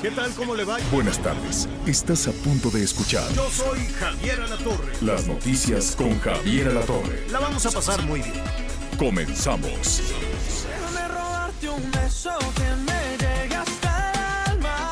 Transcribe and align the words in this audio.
¿Qué 0.00 0.10
tal? 0.12 0.30
¿Cómo 0.34 0.54
le 0.54 0.64
va? 0.64 0.78
Buenas 0.92 1.18
tardes. 1.18 1.68
Estás 1.86 2.28
a 2.28 2.32
punto 2.32 2.70
de 2.70 2.84
escuchar 2.84 3.28
Yo 3.32 3.50
soy 3.50 3.80
Javier 3.98 4.40
Alatorre. 4.40 4.92
las 5.00 5.26
noticias 5.26 5.96
con 5.96 6.18
Javier 6.20 6.68
Alatorre. 6.68 7.26
La 7.30 7.40
vamos 7.40 7.66
a 7.66 7.70
pasar 7.72 8.00
muy 8.02 8.20
bien. 8.20 8.34
Comenzamos. 8.96 10.02
Déjame 10.64 11.08
robarte 11.08 11.68
un 11.68 11.90
beso 11.90 12.30
que 12.54 12.74
me 12.86 13.16
llegue 13.18 13.56
hasta 13.56 14.12
el 14.12 14.56
alma 14.56 14.90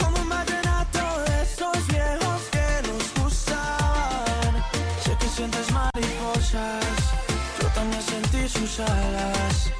Como 0.00 0.20
un 0.20 0.28
vallenato 0.28 1.20
de 1.26 1.42
esos 1.42 1.86
viejos 1.86 2.42
que 2.50 2.88
nos 2.88 3.24
gustaban 3.24 4.64
Sé 5.04 5.16
que 5.20 5.28
sientes 5.28 5.70
mariposas, 5.70 6.84
yo 7.60 7.68
también 7.68 8.02
sentí 8.02 8.48
sus 8.48 8.80
alas 8.80 9.72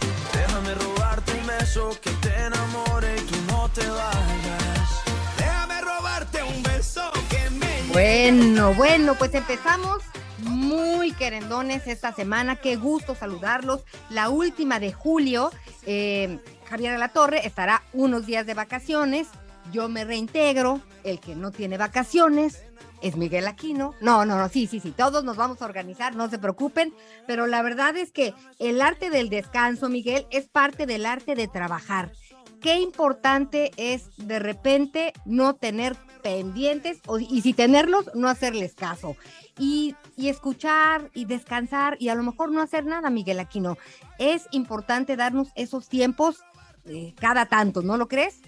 Déjame 0.56 0.74
robarte 0.74 1.32
un 1.34 1.46
beso 1.46 1.90
que 2.00 2.10
te 2.12 2.34
enamore 2.34 3.14
y 3.14 3.52
no 3.52 3.68
te 3.68 3.86
vayas 3.86 5.02
Déjame 5.36 5.82
robarte 5.82 6.42
un 6.44 6.62
beso 6.62 7.02
que 7.28 7.50
me 7.50 7.92
Bueno, 7.92 8.72
bueno, 8.72 9.14
pues 9.16 9.34
empezamos 9.34 10.02
muy 10.38 11.12
querendones 11.12 11.86
esta 11.86 12.14
semana. 12.14 12.56
Qué 12.56 12.76
gusto 12.76 13.14
saludarlos. 13.14 13.82
La 14.08 14.30
última 14.30 14.80
de 14.80 14.94
julio. 14.94 15.52
Eh, 15.84 16.38
Javier 16.64 16.94
Alatorre 16.94 17.46
estará 17.46 17.82
unos 17.92 18.24
días 18.24 18.46
de 18.46 18.54
vacaciones. 18.54 19.28
Yo 19.72 19.90
me 19.90 20.06
reintegro. 20.06 20.80
El 21.04 21.20
que 21.20 21.34
no 21.34 21.50
tiene 21.50 21.76
vacaciones 21.76 22.62
es 23.06 23.16
Miguel 23.16 23.46
Aquino. 23.46 23.94
No, 24.00 24.24
no, 24.24 24.38
no, 24.38 24.48
sí, 24.48 24.66
sí, 24.66 24.80
sí. 24.80 24.92
Todos 24.92 25.24
nos 25.24 25.36
vamos 25.36 25.62
a 25.62 25.64
organizar, 25.64 26.16
no 26.16 26.28
se 26.28 26.38
preocupen. 26.38 26.94
Pero 27.26 27.46
la 27.46 27.62
verdad 27.62 27.96
es 27.96 28.12
que 28.12 28.34
el 28.58 28.80
arte 28.80 29.10
del 29.10 29.28
descanso, 29.28 29.88
Miguel, 29.88 30.26
es 30.30 30.48
parte 30.48 30.86
del 30.86 31.06
arte 31.06 31.34
de 31.34 31.48
trabajar 31.48 32.12
qué 32.60 32.80
importante 32.80 33.70
es 33.76 34.10
de 34.16 34.38
repente 34.38 35.12
no 35.24 35.54
tener 35.54 35.96
pendientes 36.22 37.00
y 37.20 37.42
si 37.42 37.52
tenerlos, 37.52 38.10
no 38.14 38.28
hacerles 38.28 38.74
caso. 38.74 39.16
Y, 39.58 39.94
y 40.16 40.28
escuchar 40.28 41.10
y 41.14 41.24
descansar 41.24 41.96
y 42.00 42.08
a 42.08 42.14
lo 42.14 42.24
mejor 42.24 42.50
no 42.50 42.60
hacer 42.60 42.84
nada, 42.84 43.08
Miguel 43.08 43.38
Aquino. 43.38 43.78
Es 44.18 44.48
importante 44.50 45.16
darnos 45.16 45.48
esos 45.54 45.88
tiempos 45.88 46.42
eh, 46.86 47.14
cada 47.18 47.46
tanto, 47.46 47.82
¿no 47.82 47.96
lo 47.96 48.08
crees? 48.08 48.40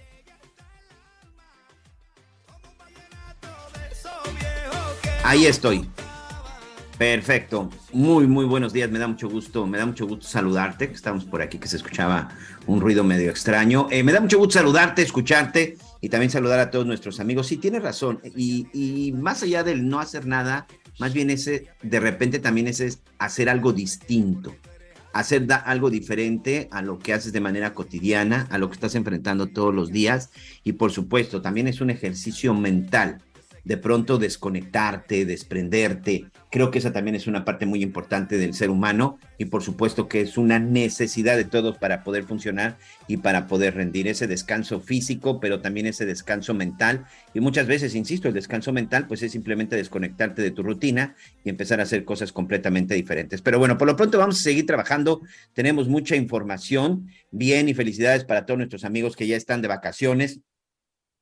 Ahí 5.24 5.46
estoy. 5.46 5.88
Perfecto. 6.96 7.70
Muy, 7.92 8.26
muy 8.26 8.44
buenos 8.44 8.72
días. 8.72 8.90
Me 8.90 8.98
da 8.98 9.06
mucho 9.06 9.28
gusto, 9.28 9.66
me 9.66 9.78
da 9.78 9.86
mucho 9.86 10.06
gusto 10.06 10.26
saludarte. 10.26 10.86
Estamos 10.92 11.24
por 11.24 11.42
aquí, 11.42 11.58
que 11.58 11.68
se 11.68 11.76
escuchaba 11.76 12.28
un 12.66 12.80
ruido 12.80 13.04
medio 13.04 13.30
extraño. 13.30 13.86
Eh, 13.90 14.02
me 14.02 14.12
da 14.12 14.20
mucho 14.20 14.38
gusto 14.38 14.54
saludarte, 14.54 15.02
escucharte 15.02 15.76
y 16.00 16.08
también 16.08 16.30
saludar 16.30 16.58
a 16.58 16.70
todos 16.70 16.86
nuestros 16.86 17.20
amigos. 17.20 17.46
Sí, 17.46 17.56
tienes 17.56 17.82
razón. 17.82 18.20
Y, 18.36 18.66
y 18.72 19.12
más 19.12 19.42
allá 19.42 19.62
del 19.62 19.88
no 19.88 20.00
hacer 20.00 20.26
nada, 20.26 20.66
más 20.98 21.12
bien 21.12 21.30
ese, 21.30 21.68
de 21.82 22.00
repente 22.00 22.40
también 22.40 22.66
ese 22.66 22.86
es 22.86 23.00
hacer 23.18 23.48
algo 23.48 23.72
distinto. 23.72 24.56
Hacer 25.12 25.46
da- 25.46 25.56
algo 25.56 25.90
diferente 25.90 26.68
a 26.72 26.82
lo 26.82 26.98
que 26.98 27.12
haces 27.14 27.32
de 27.32 27.40
manera 27.40 27.74
cotidiana, 27.74 28.46
a 28.50 28.58
lo 28.58 28.68
que 28.68 28.74
estás 28.74 28.94
enfrentando 28.96 29.46
todos 29.46 29.72
los 29.74 29.92
días. 29.92 30.30
Y 30.64 30.72
por 30.72 30.90
supuesto, 30.90 31.40
también 31.42 31.68
es 31.68 31.80
un 31.80 31.90
ejercicio 31.90 32.54
mental 32.54 33.22
de 33.68 33.76
pronto 33.76 34.16
desconectarte, 34.16 35.26
desprenderte. 35.26 36.24
Creo 36.50 36.70
que 36.70 36.78
esa 36.78 36.90
también 36.90 37.14
es 37.14 37.26
una 37.26 37.44
parte 37.44 37.66
muy 37.66 37.82
importante 37.82 38.38
del 38.38 38.54
ser 38.54 38.70
humano 38.70 39.18
y 39.36 39.44
por 39.44 39.62
supuesto 39.62 40.08
que 40.08 40.22
es 40.22 40.38
una 40.38 40.58
necesidad 40.58 41.36
de 41.36 41.44
todos 41.44 41.76
para 41.76 42.02
poder 42.02 42.24
funcionar 42.24 42.78
y 43.08 43.18
para 43.18 43.46
poder 43.46 43.74
rendir 43.74 44.08
ese 44.08 44.26
descanso 44.26 44.80
físico, 44.80 45.38
pero 45.38 45.60
también 45.60 45.84
ese 45.84 46.06
descanso 46.06 46.54
mental. 46.54 47.04
Y 47.34 47.40
muchas 47.40 47.66
veces, 47.66 47.94
insisto, 47.94 48.28
el 48.28 48.34
descanso 48.34 48.72
mental 48.72 49.06
pues 49.06 49.22
es 49.22 49.32
simplemente 49.32 49.76
desconectarte 49.76 50.40
de 50.40 50.50
tu 50.50 50.62
rutina 50.62 51.14
y 51.44 51.50
empezar 51.50 51.78
a 51.80 51.82
hacer 51.82 52.06
cosas 52.06 52.32
completamente 52.32 52.94
diferentes. 52.94 53.42
Pero 53.42 53.58
bueno, 53.58 53.76
por 53.76 53.86
lo 53.86 53.96
pronto 53.96 54.16
vamos 54.16 54.40
a 54.40 54.42
seguir 54.42 54.64
trabajando. 54.64 55.20
Tenemos 55.52 55.88
mucha 55.88 56.16
información. 56.16 57.08
Bien 57.30 57.68
y 57.68 57.74
felicidades 57.74 58.24
para 58.24 58.46
todos 58.46 58.56
nuestros 58.56 58.86
amigos 58.86 59.14
que 59.14 59.26
ya 59.26 59.36
están 59.36 59.60
de 59.60 59.68
vacaciones 59.68 60.40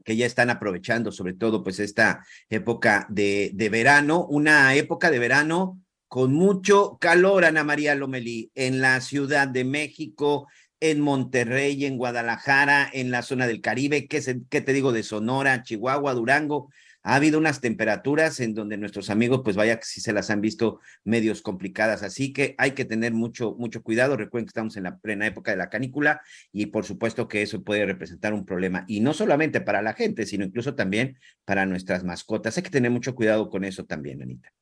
que 0.06 0.16
ya 0.16 0.24
están 0.24 0.48
aprovechando 0.50 1.10
sobre 1.12 1.34
todo 1.34 1.62
pues 1.64 1.80
esta 1.80 2.24
época 2.48 3.06
de, 3.10 3.50
de 3.52 3.68
verano, 3.68 4.24
una 4.26 4.74
época 4.74 5.10
de 5.10 5.18
verano 5.18 5.82
con 6.08 6.32
mucho 6.32 6.96
calor, 7.00 7.44
Ana 7.44 7.64
María 7.64 7.96
Lomelí, 7.96 8.52
en 8.54 8.80
la 8.80 9.00
Ciudad 9.00 9.48
de 9.48 9.64
México, 9.64 10.46
en 10.78 11.00
Monterrey, 11.00 11.84
en 11.84 11.98
Guadalajara, 11.98 12.88
en 12.92 13.10
la 13.10 13.22
zona 13.22 13.48
del 13.48 13.60
Caribe, 13.60 14.06
¿qué, 14.06 14.22
se- 14.22 14.42
qué 14.48 14.60
te 14.60 14.72
digo 14.72 14.92
de 14.92 15.02
Sonora, 15.02 15.64
Chihuahua, 15.64 16.14
Durango? 16.14 16.70
Ha 17.08 17.14
habido 17.14 17.38
unas 17.38 17.60
temperaturas 17.60 18.40
en 18.40 18.52
donde 18.52 18.76
nuestros 18.76 19.10
amigos, 19.10 19.42
pues 19.44 19.54
vaya 19.54 19.78
que 19.78 19.84
sí 19.84 20.00
se 20.00 20.12
las 20.12 20.28
han 20.28 20.40
visto 20.40 20.80
medios 21.04 21.40
complicadas, 21.40 22.02
así 22.02 22.32
que 22.32 22.56
hay 22.58 22.72
que 22.72 22.84
tener 22.84 23.12
mucho, 23.12 23.54
mucho 23.60 23.84
cuidado. 23.84 24.16
Recuerden 24.16 24.46
que 24.46 24.50
estamos 24.50 24.76
en 24.76 24.82
la 24.82 24.98
plena 24.98 25.24
época 25.24 25.52
de 25.52 25.56
la 25.56 25.70
canícula 25.70 26.20
y 26.50 26.66
por 26.66 26.84
supuesto 26.84 27.28
que 27.28 27.42
eso 27.42 27.62
puede 27.62 27.86
representar 27.86 28.34
un 28.34 28.44
problema 28.44 28.84
y 28.88 28.98
no 28.98 29.14
solamente 29.14 29.60
para 29.60 29.82
la 29.82 29.94
gente, 29.94 30.26
sino 30.26 30.44
incluso 30.44 30.74
también 30.74 31.16
para 31.44 31.64
nuestras 31.64 32.02
mascotas. 32.02 32.56
Hay 32.56 32.64
que 32.64 32.70
tener 32.70 32.90
mucho 32.90 33.14
cuidado 33.14 33.50
con 33.50 33.62
eso 33.62 33.84
también, 33.84 34.20
Anita. 34.20 34.52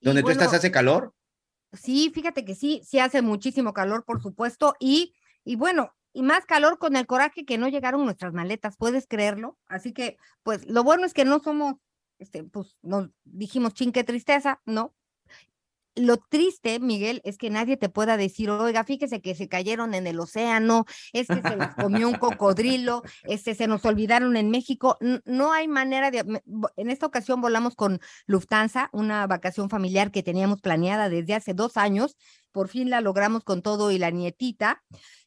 Y 0.00 0.04
¿Donde 0.04 0.20
tú 0.20 0.26
bueno, 0.26 0.42
estás 0.42 0.58
hace 0.58 0.70
calor? 0.70 1.14
Sí, 1.72 2.12
fíjate 2.14 2.44
que 2.44 2.54
sí, 2.54 2.82
sí 2.84 2.98
hace 2.98 3.22
muchísimo 3.22 3.72
calor, 3.72 4.04
por 4.04 4.20
supuesto, 4.20 4.74
y, 4.78 5.14
y 5.42 5.56
bueno, 5.56 5.94
y 6.16 6.22
más 6.22 6.46
calor 6.46 6.78
con 6.78 6.94
el 6.94 7.06
coraje 7.06 7.44
que 7.44 7.58
no 7.58 7.68
llegaron 7.68 8.04
nuestras 8.04 8.32
maletas, 8.32 8.76
¿puedes 8.76 9.08
creerlo? 9.08 9.58
Así 9.66 9.92
que, 9.92 10.16
pues, 10.44 10.64
lo 10.66 10.84
bueno 10.84 11.04
es 11.06 11.12
que 11.12 11.24
no 11.24 11.40
somos, 11.40 11.74
este, 12.18 12.44
pues, 12.44 12.76
nos 12.82 13.10
dijimos, 13.24 13.74
chin, 13.74 13.92
qué 13.92 14.04
tristeza, 14.04 14.60
¿no? 14.64 14.94
Lo 15.96 16.16
triste, 16.16 16.80
Miguel, 16.80 17.20
es 17.24 17.38
que 17.38 17.50
nadie 17.50 17.76
te 17.76 17.88
pueda 17.88 18.16
decir, 18.16 18.50
oiga, 18.50 18.82
fíjese 18.82 19.20
que 19.20 19.36
se 19.36 19.48
cayeron 19.48 19.94
en 19.94 20.08
el 20.08 20.18
océano, 20.18 20.86
es 21.12 21.28
que 21.28 21.40
se 21.40 21.56
los 21.56 21.68
comió 21.76 22.08
un 22.08 22.16
cocodrilo, 22.16 23.04
este, 23.22 23.54
se 23.54 23.68
nos 23.68 23.84
olvidaron 23.84 24.36
en 24.36 24.50
México. 24.50 24.98
No 25.24 25.52
hay 25.52 25.68
manera 25.68 26.10
de. 26.10 26.42
En 26.76 26.90
esta 26.90 27.06
ocasión 27.06 27.40
volamos 27.40 27.76
con 27.76 28.00
Lufthansa, 28.26 28.90
una 28.92 29.24
vacación 29.28 29.70
familiar 29.70 30.10
que 30.10 30.24
teníamos 30.24 30.60
planeada 30.60 31.08
desde 31.08 31.34
hace 31.34 31.54
dos 31.54 31.76
años. 31.76 32.16
Por 32.50 32.68
fin 32.68 32.90
la 32.90 33.00
logramos 33.00 33.44
con 33.44 33.62
todo 33.62 33.92
y 33.92 33.98
la 33.98 34.10
nietita. 34.10 34.82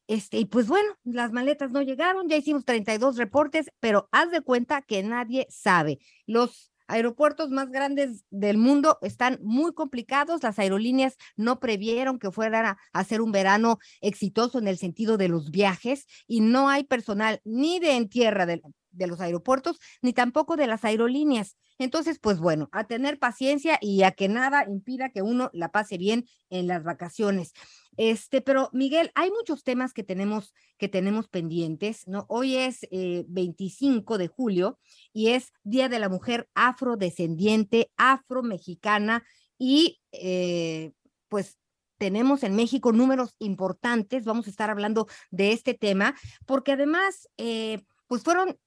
Este, 0.08 0.38
y 0.38 0.46
pues 0.46 0.68
bueno, 0.68 0.90
las 1.04 1.32
maletas 1.32 1.72
no 1.72 1.82
llegaron, 1.82 2.28
ya 2.28 2.38
hicimos 2.38 2.66
32 2.66 3.18
reportes, 3.18 3.72
pero 3.80 4.10
haz 4.12 4.32
de 4.32 4.42
cuenta 4.42 4.82
que 4.82 5.04
nadie 5.04 5.48
sabe. 5.50 6.00
Los 6.26 6.72
aeropuertos 6.88 7.50
más 7.50 7.70
grandes 7.70 8.26
del 8.30 8.58
mundo 8.58 8.98
están 9.02 9.40
muy 9.44 9.74
complicados, 9.74 10.44
las 10.44 10.60
aerolíneas 10.60 11.18
no 11.36 11.60
previeron 11.60 12.20
que 12.20 12.32
fueran 12.32 12.66
a 12.66 12.78
hacer 12.94 13.22
un 13.22 13.32
verano 13.32 13.80
exitoso 14.02 14.60
en 14.60 14.68
el 14.68 14.78
sentido 14.78 15.18
de 15.18 15.28
los 15.28 15.52
viajes 15.52 16.06
y 16.28 16.42
no 16.42 16.70
hay 16.70 16.84
personal 16.84 17.42
ni 17.44 17.80
de 17.80 17.96
en 17.96 18.10
tierra 18.10 18.46
de, 18.46 18.62
de 18.98 19.08
los 19.08 19.22
aeropuertos 19.22 19.80
ni 20.02 20.14
tampoco 20.14 20.56
de 20.56 20.68
las 20.68 20.84
aerolíneas. 20.84 21.56
Entonces, 21.80 22.20
pues 22.20 22.40
bueno, 22.40 22.70
a 22.72 22.86
tener 22.86 23.20
paciencia 23.20 23.78
y 23.82 24.04
a 24.04 24.12
que 24.12 24.28
nada 24.28 24.66
impida 24.68 25.10
que 25.10 25.22
uno 25.22 25.50
la 25.54 25.72
pase 25.72 25.98
bien 25.98 26.26
en 26.50 26.68
las 26.68 26.84
vacaciones. 26.84 27.54
Este, 27.98 28.42
pero 28.42 28.70
Miguel, 28.74 29.12
hay 29.16 29.32
muchos 29.32 29.64
temas 29.64 29.94
que 29.94 30.04
tenemos 30.04 30.54
que 30.78 30.88
tenemos 30.88 31.28
pendientes, 31.28 32.08
¿no? 32.08 32.26
Hoy 32.30 32.56
es 32.56 32.88
eh, 32.92 33.26
25 33.28 34.18
de 34.18 34.28
julio 34.28 34.78
y 35.12 35.30
es 35.30 35.52
Día 35.64 35.90
de 35.90 36.00
la 36.00 36.10
Mujer 36.10 36.50
Afrodescendiente, 36.54 37.92
Afromexicana 37.98 39.24
y 39.58 40.00
eh, 40.12 40.92
pues 41.30 41.58
tenemos 41.98 42.44
en 42.44 42.56
México 42.56 42.92
números 42.92 43.36
importantes, 43.40 44.26
vamos 44.26 44.48
a 44.48 44.50
estar 44.50 44.70
hablando 44.70 45.08
de 45.32 45.52
este 45.52 45.74
tema, 45.74 46.16
porque 46.46 46.74
además, 46.74 47.28
eh, 47.38 47.84
pues 48.08 48.24
fueron 48.24 48.58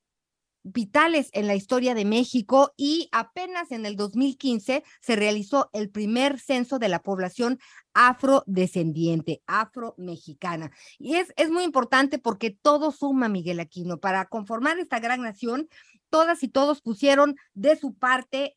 vitales 0.62 1.30
en 1.32 1.46
la 1.46 1.54
historia 1.54 1.94
de 1.94 2.04
México 2.04 2.72
y 2.76 3.08
apenas 3.12 3.70
en 3.72 3.86
el 3.86 3.96
2015 3.96 4.82
se 5.00 5.16
realizó 5.16 5.70
el 5.72 5.90
primer 5.90 6.38
censo 6.38 6.78
de 6.78 6.88
la 6.88 7.02
población 7.02 7.58
afrodescendiente, 7.94 9.42
afromexicana. 9.46 10.70
Y 10.98 11.16
es, 11.16 11.32
es 11.36 11.50
muy 11.50 11.64
importante 11.64 12.18
porque 12.18 12.50
todo 12.50 12.92
suma, 12.92 13.28
Miguel 13.28 13.60
Aquino. 13.60 13.98
Para 13.98 14.26
conformar 14.26 14.78
esta 14.78 15.00
gran 15.00 15.22
nación, 15.22 15.68
todas 16.10 16.42
y 16.42 16.48
todos 16.48 16.82
pusieron 16.82 17.36
de 17.54 17.76
su 17.76 17.94
parte 17.94 18.56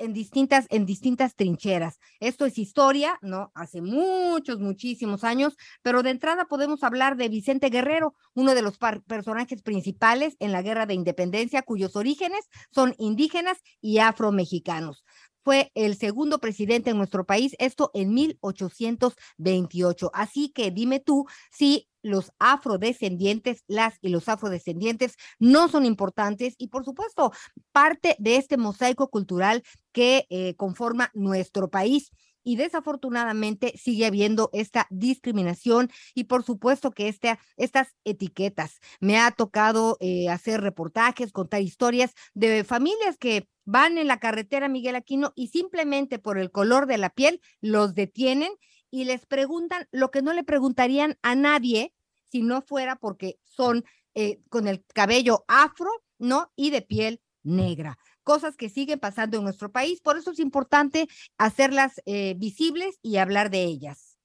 en 0.00 0.12
distintas, 0.12 0.66
en 0.70 0.86
distintas 0.86 1.36
trincheras. 1.36 2.00
Esto 2.18 2.46
es 2.46 2.58
historia, 2.58 3.18
¿no? 3.22 3.52
Hace 3.54 3.80
muchos, 3.82 4.58
muchísimos 4.58 5.22
años, 5.22 5.56
pero 5.82 6.02
de 6.02 6.10
entrada 6.10 6.46
podemos 6.46 6.82
hablar 6.82 7.16
de 7.16 7.28
Vicente 7.28 7.68
Guerrero, 7.68 8.14
uno 8.34 8.54
de 8.54 8.62
los 8.62 8.78
personajes 9.06 9.62
principales 9.62 10.36
en 10.40 10.52
la 10.52 10.62
Guerra 10.62 10.86
de 10.86 10.94
Independencia, 10.94 11.62
cuyos 11.62 11.94
orígenes 11.96 12.48
son 12.70 12.94
indígenas 12.98 13.58
y 13.80 13.98
afromexicanos 13.98 15.04
fue 15.42 15.70
el 15.74 15.96
segundo 15.96 16.38
presidente 16.38 16.90
en 16.90 16.98
nuestro 16.98 17.24
país, 17.24 17.56
esto 17.58 17.90
en 17.94 18.12
1828. 18.12 20.10
Así 20.12 20.50
que 20.50 20.70
dime 20.70 21.00
tú 21.00 21.26
si 21.50 21.88
los 22.02 22.32
afrodescendientes, 22.38 23.64
las 23.66 23.98
y 24.00 24.08
los 24.08 24.28
afrodescendientes 24.28 25.16
no 25.38 25.68
son 25.68 25.84
importantes 25.84 26.54
y 26.58 26.68
por 26.68 26.84
supuesto 26.84 27.32
parte 27.72 28.16
de 28.18 28.36
este 28.36 28.56
mosaico 28.56 29.08
cultural 29.08 29.62
que 29.92 30.26
eh, 30.30 30.54
conforma 30.56 31.10
nuestro 31.14 31.68
país 31.68 32.10
y 32.42 32.56
desafortunadamente 32.56 33.74
sigue 33.76 34.06
habiendo 34.06 34.50
esta 34.52 34.86
discriminación 34.90 35.90
y 36.14 36.24
por 36.24 36.42
supuesto 36.42 36.90
que 36.90 37.14
estas 37.56 37.88
etiquetas. 38.04 38.80
Me 39.00 39.18
ha 39.18 39.30
tocado 39.30 39.96
eh, 40.00 40.28
hacer 40.28 40.60
reportajes, 40.60 41.32
contar 41.32 41.62
historias 41.62 42.12
de 42.34 42.64
familias 42.64 43.18
que 43.18 43.46
van 43.64 43.98
en 43.98 44.08
la 44.08 44.18
carretera 44.18 44.68
Miguel 44.68 44.96
Aquino 44.96 45.32
y 45.36 45.48
simplemente 45.48 46.18
por 46.18 46.38
el 46.38 46.50
color 46.50 46.86
de 46.86 46.98
la 46.98 47.10
piel 47.10 47.40
los 47.60 47.94
detienen 47.94 48.52
y 48.90 49.04
les 49.04 49.26
preguntan 49.26 49.88
lo 49.92 50.10
que 50.10 50.22
no 50.22 50.32
le 50.32 50.44
preguntarían 50.44 51.18
a 51.22 51.34
nadie 51.34 51.94
si 52.30 52.42
no 52.42 52.62
fuera 52.62 52.96
porque 52.96 53.38
son 53.44 53.84
eh, 54.14 54.40
con 54.48 54.68
el 54.68 54.84
cabello 54.94 55.44
afro, 55.48 55.90
¿no? 56.18 56.50
Y 56.56 56.70
de 56.70 56.82
piel 56.82 57.20
negra. 57.42 57.98
Cosas 58.22 58.56
que 58.56 58.68
siguen 58.68 59.00
pasando 59.00 59.38
en 59.38 59.44
nuestro 59.44 59.72
país, 59.72 60.00
por 60.00 60.16
eso 60.16 60.30
es 60.30 60.38
importante 60.38 61.08
hacerlas 61.38 62.00
eh, 62.06 62.34
visibles 62.36 62.98
y 63.02 63.16
hablar 63.16 63.50
de 63.50 63.62
ellas. 63.62 64.18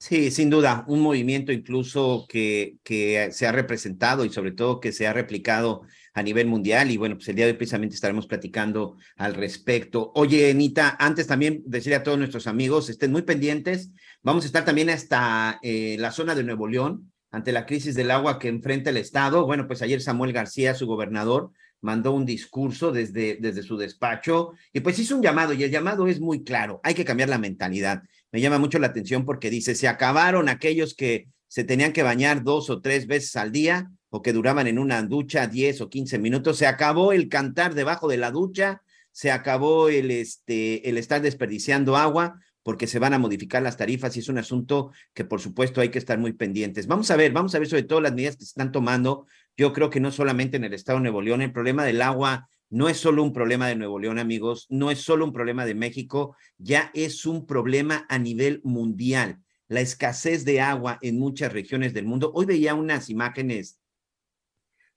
Sí, 0.00 0.30
sin 0.30 0.48
duda, 0.48 0.84
un 0.86 1.00
movimiento 1.00 1.50
incluso 1.50 2.26
que, 2.28 2.76
que 2.84 3.30
se 3.32 3.48
ha 3.48 3.52
representado 3.52 4.24
y 4.24 4.30
sobre 4.30 4.52
todo 4.52 4.78
que 4.78 4.92
se 4.92 5.08
ha 5.08 5.12
replicado 5.12 5.82
a 6.18 6.22
nivel 6.22 6.46
mundial 6.46 6.90
y 6.90 6.96
bueno, 6.96 7.16
pues 7.16 7.28
el 7.28 7.36
día 7.36 7.46
de 7.46 7.52
hoy 7.52 7.56
precisamente 7.58 7.94
estaremos 7.94 8.26
platicando 8.26 8.96
al 9.16 9.34
respecto. 9.34 10.12
Oye, 10.14 10.50
Anita, 10.50 10.96
antes 10.98 11.26
también 11.26 11.62
decirle 11.66 11.96
a 11.96 12.02
todos 12.02 12.18
nuestros 12.18 12.46
amigos, 12.46 12.90
estén 12.90 13.12
muy 13.12 13.22
pendientes, 13.22 13.90
vamos 14.22 14.44
a 14.44 14.46
estar 14.46 14.64
también 14.64 14.90
hasta 14.90 15.58
eh, 15.62 15.96
la 15.98 16.10
zona 16.10 16.34
de 16.34 16.44
Nuevo 16.44 16.68
León 16.68 17.12
ante 17.30 17.52
la 17.52 17.66
crisis 17.66 17.94
del 17.94 18.10
agua 18.10 18.38
que 18.38 18.48
enfrenta 18.48 18.90
el 18.90 18.96
Estado. 18.96 19.46
Bueno, 19.46 19.66
pues 19.66 19.82
ayer 19.82 20.00
Samuel 20.00 20.32
García, 20.32 20.74
su 20.74 20.86
gobernador, 20.86 21.50
mandó 21.80 22.12
un 22.12 22.26
discurso 22.26 22.90
desde, 22.90 23.36
desde 23.40 23.62
su 23.62 23.76
despacho 23.76 24.52
y 24.72 24.80
pues 24.80 24.98
hizo 24.98 25.14
un 25.14 25.22
llamado 25.22 25.52
y 25.52 25.62
el 25.62 25.70
llamado 25.70 26.08
es 26.08 26.20
muy 26.20 26.42
claro, 26.42 26.80
hay 26.82 26.94
que 26.94 27.04
cambiar 27.04 27.28
la 27.28 27.38
mentalidad 27.38 28.02
me 28.30 28.40
llama 28.40 28.58
mucho 28.58 28.78
la 28.78 28.88
atención 28.88 29.24
porque 29.24 29.50
dice, 29.50 29.74
se 29.74 29.88
acabaron 29.88 30.48
aquellos 30.48 30.94
que 30.94 31.28
se 31.46 31.64
tenían 31.64 31.92
que 31.92 32.02
bañar 32.02 32.42
dos 32.42 32.68
o 32.70 32.80
tres 32.80 33.06
veces 33.06 33.36
al 33.36 33.52
día 33.52 33.90
o 34.10 34.22
que 34.22 34.32
duraban 34.32 34.66
en 34.66 34.78
una 34.78 35.02
ducha 35.02 35.46
10 35.46 35.80
o 35.82 35.90
15 35.90 36.18
minutos, 36.18 36.58
se 36.58 36.66
acabó 36.66 37.12
el 37.12 37.28
cantar 37.28 37.74
debajo 37.74 38.08
de 38.08 38.16
la 38.16 38.30
ducha, 38.30 38.82
se 39.12 39.30
acabó 39.30 39.88
el, 39.88 40.10
este, 40.10 40.88
el 40.88 40.98
estar 40.98 41.20
desperdiciando 41.20 41.96
agua 41.96 42.40
porque 42.62 42.86
se 42.86 42.98
van 42.98 43.14
a 43.14 43.18
modificar 43.18 43.62
las 43.62 43.76
tarifas 43.76 44.16
y 44.16 44.20
es 44.20 44.28
un 44.28 44.38
asunto 44.38 44.92
que 45.14 45.24
por 45.24 45.40
supuesto 45.40 45.80
hay 45.80 45.88
que 45.88 45.98
estar 45.98 46.18
muy 46.18 46.34
pendientes. 46.34 46.86
Vamos 46.86 47.10
a 47.10 47.16
ver, 47.16 47.32
vamos 47.32 47.54
a 47.54 47.58
ver 47.58 47.68
sobre 47.68 47.84
todo 47.84 48.00
las 48.00 48.12
medidas 48.12 48.36
que 48.36 48.44
se 48.44 48.50
están 48.50 48.72
tomando. 48.72 49.26
Yo 49.56 49.72
creo 49.72 49.88
que 49.88 50.00
no 50.00 50.12
solamente 50.12 50.58
en 50.58 50.64
el 50.64 50.74
estado 50.74 50.98
de 50.98 51.04
Nuevo 51.04 51.22
León, 51.22 51.40
el 51.40 51.52
problema 51.52 51.84
del 51.84 52.02
agua 52.02 52.48
no 52.70 52.88
es 52.88 52.98
solo 52.98 53.22
un 53.22 53.32
problema 53.32 53.66
de 53.68 53.76
Nuevo 53.76 53.98
León, 53.98 54.18
amigos, 54.18 54.66
no 54.68 54.90
es 54.90 55.00
solo 55.00 55.24
un 55.24 55.32
problema 55.32 55.64
de 55.64 55.74
México, 55.74 56.36
ya 56.58 56.90
es 56.92 57.24
un 57.24 57.46
problema 57.46 58.04
a 58.08 58.18
nivel 58.18 58.60
mundial. 58.64 59.38
La 59.68 59.80
escasez 59.80 60.44
de 60.44 60.60
agua 60.60 60.98
en 61.00 61.18
muchas 61.18 61.52
regiones 61.52 61.94
del 61.94 62.04
mundo. 62.04 62.30
Hoy 62.34 62.46
veía 62.46 62.74
unas 62.74 63.08
imágenes 63.08 63.77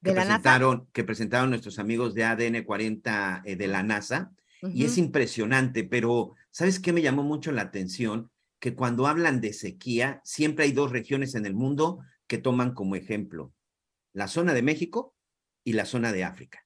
que, 0.03 0.13
presentaron, 0.13 0.88
que 0.92 1.03
presentaron 1.03 1.50
nuestros 1.50 1.80
amigos 1.80 2.13
de 2.13 2.24
ADN 2.24 2.63
40 2.63 3.44
eh, 3.45 3.56
de 3.56 3.68
la 3.68 3.83
NASA 3.83 4.31
y 4.63 4.86
es 4.86 5.00
impresionante, 5.00 5.83
pero 5.83 6.36
¿sabes 6.51 6.80
qué 6.80 6.94
me 6.94 7.01
llamó 7.01 7.24
mucho 7.24 7.51
la 7.51 7.63
atención? 7.63 8.30
Que 8.59 8.75
cuando 8.75 9.07
hablan 9.07 9.42
de 9.42 9.53
sequía, 9.53 10.21
siempre 10.24 10.65
hay 10.65 10.71
dos 10.71 10.92
regiones 10.92 11.33
en 11.33 11.48
el 11.48 11.56
mundo 11.56 12.00
que 12.27 12.38
toman 12.38 12.75
como 12.75 12.95
ejemplo, 12.95 13.53
la 14.13 14.27
zona 14.27 14.53
de 14.53 14.62
México 14.62 15.15
y 15.63 15.74
la 15.74 15.86
zona 15.86 16.12
de 16.12 16.24
África 16.24 16.65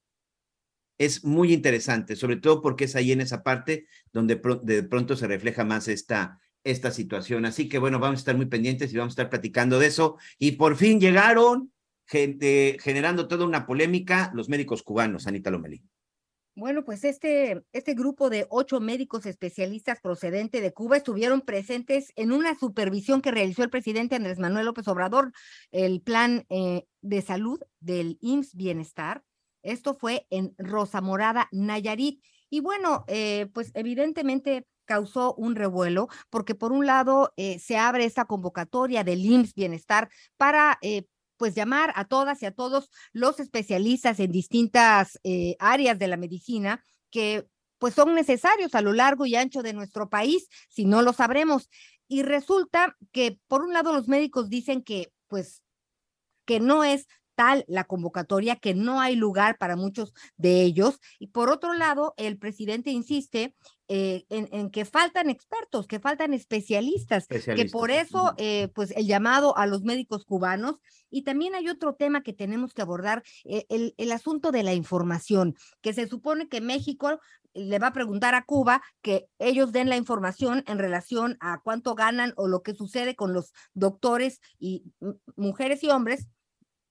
es 0.97 1.23
muy 1.23 1.53
interesante, 1.53 2.15
sobre 2.15 2.37
todo 2.37 2.61
porque 2.61 2.85
es 2.85 2.95
ahí 2.95 3.11
en 3.11 3.21
esa 3.21 3.43
parte 3.43 3.87
donde 4.13 4.41
de 4.63 4.83
pronto 4.83 5.15
se 5.15 5.27
refleja 5.27 5.65
más 5.65 5.87
esta, 5.87 6.39
esta 6.63 6.91
situación. 6.91 7.45
Así 7.45 7.67
que 7.67 7.79
bueno, 7.79 7.99
vamos 7.99 8.19
a 8.19 8.21
estar 8.21 8.35
muy 8.35 8.45
pendientes 8.45 8.93
y 8.93 8.97
vamos 8.97 9.11
a 9.11 9.15
estar 9.15 9.29
platicando 9.29 9.79
de 9.79 9.87
eso. 9.87 10.17
Y 10.37 10.53
por 10.53 10.77
fin 10.77 10.99
llegaron, 10.99 11.71
gente, 12.05 12.77
generando 12.79 13.27
toda 13.27 13.45
una 13.45 13.65
polémica, 13.65 14.31
los 14.33 14.49
médicos 14.49 14.83
cubanos, 14.83 15.27
Anita 15.27 15.51
Lomelí. 15.51 15.83
Bueno, 16.57 16.85
pues 16.85 17.03
este, 17.03 17.63
este 17.73 17.95
grupo 17.95 18.29
de 18.29 18.47
ocho 18.49 18.79
médicos 18.79 19.25
especialistas 19.25 19.99
procedente 19.99 20.61
de 20.61 20.71
Cuba 20.71 20.95
estuvieron 20.95 21.41
presentes 21.41 22.13
en 22.15 22.31
una 22.31 22.57
supervisión 22.57 23.21
que 23.21 23.31
realizó 23.31 23.63
el 23.63 23.69
presidente 23.69 24.15
Andrés 24.15 24.39
Manuel 24.39 24.65
López 24.65 24.87
Obrador, 24.87 25.33
el 25.71 26.01
plan 26.01 26.45
eh, 26.49 26.85
de 27.01 27.21
salud 27.21 27.59
del 27.81 28.17
IMSS 28.21 28.55
Bienestar, 28.55 29.23
esto 29.65 29.95
fue 29.95 30.27
en 30.29 30.53
Rosa 30.59 31.01
Morada, 31.01 31.49
Nayarit. 31.51 32.23
Y 32.51 32.59
bueno, 32.59 33.03
eh, 33.07 33.47
pues 33.51 33.71
evidentemente 33.73 34.67
causó 34.85 35.33
un 35.33 35.55
revuelo 35.55 36.07
porque 36.29 36.53
por 36.53 36.71
un 36.71 36.85
lado 36.85 37.33
eh, 37.35 37.57
se 37.57 37.75
abre 37.75 38.05
esta 38.05 38.25
convocatoria 38.25 39.03
del 39.03 39.25
IMSS 39.25 39.55
Bienestar 39.55 40.09
para 40.37 40.77
eh, 40.83 41.07
pues 41.37 41.55
llamar 41.55 41.91
a 41.95 42.05
todas 42.05 42.41
y 42.41 42.45
a 42.45 42.51
todos 42.51 42.89
los 43.13 43.39
especialistas 43.39 44.19
en 44.19 44.31
distintas 44.31 45.19
áreas 45.59 45.99
de 45.99 46.07
la 46.07 46.17
medicina 46.17 46.83
que 47.11 47.47
pues 47.77 47.93
son 47.93 48.15
necesarios 48.15 48.73
a 48.73 48.81
lo 48.81 48.93
largo 48.93 49.25
y 49.25 49.35
ancho 49.35 49.61
de 49.61 49.73
nuestro 49.73 50.09
país, 50.09 50.47
si 50.69 50.85
no 50.85 51.01
lo 51.01 51.13
sabremos. 51.13 51.69
Y 52.07 52.23
resulta 52.23 52.95
que 53.11 53.39
por 53.47 53.63
un 53.63 53.73
lado 53.73 53.93
los 53.93 54.07
médicos 54.07 54.49
dicen 54.49 54.83
que 54.83 55.11
pues 55.27 55.61
que 56.45 56.59
no 56.59 56.83
es 56.83 57.07
tal 57.35 57.65
la 57.67 57.83
convocatoria 57.83 58.55
que 58.55 58.73
no 58.73 58.99
hay 58.99 59.15
lugar 59.15 59.57
para 59.57 59.75
muchos 59.75 60.13
de 60.37 60.63
ellos. 60.63 60.99
Y 61.19 61.27
por 61.27 61.49
otro 61.49 61.73
lado, 61.73 62.13
el 62.17 62.37
presidente 62.37 62.89
insiste 62.89 63.53
eh, 63.87 64.25
en, 64.29 64.71
que 64.71 64.83
faltan 64.83 65.29
expertos, 65.29 65.85
que 65.85 65.99
faltan 65.99 66.33
especialistas, 66.33 67.27
que 67.27 67.69
por 67.71 67.91
eso, 67.91 68.33
eh, 68.37 68.69
pues 68.73 68.91
el 68.91 69.05
llamado 69.05 69.55
a 69.57 69.67
los 69.67 69.83
médicos 69.83 70.25
cubanos. 70.25 70.79
Y 71.11 71.21
también 71.21 71.53
hay 71.53 71.69
otro 71.69 71.93
tema 71.93 72.23
que 72.23 72.33
tenemos 72.33 72.73
que 72.73 72.81
abordar, 72.81 73.23
eh, 73.43 73.65
el, 73.69 73.93
el 73.97 74.11
asunto 74.11 74.51
de 74.51 74.63
la 74.63 74.73
información, 74.73 75.55
que 75.81 75.93
se 75.93 76.07
supone 76.07 76.47
que 76.47 76.61
México 76.61 77.19
le 77.53 77.79
va 77.79 77.87
a 77.87 77.93
preguntar 77.93 78.35
a 78.35 78.43
Cuba 78.43 78.81
que 79.01 79.27
ellos 79.39 79.71
den 79.71 79.89
la 79.89 79.97
información 79.97 80.63
en 80.67 80.77
relación 80.77 81.37
a 81.39 81.61
cuánto 81.63 81.95
ganan 81.95 82.33
o 82.35 82.47
lo 82.47 82.63
que 82.63 82.73
sucede 82.75 83.15
con 83.15 83.33
los 83.33 83.53
doctores 83.73 84.41
y 84.59 84.83
mujeres 85.35 85.83
y 85.83 85.89
hombres 85.89 86.27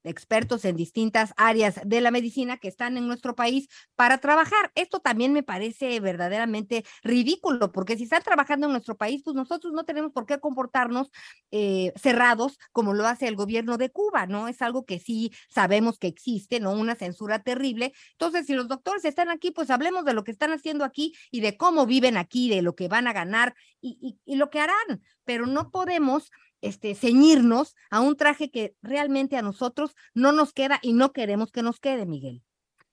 expertos 0.04 0.64
en 0.64 0.76
distintas 0.76 1.32
áreas 1.36 1.80
de 1.84 2.00
la 2.00 2.10
medicina 2.10 2.58
que 2.58 2.68
están 2.68 2.96
en 2.96 3.06
nuestro 3.06 3.34
país 3.34 3.68
para 3.96 4.18
trabajar. 4.18 4.70
Esto 4.74 5.00
también 5.00 5.32
me 5.32 5.42
parece 5.42 5.98
verdaderamente 6.00 6.84
ridículo, 7.02 7.72
porque 7.72 7.96
si 7.96 8.04
están 8.04 8.22
trabajando 8.22 8.66
en 8.66 8.72
nuestro 8.72 8.96
país, 8.96 9.22
pues 9.24 9.34
nosotros 9.34 9.72
no 9.72 9.84
tenemos 9.84 10.12
por 10.12 10.26
qué 10.26 10.38
comportarnos 10.38 11.10
eh, 11.50 11.92
cerrados 11.96 12.58
como 12.72 12.92
lo 12.92 13.06
hace 13.06 13.28
el 13.28 13.36
gobierno 13.36 13.78
de 13.78 13.90
Cuba, 13.90 14.26
¿no? 14.26 14.48
Es 14.48 14.62
algo 14.62 14.84
que 14.84 14.98
sí 14.98 15.32
sabemos 15.48 15.98
que 15.98 16.06
existe, 16.06 16.60
¿no? 16.60 16.72
Una 16.72 16.94
censura 16.94 17.42
terrible. 17.42 17.92
Entonces, 18.12 18.46
si 18.46 18.54
los 18.54 18.68
doctores 18.68 19.04
están 19.04 19.30
aquí, 19.30 19.50
pues 19.50 19.70
hablemos 19.70 20.04
de 20.04 20.14
lo 20.14 20.24
que 20.24 20.30
están 20.30 20.52
haciendo 20.52 20.84
aquí 20.84 21.14
y 21.30 21.40
de 21.40 21.56
cómo 21.56 21.86
viven 21.86 22.16
aquí, 22.16 22.48
de 22.48 22.62
lo 22.62 22.74
que 22.74 22.88
van 22.88 23.06
a 23.06 23.12
ganar 23.12 23.54
y, 23.80 24.18
y 24.24 24.36
lo 24.36 24.50
que 24.50 24.60
harán, 24.60 25.02
pero 25.24 25.46
no 25.46 25.70
podemos 25.70 26.30
este, 26.64 26.94
ceñirnos 26.94 27.74
a 27.90 28.00
un 28.00 28.16
traje 28.16 28.50
que 28.50 28.74
realmente 28.82 29.36
a 29.36 29.42
nosotros 29.42 29.94
no 30.14 30.32
nos 30.32 30.52
queda 30.52 30.78
y 30.82 30.92
no 30.92 31.12
queremos 31.12 31.50
que 31.50 31.62
nos 31.62 31.80
quede, 31.80 32.06
Miguel. 32.06 32.42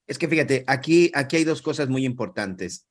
Es 0.06 0.18
que 0.18 0.28
fíjate, 0.28 0.64
aquí, 0.66 1.10
aquí 1.14 1.36
hay 1.36 1.44
dos 1.44 1.62
cosas 1.62 1.88
muy 1.88 2.04
importantes. 2.04 2.86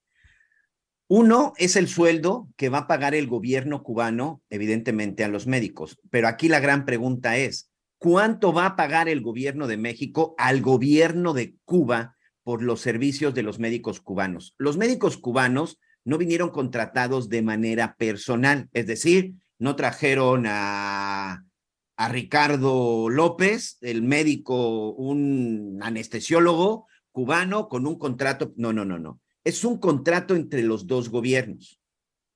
Uno 1.08 1.54
es 1.58 1.76
el 1.76 1.88
sueldo 1.88 2.48
que 2.56 2.70
va 2.70 2.80
a 2.80 2.88
pagar 2.88 3.16
el 3.16 3.28
gobierno 3.28 3.84
cubano, 3.84 4.42
evidentemente, 4.50 5.24
a 5.24 5.28
los 5.28 5.46
médicos. 5.46 6.00
Pero 6.10 6.28
aquí 6.28 6.48
la 6.48 6.62
gran 6.62 6.86
pregunta 6.86 7.38
es, 7.38 7.72
¿Cuánto 8.04 8.52
va 8.52 8.66
a 8.66 8.76
pagar 8.76 9.10
el 9.10 9.22
gobierno 9.22 9.68
de 9.68 9.78
México 9.78 10.34
al 10.40 10.62
gobierno 10.62 11.36
de 11.36 11.54
Cuba 11.66 12.16
por 12.42 12.64
los 12.64 12.82
servicios 12.82 13.36
de 13.36 13.44
los 13.44 13.60
médicos 13.60 14.02
cubanos? 14.02 14.56
Los 14.58 14.76
médicos 14.76 15.18
cubanos 15.18 15.78
no 16.04 16.18
vinieron 16.18 16.50
contratados 16.50 17.30
de 17.30 17.44
manera 17.44 17.96
personal, 18.00 18.70
es 18.74 18.88
decir, 18.88 19.36
no 19.62 19.76
trajeron 19.76 20.46
a, 20.48 21.46
Ricardo 22.10 23.10
López, 23.10 23.78
el 23.82 24.02
médico, 24.02 24.90
un 24.90 25.78
anestesiólogo 25.84 26.88
cubano 27.12 27.70
con 27.70 27.86
un 27.86 28.00
contrato. 28.00 28.54
No, 28.56 28.74
no, 28.74 28.86
no, 28.86 28.98
no. 28.98 29.22
Es 29.44 29.64
un 29.64 29.78
contrato 29.78 30.36
entre 30.36 30.64
los 30.64 30.88
dos 30.88 31.10
gobiernos, 31.10 31.80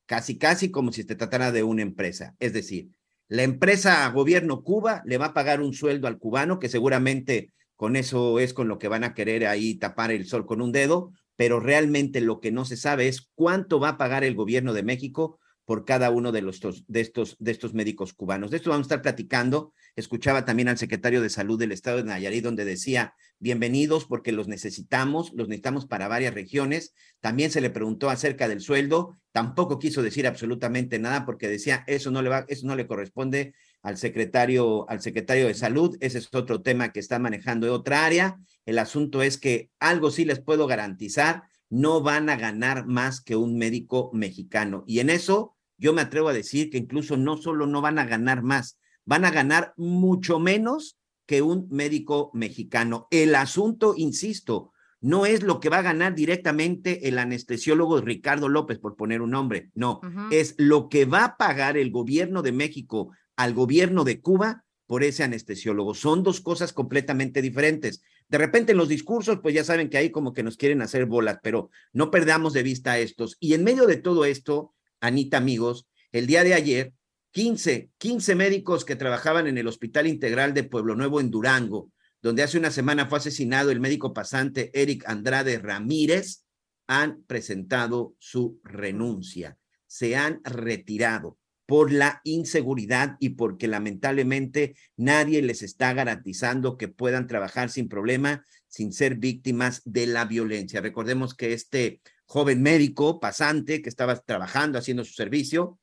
casi, 0.06 0.38
casi 0.38 0.70
como 0.70 0.92
si 0.92 1.02
se 1.02 1.16
tratara 1.16 1.52
de 1.52 1.64
una 1.64 1.82
empresa. 1.82 2.36
Es 2.38 2.54
decir, 2.54 2.90
la 3.28 3.42
empresa 3.42 4.08
gobierno 4.10 4.62
Cuba 4.62 5.02
le 5.04 5.18
va 5.18 5.28
a 5.28 5.34
pagar 5.34 5.62
un 5.62 5.74
sueldo 5.74 6.08
al 6.08 6.20
cubano, 6.20 6.60
que 6.60 6.70
seguramente 6.70 7.52
con 7.76 7.96
eso 7.96 8.38
es 8.38 8.54
con 8.54 8.68
lo 8.68 8.78
que 8.78 8.88
van 8.88 9.04
a 9.04 9.16
querer 9.16 9.48
ahí 9.48 9.74
tapar 9.74 10.12
el 10.12 10.28
sol 10.28 10.46
con 10.46 10.62
un 10.62 10.72
dedo, 10.72 11.12
pero 11.36 11.60
realmente 11.60 12.22
lo 12.22 12.40
que 12.40 12.52
no 12.52 12.66
se 12.66 12.78
sabe 12.78 13.08
es 13.08 13.32
cuánto 13.34 13.80
va 13.80 13.90
a 13.90 13.98
pagar 13.98 14.24
el 14.24 14.36
gobierno 14.36 14.74
de 14.74 14.84
México 14.84 15.40
por 15.66 15.84
cada 15.84 16.12
uno 16.12 16.32
de, 16.32 16.42
los, 16.42 16.62
de, 16.88 17.02
estos, 17.02 17.36
de 17.40 17.52
estos 17.52 17.74
médicos 17.74 18.14
cubanos. 18.14 18.52
De 18.52 18.58
esto 18.58 18.70
vamos 18.70 18.86
a 18.86 18.88
estar 18.88 19.02
platicando. 19.02 19.74
Escuchaba 19.96 20.46
también 20.46 20.68
al 20.68 20.78
secretario 20.78 21.22
de 21.22 21.30
Salud 21.30 21.60
del 21.60 21.72
Estado 21.72 21.98
de 21.98 22.04
Nayarit, 22.04 22.44
donde 22.44 22.66
decía, 22.66 23.16
bienvenidos 23.40 24.06
porque 24.06 24.32
los 24.32 24.48
necesitamos, 24.48 25.32
los 25.34 25.48
necesitamos 25.48 25.88
para 25.88 26.08
varias 26.08 26.36
regiones. 26.36 26.94
También 27.20 27.50
se 27.50 27.62
le 27.62 27.72
preguntó 27.72 28.10
acerca 28.12 28.48
del 28.48 28.62
sueldo, 28.62 29.18
tampoco 29.32 29.80
quiso 29.80 30.04
decir 30.04 30.28
absolutamente 30.28 31.00
nada 31.00 31.26
porque 31.26 31.48
decía, 31.48 31.84
eso 31.88 32.12
no 32.12 32.22
le 32.22 32.30
va, 32.30 32.46
eso 32.48 32.68
no 32.68 32.76
le 32.76 32.86
corresponde 32.86 33.56
al 33.82 33.98
secretario, 33.98 34.88
al 34.88 35.02
secretario 35.02 35.48
de 35.48 35.56
Salud. 35.56 35.98
Ese 36.00 36.20
es 36.20 36.30
otro 36.32 36.62
tema 36.62 36.92
que 36.92 37.00
está 37.00 37.18
manejando 37.18 37.74
otra 37.74 38.06
área. 38.06 38.38
El 38.66 38.78
asunto 38.78 39.24
es 39.24 39.40
que 39.40 39.72
algo 39.80 40.12
sí 40.12 40.26
les 40.26 40.40
puedo 40.40 40.68
garantizar, 40.68 41.44
no 41.70 42.02
van 42.02 42.30
a 42.30 42.36
ganar 42.36 42.86
más 42.86 43.22
que 43.22 43.36
un 43.36 43.58
médico 43.58 44.12
mexicano. 44.14 44.84
Y 44.88 45.00
en 45.00 45.10
eso 45.10 45.55
yo 45.78 45.94
me 45.94 46.02
atrevo 46.02 46.30
a 46.30 46.34
decir 46.34 46.70
que 46.70 46.78
incluso 46.78 47.18
no 47.18 47.38
solo 47.38 47.68
no 47.68 47.82
van 47.82 48.00
a 48.00 48.06
ganar 48.06 48.44
más, 48.44 48.80
van 49.06 49.26
a 49.26 49.32
ganar 49.32 49.74
mucho 49.78 50.40
menos 50.40 50.98
que 51.26 51.42
un 51.42 51.68
médico 51.70 52.32
mexicano. 52.34 53.08
El 53.12 53.36
asunto, 53.36 53.94
insisto, 53.98 54.72
no 55.02 55.26
es 55.26 55.44
lo 55.44 55.60
que 55.60 55.70
va 55.70 55.80
a 55.80 55.84
ganar 55.84 56.16
directamente 56.16 57.08
el 57.08 57.20
anestesiólogo 57.20 58.02
Ricardo 58.02 58.50
López, 58.50 58.80
por 58.80 58.96
poner 58.96 59.22
un 59.22 59.32
nombre, 59.32 59.70
no, 59.74 60.02
es 60.32 60.56
lo 60.58 60.90
que 60.90 61.06
va 61.06 61.26
a 61.26 61.38
pagar 61.38 61.78
el 61.78 61.92
gobierno 61.92 62.42
de 62.42 62.52
México 62.52 63.12
al 63.36 63.54
gobierno 63.54 64.04
de 64.04 64.22
Cuba 64.22 64.64
por 64.88 65.04
ese 65.04 65.24
anestesiólogo. 65.24 65.94
Son 65.94 66.24
dos 66.24 66.42
cosas 66.42 66.74
completamente 66.74 67.42
diferentes. 67.42 68.04
De 68.28 68.38
repente 68.38 68.72
en 68.72 68.78
los 68.78 68.90
discursos, 68.90 69.40
pues 69.42 69.54
ya 69.54 69.64
saben 69.64 69.90
que 69.90 69.98
ahí 69.98 70.10
como 70.10 70.34
que 70.34 70.44
nos 70.44 70.58
quieren 70.58 70.82
hacer 70.82 71.06
bolas, 71.06 71.40
pero 71.44 71.70
no 71.92 72.12
perdamos 72.12 72.54
de 72.54 72.64
vista 72.64 72.98
estos. 72.98 73.38
Y 73.40 73.54
en 73.54 73.64
medio 73.64 73.88
de 73.88 73.98
todo 73.98 74.26
esto, 74.26 74.75
Anita, 75.06 75.38
amigos, 75.38 75.88
el 76.12 76.26
día 76.26 76.44
de 76.44 76.56
ayer, 76.56 76.94
15, 77.32 77.92
15 77.98 78.36
médicos 78.36 78.86
que 78.86 78.96
trabajaban 78.96 79.46
en 79.46 79.58
el 79.58 79.68
Hospital 79.68 80.08
Integral 80.08 80.54
de 80.54 80.64
Pueblo 80.64 80.96
Nuevo 80.96 81.20
en 81.20 81.30
Durango, 81.30 81.92
donde 82.22 82.42
hace 82.42 82.58
una 82.58 82.72
semana 82.72 83.06
fue 83.06 83.20
asesinado 83.20 83.70
el 83.70 83.80
médico 83.80 84.14
pasante 84.14 84.72
Eric 84.74 85.04
Andrade 85.08 85.60
Ramírez, 85.60 86.46
han 86.88 87.24
presentado 87.24 88.16
su 88.18 88.60
renuncia. 88.64 89.58
Se 89.86 90.16
han 90.16 90.42
retirado 90.44 91.38
por 91.68 91.92
la 91.92 92.22
inseguridad 92.24 93.16
y 93.20 93.30
porque 93.30 93.68
lamentablemente 93.68 94.76
nadie 94.98 95.42
les 95.42 95.62
está 95.62 95.94
garantizando 95.94 96.78
que 96.78 96.88
puedan 96.88 97.28
trabajar 97.28 97.70
sin 97.70 97.90
problema, 97.90 98.46
sin 98.68 98.92
ser 98.92 99.16
víctimas 99.16 99.82
de 99.86 100.08
la 100.08 100.26
violencia. 100.26 100.82
Recordemos 100.82 101.36
que 101.36 101.54
este 101.54 102.02
joven 102.26 102.62
médico 102.62 103.20
pasante 103.20 103.82
que 103.82 103.90
estaba 103.90 104.16
trabajando, 104.18 104.78
haciendo 104.78 105.04
su 105.04 105.14
servicio. 105.14 105.80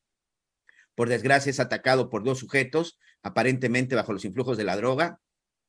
Por 0.95 1.09
desgracia 1.09 1.51
es 1.51 1.61
atacado 1.61 2.11
por 2.11 2.25
dos 2.25 2.39
sujetos, 2.39 2.99
aparentemente 3.23 3.95
bajo 3.95 4.13
los 4.13 4.25
influjos 4.25 4.57
de 4.57 4.65
la 4.65 4.77
droga. 4.77 5.21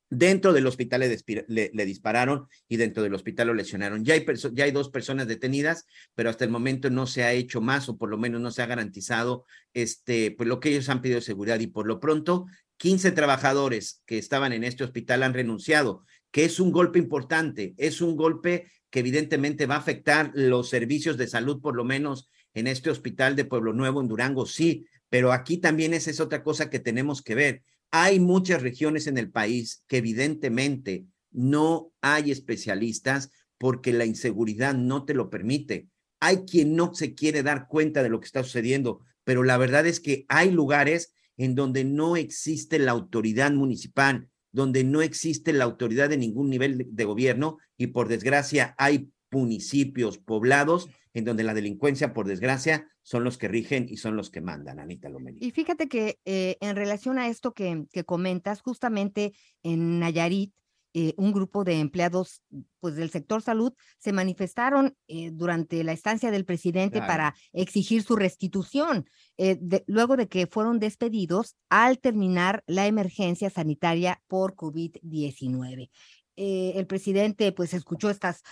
Dentro 0.09 0.53
del 0.53 0.67
hospital 0.67 1.01
le, 1.47 1.85
dispararon 1.85 2.47
y 2.67 2.77
dentro 2.77 3.01
del 3.01 3.15
hospital 3.15 3.47
lo 3.47 3.53
lesionaron. 3.55 4.05
Ya 4.05 4.13
hay, 4.13 4.25
ya 4.51 4.65
hay 4.65 4.71
dos 4.71 4.89
personas 4.89 5.27
detenidas, 5.27 5.87
pero 6.13 6.29
hasta 6.29 6.43
el 6.43 6.51
momento 6.51 6.91
no 6.91 7.07
se 7.07 7.23
ha 7.23 7.31
hecho 7.31 7.61
más 7.61 7.89
o 7.89 7.97
por 7.97 8.09
lo 8.09 8.17
menos 8.17 8.39
no 8.39 8.51
se 8.51 8.61
ha 8.61 8.67
garantizado 8.67 9.45
este, 9.73 10.31
pues 10.31 10.47
lo 10.47 10.59
que 10.59 10.69
ellos 10.69 10.89
han 10.89 11.01
pedido 11.01 11.19
de 11.19 11.25
seguridad 11.25 11.59
y 11.59 11.67
por 11.67 11.87
lo 11.87 11.99
pronto 11.99 12.45
15 12.77 13.11
trabajadores 13.13 14.03
que 14.05 14.17
estaban 14.17 14.53
en 14.53 14.63
este 14.63 14.83
hospital 14.83 15.23
han 15.23 15.33
renunciado, 15.33 16.03
que 16.31 16.45
es 16.45 16.59
un 16.59 16.71
golpe 16.71 16.99
importante, 16.99 17.73
es 17.77 18.01
un 18.01 18.15
golpe 18.15 18.67
que 18.93 18.99
evidentemente 18.99 19.65
va 19.65 19.73
a 19.73 19.79
afectar 19.79 20.29
los 20.35 20.69
servicios 20.69 21.17
de 21.17 21.25
salud, 21.25 21.59
por 21.61 21.75
lo 21.75 21.83
menos 21.83 22.29
en 22.53 22.67
este 22.67 22.91
hospital 22.91 23.35
de 23.35 23.43
Pueblo 23.43 23.73
Nuevo, 23.73 23.99
en 23.99 24.07
Durango, 24.07 24.45
sí, 24.45 24.85
pero 25.09 25.31
aquí 25.31 25.57
también 25.57 25.95
esa 25.95 26.11
es 26.11 26.19
otra 26.19 26.43
cosa 26.43 26.69
que 26.69 26.77
tenemos 26.77 27.23
que 27.23 27.33
ver. 27.33 27.63
Hay 27.89 28.19
muchas 28.19 28.61
regiones 28.61 29.07
en 29.07 29.17
el 29.17 29.31
país 29.31 29.83
que 29.87 29.97
evidentemente 29.97 31.07
no 31.31 31.91
hay 32.01 32.29
especialistas 32.29 33.31
porque 33.57 33.93
la 33.93 34.05
inseguridad 34.05 34.75
no 34.75 35.05
te 35.05 35.15
lo 35.15 35.31
permite. 35.31 35.87
Hay 36.19 36.45
quien 36.45 36.75
no 36.75 36.93
se 36.93 37.15
quiere 37.15 37.41
dar 37.41 37.67
cuenta 37.67 38.03
de 38.03 38.09
lo 38.09 38.19
que 38.19 38.27
está 38.27 38.43
sucediendo, 38.43 38.99
pero 39.23 39.41
la 39.41 39.57
verdad 39.57 39.87
es 39.87 39.99
que 39.99 40.27
hay 40.29 40.51
lugares 40.51 41.15
en 41.37 41.55
donde 41.55 41.83
no 41.83 42.15
existe 42.15 42.77
la 42.77 42.91
autoridad 42.91 43.51
municipal, 43.53 44.29
donde 44.53 44.85
no 44.85 45.01
existe 45.01 45.51
la 45.51 45.65
autoridad 45.65 46.09
de 46.09 46.17
ningún 46.17 46.49
nivel 46.49 46.87
de, 46.89 47.05
gobierno 47.05 47.57
y 47.75 47.87
por 47.87 48.07
desgracia 48.07 48.75
hay 48.77 49.09
municipios 49.31 50.19
poblados 50.19 50.89
en 51.13 51.25
donde 51.25 51.43
la 51.43 51.53
delincuencia, 51.53 52.13
por 52.13 52.27
desgracia, 52.27 52.87
son 53.01 53.23
los 53.23 53.37
que 53.37 53.47
rigen 53.47 53.87
y 53.89 53.97
son 53.97 54.15
los 54.15 54.29
que 54.29 54.41
mandan, 54.41 54.79
Anita 54.79 55.09
Lomeli. 55.09 55.39
Y 55.41 55.51
fíjate 55.51 55.87
que 55.87 56.19
eh, 56.23 56.57
en 56.61 56.75
relación 56.75 57.19
a 57.19 57.27
esto 57.27 57.53
que, 57.53 57.85
que 57.91 58.03
comentas, 58.03 58.61
justamente 58.61 59.33
en 59.63 59.99
Nayarit, 59.99 60.53
eh, 60.95 61.15
un 61.17 61.31
grupo 61.31 61.63
de 61.63 61.79
empleados 61.79 62.43
pues, 62.79 62.95
del 62.95 63.09
sector 63.09 63.41
salud 63.41 63.73
se 63.97 64.13
manifestaron 64.13 64.95
eh, 65.07 65.31
durante 65.31 65.83
la 65.83 65.91
estancia 65.91 66.29
del 66.29 66.45
presidente 66.45 66.99
para 66.99 67.33
exigir 67.51 68.03
su 68.03 68.15
restitución, 68.15 69.09
eh, 69.37 69.59
luego 69.87 70.17
de 70.17 70.27
que 70.27 70.45
fueron 70.45 70.77
despedidos 70.77 71.55
al 71.69 71.97
terminar 71.97 72.63
la 72.67 72.85
emergencia 72.85 73.49
sanitaria 73.49 74.21
por 74.27 74.55
COVID-19. 74.55 75.89
el 76.35 76.87
presidente 76.87 77.51
pues 77.53 77.73
escuchó 77.73 78.11
estas, 78.11 78.43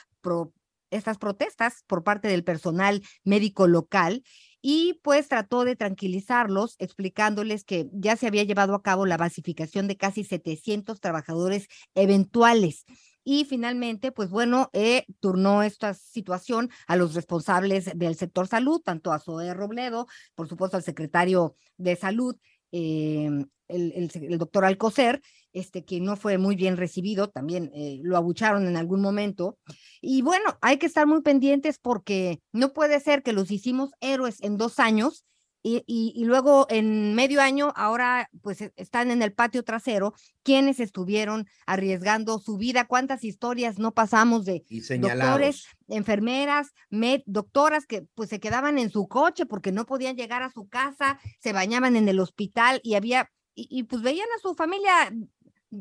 estas 0.89 1.17
protestas 1.19 1.83
por 1.86 2.03
parte 2.03 2.27
del 2.27 2.43
personal 2.43 3.03
médico 3.24 3.67
local 3.67 4.24
y 4.62 5.00
pues 5.03 5.27
trató 5.27 5.65
de 5.65 5.75
tranquilizarlos 5.75 6.75
explicándoles 6.80 7.63
que 7.63 7.89
ya 7.94 8.15
se 8.15 8.27
había 8.27 8.44
llevado 8.44 8.75
a 8.75 8.84
cabo 8.84 9.06
la 9.06 9.18
basificación 9.18 9.88
de 9.88 9.98
casi 9.98 10.24
700 10.24 11.00
trabajadores 11.00 11.68
eventuales. 11.96 12.86
Y 13.24 13.46
finalmente, 13.46 14.12
pues 14.12 14.30
bueno, 14.30 14.70
eh, 14.74 15.06
turnó 15.20 15.62
esta 15.62 15.94
situación 15.94 16.70
a 16.88 16.96
los 16.96 17.13
responsables 17.13 17.91
del 17.96 18.15
sector 18.15 18.48
salud, 18.48 18.82
tanto 18.84 19.12
a 19.12 19.20
Zoe 19.20 19.53
Robledo, 19.53 20.08
por 20.34 20.48
supuesto 20.48 20.77
al 20.77 20.84
secretario 20.84 21.56
de 21.77 21.96
salud, 21.96 22.36
eh, 22.72 23.30
el, 23.72 24.12
el, 24.13 24.38
doctor 24.38 24.66
Alcocer, 24.66 25.22
este, 25.54 25.84
que 25.84 26.00
no 26.00 26.16
fue 26.16 26.38
muy 26.38 26.56
bien 26.56 26.78
recibido, 26.78 27.30
también 27.30 27.72
eh, 27.74 28.00
lo 28.04 28.18
abucharon 28.18 28.68
en 28.68 28.78
algún 28.78 29.01
momento. 29.01 29.58
Y 30.01 30.22
bueno, 30.22 30.58
hay 30.62 30.78
que 30.78 30.86
estar 30.86 31.08
muy 31.08 31.22
pendientes 31.22 31.78
porque 31.80 32.40
no 32.51 32.74
puede 32.74 33.00
ser 33.00 33.24
que 33.24 33.34
los 33.34 33.51
hicimos 33.51 33.92
héroes 34.00 34.42
en 34.42 34.58
dos 34.58 34.80
años 34.80 35.25
y, 35.63 35.84
y, 35.86 36.25
luego 36.25 36.66
en 36.70 37.13
medio 37.13 37.40
año, 37.40 37.72
ahora 37.75 38.30
pues 38.42 38.62
e, 38.62 38.74
están 38.78 39.12
en 39.12 39.22
el 39.22 39.32
patio 39.32 39.63
trasero, 39.63 40.16
quienes 40.42 40.80
estuvieron 40.80 41.46
arriesgando 41.68 42.40
su 42.40 42.58
vida, 42.58 42.86
cuántas 42.86 43.24
historias 43.24 43.78
no 43.78 43.94
pasamos 43.94 44.46
de 44.46 44.63
doctores, 45.00 45.68
enfermeras, 45.88 46.70
med, 46.90 47.22
doctoras 47.28 47.86
que 47.86 48.08
pues 48.16 48.30
se 48.30 48.40
quedaban 48.40 48.80
en 48.80 48.90
su 48.90 49.08
coche 49.08 49.46
porque 49.46 49.72
no 49.72 49.86
podían 49.86 50.16
llegar 50.16 50.42
a 50.42 50.51
su 50.51 50.68
casa, 50.68 51.20
se 51.40 51.54
bañaban 51.54 51.96
en 51.96 52.10
el 52.10 52.20
hospital 52.20 52.80
y 52.84 52.96
había, 52.96 53.30
y 53.55 53.84
pues 53.84 54.01
veían 54.01 54.27
a 54.36 54.41
su 54.41 54.55
familia 54.55 55.12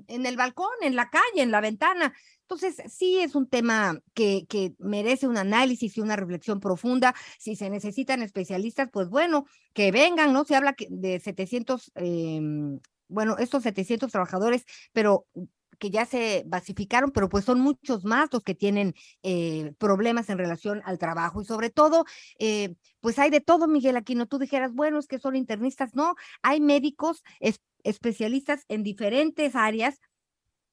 en 0.07 0.27
el 0.27 0.37
balcón, 0.37 0.71
en 0.83 0.97
la 0.97 1.11
calle, 1.11 1.43
en 1.43 1.51
la 1.51 1.61
ventana. 1.61 2.15
Entonces, 2.43 2.83
sí 2.93 3.19
es 3.21 3.35
un 3.35 3.49
tema 3.49 4.01
que, 4.15 4.47
que 4.49 4.75
merece 4.79 5.27
un 5.27 5.37
análisis 5.37 5.97
y 5.97 6.01
una 6.01 6.17
reflexión 6.17 6.61
profunda. 6.61 7.15
Si 7.39 7.57
se 7.57 7.71
necesitan 7.71 8.23
especialistas, 8.23 8.89
pues 8.93 9.09
bueno, 9.09 9.47
que 9.73 9.93
vengan, 9.93 10.33
¿no? 10.33 10.45
Se 10.45 10.57
habla 10.57 10.75
de 10.89 11.21
700, 11.21 11.93
em, 11.95 12.81
bueno, 13.09 13.37
estos 13.39 13.63
700 13.63 14.11
trabajadores, 14.11 14.65
pero 14.93 15.27
que 15.81 15.91
ya 15.91 16.05
se 16.07 16.45
basificaron, 16.47 17.11
pero 17.11 17.29
pues 17.29 17.45
son 17.45 17.59
muchos 17.61 18.05
más 18.05 18.29
los 18.33 18.45
que 18.45 18.55
tienen 18.55 18.95
eh, 19.25 19.73
problemas 19.79 20.29
en 20.29 20.39
relación 20.39 20.83
al 20.85 20.99
trabajo 20.99 21.41
y 21.41 21.47
sobre 21.47 21.71
todo, 21.71 22.05
eh, 22.39 22.77
pues 23.01 23.19
hay 23.19 23.31
de 23.31 23.41
todo, 23.41 23.67
Miguel 23.67 23.97
Aquino. 23.97 24.27
Tú 24.27 24.39
dijeras, 24.39 24.73
bueno, 24.75 24.99
es 24.99 25.09
que 25.09 25.19
son 25.19 25.35
internistas, 25.35 25.95
no, 25.95 26.15
hay 26.43 26.61
médicos 26.61 27.25
especialistas 27.83 28.65
en 28.69 28.83
diferentes 28.83 29.57
áreas 29.57 29.99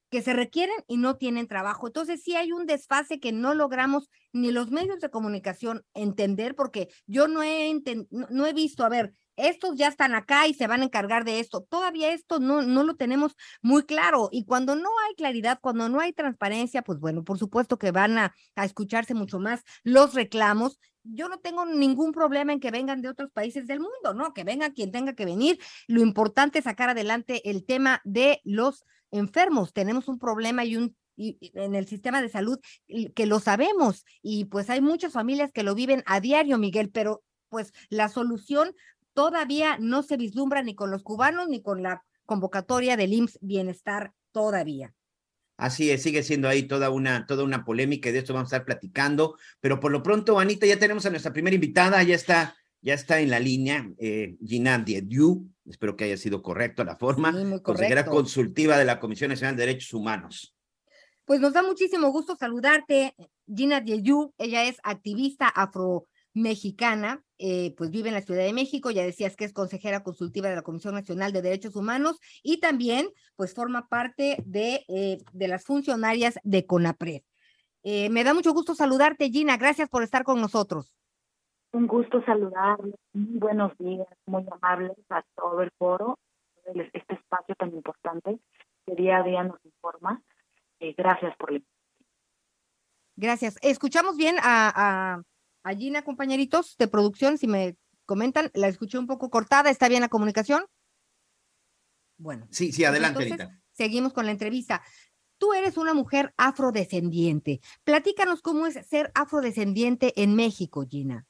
que 0.10 0.22
se 0.22 0.34
requieren 0.34 0.76
y 0.88 0.98
no 0.98 1.18
tienen 1.18 1.48
trabajo. 1.48 1.88
Entonces, 1.88 2.22
sí 2.24 2.36
hay 2.36 2.52
un 2.52 2.66
desfase 2.66 3.20
que 3.20 3.32
no 3.32 3.54
logramos 3.54 4.10
ni 4.34 4.52
los 4.52 4.72
medios 4.72 5.00
de 5.00 5.10
comunicación 5.10 5.86
entender, 5.94 6.56
porque 6.56 6.90
yo 7.08 7.28
no 7.28 7.44
he, 7.44 7.74
no 8.10 8.46
he 8.46 8.54
visto, 8.54 8.84
a 8.84 8.90
ver, 8.90 9.14
estos 9.38 9.77
ya 9.77 9.88
están 9.88 10.15
acá 10.15 10.48
y 10.48 10.53
se 10.53 10.67
van 10.67 10.82
a 10.82 10.86
encargar 10.86 11.24
de 11.24 11.39
esto. 11.39 11.62
Todavía 11.62 12.12
esto 12.12 12.39
no, 12.39 12.62
no 12.63 12.84
lo 12.84 12.96
tenemos 12.96 13.36
muy 13.62 13.84
claro. 13.86 14.29
Y 14.32 14.46
cuando 14.46 14.75
no 14.75 14.89
hay 15.08 15.15
claridad, 15.15 15.60
cuando 15.62 15.88
no 15.89 16.00
hay 16.00 16.12
transparencia, 16.12 16.82
pues 16.82 17.00
bueno, 17.00 17.24
por 17.24 17.38
supuesto 17.38 17.77
que 17.77 17.91
van 17.91 18.17
a, 18.17 18.36
a 18.56 18.65
escucharse 18.65 19.13
mucho 19.13 19.39
más 19.39 19.63
los 19.84 20.13
reclamos. 20.13 20.79
Yo 21.03 21.29
no 21.29 21.39
tengo 21.39 21.65
ningún 21.65 22.12
problema 22.12 22.51
en 22.51 22.60
que 22.60 22.72
vengan 22.72 23.01
de 23.01 23.10
otros 23.10 23.32
países 23.32 23.65
del 23.67 23.79
mundo, 23.79 24.13
¿no? 24.13 24.34
Que 24.34 24.44
venga 24.44 24.74
quien 24.74 24.91
tenga 24.91 25.13
que 25.13 25.25
venir. 25.25 25.60
Lo 25.88 26.01
importante 26.01 26.60
es 26.60 26.65
sacar 26.65 26.89
adelante 26.89 27.50
el 27.50 27.65
tema 27.65 28.01
de 28.03 28.41
los 28.44 28.86
enfermos. 29.12 29.72
Tenemos 29.72 30.08
un 30.08 30.20
problema 30.20 30.65
y 30.65 30.75
un 30.75 30.96
en 31.17 31.75
el 31.75 31.88
sistema 31.88 32.22
de 32.22 32.29
salud 32.29 32.60
que 33.15 33.25
lo 33.25 33.39
sabemos 33.39 34.06
y 34.22 34.46
pues 34.46 34.70
hay 34.70 34.82
muchas 34.82 35.13
familias 35.13 35.51
que 35.51 35.63
lo 35.63 35.74
viven 35.74 36.03
a 36.06 36.20
diario, 36.20 36.58
Miguel, 36.58 36.91
pero 36.91 37.24
pues 37.50 37.74
la 37.89 38.10
solución 38.10 38.75
todavía 39.18 39.80
no 39.80 40.04
se 40.04 40.16
vislumbra 40.16 40.62
ni 40.62 40.76
con 40.76 40.92
los 40.92 41.02
cubanos 41.02 41.50
ni 41.50 41.64
con 41.64 41.82
la 41.82 42.06
convocatoria 42.28 42.96
del 42.96 43.14
IMSS 43.14 43.40
Bienestar 43.42 44.14
todavía. 44.32 44.94
Así 45.58 45.90
es, 45.90 46.04
sigue 46.04 46.22
siendo 46.22 46.48
ahí 46.48 46.68
toda 46.68 46.92
una, 46.92 47.26
toda 47.26 47.44
una 47.44 47.66
polémica 47.66 48.10
y 48.10 48.12
de 48.12 48.20
esto 48.20 48.36
vamos 48.36 48.54
a 48.54 48.58
estar 48.58 48.66
platicando. 48.66 49.36
Pero 49.60 49.80
por 49.80 49.92
lo 49.92 50.04
pronto, 50.04 50.40
Anita, 50.40 50.68
ya 50.68 50.78
tenemos 50.78 51.08
a 51.08 51.10
nuestra 51.10 51.34
primera 51.34 51.56
invitada, 51.56 52.04
ya 52.04 52.14
está, 52.14 52.56
ya 52.80 52.94
está 52.94 53.20
en 53.20 53.32
la 53.32 53.40
línea, 53.40 53.90
eh, 53.98 54.38
Gina 54.46 54.78
Diediu, 54.78 55.50
espero 55.66 55.96
que 55.96 56.04
haya 56.04 56.18
sido 56.18 56.44
correcto 56.44 56.84
la 56.84 56.96
forma, 56.96 57.34
consejera 57.64 58.06
consultiva 58.06 58.78
de 58.78 58.86
la 58.86 59.00
Comisión 59.00 59.32
Nacional 59.32 59.56
de 59.56 59.66
Derechos 59.66 59.96
Humanos. 59.96 60.56
Pues 61.26 61.40
nos 61.40 61.54
da 61.54 61.64
muchísimo 61.64 62.12
gusto 62.12 62.36
saludarte, 62.36 63.16
Gina 63.52 63.82
Diediu, 63.82 64.32
ella 64.38 64.66
es 64.66 64.78
activista 64.84 65.48
afro 65.48 66.06
mexicana, 66.36 67.24
eh, 67.39 67.75
pues 67.77 67.91
vive 67.91 68.10
en 68.10 68.15
la 68.15 68.22
Ciudad 68.22 68.44
de 68.44 68.53
México, 68.53 68.89
ya 68.89 69.03
decías 69.03 69.36
que 69.36 69.46
es 69.46 69.53
consejera 69.53 70.01
consultiva 70.01 70.50
de 70.50 70.56
la 70.56 70.63
Comisión 70.63 70.96
Nacional 70.96 71.32
de 71.32 71.44
Derechos 71.44 71.75
Humanos 71.75 72.20
y 72.41 72.60
también 72.60 73.10
pues 73.36 73.53
forma 73.53 73.88
parte 73.88 74.38
de, 74.46 74.84
eh, 74.88 75.20
de 75.34 75.48
las 75.48 75.63
funcionarias 75.63 76.39
de 76.44 76.65
CONAPRED. 76.65 77.22
Eh, 77.84 78.10
me 78.10 78.24
da 78.24 78.34
mucho 78.34 78.53
gusto 78.53 78.74
saludarte, 78.74 79.29
Gina, 79.29 79.56
gracias 79.58 79.88
por 79.88 80.01
estar 80.01 80.24
con 80.24 80.41
nosotros. 80.41 80.96
Un 81.74 81.86
gusto 81.86 82.24
saludarles, 82.25 82.96
muy 83.13 83.38
buenos 83.39 83.77
días, 83.77 84.08
muy 84.25 84.44
amables 84.50 84.98
a 85.10 85.24
todo 85.36 85.62
el 85.62 85.72
foro, 85.77 86.17
este 86.65 87.13
espacio 87.13 87.56
tan 87.56 87.74
importante 87.74 88.39
que 88.86 88.96
día 88.96 89.17
a 89.17 89.24
día 89.24 89.44
nos 89.44 89.63
informa. 89.63 90.22
gracias 90.79 91.36
por 91.38 91.51
la 91.51 91.62
Gracias. 93.15 93.58
Escuchamos 93.62 94.15
bien 94.15 94.36
a 94.41 94.72
a 95.15 95.24
Gina, 95.76 96.04
compañeritos 96.04 96.78
de 96.78 96.88
producción, 96.88 97.38
si 97.38 97.48
me 97.48 97.76
comentan, 98.06 98.52
la 98.54 98.68
escuché 98.68 98.98
un 98.98 99.08
poco 99.08 99.30
cortada, 99.30 99.70
¿está 99.70 99.90
bien 99.90 100.02
la 100.02 100.10
comunicación? 100.10 100.66
Bueno. 102.18 102.48
Sí, 102.50 102.72
sí, 102.72 102.84
adelante, 102.86 103.24
entonces, 103.24 103.50
Seguimos 103.74 104.14
con 104.14 104.26
la 104.26 104.32
entrevista. 104.32 104.82
Tú 105.38 105.54
eres 105.54 105.78
una 105.78 105.94
mujer 105.94 106.34
afrodescendiente. 106.36 107.60
Platícanos 107.84 108.42
cómo 108.42 108.66
es 108.66 108.74
ser 108.88 109.12
afrodescendiente 109.14 110.14
en 110.22 110.36
México, 110.36 110.84
Gina. 110.90 111.28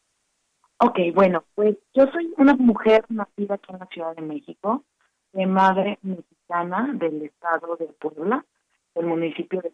Ok, 0.79 0.99
bueno, 1.13 1.43
pues 1.55 1.75
yo 1.93 2.05
soy 2.13 2.31
una 2.37 2.55
mujer 2.55 3.03
nacida 3.09 3.55
aquí 3.55 3.73
en 3.73 3.79
la 3.79 3.87
Ciudad 3.87 4.15
de 4.15 4.21
México, 4.21 4.85
de 5.33 5.45
madre 5.45 5.99
mexicana 6.03 6.93
del 6.93 7.23
estado 7.23 7.75
de 7.75 7.87
Puebla, 7.87 8.45
del 8.95 9.07
municipio 9.07 9.61
de, 9.61 9.73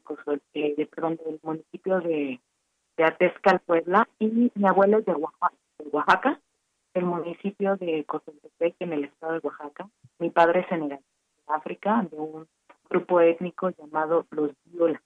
eh, 0.53 0.73
de 0.75 0.85
perdón, 0.87 1.19
del 1.25 1.39
municipio 1.43 1.99
de 1.99 2.41
de 2.97 3.03
Atezcal, 3.03 3.59
Puebla, 3.59 4.07
y 4.19 4.51
mi 4.55 4.67
abuela 4.67 4.97
es 4.97 5.05
de 5.05 5.13
Oaxaca, 5.91 6.39
el 6.93 7.05
municipio 7.05 7.75
de 7.77 8.03
Cozaltepec, 8.05 8.75
en 8.79 8.93
el 8.93 9.05
estado 9.05 9.33
de 9.33 9.39
Oaxaca. 9.39 9.89
Mi 10.19 10.29
padre 10.29 10.65
es 10.69 10.89
de 10.89 10.99
África, 11.47 12.05
de 12.09 12.17
un 12.17 12.47
grupo 12.89 13.19
étnico 13.19 13.69
llamado 13.71 14.25
los 14.31 14.51
Viola. 14.65 15.01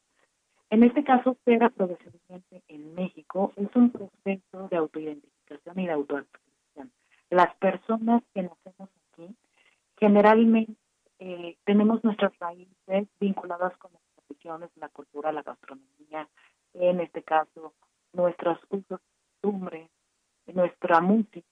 En 0.69 0.83
este 0.83 1.03
caso, 1.03 1.37
ser 1.45 1.63
afrodescendiente 1.63 2.61
en 2.67 2.93
México 2.93 3.53
es 3.55 3.73
un 3.75 3.89
proceso 3.89 4.67
de 4.69 4.75
autoidentificación 4.75 5.79
y 5.79 5.85
de 5.85 5.93
autoafirmación. 5.93 6.91
Las 7.29 7.55
personas 7.55 8.21
que 8.33 8.43
nacemos 8.43 8.89
aquí 9.13 9.33
generalmente 9.97 10.73
eh, 11.19 11.57
tenemos 11.65 12.03
nuestras 12.03 12.37
raíces 12.39 13.07
vinculadas 13.19 13.75
con 13.77 13.91
las 13.93 14.01
tradiciones, 14.15 14.69
la 14.75 14.89
cultura, 14.89 15.31
la 15.31 15.41
gastronomía, 15.41 16.27
en 16.79 17.01
este 17.01 17.23
caso 17.23 17.73
nuestros 18.13 18.59
usos, 18.69 18.99
costumbres, 19.41 19.89
nuestra 20.45 21.01
música. 21.01 21.47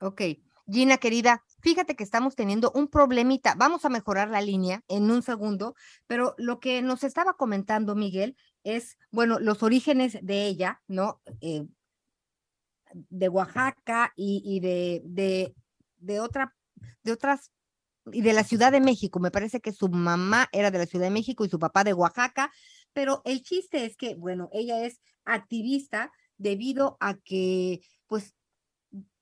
Ok, 0.00 0.20
Gina 0.68 0.98
querida, 0.98 1.44
fíjate 1.60 1.94
que 1.94 2.02
estamos 2.04 2.34
teniendo 2.34 2.72
un 2.74 2.88
problemita. 2.88 3.54
Vamos 3.56 3.84
a 3.84 3.88
mejorar 3.88 4.28
la 4.28 4.40
línea 4.40 4.82
en 4.88 5.10
un 5.10 5.22
segundo, 5.22 5.74
pero 6.06 6.34
lo 6.38 6.58
que 6.58 6.82
nos 6.82 7.04
estaba 7.04 7.34
comentando 7.34 7.94
Miguel 7.94 8.36
es, 8.64 8.98
bueno, 9.10 9.38
los 9.38 9.62
orígenes 9.62 10.18
de 10.22 10.46
ella, 10.46 10.82
¿no? 10.88 11.20
Eh, 11.40 11.66
de 12.92 13.28
Oaxaca 13.28 14.12
y, 14.16 14.42
y 14.44 14.60
de, 14.60 15.02
de, 15.04 15.54
de, 15.98 16.20
otra, 16.20 16.54
de 17.04 17.12
otras 17.12 17.52
y 18.12 18.22
de 18.22 18.32
la 18.32 18.44
Ciudad 18.44 18.72
de 18.72 18.80
México. 18.80 19.20
Me 19.20 19.30
parece 19.30 19.60
que 19.60 19.72
su 19.72 19.88
mamá 19.88 20.48
era 20.52 20.70
de 20.70 20.78
la 20.78 20.86
Ciudad 20.86 21.06
de 21.06 21.10
México 21.10 21.44
y 21.44 21.48
su 21.48 21.58
papá 21.58 21.84
de 21.84 21.94
Oaxaca, 21.94 22.52
pero 22.96 23.20
el 23.26 23.42
chiste 23.42 23.84
es 23.84 23.94
que, 23.94 24.14
bueno, 24.14 24.48
ella 24.52 24.86
es 24.86 25.02
activista 25.26 26.10
debido 26.38 26.96
a 26.98 27.18
que, 27.18 27.82
pues, 28.06 28.34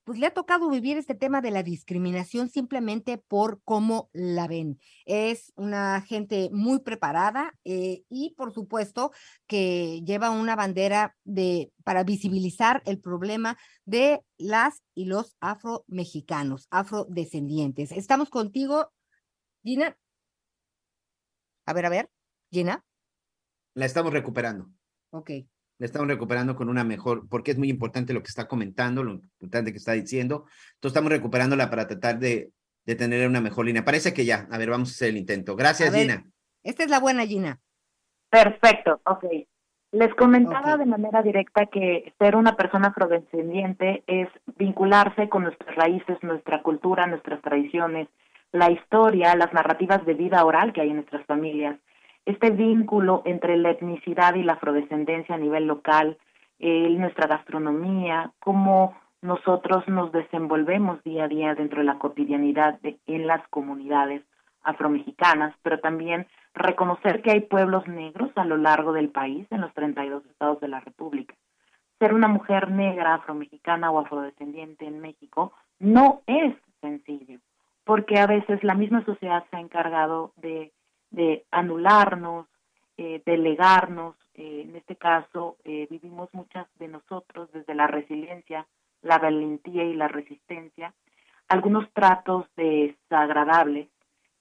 pues 0.05 0.17
le 0.21 0.27
ha 0.27 0.33
tocado 0.33 0.71
vivir 0.71 0.97
este 0.97 1.17
tema 1.17 1.41
de 1.41 1.51
la 1.51 1.65
discriminación 1.65 2.49
simplemente 2.49 3.19
por 3.19 3.63
cómo 3.65 4.11
la 4.13 4.47
ven. 4.47 4.79
Es 5.07 5.53
una 5.57 6.01
gente 6.03 6.51
muy 6.53 6.83
preparada 6.83 7.53
eh, 7.65 8.05
y 8.09 8.37
por 8.37 8.53
supuesto 8.53 9.11
que 9.49 10.03
lleva 10.07 10.31
una 10.31 10.55
bandera 10.55 11.17
de 11.25 11.73
para 11.83 12.05
visibilizar 12.05 12.81
el 12.87 13.01
problema 13.01 13.59
de 13.87 14.23
las 14.39 14.85
y 14.95 15.07
los 15.07 15.35
afromexicanos, 15.41 16.69
afrodescendientes. 16.71 17.91
Estamos 17.91 18.31
contigo, 18.31 18.93
Gina. 19.65 19.99
A 21.67 21.73
ver, 21.73 21.87
a 21.87 21.89
ver, 21.89 22.11
Gina. 22.53 22.85
La 23.75 23.87
estamos 23.87 24.13
recuperando. 24.13 24.71
Ok 25.11 25.31
la 25.79 25.87
estamos 25.87 26.09
recuperando 26.09 26.55
con 26.55 26.69
una 26.69 26.85
mejor, 26.85 27.29
porque 27.29 27.51
es 27.51 27.59
muy 27.59 27.69
importante 27.69 28.13
lo 28.13 28.23
que 28.23 28.29
está 28.29 28.47
comentando, 28.47 29.03
lo 29.03 29.13
importante 29.41 29.73
que 29.73 29.79
está 29.79 29.93
diciendo. 29.93 30.45
Entonces 30.75 30.97
estamos 30.97 31.11
recuperándola 31.11 31.71
para 31.71 31.87
tratar 31.87 32.19
de, 32.19 32.51
de 32.87 32.95
tener 32.95 33.29
una 33.29 33.41
mejor 33.41 33.67
línea. 33.67 33.85
Parece 33.85 34.15
que 34.15 34.25
ya. 34.25 34.47
A 34.51 34.59
ver, 34.59 34.71
vamos 34.71 34.91
a 34.91 34.93
hacer 34.93 35.09
el 35.09 35.17
intento. 35.17 35.57
Gracias, 35.57 35.95
Gina. 35.95 36.25
Esta 36.63 36.85
es 36.85 36.91
la 36.91 37.01
buena, 37.01 37.27
Gina. 37.27 37.59
Perfecto, 38.31 39.01
ok. 39.05 39.25
Les 39.93 40.13
comentaba 40.15 40.77
de 40.77 40.87
manera 40.87 41.23
directa 41.23 41.67
que 41.67 42.13
ser 42.19 42.35
una 42.35 42.57
persona 42.57 42.89
afrodescendiente 42.89 44.03
es 44.09 44.29
vincularse 44.57 45.29
con 45.29 45.45
nuestras 45.45 45.75
raíces, 45.77 46.19
nuestra 46.23 46.63
cultura, 46.63 47.07
nuestras 47.07 47.41
tradiciones, 47.43 48.09
la 48.51 48.73
historia, 48.73 49.37
las 49.37 49.53
narrativas 49.53 50.05
de 50.05 50.15
vida 50.15 50.45
oral 50.45 50.73
que 50.73 50.81
hay 50.81 50.91
en 50.91 50.97
nuestras 50.97 51.25
familias 51.27 51.79
este 52.27 52.51
vínculo 52.51 53.23
entre 53.25 53.57
la 53.57 53.71
etnicidad 53.71 54.35
y 54.35 54.43
la 54.43 54.55
afrodescendencia 54.55 55.35
a 55.35 55.39
nivel 55.39 55.67
local, 55.67 56.19
eh, 56.59 56.89
nuestra 56.91 57.27
gastronomía, 57.27 58.33
cómo 58.41 58.97
nosotros 59.21 59.87
nos 59.89 60.13
desenvolvemos 60.13 61.03
día 61.03 61.25
a 61.25 61.29
día 61.29 61.55
dentro 61.55 61.79
de 61.79 61.87
la 61.87 61.99
cotidianidad 61.99 62.79
de, 62.81 62.99
en 63.07 63.27
las 63.27 63.47
comunidades 63.49 64.23
afromexicanas, 64.63 65.55
pero 65.63 65.81
también 65.81 66.27
reconocer 66.55 67.23
que 67.23 67.33
hay 67.33 67.41
pueblos 67.41 67.87
negros 67.89 68.31
a 68.37 68.45
lo 68.45 68.57
largo 68.57 68.93
del 68.93 69.11
país, 69.11 69.47
en 69.51 69.61
los 69.61 69.73
32 69.75 70.25
estados 70.27 70.61
de 70.61 70.69
la 70.69 70.81
República. 70.81 71.35
Ser 71.99 72.15
una 72.15 72.29
mujer 72.29 72.71
negra, 72.71 73.15
afromexicana 73.15 73.91
o 73.91 73.99
afrodescendiente 73.99 74.87
en 74.87 75.01
México 75.01 75.53
no 75.79 76.23
es 76.27 76.55
sencillo, 76.81 77.41
porque 77.85 78.19
a 78.19 78.27
veces 78.27 78.63
la 78.63 78.75
misma 78.75 79.05
sociedad 79.05 79.45
se 79.51 79.57
ha 79.57 79.61
encargado 79.61 80.33
de 80.37 80.73
de 81.15 81.45
anularnos, 81.51 82.47
eh, 82.97 83.23
delegarnos. 83.25 84.17
Eh, 84.35 84.63
en 84.69 84.77
este 84.77 84.97
caso, 84.97 85.57
eh, 85.65 85.87
vivimos 85.91 86.29
muchas 86.33 86.67
de 86.79 86.89
nosotros 86.89 87.51
desde 87.53 87.75
la 87.75 87.87
resiliencia, 87.87 88.67
la 89.03 89.19
valentía 89.19 89.85
y 89.85 89.95
la 89.95 90.09
resistencia, 90.09 90.93
algunos 91.49 91.91
tratos 91.93 92.47
desagradables, 92.57 93.89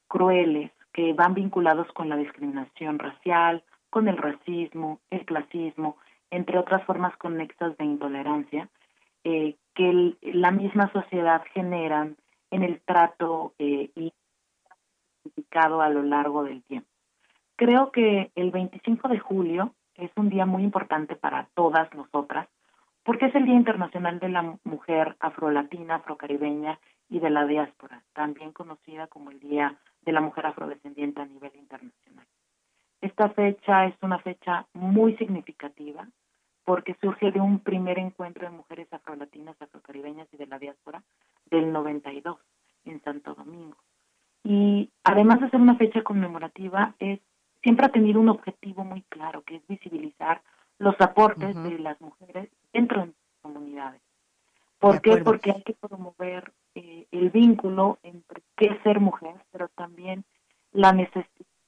crueles, 0.07 0.71
que 0.93 1.13
van 1.13 1.33
vinculados 1.33 1.91
con 1.93 2.09
la 2.09 2.17
discriminación 2.17 2.99
racial, 2.99 3.63
con 3.89 4.07
el 4.07 4.17
racismo, 4.17 4.99
el 5.09 5.25
clasismo, 5.25 5.97
entre 6.29 6.57
otras 6.57 6.83
formas 6.86 7.15
conexas 7.17 7.75
de 7.77 7.86
intolerancia, 7.86 8.69
que 9.23 10.15
la 10.21 10.51
misma 10.51 10.91
sociedad 10.91 11.41
generan 11.53 12.17
en 12.51 12.63
el 12.63 12.81
trato 12.81 13.53
y 13.57 14.13
a 15.81 15.89
lo 15.89 16.03
largo 16.03 16.43
del 16.43 16.63
tiempo. 16.63 16.89
Creo 17.55 17.91
que 17.91 18.31
el 18.36 18.51
25 18.51 19.07
de 19.07 19.19
julio 19.19 19.75
es 19.95 20.12
un 20.15 20.29
día 20.29 20.45
muy 20.45 20.63
importante 20.63 21.15
para 21.15 21.47
todas 21.53 21.93
nosotras, 21.93 22.47
porque 23.03 23.27
es 23.27 23.36
el 23.36 23.45
Día 23.45 23.55
Internacional 23.55 24.19
de 24.19 24.29
la 24.29 24.57
Mujer 24.63 25.15
Afrolatina, 25.19 25.95
Afrocaribeña 25.95 26.79
y 27.09 27.19
de 27.19 27.29
la 27.29 27.45
Diáspora, 27.45 28.03
también 28.13 28.51
conocida 28.53 29.07
como 29.07 29.29
el 29.29 29.39
Día 29.39 29.77
de 30.01 30.12
la 30.12 30.21
Mujer 30.21 30.47
Afrodescendiente 30.47 31.21
a 31.21 31.25
nivel 31.25 31.51
internacional. 31.55 32.25
Esta 33.01 33.29
fecha 33.29 33.86
es 33.86 33.95
una 34.01 34.19
fecha 34.19 34.65
muy 34.73 35.15
significativa 35.17 36.07
porque 36.65 36.95
surge 37.01 37.31
de 37.31 37.41
un 37.41 37.59
primer 37.59 37.99
encuentro 37.99 38.49
de 38.49 38.55
mujeres 38.55 38.91
afrolatinas, 38.91 39.62
afrocaribeñas 39.62 40.27
y 40.31 40.38
de 40.38 40.47
la 40.47 40.57
diáspora 40.57 41.03
del 41.51 41.71
92 41.71 42.39
en 42.86 43.01
Santo 43.03 43.36
Domingo. 43.36 43.77
Y 44.43 44.91
además 45.03 45.39
de 45.39 45.49
ser 45.49 45.62
una 45.62 45.75
fecha 45.77 46.03
conmemorativa, 46.03 46.95
es 46.99 47.19
siempre 47.62 47.86
ha 47.86 47.89
tenido 47.89 48.19
un 48.19 48.29
objetivo 48.29 48.84
muy 48.84 49.01
claro, 49.03 49.41
que 49.43 49.56
es 49.56 49.67
visibilizar 49.67 50.41
los 50.79 50.99
aportes 50.99 51.56
de 51.56 51.79
las 51.79 51.99
mujeres 52.01 52.49
dentro 52.73 53.01
de 53.01 53.08
las 53.08 53.15
comunidades. 53.41 54.01
¿Por 54.79 55.01
qué? 55.01 55.17
Porque 55.17 55.51
hay 55.51 55.63
que 55.63 55.73
promover 55.73 56.51
eh, 56.75 57.08
el 57.12 57.29
vínculo 57.29 57.99
entre 58.03 58.43
qué 58.58 58.77
ser 58.84 58.99
mujer, 58.99 59.36
pero 59.51 59.69
también 59.69 60.25
la 60.73 60.93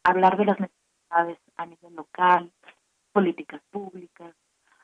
hablar 0.04 0.38
de 0.38 0.46
las 0.46 0.60
necesidades 0.60 1.40
a 1.56 1.66
nivel 1.66 1.96
local, 1.96 2.52
políticas 3.14 3.62
públicas, 3.72 4.36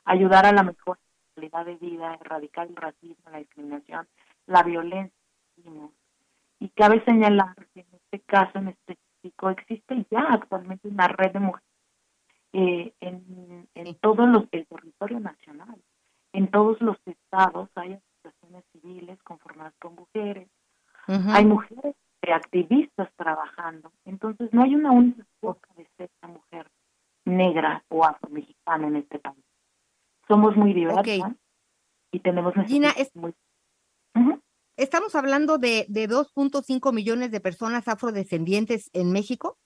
ayudar 0.05 0.45
a 0.45 0.53
la 0.53 0.63
mejor 0.63 0.97
calidad 1.35 1.65
de 1.65 1.75
vida, 1.75 2.17
erradicar 2.21 2.67
el 2.67 2.75
racismo, 2.75 3.29
la 3.31 3.39
discriminación, 3.39 4.07
la 4.45 4.63
violencia. 4.63 5.11
Y 6.61 6.69
cabe 6.69 7.03
señalar 7.05 7.55
que 7.73 7.81
en 7.81 7.87
este 7.91 8.19
caso 8.19 8.59
en 8.59 8.67
específico 8.67 9.49
existe 9.49 10.05
ya 10.11 10.21
actualmente 10.29 10.87
una 10.87 11.07
red 11.07 11.31
de 11.31 11.39
mujeres 11.39 11.67
eh, 12.53 12.93
en, 13.01 13.67
en 13.73 13.95
todo 13.95 14.27
los, 14.27 14.45
el 14.51 14.67
territorio 14.67 15.19
nacional. 15.19 15.81
En 16.33 16.51
todos 16.51 16.79
los 16.79 16.97
estados 17.07 17.67
hay 17.73 17.93
asociaciones 17.93 18.63
civiles 18.71 19.17
conformadas 19.23 19.73
con 19.79 19.95
mujeres. 19.95 20.47
Hay 21.07 21.45
mujeres 21.45 21.95
activistas 22.21 23.09
trabajando. 23.15 23.91
Entonces 24.05 24.53
no 24.53 24.61
hay 24.61 24.75
una 24.75 24.91
única 24.91 25.25
boca 25.41 25.67
de 25.75 25.87
ser 25.97 26.11
una 26.21 26.33
mujer 26.33 26.67
negra 27.25 27.83
o 27.89 28.05
afromexicana 28.05 28.87
en 28.87 28.97
este 28.97 29.17
país. 29.17 29.43
Somos 30.27 30.55
muy 30.55 30.73
diversas 30.73 31.33
y 32.11 32.19
tenemos 32.19 32.53
Gina, 32.67 32.89
muy... 33.15 33.33
¿Estamos 34.77 35.15
hablando 35.15 35.57
de, 35.57 35.85
de 35.89 36.07
2.5 36.07 36.93
millones 36.93 37.31
de 37.31 37.39
personas 37.39 37.87
afrodescendientes 37.87 38.89
en 38.93 39.11
México? 39.11 39.57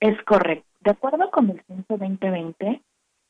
Es 0.00 0.20
correcto. 0.24 0.66
De 0.80 0.90
acuerdo 0.90 1.30
con 1.30 1.50
el 1.50 1.62
censo 1.66 1.96
2020, 1.96 2.82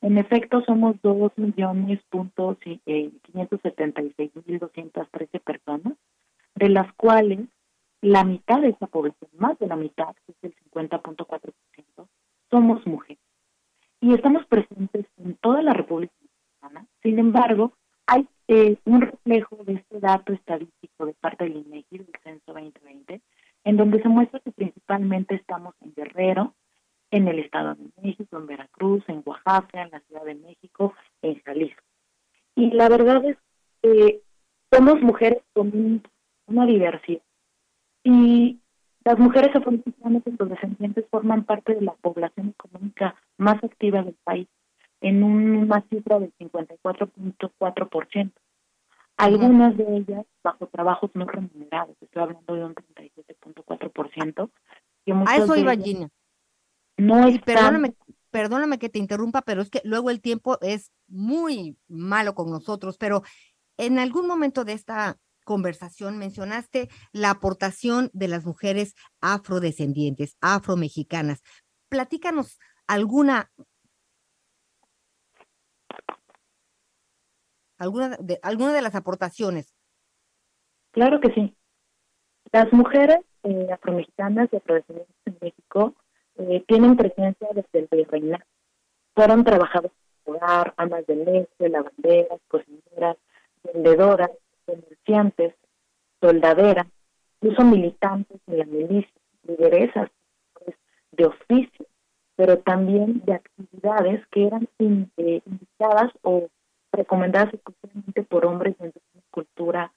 en 0.02 0.18
efecto 0.18 0.62
somos 0.64 0.96
2 1.02 1.32
millones 1.36 2.00
puntos 2.08 2.56
eh, 2.64 3.10
576 3.22 4.30
mil 4.46 4.58
213 4.58 5.40
personas, 5.40 5.94
de 6.54 6.68
las 6.68 6.92
cuales 6.94 7.40
la 8.00 8.24
mitad 8.24 8.60
de 8.60 8.70
esa 8.70 8.86
población, 8.86 9.30
más 9.38 9.58
de 9.58 9.66
la 9.66 9.76
mitad, 9.76 10.14
que 10.26 10.32
es 10.32 10.38
el 10.42 10.54
50.4%, 10.72 11.52
somos 12.50 12.86
mujeres 12.86 13.22
y 14.00 14.12
estamos 14.14 14.44
presentes 14.46 15.06
en 15.18 15.36
toda 15.36 15.62
la 15.62 15.72
República 15.72 16.12
Mexicana. 16.20 16.86
Sin 17.02 17.18
embargo, 17.20 17.72
eh, 18.48 18.76
un 18.84 19.00
reflejo 19.02 19.64
de 19.64 19.74
este 19.74 20.00
dato 20.00 20.32
estadístico 20.32 21.06
de 21.06 21.14
parte 21.14 21.44
del 21.44 21.58
INEGI, 21.58 21.98
del 21.98 22.12
Censo 22.22 22.52
2020, 22.52 23.20
en 23.64 23.76
donde 23.76 24.02
se 24.02 24.08
muestra 24.08 24.40
que 24.40 24.52
principalmente 24.52 25.34
estamos 25.34 25.74
en 25.80 25.94
Guerrero, 25.94 26.54
en 27.10 27.28
el 27.28 27.38
Estado 27.38 27.74
de 27.74 27.90
México, 28.02 28.38
en 28.38 28.46
Veracruz, 28.46 29.04
en 29.06 29.22
Oaxaca, 29.24 29.82
en 29.82 29.90
la 29.90 30.00
Ciudad 30.00 30.24
de 30.24 30.34
México, 30.34 30.94
en 31.20 31.40
Jalisco. 31.42 31.82
Y 32.56 32.70
la 32.70 32.88
verdad 32.88 33.24
es 33.24 33.36
que 33.82 34.22
somos 34.70 35.00
mujeres 35.02 35.42
con 35.52 36.02
una 36.46 36.66
diversidad. 36.66 37.22
Y 38.02 38.60
las 39.04 39.18
mujeres 39.18 39.54
afromexicanas 39.54 40.22
y 40.26 40.30
los 40.38 40.48
descendientes 40.48 41.04
forman 41.10 41.44
parte 41.44 41.74
de 41.74 41.82
la 41.82 41.92
población 41.92 42.54
económica 42.58 43.14
más 43.36 43.62
activa 43.62 44.02
del 44.02 44.16
país, 44.24 44.48
en 45.02 45.22
una 45.22 45.84
cifra 45.90 46.18
del 46.20 46.32
54.4%. 46.38 48.32
Algunas 49.18 49.76
de 49.76 49.96
ellas 49.96 50.24
bajo 50.42 50.66
trabajos 50.68 51.10
no 51.14 51.26
remunerados, 51.26 51.96
estoy 52.00 52.22
hablando 52.22 52.54
de 52.54 52.64
un 52.64 52.74
37.4%. 52.74 54.50
A 55.26 55.36
eso 55.36 55.56
iba 55.56 55.76
Gina. 55.76 56.08
No 56.96 57.26
perdóname, 57.44 57.94
perdóname 58.30 58.78
que 58.78 58.88
te 58.88 58.98
interrumpa, 58.98 59.42
pero 59.42 59.60
es 59.60 59.70
que 59.70 59.82
luego 59.84 60.10
el 60.10 60.20
tiempo 60.20 60.58
es 60.60 60.92
muy 61.08 61.76
malo 61.88 62.34
con 62.34 62.50
nosotros, 62.50 62.96
pero 62.96 63.22
en 63.76 63.98
algún 63.98 64.26
momento 64.26 64.64
de 64.64 64.72
esta 64.72 65.18
conversación 65.44 66.18
mencionaste 66.18 66.88
la 67.12 67.30
aportación 67.30 68.10
de 68.12 68.28
las 68.28 68.46
mujeres 68.46 68.94
afrodescendientes, 69.20 70.36
afromexicanas. 70.40 71.42
Platícanos 71.88 72.58
alguna 72.86 73.50
alguna 77.82 78.16
de, 78.20 78.38
alguna 78.42 78.72
de 78.72 78.82
las 78.82 78.94
aportaciones. 78.94 79.74
Claro 80.92 81.20
que 81.20 81.32
sí. 81.34 81.54
Las 82.52 82.72
mujeres 82.72 83.18
eh, 83.42 83.68
afromexicanas 83.72 84.48
y 84.52 84.56
afrodescendientes 84.56 85.16
en 85.26 85.36
México 85.40 85.94
eh, 86.36 86.64
tienen 86.68 86.96
presencia 86.96 87.48
desde 87.54 87.78
el 87.80 87.88
virreinato. 87.90 88.44
Fueron 89.14 89.44
trabajadoras 89.44 89.92
en 90.26 90.34
hogar, 90.34 90.74
amas 90.76 91.06
de 91.06 91.16
leche, 91.16 91.68
lavanderas, 91.68 92.40
cocineras, 92.48 93.16
vendedoras, 93.64 94.30
comerciantes, 94.64 95.54
soldaderas, 96.20 96.86
incluso 97.40 97.64
militantes 97.64 98.40
de 98.46 98.58
la 98.58 98.64
milicia, 98.64 99.20
lideresas 99.42 100.08
pues, 100.54 100.76
de 101.10 101.24
oficio, 101.24 101.86
pero 102.36 102.58
también 102.58 103.22
de 103.24 103.34
actividades 103.34 104.24
que 104.28 104.46
eran 104.46 104.68
indicadas 104.78 106.12
o 106.22 106.48
recomendadas 106.92 107.52
exclusivamente 107.54 108.22
por 108.22 108.46
hombres 108.46 108.76
dentro 108.78 109.00
de 109.00 109.18
una 109.18 109.24
cultura 109.30 109.92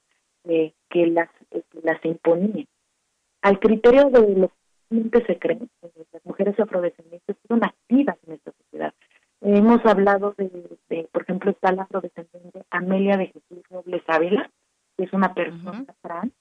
eh, 0.46 0.74
que 0.90 1.08
las, 1.08 1.30
eh, 1.52 1.64
las 1.84 2.04
imponía. 2.06 2.66
Al 3.42 3.60
criterio 3.60 4.10
de 4.10 4.36
lo 4.36 4.52
que 4.90 5.22
se 5.26 5.38
cree, 5.40 5.60
las 6.14 6.26
mujeres 6.26 6.60
afrodescendientes 6.60 7.36
son 7.48 7.64
activas 7.64 8.18
en 8.26 8.34
esta 8.34 8.52
sociedad. 8.52 8.94
hemos 9.42 9.86
hablado 9.86 10.34
de, 10.38 11.08
por 11.12 11.24
ejemplo, 11.24 11.52
está 11.52 11.72
la 11.72 11.84
afrodescendiente 11.84 12.64
Amelia 12.70 13.18
de 13.18 13.28
Jesús 13.28 13.64
Robles 13.70 14.04
Ávila, 14.08 14.50
que 14.98 15.04
es 15.04 15.14
una 15.14 15.34
persona 15.34 15.86
trans, 16.02 16.32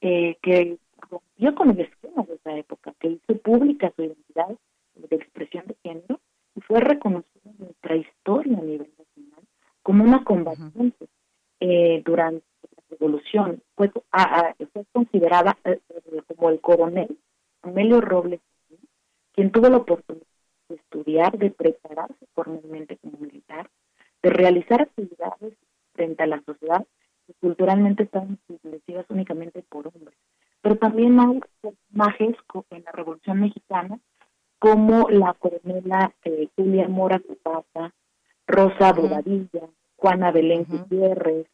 eh, 0.00 0.36
que 0.42 0.78
rompió 1.10 1.54
con 1.54 1.70
el 1.70 1.80
esquema 1.80 2.22
de 2.24 2.34
esa 2.34 2.56
época, 2.56 2.94
que 2.98 3.08
hizo 3.08 3.38
pública 3.38 3.92
su 3.96 4.02
identidad 4.02 4.56
de 4.94 5.16
expresión 5.16 5.66
de 5.66 5.76
género 5.82 6.20
y 6.54 6.60
fue 6.60 6.80
reconocida 6.80 7.50
en 7.50 7.58
nuestra 7.58 7.96
historia 7.96 8.58
a 8.58 8.62
nivel 8.62 8.90
como 9.84 10.02
una 10.02 10.24
combatiente 10.24 11.06
eh, 11.60 12.02
durante 12.04 12.44
la 12.62 12.82
revolución. 12.90 13.62
Fue, 13.76 13.92
fue 14.72 14.84
considerada 14.92 15.56
eh, 15.64 15.78
como 16.26 16.50
el 16.50 16.60
coronel 16.60 17.16
Amelio 17.62 18.00
Robles, 18.00 18.40
quien 19.32 19.52
tuvo 19.52 19.68
la 19.68 19.76
oportunidad 19.76 20.26
de 20.68 20.74
estudiar, 20.74 21.38
de 21.38 21.50
prepararse 21.50 22.26
formalmente 22.34 22.96
como 22.96 23.18
militar, 23.18 23.70
de 24.22 24.30
realizar 24.30 24.82
actividades 24.82 25.54
frente 25.92 26.22
a 26.24 26.26
la 26.26 26.42
sociedad 26.42 26.84
culturalmente 27.40 28.04
estaban 28.04 28.38
establecidas 28.48 29.06
únicamente 29.08 29.62
por 29.62 29.88
hombres. 29.88 30.16
Pero 30.60 30.76
también 30.76 31.18
hay 31.20 31.40
personajes 31.60 32.36
en 32.70 32.84
la 32.84 32.92
Revolución 32.92 33.40
Mexicana 33.40 33.98
como 34.58 35.08
la 35.10 35.34
coronela 35.34 36.14
eh, 36.24 36.48
Julia 36.56 36.88
Mora 36.88 37.20
Zapata, 37.26 37.94
Rosa 38.46 38.92
Bobadilla, 38.92 39.68
Juana 39.96 40.30
Belén 40.30 40.66
Gutiérrez, 40.68 41.46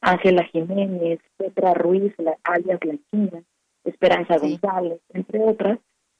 Ángela 0.00 0.44
Jiménez, 0.44 1.20
Petra 1.36 1.74
Ruiz, 1.74 2.12
la, 2.18 2.36
alias 2.44 2.78
La 2.84 2.94
China, 3.10 3.42
Esperanza 3.84 4.38
González, 4.38 5.00
entre 5.12 5.40
otras, 5.42 5.78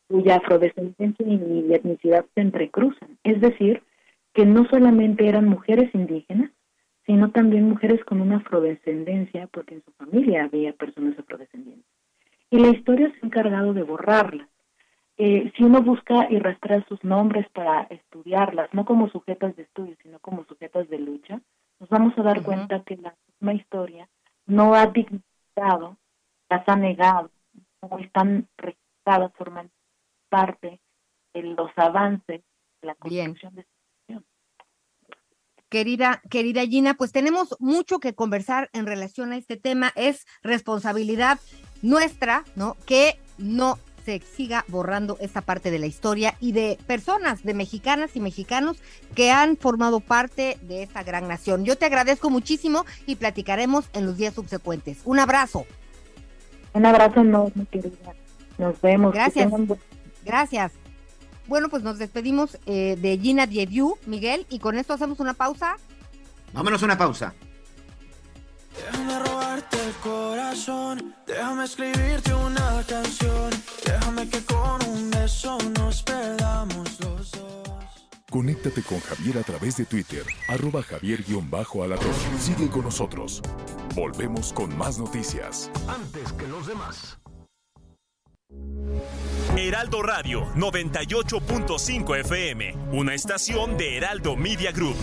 cuya 0.09 0.37
afrodescendencia 0.37 1.27
y 1.27 1.73
etnicidad 1.73 2.25
se 2.35 2.41
entrecruzan. 2.41 3.19
Es 3.23 3.41
decir, 3.41 3.83
que 4.33 4.47
no 4.47 4.67
solamente 4.69 5.29
eran 5.29 5.49
mujeres 5.49 5.95
indígenas, 5.95 6.51
sino 7.07 7.31
también 7.31 7.69
mujeres 7.69 8.05
con 8.05 8.21
una 8.21 8.37
afrodescendencia, 8.37 9.47
porque 9.49 9.77
en 9.77 9.85
su 9.85 9.93
familia 9.93 10.45
había 10.45 10.73
personas 10.73 11.19
afrodescendientes. 11.19 11.87
Y 12.51 12.59
la 12.59 12.69
historia 12.69 13.11
se 13.11 13.17
ha 13.23 13.27
encargado 13.27 13.73
de 13.73 13.83
borrarlas. 13.83 14.49
Eh, 15.21 15.53
si 15.57 15.65
uno 15.65 15.83
busca 15.83 16.31
y 16.31 16.39
rastrea 16.39 16.85
sus 16.89 17.03
nombres 17.03 17.49
para 17.51 17.83
estudiarlas, 17.91 18.73
no 18.73 18.85
como 18.85 19.11
sujetas 19.11 19.57
de 19.57 19.65
estudio, 19.65 19.97
sino 20.01 20.21
como 20.21 20.45
sujetas 20.45 20.89
de 20.89 21.01
lucha, 21.01 21.41
nos 21.81 21.89
vamos 21.91 22.17
a 22.17 22.23
dar 22.23 22.43
cuenta 22.45 22.85
que 22.85 22.97
la 22.97 23.17
misma 23.27 23.55
historia 23.55 24.09
no 24.47 24.75
ha 24.75 24.87
dignificado, 24.87 25.97
las 26.49 26.69
ha 26.69 26.77
negado, 26.77 27.33
no 27.83 27.99
están 27.99 28.47
registradas, 28.57 29.33
forman 29.35 29.71
parte 30.29 30.81
de 31.35 31.43
los 31.43 31.71
avances 31.75 32.43
de 32.81 32.87
la 32.87 32.95
construcción 32.95 33.57
de 33.57 33.67
Querida, 35.69 36.23
querida 36.31 36.63
Gina, 36.63 36.95
pues 36.95 37.13
tenemos 37.13 37.55
mucho 37.61 37.99
que 37.99 38.15
conversar 38.15 38.71
en 38.73 38.87
relación 38.87 39.33
a 39.33 39.37
este 39.37 39.59
tema. 39.59 39.93
Es 39.97 40.27
responsabilidad 40.43 41.39
nuestra, 41.83 42.45
¿no? 42.57 42.75
Que 42.87 43.19
no 43.37 43.79
se 44.09 44.23
siga 44.35 44.65
borrando 44.69 45.19
esta 45.21 45.43
parte 45.43 45.71
de 45.71 45.79
la 45.79 45.85
historia 45.85 46.35
y 46.41 46.53
de 46.53 46.79
personas, 46.87 47.43
de 47.43 47.53
mexicanas 47.53 48.17
y 48.17 48.21
mexicanos 48.21 48.79
que 49.15 49.31
han 49.31 49.59
formado 49.59 50.01
parte 50.01 50.57
de 50.63 50.83
esta 50.83 51.03
gran 51.03 51.29
nación. 51.29 51.67
Yo 51.67 51.77
te 51.77 51.85
agradezco 51.85 52.31
muchísimo 52.31 52.87
y 53.05 53.17
platicaremos 53.17 53.91
en 53.93 54.07
los 54.07 54.17
días 54.17 54.33
subsecuentes. 54.33 55.03
Un 55.05 55.19
abrazo. 55.19 55.67
Un 56.73 56.87
abrazo 56.87 57.21
enorme, 57.21 57.67
querida. 57.71 58.15
Nos 58.57 58.81
vemos. 58.81 59.13
Gracias. 59.13 59.53
Gracias. 60.25 60.73
Bueno, 61.47 61.69
pues 61.69 61.83
nos 61.83 61.99
despedimos 61.99 62.59
eh, 62.65 62.97
de 62.99 63.19
Gina 63.19 63.47
Diediu, 63.47 63.99
Miguel, 64.07 64.47
y 64.49 64.59
con 64.59 64.79
esto 64.79 64.95
hacemos 64.95 65.21
una 65.21 65.35
pausa. 65.35 65.77
Vámonos 66.55 66.81
a 66.81 66.87
una 66.87 66.97
pausa. 66.97 67.35
Déjame 68.87 69.19
robarte 69.19 69.77
el 69.85 69.93
corazón, 69.95 71.15
déjame 71.27 71.65
escribirte 71.65 72.35
una 72.35 72.83
canción, 72.87 73.51
déjame 73.85 74.29
que 74.29 74.45
con 74.45 74.83
un 74.87 75.11
beso 75.11 75.59
nos 75.79 76.03
perdamos 76.03 77.01
los 77.01 77.31
dos. 77.33 77.49
Conéctate 78.31 78.83
con 78.83 79.01
Javier 79.01 79.39
a 79.39 79.43
través 79.43 79.77
de 79.77 79.85
Twitter, 79.87 80.25
arroba 80.49 80.83
javier-alatón. 80.83 82.15
Sigue 82.39 82.69
con 82.69 82.83
nosotros. 82.85 83.41
Volvemos 83.95 84.53
con 84.53 84.77
más 84.77 84.99
noticias. 84.99 85.71
Antes 85.89 86.33
que 86.35 86.47
los 86.47 86.67
demás. 86.67 87.19
Heraldo 89.57 90.03
Radio 90.03 90.47
98.5 90.55 92.21
FM, 92.21 92.75
una 92.93 93.15
estación 93.15 93.77
de 93.77 93.97
Heraldo 93.97 94.37
Media 94.37 94.71
Group. 94.73 94.97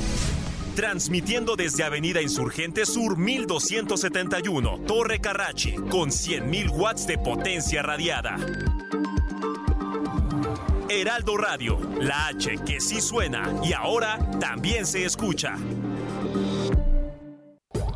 Transmitiendo 0.76 1.56
desde 1.56 1.86
Avenida 1.86 2.22
Insurgente 2.22 2.86
Sur 2.86 3.18
1271, 3.18 4.82
Torre 4.86 5.22
Carrachi, 5.22 5.76
con 5.76 6.10
100.000 6.10 6.70
watts 6.70 7.08
de 7.08 7.18
potencia 7.18 7.82
radiada. 7.82 8.36
Heraldo 10.90 11.38
Radio, 11.38 11.80
la 12.02 12.28
H 12.28 12.58
que 12.66 12.82
sí 12.82 13.00
suena 13.00 13.54
y 13.64 13.72
ahora 13.72 14.20
también 14.42 14.86
se 14.86 15.06
escucha. 15.06 15.56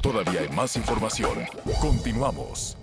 Todavía 0.01 0.39
hay 0.39 0.49
más 0.49 0.77
información. 0.77 1.37
Continuamos. 1.81 2.77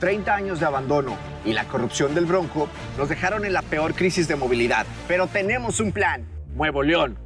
30 0.00 0.34
años 0.34 0.60
de 0.60 0.66
abandono 0.66 1.16
y 1.46 1.54
la 1.54 1.64
corrupción 1.64 2.14
del 2.14 2.26
Bronco 2.26 2.68
nos 2.98 3.08
dejaron 3.08 3.46
en 3.46 3.54
la 3.54 3.62
peor 3.62 3.94
crisis 3.94 4.28
de 4.28 4.36
movilidad. 4.36 4.86
Pero 5.08 5.28
tenemos 5.28 5.80
un 5.80 5.92
plan, 5.92 6.26
Nuevo 6.54 6.82
León. 6.82 7.25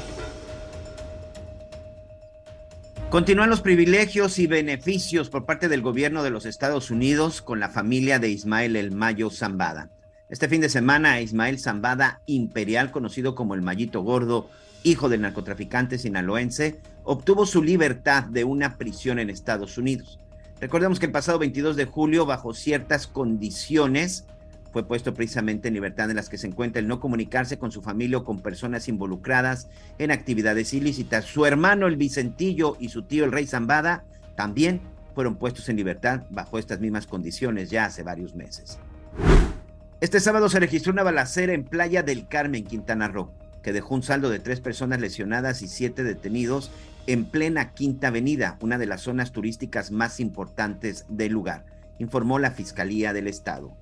Continúan 3.11 3.49
los 3.49 3.59
privilegios 3.59 4.39
y 4.39 4.47
beneficios 4.47 5.29
por 5.29 5.45
parte 5.45 5.67
del 5.67 5.81
gobierno 5.81 6.23
de 6.23 6.29
los 6.29 6.45
Estados 6.45 6.91
Unidos 6.91 7.41
con 7.41 7.59
la 7.59 7.67
familia 7.67 8.19
de 8.19 8.29
Ismael 8.29 8.77
El 8.77 8.93
Mayo 8.93 9.29
Zambada. 9.29 9.89
Este 10.29 10.47
fin 10.47 10.61
de 10.61 10.69
semana, 10.69 11.19
Ismael 11.19 11.59
Zambada 11.59 12.21
Imperial, 12.25 12.89
conocido 12.89 13.35
como 13.35 13.53
el 13.53 13.61
Mayito 13.61 14.01
Gordo, 14.01 14.49
hijo 14.83 15.09
del 15.09 15.19
narcotraficante 15.19 15.97
sinaloense, 15.97 16.79
obtuvo 17.03 17.45
su 17.45 17.61
libertad 17.61 18.23
de 18.23 18.45
una 18.45 18.77
prisión 18.77 19.19
en 19.19 19.29
Estados 19.29 19.77
Unidos. 19.77 20.17
Recordemos 20.61 20.97
que 20.97 21.07
el 21.07 21.11
pasado 21.11 21.37
22 21.37 21.75
de 21.75 21.87
julio, 21.87 22.25
bajo 22.25 22.53
ciertas 22.53 23.07
condiciones, 23.07 24.25
fue 24.71 24.87
puesto 24.87 25.13
precisamente 25.13 25.67
en 25.67 25.73
libertad 25.73 26.09
en 26.09 26.15
las 26.15 26.29
que 26.29 26.37
se 26.37 26.47
encuentra 26.47 26.79
el 26.79 26.87
no 26.87 26.99
comunicarse 26.99 27.57
con 27.57 27.71
su 27.71 27.81
familia 27.81 28.19
o 28.19 28.23
con 28.23 28.39
personas 28.39 28.87
involucradas 28.87 29.67
en 29.97 30.11
actividades 30.11 30.73
ilícitas. 30.73 31.25
Su 31.25 31.45
hermano 31.45 31.87
el 31.87 31.97
Vicentillo 31.97 32.77
y 32.79 32.89
su 32.89 33.03
tío 33.03 33.25
el 33.25 33.31
Rey 33.31 33.45
Zambada 33.45 34.03
también 34.35 34.81
fueron 35.13 35.35
puestos 35.35 35.67
en 35.69 35.75
libertad 35.75 36.23
bajo 36.29 36.57
estas 36.57 36.79
mismas 36.79 37.05
condiciones 37.05 37.69
ya 37.69 37.85
hace 37.85 38.03
varios 38.03 38.35
meses. 38.35 38.79
Este 39.99 40.19
sábado 40.19 40.49
se 40.49 40.59
registró 40.59 40.93
una 40.93 41.03
balacera 41.03 41.53
en 41.53 41.63
Playa 41.63 42.01
del 42.01 42.27
Carmen, 42.27 42.63
Quintana 42.63 43.07
Roo, 43.07 43.31
que 43.61 43.73
dejó 43.73 43.93
un 43.93 44.03
saldo 44.03 44.29
de 44.29 44.39
tres 44.39 44.59
personas 44.59 44.99
lesionadas 44.99 45.61
y 45.61 45.67
siete 45.67 46.03
detenidos 46.03 46.71
en 47.07 47.25
plena 47.25 47.73
Quinta 47.73 48.07
Avenida, 48.07 48.57
una 48.61 48.77
de 48.77 48.85
las 48.85 49.01
zonas 49.01 49.31
turísticas 49.31 49.91
más 49.91 50.19
importantes 50.19 51.05
del 51.09 51.33
lugar, 51.33 51.65
informó 51.99 52.39
la 52.39 52.51
Fiscalía 52.51 53.13
del 53.13 53.27
Estado. 53.27 53.75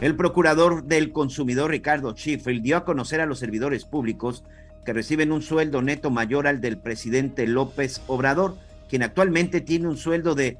El 0.00 0.16
procurador 0.16 0.84
del 0.84 1.12
consumidor 1.12 1.70
Ricardo 1.70 2.12
Schiffer 2.14 2.60
dio 2.60 2.76
a 2.76 2.84
conocer 2.84 3.20
a 3.20 3.26
los 3.26 3.38
servidores 3.38 3.84
públicos 3.84 4.44
que 4.84 4.92
reciben 4.92 5.32
un 5.32 5.42
sueldo 5.42 5.82
neto 5.82 6.10
mayor 6.10 6.46
al 6.46 6.60
del 6.60 6.76
presidente 6.76 7.46
López 7.46 8.02
Obrador, 8.06 8.56
quien 8.88 9.02
actualmente 9.02 9.60
tiene 9.60 9.88
un 9.88 9.96
sueldo 9.96 10.34
de 10.34 10.58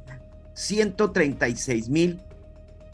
136 0.54 1.88
mil 1.88 2.20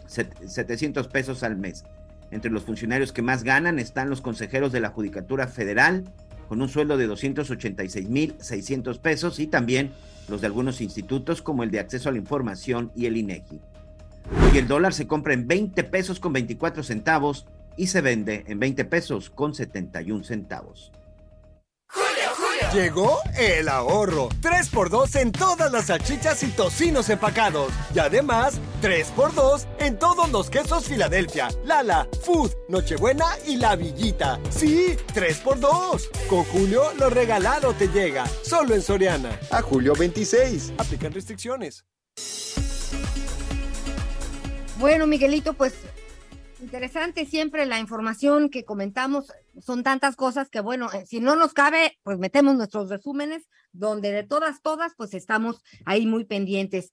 700 0.06 1.06
pesos 1.08 1.42
al 1.42 1.56
mes. 1.56 1.84
Entre 2.30 2.50
los 2.50 2.64
funcionarios 2.64 3.12
que 3.12 3.22
más 3.22 3.44
ganan 3.44 3.78
están 3.78 4.10
los 4.10 4.20
consejeros 4.20 4.72
de 4.72 4.80
la 4.80 4.90
Judicatura 4.90 5.46
Federal, 5.46 6.04
con 6.48 6.60
un 6.60 6.68
sueldo 6.68 6.96
de 6.96 7.06
286 7.06 8.08
mil 8.08 8.34
600 8.40 8.98
pesos, 8.98 9.38
y 9.38 9.46
también 9.46 9.92
los 10.28 10.40
de 10.40 10.48
algunos 10.48 10.80
institutos 10.80 11.42
como 11.42 11.62
el 11.62 11.70
de 11.70 11.80
acceso 11.80 12.08
a 12.08 12.12
la 12.12 12.18
información 12.18 12.90
y 12.96 13.06
el 13.06 13.16
INEGI. 13.16 13.60
Y 14.52 14.58
el 14.58 14.68
dólar 14.68 14.94
se 14.94 15.06
compra 15.06 15.34
en 15.34 15.46
20 15.46 15.84
pesos 15.84 16.20
con 16.20 16.32
24 16.32 16.82
centavos 16.82 17.46
y 17.76 17.86
se 17.88 18.00
vende 18.00 18.44
en 18.46 18.58
20 18.58 18.84
pesos 18.84 19.30
con 19.30 19.54
71 19.54 20.24
centavos. 20.24 20.92
Llegó 22.72 23.18
el 23.36 23.68
ahorro. 23.68 24.28
3x2 24.42 25.16
en 25.16 25.32
todas 25.32 25.72
las 25.72 25.86
salchichas 25.86 26.40
y 26.44 26.48
tocinos 26.48 27.08
empacados. 27.08 27.72
Y 27.92 27.98
además, 27.98 28.60
3x2 28.80 29.66
en 29.80 29.98
todos 29.98 30.30
los 30.30 30.50
quesos 30.50 30.84
Filadelfia, 30.84 31.48
Lala, 31.64 32.06
Food, 32.22 32.52
Nochebuena 32.68 33.26
y 33.44 33.56
La 33.56 33.74
Villita. 33.74 34.38
Sí, 34.50 34.96
3x2. 35.14 36.28
Con 36.28 36.44
Julio 36.44 36.92
lo 36.96 37.10
regalado 37.10 37.74
te 37.74 37.88
llega. 37.88 38.24
Solo 38.42 38.76
en 38.76 38.82
Soriana. 38.82 39.36
A 39.50 39.62
julio 39.62 39.94
26. 39.94 40.74
Aplican 40.78 41.12
restricciones. 41.12 41.84
Bueno, 44.80 45.06
Miguelito, 45.06 45.52
pues 45.52 45.74
interesante 46.62 47.26
siempre 47.26 47.66
la 47.66 47.78
información 47.80 48.48
que 48.48 48.64
comentamos. 48.64 49.30
Son 49.60 49.82
tantas 49.82 50.16
cosas 50.16 50.48
que, 50.48 50.60
bueno, 50.60 50.90
eh, 50.90 51.04
si 51.06 51.20
no 51.20 51.36
nos 51.36 51.52
cabe, 51.52 51.98
pues 52.02 52.16
metemos 52.18 52.56
nuestros 52.56 52.88
resúmenes, 52.88 53.46
donde 53.72 54.10
de 54.10 54.22
todas, 54.22 54.62
todas, 54.62 54.94
pues 54.96 55.12
estamos 55.12 55.62
ahí 55.84 56.06
muy 56.06 56.24
pendientes. 56.24 56.92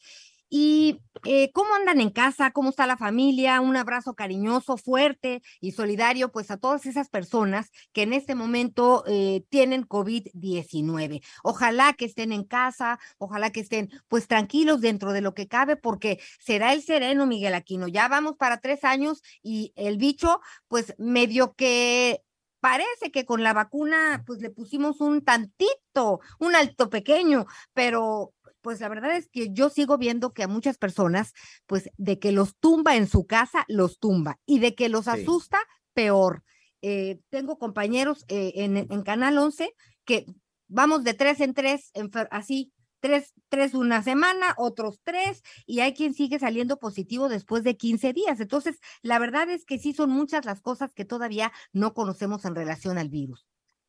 ¿Y 0.50 1.02
eh, 1.26 1.52
cómo 1.52 1.74
andan 1.76 2.00
en 2.00 2.10
casa? 2.10 2.52
¿Cómo 2.52 2.70
está 2.70 2.88
la 2.88 2.96
familia? 2.96 3.60
Un 3.60 3.76
abrazo 3.76 4.14
cariñoso, 4.14 4.78
fuerte 4.78 5.42
y 5.60 5.74
solidario, 5.74 6.32
pues 6.32 6.52
a 6.52 6.58
todas 6.58 6.86
esas 6.86 7.10
personas 7.10 7.70
que 7.92 8.04
en 8.04 8.14
este 8.14 8.34
momento 8.34 9.04
eh, 9.08 9.44
tienen 9.50 9.86
COVID-19. 9.86 11.22
Ojalá 11.44 11.94
que 11.94 12.06
estén 12.06 12.32
en 12.32 12.44
casa, 12.46 13.00
ojalá 13.18 13.52
que 13.52 13.60
estén 13.60 13.90
pues 14.08 14.28
tranquilos 14.28 14.80
dentro 14.80 15.12
de 15.12 15.22
lo 15.22 15.34
que 15.34 15.48
cabe, 15.48 15.76
porque 15.76 16.20
será 16.40 16.74
el 16.74 16.82
sereno, 16.82 17.26
Miguel 17.26 17.54
Aquino. 17.54 17.88
Ya 17.88 18.08
vamos 18.08 18.38
para 18.38 18.60
tres 18.60 18.84
años 18.86 19.22
y 19.44 19.74
el 19.76 19.98
bicho, 19.98 20.40
pues 20.70 20.94
medio 20.98 21.56
que 21.56 22.22
parece 22.60 23.12
que 23.12 23.26
con 23.26 23.44
la 23.44 23.54
vacuna 23.54 24.24
pues 24.26 24.40
le 24.42 24.50
pusimos 24.50 25.02
un 25.02 25.24
tantito, 25.24 26.20
un 26.40 26.56
alto 26.56 26.90
pequeño, 26.90 27.46
pero 27.74 28.34
pues 28.68 28.82
la 28.82 28.90
verdad 28.90 29.16
es 29.16 29.30
que 29.30 29.54
yo 29.54 29.70
sigo 29.70 29.98
viendo 29.98 30.34
que 30.34 30.44
a 30.44 30.48
muchas 30.50 30.78
personas, 30.78 31.32
pues 31.68 31.90
de 31.96 32.20
que 32.20 32.34
los 32.34 32.58
tumba 32.58 32.98
en 32.98 33.08
su 33.08 33.26
casa, 33.26 33.64
los 33.70 33.98
tumba 33.98 34.42
y 34.46 34.60
de 34.60 34.76
que 34.76 34.90
los 34.90 35.08
asusta, 35.08 35.58
peor. 35.94 36.44
Eh, 36.82 37.22
tengo 37.30 37.60
compañeros 37.60 38.26
eh, 38.28 38.52
en, 38.56 38.76
en, 38.76 39.04
Canal 39.04 39.38
11 39.38 39.74
que 40.04 40.26
vamos 40.68 41.06
de 41.06 41.14
tres 41.14 41.40
en 41.40 41.54
tres, 41.54 41.94
así, 42.30 42.74
tres, 43.00 43.32
tres 43.48 43.74
una 43.74 44.04
semana, 44.04 44.54
otros 44.58 45.00
tres, 45.02 45.44
y 45.66 45.80
hay 45.80 45.94
quien 45.94 46.14
sigue 46.14 46.38
saliendo 46.38 46.78
positivo 46.78 47.30
después 47.30 47.64
de 47.64 47.78
15 47.78 48.12
días. 48.12 48.42
Entonces, 48.42 48.82
la 49.02 49.18
verdad 49.18 49.50
es 49.50 49.64
que 49.64 49.80
sí 49.80 49.94
son 49.94 50.10
muchas 50.10 50.44
las 50.44 50.60
cosas 50.60 50.94
que 50.94 51.06
todavía 51.06 51.54
no 51.72 51.94
conocemos 51.94 52.44
en 52.44 52.54
relación 52.54 52.98
al 52.98 53.08
virus. 53.08 53.48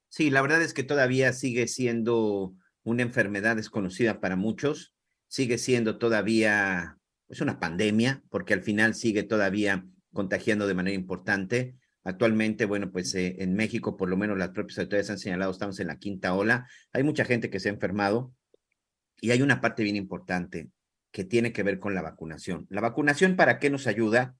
Sí, 0.08 0.30
la 0.30 0.40
verdad 0.40 0.62
es 0.62 0.72
que 0.72 0.84
todavía 0.84 1.32
sigue 1.32 1.66
siendo 1.66 2.54
una 2.88 3.03
enfermedad 3.03 3.57
desconocida 3.57 4.20
para 4.20 4.37
muchos, 4.37 4.94
sigue 5.27 5.59
siendo 5.59 5.98
todavía 5.98 6.98
es 7.29 7.37
pues, 7.37 7.40
una 7.42 7.61
pandemia, 7.61 8.22
porque 8.31 8.55
al 8.55 8.62
final 8.62 8.94
sigue 8.94 9.22
todavía 9.22 9.85
contagiando 10.14 10.66
de 10.66 10.72
manera 10.72 10.94
importante. 10.94 11.77
Actualmente, 12.03 12.64
bueno, 12.64 12.90
pues 12.90 13.14
eh, 13.14 13.37
en 13.40 13.53
México, 13.53 13.98
por 13.98 14.09
lo 14.09 14.16
menos 14.16 14.38
las 14.38 14.51
propias 14.51 14.79
autoridades 14.79 15.11
han 15.11 15.18
señalado, 15.18 15.53
estamos 15.53 15.79
en 15.79 15.88
la 15.88 15.98
quinta 15.98 16.33
ola. 16.33 16.66
Hay 16.94 17.03
mucha 17.03 17.27
gente 17.27 17.51
que 17.51 17.61
se 17.61 17.68
ha 17.68 17.72
enfermado 17.72 18.33
y 19.20 19.33
hay 19.33 19.42
una 19.42 19.61
parte 19.61 19.83
bien 19.83 19.96
importante 19.96 20.70
que 21.11 21.24
tiene 21.24 21.53
que 21.53 21.62
ver 21.62 21.79
con 21.79 21.94
la 21.94 22.01
vacunación. 22.01 22.66
¿La 22.70 22.81
vacunación 22.81 23.37
para 23.37 23.59
qué 23.59 23.68
nos 23.68 23.87
ayuda? 23.87 24.35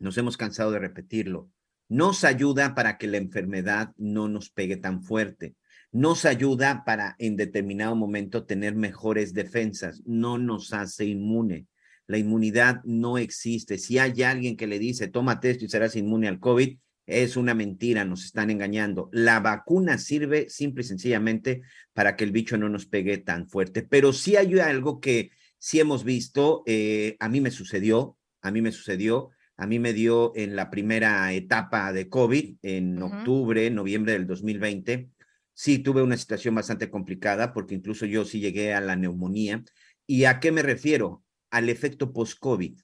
Nos 0.00 0.18
hemos 0.18 0.36
cansado 0.36 0.72
de 0.72 0.80
repetirlo. 0.80 1.48
Nos 1.88 2.24
ayuda 2.24 2.74
para 2.74 2.98
que 2.98 3.06
la 3.06 3.18
enfermedad 3.18 3.92
no 3.96 4.26
nos 4.26 4.50
pegue 4.50 4.76
tan 4.76 5.04
fuerte 5.04 5.54
nos 5.94 6.24
ayuda 6.24 6.82
para 6.84 7.14
en 7.20 7.36
determinado 7.36 7.94
momento 7.94 8.44
tener 8.44 8.74
mejores 8.74 9.32
defensas, 9.32 10.02
no 10.04 10.38
nos 10.38 10.72
hace 10.72 11.04
inmune. 11.04 11.68
La 12.08 12.18
inmunidad 12.18 12.82
no 12.82 13.16
existe. 13.16 13.78
Si 13.78 13.98
hay 13.98 14.24
alguien 14.24 14.56
que 14.56 14.66
le 14.66 14.80
dice, 14.80 15.06
tómate 15.06 15.50
esto 15.50 15.64
y 15.64 15.68
serás 15.68 15.94
inmune 15.94 16.26
al 16.26 16.40
COVID, 16.40 16.76
es 17.06 17.36
una 17.36 17.54
mentira, 17.54 18.04
nos 18.04 18.24
están 18.24 18.50
engañando. 18.50 19.08
La 19.12 19.38
vacuna 19.38 19.96
sirve 19.96 20.48
simple 20.50 20.82
y 20.82 20.86
sencillamente 20.86 21.62
para 21.92 22.16
que 22.16 22.24
el 22.24 22.32
bicho 22.32 22.58
no 22.58 22.68
nos 22.68 22.86
pegue 22.86 23.18
tan 23.18 23.48
fuerte. 23.48 23.84
Pero 23.84 24.12
sí 24.12 24.34
hay 24.34 24.58
algo 24.58 24.98
que 24.98 25.30
sí 25.58 25.78
hemos 25.78 26.02
visto, 26.02 26.64
eh, 26.66 27.16
a 27.20 27.28
mí 27.28 27.40
me 27.40 27.52
sucedió, 27.52 28.18
a 28.42 28.50
mí 28.50 28.62
me 28.62 28.72
sucedió, 28.72 29.30
a 29.56 29.68
mí 29.68 29.78
me 29.78 29.92
dio 29.92 30.32
en 30.34 30.56
la 30.56 30.70
primera 30.70 31.32
etapa 31.32 31.92
de 31.92 32.08
COVID, 32.08 32.56
en 32.62 33.00
octubre, 33.00 33.70
noviembre 33.70 34.14
del 34.14 34.26
2020 34.26 35.13
sí 35.54 35.78
tuve 35.78 36.02
una 36.02 36.16
situación 36.16 36.54
bastante 36.54 36.90
complicada 36.90 37.52
porque 37.52 37.74
incluso 37.74 38.06
yo 38.06 38.24
sí 38.24 38.40
llegué 38.40 38.74
a 38.74 38.80
la 38.80 38.96
neumonía. 38.96 39.64
¿Y 40.06 40.24
a 40.24 40.40
qué 40.40 40.52
me 40.52 40.62
refiero? 40.62 41.24
Al 41.50 41.68
efecto 41.68 42.12
post-COVID. 42.12 42.78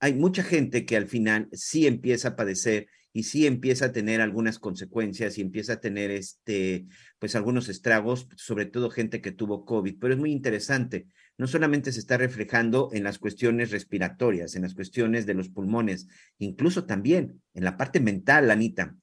Hay 0.00 0.14
mucha 0.14 0.42
gente 0.42 0.84
que 0.84 0.96
al 0.96 1.06
final 1.06 1.48
sí 1.52 1.86
empieza 1.86 2.28
a 2.28 2.36
padecer 2.36 2.88
y 3.16 3.22
sí 3.22 3.46
empieza 3.46 3.86
a 3.86 3.92
tener 3.92 4.20
algunas 4.20 4.58
consecuencias 4.58 5.38
y 5.38 5.40
empieza 5.40 5.74
a 5.74 5.80
tener 5.80 6.10
este, 6.10 6.86
pues 7.18 7.34
algunos 7.34 7.70
estragos, 7.70 8.28
sobre 8.36 8.66
todo 8.66 8.90
gente 8.90 9.22
que 9.22 9.32
tuvo 9.32 9.64
COVID. 9.64 9.96
Pero 9.98 10.12
es 10.12 10.20
muy 10.20 10.32
interesante. 10.32 11.06
No 11.38 11.46
solamente 11.46 11.92
se 11.92 12.00
está 12.00 12.18
reflejando 12.18 12.90
en 12.92 13.04
las 13.04 13.18
cuestiones 13.18 13.70
respiratorias, 13.70 14.54
en 14.54 14.62
las 14.62 14.74
cuestiones 14.74 15.24
de 15.24 15.32
los 15.32 15.48
pulmones, 15.48 16.08
incluso 16.38 16.84
también 16.84 17.40
en 17.54 17.64
la 17.64 17.78
parte 17.78 18.00
mental, 18.00 18.50
Anita. 18.50 18.94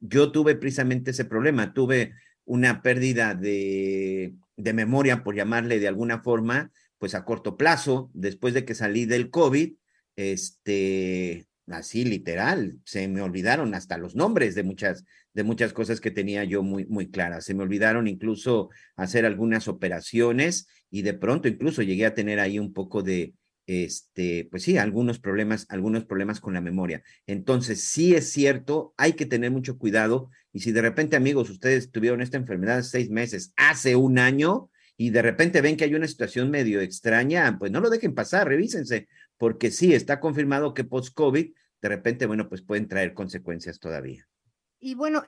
Yo 0.00 0.32
tuve 0.32 0.56
precisamente 0.56 1.12
ese 1.12 1.26
problema. 1.26 1.72
Tuve 1.72 2.14
una 2.44 2.82
pérdida 2.82 3.34
de, 3.34 4.34
de 4.56 4.72
memoria, 4.72 5.22
por 5.22 5.34
llamarle 5.34 5.78
de 5.80 5.88
alguna 5.88 6.22
forma, 6.22 6.72
pues 6.98 7.14
a 7.14 7.24
corto 7.24 7.56
plazo, 7.56 8.10
después 8.12 8.54
de 8.54 8.64
que 8.64 8.74
salí 8.74 9.06
del 9.06 9.30
COVID, 9.30 9.74
este, 10.16 11.46
así 11.68 12.04
literal, 12.04 12.78
se 12.84 13.08
me 13.08 13.22
olvidaron 13.22 13.74
hasta 13.74 13.96
los 13.96 14.14
nombres 14.14 14.54
de 14.54 14.62
muchas, 14.62 15.04
de 15.32 15.42
muchas 15.42 15.72
cosas 15.72 16.00
que 16.00 16.10
tenía 16.10 16.44
yo 16.44 16.62
muy, 16.62 16.86
muy 16.86 17.10
claras. 17.10 17.44
Se 17.44 17.54
me 17.54 17.62
olvidaron 17.62 18.06
incluso 18.06 18.70
hacer 18.96 19.24
algunas 19.24 19.68
operaciones 19.68 20.68
y 20.90 21.02
de 21.02 21.14
pronto 21.14 21.48
incluso 21.48 21.82
llegué 21.82 22.06
a 22.06 22.14
tener 22.14 22.40
ahí 22.40 22.58
un 22.58 22.72
poco 22.72 23.02
de, 23.02 23.34
este, 23.70 24.48
pues 24.50 24.64
sí, 24.64 24.78
algunos 24.78 25.20
problemas, 25.20 25.64
algunos 25.68 26.04
problemas 26.04 26.40
con 26.40 26.54
la 26.54 26.60
memoria. 26.60 27.04
Entonces, 27.28 27.84
sí 27.84 28.16
es 28.16 28.32
cierto, 28.32 28.94
hay 28.96 29.12
que 29.12 29.26
tener 29.26 29.52
mucho 29.52 29.78
cuidado. 29.78 30.28
Y 30.52 30.58
si 30.58 30.72
de 30.72 30.82
repente, 30.82 31.14
amigos, 31.14 31.50
ustedes 31.50 31.92
tuvieron 31.92 32.20
esta 32.20 32.36
enfermedad 32.36 32.82
seis 32.82 33.10
meses, 33.10 33.52
hace 33.56 33.94
un 33.94 34.18
año, 34.18 34.70
y 34.96 35.10
de 35.10 35.22
repente 35.22 35.60
ven 35.60 35.76
que 35.76 35.84
hay 35.84 35.94
una 35.94 36.08
situación 36.08 36.50
medio 36.50 36.80
extraña, 36.80 37.58
pues 37.60 37.70
no 37.70 37.80
lo 37.80 37.90
dejen 37.90 38.12
pasar, 38.12 38.48
revísense, 38.48 39.06
porque 39.38 39.70
sí, 39.70 39.94
está 39.94 40.18
confirmado 40.18 40.74
que 40.74 40.82
post-COVID, 40.82 41.54
de 41.80 41.88
repente, 41.88 42.26
bueno, 42.26 42.48
pues 42.48 42.62
pueden 42.62 42.88
traer 42.88 43.14
consecuencias 43.14 43.78
todavía. 43.78 44.26
Y 44.80 44.96
bueno, 44.96 45.22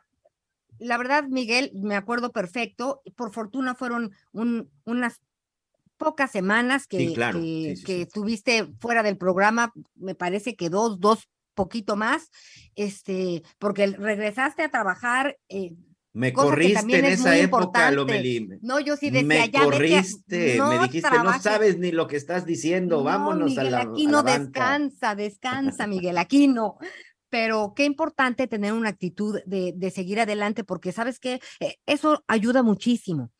la 0.81 0.99
verdad, 0.99 1.29
Miguel, 1.29 1.71
me 1.75 1.95
acuerdo 1.95 2.33
perfecto. 2.33 3.03
Por 3.15 3.33
fortuna 3.33 3.77
fueron 3.77 4.11
un, 4.33 4.69
unas 4.85 5.21
pocas 6.03 6.33
semanas 6.33 6.88
que, 6.88 7.15
que, 7.87 8.07
tuviste 8.07 8.67
fuera 8.81 9.05
del 9.05 9.17
programa, 9.17 9.73
me 9.95 10.17
parece 10.17 10.57
que 10.57 10.69
dos, 10.69 10.99
dos 10.99 11.29
poquito 11.55 11.95
más, 11.95 12.29
este, 12.75 13.45
porque 13.61 13.87
regresaste 13.87 14.65
a 14.65 14.69
trabajar. 14.69 15.38
Eh, 15.49 15.75
me 16.12 16.33
corriste 16.33 16.99
en 16.99 17.05
esa 17.05 17.38
época, 17.38 17.91
Lomelí. 17.93 18.49
No, 18.62 18.81
yo 18.81 18.97
sí 18.97 19.11
decía, 19.11 19.47
me 19.47 19.51
corriste, 19.53 20.61
me 20.61 20.81
dijiste, 20.81 21.19
no 21.23 21.38
sabes 21.41 21.79
ni 21.79 21.93
lo 21.93 22.09
que 22.09 22.17
estás 22.17 22.45
diciendo, 22.45 23.05
vámonos 23.05 23.57
a 23.57 23.62
la 23.62 23.83
aquí 23.83 24.07
no 24.09 24.25
descansa, 24.25 25.15
descansa, 25.15 25.87
Miguel, 25.87 26.19
aquí 26.19 26.49
no. 26.49 26.79
Pero 27.31 27.75
qué 27.77 27.85
importante 27.85 28.49
tener 28.49 28.73
una 28.73 28.88
actitud 28.88 29.38
de, 29.47 29.73
de 29.75 29.91
seguir 29.93 30.21
adelante, 30.21 30.65
porque 30.65 30.91
sabes 30.91 31.21
que 31.21 31.41
eso 31.87 32.25
ayuda 32.27 32.65
muchísimo 32.65 33.31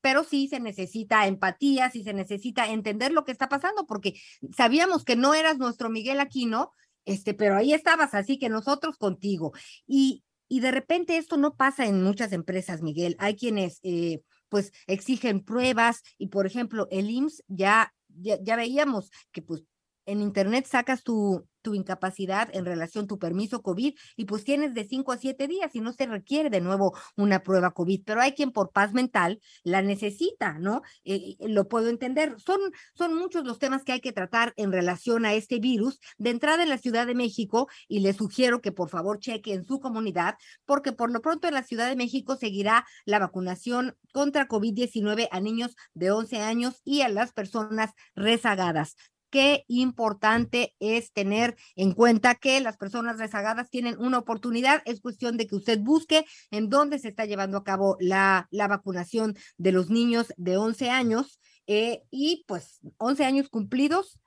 pero 0.00 0.24
sí 0.24 0.48
se 0.48 0.60
necesita 0.60 1.26
empatía, 1.26 1.90
sí 1.90 2.02
se 2.02 2.12
necesita 2.12 2.68
entender 2.68 3.12
lo 3.12 3.24
que 3.24 3.32
está 3.32 3.48
pasando, 3.48 3.86
porque 3.86 4.14
sabíamos 4.56 5.04
que 5.04 5.16
no 5.16 5.34
eras 5.34 5.58
nuestro 5.58 5.90
Miguel 5.90 6.20
Aquino, 6.20 6.72
este, 7.04 7.34
pero 7.34 7.56
ahí 7.56 7.72
estabas, 7.72 8.14
así 8.14 8.38
que 8.38 8.48
nosotros 8.48 8.96
contigo. 8.96 9.52
Y, 9.86 10.24
y 10.48 10.60
de 10.60 10.70
repente 10.70 11.16
esto 11.16 11.36
no 11.36 11.54
pasa 11.54 11.86
en 11.86 12.02
muchas 12.02 12.32
empresas, 12.32 12.82
Miguel. 12.82 13.16
Hay 13.18 13.36
quienes 13.36 13.80
eh, 13.82 14.22
pues 14.48 14.72
exigen 14.86 15.40
pruebas 15.40 16.02
y, 16.18 16.28
por 16.28 16.46
ejemplo, 16.46 16.88
el 16.90 17.10
IMSS 17.10 17.44
ya, 17.48 17.92
ya, 18.08 18.38
ya 18.42 18.56
veíamos 18.56 19.10
que 19.32 19.42
pues 19.42 19.64
en 20.06 20.22
internet 20.22 20.66
sacas 20.66 21.02
tu, 21.02 21.46
tu 21.66 21.74
incapacidad 21.74 22.48
en 22.52 22.64
relación 22.64 23.04
a 23.04 23.08
tu 23.08 23.18
permiso 23.18 23.60
COVID 23.60 23.92
y 24.16 24.24
pues 24.24 24.44
tienes 24.44 24.72
de 24.72 24.84
cinco 24.84 25.10
a 25.10 25.18
siete 25.18 25.48
días 25.48 25.74
y 25.74 25.80
no 25.80 25.92
se 25.92 26.06
requiere 26.06 26.48
de 26.48 26.60
nuevo 26.60 26.96
una 27.16 27.40
prueba 27.42 27.72
COVID, 27.72 28.02
pero 28.06 28.20
hay 28.20 28.34
quien 28.34 28.52
por 28.52 28.70
paz 28.70 28.92
mental 28.92 29.40
la 29.64 29.82
necesita, 29.82 30.60
¿no? 30.60 30.82
Eh, 31.02 31.34
eh, 31.40 31.48
lo 31.48 31.66
puedo 31.66 31.88
entender. 31.88 32.36
Son, 32.38 32.60
son 32.94 33.14
muchos 33.14 33.44
los 33.44 33.58
temas 33.58 33.82
que 33.82 33.90
hay 33.90 34.00
que 34.00 34.12
tratar 34.12 34.54
en 34.56 34.70
relación 34.70 35.24
a 35.24 35.34
este 35.34 35.58
virus 35.58 35.98
de 36.18 36.30
entrada 36.30 36.62
en 36.62 36.68
la 36.68 36.78
Ciudad 36.78 37.04
de 37.04 37.16
México 37.16 37.66
y 37.88 37.98
les 37.98 38.14
sugiero 38.14 38.60
que 38.60 38.70
por 38.70 38.88
favor 38.88 39.18
cheque 39.18 39.52
en 39.52 39.64
su 39.64 39.80
comunidad 39.80 40.36
porque 40.66 40.92
por 40.92 41.10
lo 41.10 41.20
pronto 41.20 41.48
en 41.48 41.54
la 41.54 41.64
Ciudad 41.64 41.88
de 41.88 41.96
México 41.96 42.36
seguirá 42.36 42.86
la 43.06 43.18
vacunación 43.18 43.96
contra 44.12 44.46
COVID-19 44.46 45.26
a 45.32 45.40
niños 45.40 45.74
de 45.94 46.12
11 46.12 46.42
años 46.42 46.80
y 46.84 47.00
a 47.00 47.08
las 47.08 47.32
personas 47.32 47.90
rezagadas 48.14 48.94
qué 49.36 49.66
importante 49.68 50.74
es 50.80 51.12
tener 51.12 51.56
en 51.74 51.92
cuenta 51.92 52.36
que 52.36 52.58
las 52.62 52.78
personas 52.78 53.18
rezagadas 53.18 53.68
tienen 53.68 53.94
una 53.98 54.16
oportunidad. 54.16 54.80
Es 54.86 55.02
cuestión 55.02 55.36
de 55.36 55.46
que 55.46 55.56
usted 55.56 55.78
busque 55.78 56.24
en 56.50 56.70
dónde 56.70 56.98
se 56.98 57.08
está 57.08 57.26
llevando 57.26 57.58
a 57.58 57.62
cabo 57.62 57.98
la, 58.00 58.48
la 58.50 58.66
vacunación 58.66 59.36
de 59.58 59.72
los 59.72 59.90
niños 59.90 60.32
de 60.38 60.56
11 60.56 60.88
años 60.88 61.38
eh, 61.66 62.02
y 62.10 62.46
pues 62.48 62.80
11 62.96 63.26
años 63.26 63.50
cumplidos 63.50 64.18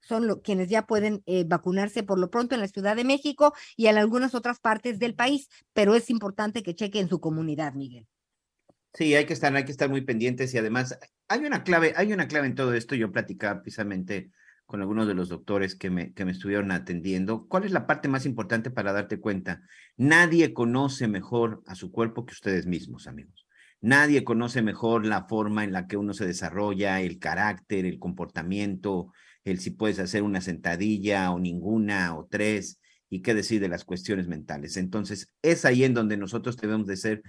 son 0.00 0.40
quienes 0.40 0.68
ya 0.68 0.88
pueden 0.88 1.22
eh, 1.26 1.44
vacunarse 1.46 2.02
por 2.02 2.18
lo 2.18 2.28
pronto 2.28 2.56
en 2.56 2.62
la 2.62 2.66
Ciudad 2.66 2.96
de 2.96 3.04
México 3.04 3.54
y 3.76 3.86
en 3.86 3.96
algunas 3.96 4.34
otras 4.34 4.58
partes 4.58 4.98
del 4.98 5.14
país, 5.14 5.50
pero 5.72 5.94
es 5.94 6.10
importante 6.10 6.64
que 6.64 6.74
cheque 6.74 6.98
en 6.98 7.08
su 7.08 7.20
comunidad, 7.20 7.74
Miguel. 7.74 8.08
Sí, 8.94 9.14
hay 9.14 9.24
que 9.24 9.32
estar, 9.32 9.54
hay 9.56 9.64
que 9.64 9.72
estar 9.72 9.88
muy 9.88 10.02
pendientes 10.02 10.52
y 10.52 10.58
además 10.58 10.98
hay 11.28 11.40
una 11.40 11.64
clave, 11.64 11.94
hay 11.96 12.12
una 12.12 12.28
clave 12.28 12.46
en 12.46 12.54
todo 12.54 12.74
esto. 12.74 12.94
Yo 12.94 13.10
platicaba 13.10 13.62
precisamente 13.62 14.30
con 14.66 14.80
algunos 14.80 15.06
de 15.06 15.14
los 15.14 15.28
doctores 15.28 15.74
que 15.74 15.90
me, 15.90 16.12
que 16.12 16.24
me 16.24 16.32
estuvieron 16.32 16.70
atendiendo. 16.72 17.46
¿Cuál 17.48 17.64
es 17.64 17.72
la 17.72 17.86
parte 17.86 18.08
más 18.08 18.26
importante 18.26 18.70
para 18.70 18.92
darte 18.92 19.18
cuenta? 19.18 19.62
Nadie 19.96 20.52
conoce 20.52 21.08
mejor 21.08 21.62
a 21.66 21.74
su 21.74 21.90
cuerpo 21.90 22.26
que 22.26 22.32
ustedes 22.32 22.66
mismos, 22.66 23.06
amigos. 23.06 23.46
Nadie 23.80 24.24
conoce 24.24 24.62
mejor 24.62 25.06
la 25.06 25.24
forma 25.24 25.64
en 25.64 25.72
la 25.72 25.86
que 25.86 25.96
uno 25.96 26.14
se 26.14 26.26
desarrolla, 26.26 27.00
el 27.00 27.18
carácter, 27.18 27.84
el 27.84 27.98
comportamiento, 27.98 29.12
el 29.44 29.58
si 29.58 29.70
puedes 29.70 29.98
hacer 29.98 30.22
una 30.22 30.40
sentadilla 30.40 31.30
o 31.32 31.40
ninguna 31.40 32.14
o 32.16 32.26
tres 32.30 32.78
y 33.10 33.22
qué 33.22 33.34
decir 33.34 33.60
de 33.60 33.68
las 33.68 33.84
cuestiones 33.84 34.28
mentales. 34.28 34.76
Entonces, 34.76 35.32
es 35.42 35.64
ahí 35.64 35.84
en 35.84 35.94
donde 35.94 36.16
nosotros 36.16 36.56
debemos 36.56 36.86
de 36.86 36.96
ser 36.96 37.22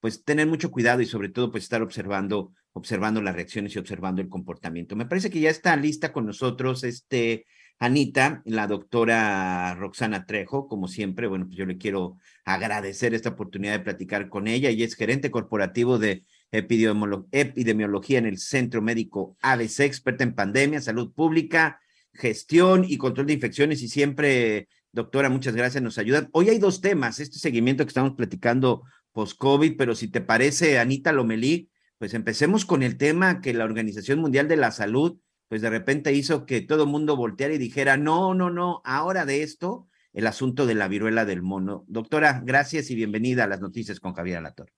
pues 0.00 0.24
tener 0.24 0.46
mucho 0.46 0.70
cuidado 0.70 1.00
y 1.00 1.06
sobre 1.06 1.28
todo 1.28 1.50
pues 1.50 1.64
estar 1.64 1.82
observando, 1.82 2.52
observando 2.72 3.20
las 3.22 3.34
reacciones 3.34 3.74
y 3.74 3.78
observando 3.78 4.22
el 4.22 4.28
comportamiento. 4.28 4.96
Me 4.96 5.06
parece 5.06 5.30
que 5.30 5.40
ya 5.40 5.50
está 5.50 5.76
lista 5.76 6.12
con 6.12 6.26
nosotros 6.26 6.84
este 6.84 7.46
Anita, 7.80 8.42
la 8.44 8.66
doctora 8.66 9.74
Roxana 9.76 10.26
Trejo, 10.26 10.66
como 10.66 10.88
siempre, 10.88 11.28
bueno, 11.28 11.46
pues 11.46 11.56
yo 11.56 11.64
le 11.64 11.78
quiero 11.78 12.18
agradecer 12.44 13.14
esta 13.14 13.30
oportunidad 13.30 13.72
de 13.72 13.84
platicar 13.84 14.28
con 14.28 14.48
ella. 14.48 14.68
Ella 14.68 14.84
es 14.84 14.96
gerente 14.96 15.30
corporativo 15.30 15.96
de 15.96 16.24
epidemiología 16.50 18.18
en 18.18 18.26
el 18.26 18.38
Centro 18.38 18.82
Médico 18.82 19.36
ABC, 19.42 19.80
experta 19.80 20.24
en 20.24 20.34
pandemia, 20.34 20.80
salud 20.80 21.12
pública, 21.12 21.80
gestión 22.12 22.84
y 22.84 22.98
control 22.98 23.26
de 23.28 23.34
infecciones 23.34 23.80
y 23.82 23.88
siempre, 23.88 24.68
doctora, 24.90 25.28
muchas 25.28 25.54
gracias, 25.54 25.80
nos 25.80 25.98
ayuda. 25.98 26.28
Hoy 26.32 26.48
hay 26.48 26.58
dos 26.58 26.80
temas, 26.80 27.20
este 27.20 27.38
seguimiento 27.38 27.84
que 27.84 27.88
estamos 27.88 28.14
platicando 28.14 28.82
post-COVID, 29.18 29.76
pero 29.76 29.96
si 29.96 30.08
te 30.08 30.20
parece, 30.20 30.78
Anita 30.78 31.10
Lomelí, 31.10 31.70
pues 31.98 32.14
empecemos 32.14 32.64
con 32.64 32.84
el 32.84 32.96
tema 32.96 33.40
que 33.40 33.52
la 33.52 33.64
Organización 33.64 34.20
Mundial 34.20 34.46
de 34.46 34.56
la 34.56 34.70
Salud 34.70 35.18
pues 35.48 35.60
de 35.60 35.70
repente 35.70 36.12
hizo 36.12 36.46
que 36.46 36.60
todo 36.60 36.84
el 36.84 36.88
mundo 36.88 37.16
volteara 37.16 37.52
y 37.52 37.58
dijera, 37.58 37.96
no, 37.96 38.32
no, 38.32 38.48
no, 38.48 38.80
ahora 38.84 39.24
de 39.24 39.42
esto, 39.42 39.88
el 40.12 40.28
asunto 40.28 40.66
de 40.66 40.76
la 40.76 40.86
viruela 40.86 41.24
del 41.24 41.42
mono. 41.42 41.84
Doctora, 41.88 42.42
gracias 42.44 42.92
y 42.92 42.94
bienvenida 42.94 43.42
a 43.42 43.48
las 43.48 43.60
noticias 43.60 43.98
con 43.98 44.12
Javier 44.12 44.38
Alator. 44.38 44.70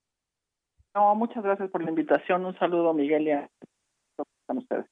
No, 0.95 1.15
muchas 1.17 1.45
gracias 1.45 1.69
por 1.71 1.83
la 1.83 1.91
invitación. 1.91 2.47
Un 2.47 2.59
saludo, 2.59 2.95
Miguel, 2.95 3.29
y 3.29 3.33
a 3.33 3.51
ustedes. 4.49 4.87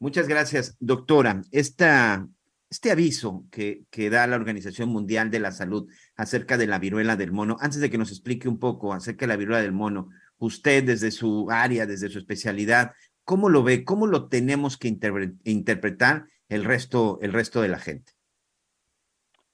Muchas 0.00 0.26
gracias, 0.26 0.76
doctora. 0.80 1.42
Esta, 1.52 2.26
este 2.72 2.90
aviso 2.90 3.44
que, 3.50 3.82
que 3.90 4.08
da 4.08 4.26
la 4.26 4.36
Organización 4.36 4.88
Mundial 4.88 5.30
de 5.30 5.40
la 5.40 5.52
Salud 5.52 5.90
acerca 6.16 6.56
de 6.56 6.66
la 6.66 6.78
viruela 6.78 7.16
del 7.16 7.30
mono, 7.30 7.56
antes 7.60 7.80
de 7.80 7.90
que 7.90 7.98
nos 7.98 8.10
explique 8.10 8.48
un 8.48 8.58
poco 8.58 8.94
acerca 8.94 9.26
de 9.26 9.28
la 9.28 9.36
viruela 9.36 9.60
del 9.60 9.72
mono, 9.72 10.08
usted 10.38 10.82
desde 10.82 11.10
su 11.10 11.50
área, 11.50 11.86
desde 11.86 12.08
su 12.08 12.18
especialidad, 12.18 12.92
¿Cómo 13.24 13.48
lo 13.48 13.62
ve? 13.62 13.84
¿Cómo 13.84 14.06
lo 14.06 14.28
tenemos 14.28 14.76
que 14.76 14.88
interpretar 14.88 16.24
el 16.48 16.64
resto, 16.64 17.18
el 17.22 17.32
resto 17.32 17.62
de 17.62 17.68
la 17.68 17.78
gente? 17.78 18.12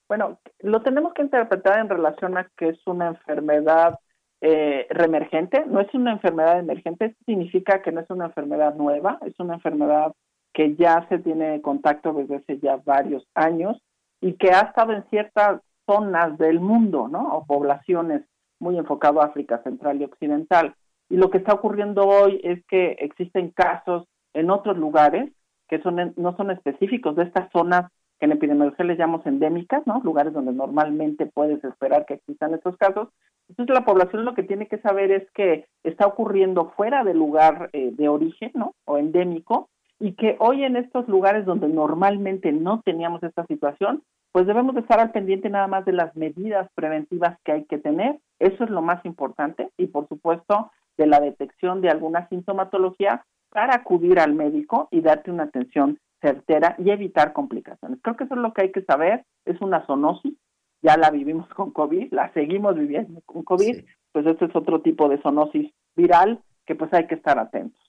Bueno, 0.07 0.39
lo 0.59 0.81
tenemos 0.81 1.13
que 1.13 1.21
interpretar 1.21 1.79
en 1.79 1.89
relación 1.89 2.37
a 2.37 2.49
que 2.57 2.69
es 2.69 2.87
una 2.87 3.09
enfermedad 3.09 3.99
eh, 4.41 4.87
reemergente, 4.89 5.65
no 5.67 5.81
es 5.81 5.93
una 5.93 6.13
enfermedad 6.13 6.59
emergente, 6.59 7.15
significa 7.25 7.83
que 7.83 7.91
no 7.91 8.01
es 8.01 8.09
una 8.09 8.25
enfermedad 8.25 8.73
nueva, 8.73 9.19
es 9.25 9.39
una 9.39 9.55
enfermedad 9.55 10.13
que 10.53 10.75
ya 10.75 11.07
se 11.09 11.19
tiene 11.19 11.61
contacto 11.61 12.13
desde 12.13 12.37
hace 12.37 12.59
ya 12.59 12.77
varios 12.77 13.27
años 13.35 13.81
y 14.21 14.33
que 14.33 14.51
ha 14.51 14.61
estado 14.61 14.93
en 14.93 15.03
ciertas 15.09 15.61
zonas 15.85 16.37
del 16.37 16.59
mundo, 16.59 17.07
¿no? 17.07 17.35
O 17.35 17.45
poblaciones 17.45 18.23
muy 18.59 18.77
enfocado 18.77 19.21
a 19.21 19.25
África 19.25 19.61
Central 19.63 20.01
y 20.01 20.05
Occidental. 20.05 20.75
Y 21.09 21.17
lo 21.17 21.29
que 21.29 21.37
está 21.37 21.53
ocurriendo 21.53 22.07
hoy 22.07 22.39
es 22.43 22.63
que 22.67 22.97
existen 22.99 23.51
casos 23.51 24.05
en 24.33 24.51
otros 24.51 24.77
lugares 24.77 25.31
que 25.67 25.81
son 25.81 26.13
no 26.17 26.35
son 26.35 26.51
específicos 26.51 27.15
de 27.15 27.23
estas 27.23 27.49
zonas 27.51 27.91
que 28.19 28.25
en 28.25 28.33
epidemiología 28.33 28.85
les 28.85 28.97
llamamos 28.97 29.25
endémicas, 29.25 29.85
¿no? 29.87 30.01
Lugares 30.03 30.33
donde 30.33 30.51
normalmente 30.51 31.25
puedes 31.25 31.63
esperar 31.63 32.05
que 32.05 32.15
existan 32.15 32.53
estos 32.53 32.75
casos. 32.75 33.07
Entonces 33.47 33.73
la 33.73 33.85
población 33.85 34.25
lo 34.25 34.35
que 34.35 34.43
tiene 34.43 34.67
que 34.67 34.79
saber 34.79 35.11
es 35.11 35.31
que 35.31 35.65
está 35.83 36.05
ocurriendo 36.05 36.71
fuera 36.75 37.03
del 37.03 37.17
lugar 37.17 37.69
eh, 37.71 37.91
de 37.93 38.09
origen, 38.09 38.51
¿no? 38.55 38.75
O 38.85 38.97
endémico, 38.97 39.69
y 39.99 40.13
que 40.13 40.37
hoy 40.39 40.63
en 40.63 40.77
estos 40.77 41.07
lugares 41.07 41.45
donde 41.45 41.67
normalmente 41.67 42.51
no 42.51 42.81
teníamos 42.81 43.21
esta 43.23 43.45
situación, 43.45 44.03
pues 44.31 44.47
debemos 44.47 44.75
de 44.75 44.81
estar 44.81 44.99
al 44.99 45.11
pendiente 45.11 45.49
nada 45.49 45.67
más 45.67 45.85
de 45.85 45.93
las 45.93 46.15
medidas 46.15 46.69
preventivas 46.75 47.37
que 47.43 47.51
hay 47.51 47.65
que 47.65 47.77
tener. 47.77 48.19
Eso 48.39 48.63
es 48.63 48.69
lo 48.69 48.81
más 48.81 49.03
importante 49.05 49.69
y 49.77 49.87
por 49.87 50.07
supuesto 50.07 50.71
de 50.97 51.07
la 51.07 51.19
detección 51.19 51.81
de 51.81 51.89
alguna 51.89 52.27
sintomatología 52.29 53.25
para 53.49 53.75
acudir 53.75 54.19
al 54.19 54.33
médico 54.33 54.87
y 54.91 55.01
darte 55.01 55.31
una 55.31 55.43
atención 55.43 55.97
certera 56.21 56.75
y 56.77 56.91
evitar 56.91 57.33
complicaciones. 57.33 57.99
Creo 58.01 58.15
que 58.15 58.25
eso 58.25 58.35
es 58.35 58.41
lo 58.41 58.53
que 58.53 58.63
hay 58.63 58.71
que 58.71 58.83
saber, 58.83 59.25
es 59.45 59.59
una 59.61 59.85
zoonosis, 59.85 60.33
ya 60.81 60.97
la 60.97 61.09
vivimos 61.09 61.47
con 61.49 61.71
COVID, 61.71 62.11
la 62.13 62.31
seguimos 62.33 62.75
viviendo 62.75 63.21
con 63.25 63.43
COVID, 63.43 63.83
pues 64.11 64.25
este 64.25 64.45
es 64.45 64.55
otro 64.55 64.81
tipo 64.81 65.09
de 65.09 65.21
zoonosis 65.21 65.71
viral 65.95 66.41
que 66.65 66.75
pues 66.75 66.93
hay 66.93 67.07
que 67.07 67.15
estar 67.15 67.39
atentos. 67.39 67.88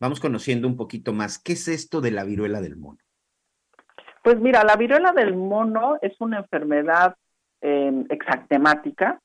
Vamos 0.00 0.18
conociendo 0.18 0.66
un 0.66 0.76
poquito 0.76 1.12
más, 1.12 1.38
¿qué 1.38 1.52
es 1.52 1.68
esto 1.68 2.00
de 2.00 2.10
la 2.10 2.24
viruela 2.24 2.60
del 2.60 2.76
mono? 2.76 2.98
Pues 4.22 4.40
mira, 4.40 4.64
la 4.64 4.76
viruela 4.76 5.12
del 5.12 5.36
mono 5.36 5.98
es 6.02 6.20
una 6.20 6.38
enfermedad 6.38 7.16
eh, 7.60 8.04
exactemática 8.08 9.20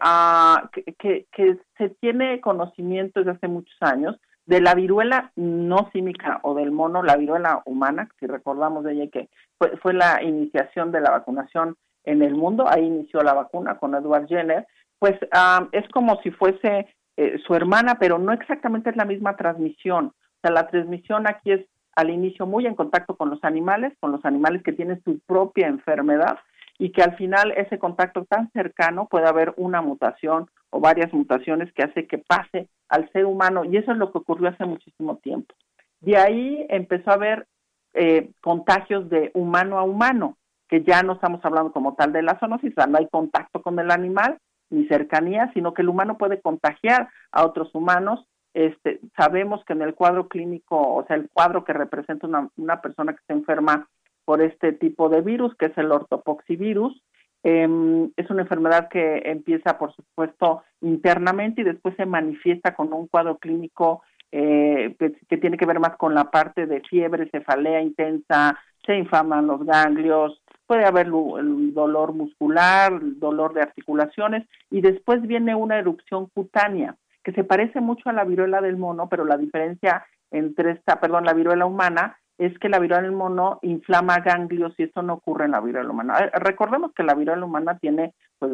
Ah, 0.00 0.70
que, 0.72 1.26
que, 1.32 1.58
se 1.76 1.88
tiene 2.00 2.40
conocimiento 2.40 3.20
desde 3.20 3.32
hace 3.32 3.48
muchos 3.48 3.76
años 3.80 4.16
de 4.46 4.60
la 4.60 4.74
viruela 4.74 5.32
no 5.36 5.90
símica 5.92 6.40
o 6.42 6.54
del 6.54 6.70
mono, 6.70 7.02
la 7.02 7.16
viruela 7.16 7.62
humana, 7.64 8.08
si 8.18 8.26
recordamos 8.26 8.84
de 8.84 8.92
ella 8.92 9.10
que 9.10 9.28
fue, 9.58 9.76
fue 9.78 9.92
la 9.92 10.22
iniciación 10.22 10.92
de 10.92 11.00
la 11.00 11.10
vacunación 11.10 11.76
en 12.04 12.22
el 12.22 12.34
mundo, 12.34 12.66
ahí 12.68 12.84
inició 12.84 13.22
la 13.22 13.34
vacuna 13.34 13.78
con 13.78 13.94
Edward 13.94 14.26
Jenner, 14.28 14.66
pues 14.98 15.18
ah, 15.32 15.68
es 15.72 15.88
como 15.88 16.20
si 16.22 16.30
fuese 16.30 16.94
eh, 17.22 17.38
su 17.46 17.54
hermana, 17.54 17.98
pero 17.98 18.18
no 18.18 18.32
exactamente 18.32 18.88
es 18.88 18.96
la 18.96 19.04
misma 19.04 19.36
transmisión. 19.36 20.06
O 20.06 20.40
sea, 20.40 20.50
la 20.50 20.68
transmisión 20.68 21.26
aquí 21.26 21.52
es 21.52 21.66
al 21.94 22.08
inicio 22.08 22.46
muy 22.46 22.64
en 22.64 22.74
contacto 22.74 23.14
con 23.14 23.28
los 23.28 23.44
animales, 23.44 23.92
con 24.00 24.10
los 24.10 24.24
animales 24.24 24.62
que 24.62 24.72
tienen 24.72 25.02
su 25.04 25.18
propia 25.26 25.66
enfermedad, 25.66 26.38
y 26.78 26.92
que 26.92 27.02
al 27.02 27.14
final 27.16 27.52
ese 27.58 27.78
contacto 27.78 28.24
tan 28.24 28.50
cercano 28.52 29.06
puede 29.06 29.28
haber 29.28 29.52
una 29.58 29.82
mutación 29.82 30.48
o 30.70 30.80
varias 30.80 31.12
mutaciones 31.12 31.70
que 31.74 31.82
hace 31.82 32.06
que 32.06 32.16
pase 32.16 32.68
al 32.88 33.12
ser 33.12 33.26
humano 33.26 33.66
y 33.66 33.76
eso 33.76 33.92
es 33.92 33.98
lo 33.98 34.10
que 34.10 34.16
ocurrió 34.16 34.48
hace 34.48 34.64
muchísimo 34.64 35.16
tiempo. 35.16 35.54
De 36.00 36.16
ahí 36.16 36.64
empezó 36.70 37.10
a 37.10 37.14
haber 37.14 37.46
eh, 37.92 38.30
contagios 38.40 39.10
de 39.10 39.30
humano 39.34 39.78
a 39.78 39.82
humano, 39.82 40.38
que 40.70 40.82
ya 40.82 41.02
no 41.02 41.12
estamos 41.12 41.44
hablando 41.44 41.70
como 41.70 41.96
tal 41.96 42.14
de 42.14 42.22
la 42.22 42.38
zoonosis, 42.38 42.72
no 42.88 42.96
hay 42.96 43.08
contacto 43.08 43.60
con 43.60 43.78
el 43.78 43.90
animal 43.90 44.38
ni 44.70 44.86
cercanía, 44.86 45.50
sino 45.52 45.74
que 45.74 45.82
el 45.82 45.88
humano 45.88 46.16
puede 46.16 46.40
contagiar 46.40 47.08
a 47.32 47.44
otros 47.44 47.74
humanos. 47.74 48.26
Este, 48.54 49.00
sabemos 49.16 49.64
que 49.64 49.74
en 49.74 49.82
el 49.82 49.94
cuadro 49.94 50.28
clínico, 50.28 50.76
o 50.76 51.04
sea, 51.06 51.16
el 51.16 51.28
cuadro 51.32 51.64
que 51.64 51.72
representa 51.72 52.26
una, 52.26 52.48
una 52.56 52.80
persona 52.80 53.12
que 53.12 53.20
está 53.20 53.34
enferma 53.34 53.88
por 54.24 54.42
este 54.42 54.72
tipo 54.72 55.08
de 55.08 55.22
virus, 55.22 55.54
que 55.56 55.66
es 55.66 55.78
el 55.78 55.90
ortopoxivirus. 55.90 57.02
Em, 57.42 58.10
es 58.16 58.28
una 58.30 58.42
enfermedad 58.42 58.88
que 58.88 59.22
empieza, 59.24 59.78
por 59.78 59.94
supuesto, 59.94 60.62
internamente 60.82 61.62
y 61.62 61.64
después 61.64 61.96
se 61.96 62.06
manifiesta 62.06 62.74
con 62.74 62.92
un 62.92 63.06
cuadro 63.06 63.38
clínico 63.38 64.02
eh, 64.30 64.94
que, 65.28 65.38
tiene 65.38 65.56
que 65.56 65.66
ver 65.66 65.80
más 65.80 65.96
con 65.96 66.14
la 66.14 66.30
parte 66.30 66.66
de 66.66 66.80
fiebre, 66.82 67.30
cefalea 67.30 67.80
intensa, 67.80 68.56
se 68.84 68.96
infaman 68.96 69.46
los 69.46 69.64
ganglios, 69.64 70.40
puede 70.70 70.84
haber 70.84 71.08
dolor 71.10 72.12
muscular, 72.12 73.00
dolor 73.02 73.54
de 73.54 73.62
articulaciones 73.62 74.46
y 74.70 74.80
después 74.82 75.20
viene 75.22 75.52
una 75.52 75.76
erupción 75.80 76.28
cutánea 76.32 76.94
que 77.24 77.32
se 77.32 77.42
parece 77.42 77.80
mucho 77.80 78.08
a 78.08 78.12
la 78.12 78.22
viruela 78.22 78.60
del 78.60 78.76
mono, 78.76 79.08
pero 79.08 79.24
la 79.24 79.36
diferencia 79.36 80.06
entre 80.30 80.70
esta, 80.70 81.00
perdón, 81.00 81.24
la 81.24 81.34
viruela 81.34 81.66
humana 81.66 82.20
es 82.38 82.56
que 82.60 82.68
la 82.68 82.78
viruela 82.78 83.02
del 83.02 83.10
mono 83.10 83.58
inflama 83.62 84.20
ganglios 84.20 84.72
y 84.78 84.84
eso 84.84 85.02
no 85.02 85.14
ocurre 85.14 85.46
en 85.46 85.50
la 85.50 85.60
viruela 85.60 85.90
humana. 85.90 86.20
Eh, 86.20 86.30
recordemos 86.34 86.92
que 86.92 87.02
la 87.02 87.14
viruela 87.14 87.44
humana 87.44 87.76
tiene 87.78 88.14
pues, 88.38 88.52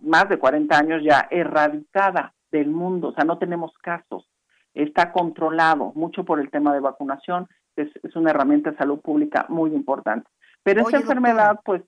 más 0.00 0.28
de 0.28 0.40
40 0.40 0.76
años 0.76 1.00
ya 1.04 1.28
erradicada 1.30 2.34
del 2.50 2.70
mundo, 2.70 3.10
o 3.10 3.12
sea, 3.12 3.22
no 3.22 3.38
tenemos 3.38 3.72
casos. 3.80 4.28
Está 4.74 5.12
controlado 5.12 5.92
mucho 5.94 6.24
por 6.24 6.40
el 6.40 6.50
tema 6.50 6.74
de 6.74 6.80
vacunación, 6.80 7.46
es, 7.76 7.88
una 8.16 8.30
herramienta 8.30 8.72
de 8.72 8.78
salud 8.78 8.98
pública 8.98 9.46
muy 9.48 9.72
importante. 9.72 10.28
Pero 10.62 10.82
esta 10.82 10.98
enfermedad, 10.98 11.60
pues, 11.64 11.82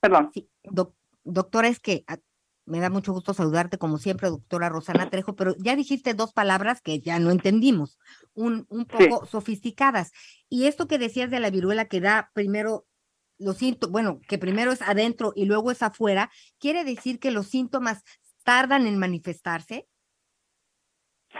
perdón. 0.00 0.30
Sí, 0.32 0.48
doctora, 1.24 1.68
es 1.68 1.80
que 1.80 2.04
me 2.66 2.80
da 2.80 2.88
mucho 2.90 3.12
gusto 3.12 3.34
saludarte, 3.34 3.78
como 3.78 3.98
siempre, 3.98 4.30
doctora 4.30 4.68
Rosana 4.68 5.10
Trejo, 5.10 5.36
pero 5.36 5.54
ya 5.58 5.76
dijiste 5.76 6.14
dos 6.14 6.32
palabras 6.32 6.80
que 6.80 7.00
ya 7.00 7.18
no 7.18 7.30
entendimos, 7.30 7.98
un, 8.32 8.66
un 8.70 8.86
poco 8.86 9.26
sofisticadas. 9.26 10.12
Y 10.48 10.66
esto 10.66 10.88
que 10.88 10.98
decías 10.98 11.30
de 11.30 11.40
la 11.40 11.50
viruela 11.50 11.86
que 11.86 12.00
da 12.00 12.30
primero 12.32 12.86
los 13.38 13.58
síntomas, 13.58 13.92
bueno, 13.92 14.20
que 14.28 14.38
primero 14.38 14.72
es 14.72 14.80
adentro 14.80 15.32
y 15.34 15.44
luego 15.44 15.70
es 15.70 15.82
afuera, 15.82 16.30
¿quiere 16.58 16.84
decir 16.84 17.18
que 17.18 17.30
los 17.30 17.48
síntomas 17.48 18.02
tardan 18.44 18.86
en 18.86 18.98
manifestarse? 18.98 19.88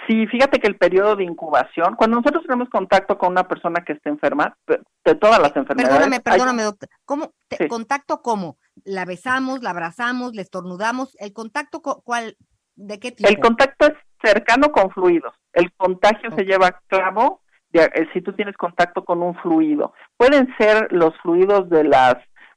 Sí, 0.06 0.26
fíjate 0.26 0.58
que 0.60 0.66
el 0.66 0.76
periodo 0.76 1.16
de 1.16 1.24
incubación, 1.24 1.94
cuando 1.96 2.16
nosotros 2.16 2.44
tenemos 2.44 2.68
contacto 2.68 3.16
con 3.16 3.30
una 3.30 3.48
persona 3.48 3.82
que 3.84 3.94
está 3.94 4.10
enferma, 4.10 4.56
de 4.66 5.14
todas 5.14 5.40
las 5.40 5.56
enfermedades. 5.56 5.96
Perdóname, 5.96 6.20
perdóname, 6.20 6.62
doctor. 6.62 6.88
¿Cómo? 7.04 7.32
¿Contacto 7.68 8.20
cómo? 8.22 8.58
¿La 8.84 9.04
besamos, 9.04 9.62
la 9.62 9.70
abrazamos, 9.70 10.34
le 10.34 10.42
estornudamos? 10.42 11.16
¿El 11.20 11.32
contacto 11.32 11.80
cuál? 11.80 12.36
¿De 12.74 12.98
qué 12.98 13.12
tipo? 13.12 13.28
El 13.28 13.38
contacto 13.38 13.86
es 13.86 13.94
cercano 14.22 14.72
con 14.72 14.90
fluidos. 14.90 15.34
El 15.52 15.72
contagio 15.74 16.30
se 16.36 16.44
lleva 16.44 16.66
a 16.68 16.80
cabo 16.88 17.40
eh, 17.72 18.08
si 18.12 18.20
tú 18.20 18.32
tienes 18.32 18.56
contacto 18.56 19.04
con 19.04 19.22
un 19.22 19.34
fluido. 19.36 19.94
Pueden 20.16 20.48
ser 20.58 20.92
los 20.92 21.12
fluidos 21.22 21.68
de 21.70 21.84
las 21.84 22.16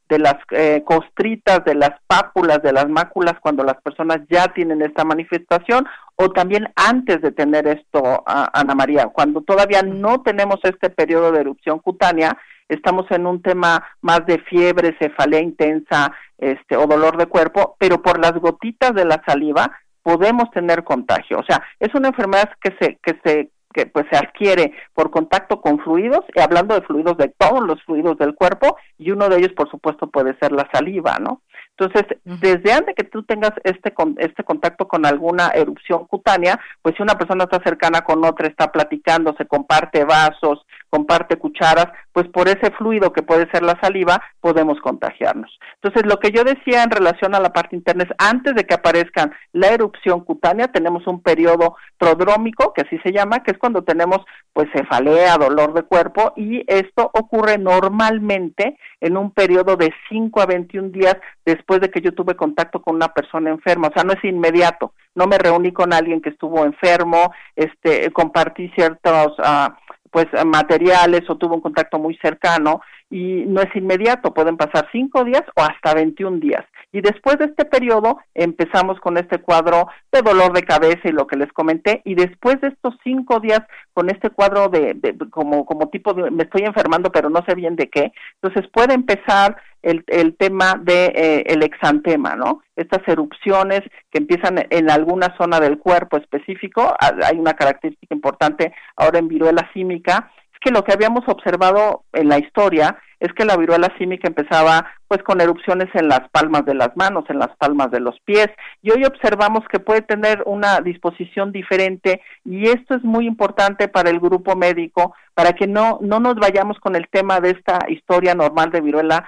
de 0.10 0.20
las 0.20 0.36
eh, 0.52 0.84
costritas, 0.86 1.64
de 1.66 1.76
las 1.76 1.92
pápulas, 2.08 2.62
de 2.62 2.74
las 2.74 2.88
máculas 2.88 3.36
cuando 3.42 3.64
las 3.64 3.82
personas 3.82 4.20
ya 4.30 4.48
tienen 4.54 4.82
esta 4.82 5.04
manifestación 5.04 5.86
o 6.16 6.32
también 6.32 6.72
antes 6.76 7.22
de 7.22 7.32
tener 7.32 7.68
esto, 7.68 8.24
Ana 8.26 8.74
María, 8.74 9.08
cuando 9.08 9.42
todavía 9.42 9.84
no 9.84 10.22
tenemos 10.22 10.60
este 10.64 10.90
periodo 10.90 11.32
de 11.32 11.42
erupción 11.42 11.80
cutánea, 11.80 12.38
estamos 12.68 13.06
en 13.12 13.28
un 13.28 13.42
tema 13.42 13.86
más 14.02 14.26
de 14.26 14.40
fiebre, 14.40 14.96
cefalea 15.00 15.42
intensa, 15.42 16.12
este 16.38 16.76
o 16.76 16.88
dolor 16.88 17.18
de 17.18 17.28
cuerpo, 17.28 17.76
pero 17.80 18.02
por 18.02 18.20
las 18.20 18.34
gotitas 18.34 18.94
de 18.94 19.06
la 19.06 19.22
saliva 19.26 19.72
podemos 20.02 20.50
tener 20.52 20.84
contagio. 20.84 21.40
O 21.40 21.44
sea, 21.44 21.64
es 21.80 21.94
una 21.94 22.10
enfermedad 22.10 22.50
que 22.62 22.76
se 22.80 22.98
que 23.04 23.20
se 23.24 23.52
que 23.74 23.86
pues 23.86 24.06
se 24.12 24.18
adquiere 24.18 24.74
por 24.94 25.12
contacto 25.12 25.62
con 25.62 25.80
fluidos, 25.80 26.26
y 26.36 26.40
hablando 26.40 26.76
de 26.76 26.82
fluidos 26.82 27.18
de 27.18 27.30
todos 27.38 27.62
los 27.66 27.82
fluidos 27.84 28.18
del 28.18 28.36
cuerpo, 28.36 28.78
y 28.98 29.12
uno 29.12 29.30
de 29.30 29.38
ellos, 29.38 29.54
por 29.54 29.70
supuesto, 29.70 30.08
puede 30.08 30.38
ser 30.40 30.52
la 30.52 30.68
saliva, 30.72 31.18
¿no? 31.20 31.42
Entonces, 31.80 32.18
desde 32.24 32.74
antes 32.74 32.96
que 32.96 33.04
tú 33.04 33.22
tengas 33.22 33.52
este 33.64 33.94
este 34.18 34.44
contacto 34.44 34.88
con 34.88 35.06
alguna 35.06 35.50
erupción 35.50 36.06
cutánea, 36.08 36.60
pues 36.82 36.96
si 36.96 37.04
una 37.04 37.14
persona 37.14 37.44
está 37.44 37.62
cercana 37.64 38.02
con 38.02 38.26
otra, 38.26 38.48
está 38.48 38.72
platicando, 38.72 39.36
se 39.38 39.46
comparte 39.46 40.04
vasos, 40.04 40.66
comparte 40.90 41.38
cucharas, 41.38 41.88
pues 42.12 42.28
por 42.30 42.48
ese 42.48 42.72
fluido 42.72 43.14
que 43.14 43.24
puede 43.24 43.50
ser 43.52 43.64
la 43.64 43.80
saliva, 43.82 44.22
podemos 44.40 44.80
contagiarnos. 44.80 45.58
Entonces, 45.76 46.10
lo 46.10 46.20
que 46.20 46.32
yo 46.32 46.44
decía 46.44 46.84
en 46.84 46.92
relación 46.92 47.36
a 47.36 47.40
la 47.40 47.54
parte 47.54 47.76
interna 47.76 48.04
es, 48.04 48.10
antes 48.18 48.56
de 48.56 48.64
que 48.64 48.74
aparezcan 48.74 49.34
la 49.54 49.68
erupción 49.68 50.22
cutánea, 50.22 50.68
tenemos 50.68 51.06
un 51.08 51.22
periodo 51.22 51.76
prodrómico, 51.98 52.74
que 52.74 52.82
así 52.82 52.98
se 53.00 53.12
llama, 53.12 53.44
que 53.44 53.52
es 53.52 53.58
cuando 53.58 53.84
tenemos 53.84 54.20
pues 54.54 54.68
cefalea, 54.74 55.38
dolor 55.38 55.74
de 55.74 55.84
cuerpo, 55.84 56.34
y 56.36 56.64
esto 56.68 57.12
ocurre 57.14 57.58
normalmente 57.58 58.78
en 59.02 59.18
un 59.18 59.32
periodo 59.32 59.76
de 59.76 59.94
5 60.10 60.42
a 60.42 60.46
21 60.46 60.90
días 60.90 61.18
después 61.46 61.80
de 61.82 61.90
que 61.90 62.02
yo 62.02 62.14
tuve 62.14 62.36
contacto 62.36 62.82
con 62.82 62.96
una 62.96 63.10
persona 63.10 63.52
enferma, 63.52 63.90
o 63.90 63.94
sea, 63.94 64.04
no 64.04 64.14
es 64.14 64.24
inmediato, 64.24 64.94
no 65.16 65.28
me 65.28 65.38
reuní 65.38 65.72
con 65.72 65.94
alguien 65.94 66.22
que 66.22 66.30
estuvo 66.30 66.66
enfermo, 66.66 67.32
este, 67.56 68.12
compartí 68.12 68.70
ciertos 68.70 69.38
uh, 69.40 69.72
pues 70.12 70.28
materiales 70.46 71.30
o 71.30 71.38
tuvo 71.38 71.56
un 71.56 71.62
contacto 71.62 72.00
muy 72.00 72.16
cercano 72.18 72.82
y 73.10 73.46
no 73.48 73.62
es 73.62 73.74
inmediato, 73.76 74.34
pueden 74.34 74.58
pasar 74.58 74.88
cinco 74.92 75.24
días 75.24 75.44
o 75.56 75.62
hasta 75.62 75.94
21 75.94 76.40
días. 76.40 76.66
Y 76.92 77.02
después 77.02 77.38
de 77.38 77.46
este 77.46 77.66
periodo 77.66 78.18
empezamos 78.34 79.00
con 79.00 79.18
este 79.18 79.40
cuadro 79.40 79.88
de 80.12 80.22
dolor 80.22 80.54
de 80.54 80.64
cabeza 80.64 81.02
y 81.06 81.12
lo 81.12 81.28
que 81.28 81.38
les 81.38 81.52
comenté, 81.54 82.02
y 82.06 82.16
después 82.16 82.60
de 82.62 82.70
estos 82.70 82.96
cinco 83.04 83.40
días 83.40 83.62
con 83.94 84.10
este 84.10 84.30
cuadro 84.30 84.68
de, 84.70 84.98
como, 85.30 85.66
como 85.66 85.90
tipo 85.90 86.14
de, 86.14 86.32
me 86.32 86.44
estoy 86.44 86.64
enfermando 86.64 87.12
pero 87.12 87.30
no 87.30 87.44
sé 87.48 87.56
bien 87.56 87.76
de 87.76 87.90
qué, 87.90 88.12
entonces 88.42 88.70
puede 88.72 88.94
empezar 88.94 89.58
el, 89.82 90.04
el 90.08 90.36
tema 90.36 90.80
de 90.82 91.06
eh, 91.06 91.44
el 91.48 91.64
exantema, 91.64 92.36
¿no? 92.36 92.62
Estas 92.76 93.08
erupciones 93.08 93.82
que 94.12 94.18
empiezan 94.18 94.66
en 94.70 94.90
alguna 94.90 95.36
zona 95.38 95.60
del 95.60 95.78
cuerpo 95.78 96.18
específico, 96.18 96.94
hay 97.00 97.38
una 97.38 97.54
característica 97.54 98.14
importante 98.14 98.74
ahora 98.96 99.20
en 99.20 99.28
viruela 99.28 99.70
símica, 99.74 100.32
que 100.62 100.72
lo 100.72 100.84
que 100.84 100.94
habíamos 100.94 101.28
observado 101.28 102.04
en 102.14 102.30
la 102.30 102.40
historia 102.40 102.98
es 103.20 103.34
que 103.34 103.46
la 103.46 103.58
viruela 103.58 103.92
símica 103.98 104.28
empezaba 104.28 104.86
pues 105.08 105.24
con 105.24 105.42
erupciones 105.42 105.88
en 105.96 106.08
las 106.08 106.30
palmas 106.30 106.66
de 106.66 106.76
las 106.76 106.96
manos, 106.96 107.26
en 107.30 107.40
las 107.40 107.56
palmas 107.58 107.90
de 107.90 108.00
los 108.00 108.20
pies, 108.22 108.48
y 108.82 108.92
hoy 108.92 109.06
observamos 109.06 109.64
que 109.72 109.80
puede 109.80 110.02
tener 110.02 110.44
una 110.46 110.82
disposición 110.82 111.52
diferente 111.52 112.22
y 112.46 112.68
esto 112.68 112.96
es 112.96 113.04
muy 113.04 113.26
importante 113.26 113.88
para 113.88 114.10
el 114.10 114.20
grupo 114.20 114.56
médico 114.56 115.16
para 115.34 115.54
que 115.54 115.68
no 115.68 116.00
no 116.02 116.20
nos 116.20 116.36
vayamos 116.36 116.80
con 116.80 116.96
el 116.96 117.08
tema 117.10 117.40
de 117.40 117.52
esta 117.52 117.80
historia 117.90 118.36
normal 118.36 118.72
de 118.72 118.82
viruela 118.82 119.28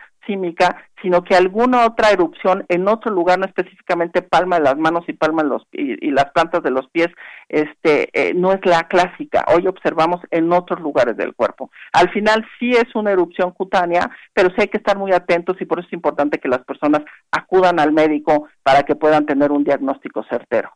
sino 1.01 1.23
que 1.23 1.35
alguna 1.35 1.85
otra 1.85 2.11
erupción 2.11 2.65
en 2.67 2.87
otro 2.87 3.11
lugar, 3.11 3.39
no 3.39 3.45
específicamente 3.45 4.21
palma 4.21 4.57
de 4.57 4.63
las 4.63 4.77
manos 4.77 5.03
y 5.07 5.13
palma 5.13 5.43
de 5.43 5.49
los 5.49 5.63
y, 5.71 6.11
las 6.11 6.31
plantas 6.31 6.63
de 6.63 6.71
los 6.71 6.89
pies, 6.89 7.07
este 7.47 8.09
eh, 8.13 8.33
no 8.33 8.51
es 8.51 8.59
la 8.65 8.87
clásica. 8.87 9.45
Hoy 9.53 9.67
observamos 9.67 10.21
en 10.31 10.51
otros 10.51 10.79
lugares 10.79 11.17
del 11.17 11.33
cuerpo. 11.35 11.71
Al 11.93 12.11
final 12.11 12.45
sí 12.59 12.71
es 12.71 12.93
una 12.95 13.11
erupción 13.11 13.51
cutánea, 13.51 14.09
pero 14.33 14.49
sí 14.49 14.55
hay 14.59 14.67
que 14.67 14.77
estar 14.77 14.97
muy 14.97 15.11
atentos 15.11 15.57
y 15.59 15.65
por 15.65 15.79
eso 15.79 15.87
es 15.87 15.93
importante 15.93 16.39
que 16.39 16.49
las 16.49 16.63
personas 16.65 17.01
acudan 17.31 17.79
al 17.79 17.91
médico 17.91 18.47
para 18.63 18.83
que 18.83 18.95
puedan 18.95 19.25
tener 19.25 19.51
un 19.51 19.63
diagnóstico 19.63 20.23
certero. 20.29 20.71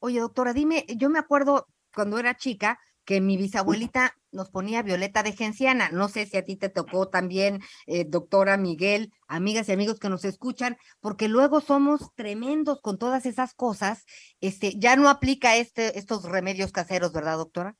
Oye, 0.00 0.20
doctora, 0.20 0.52
dime, 0.52 0.84
yo 0.96 1.08
me 1.08 1.18
acuerdo 1.18 1.66
cuando 1.94 2.18
era 2.18 2.34
chica 2.34 2.78
que 3.06 3.22
mi 3.22 3.38
bisabuelita 3.38 4.14
nos 4.32 4.50
ponía 4.50 4.82
violeta 4.82 5.22
de 5.22 5.32
genciana. 5.32 5.88
No 5.90 6.08
sé 6.08 6.26
si 6.26 6.36
a 6.36 6.44
ti 6.44 6.56
te 6.56 6.68
tocó 6.68 7.08
también, 7.08 7.60
eh, 7.86 8.04
doctora 8.06 8.58
Miguel, 8.58 9.12
amigas 9.28 9.68
y 9.68 9.72
amigos 9.72 9.98
que 9.98 10.10
nos 10.10 10.24
escuchan, 10.24 10.76
porque 11.00 11.28
luego 11.28 11.60
somos 11.60 12.14
tremendos 12.14 12.80
con 12.82 12.98
todas 12.98 13.24
esas 13.24 13.54
cosas. 13.54 14.04
Este, 14.40 14.78
ya 14.78 14.96
no 14.96 15.08
aplica 15.08 15.56
este, 15.56 15.98
estos 15.98 16.24
remedios 16.24 16.72
caseros, 16.72 17.12
¿verdad, 17.12 17.38
doctora? 17.38 17.76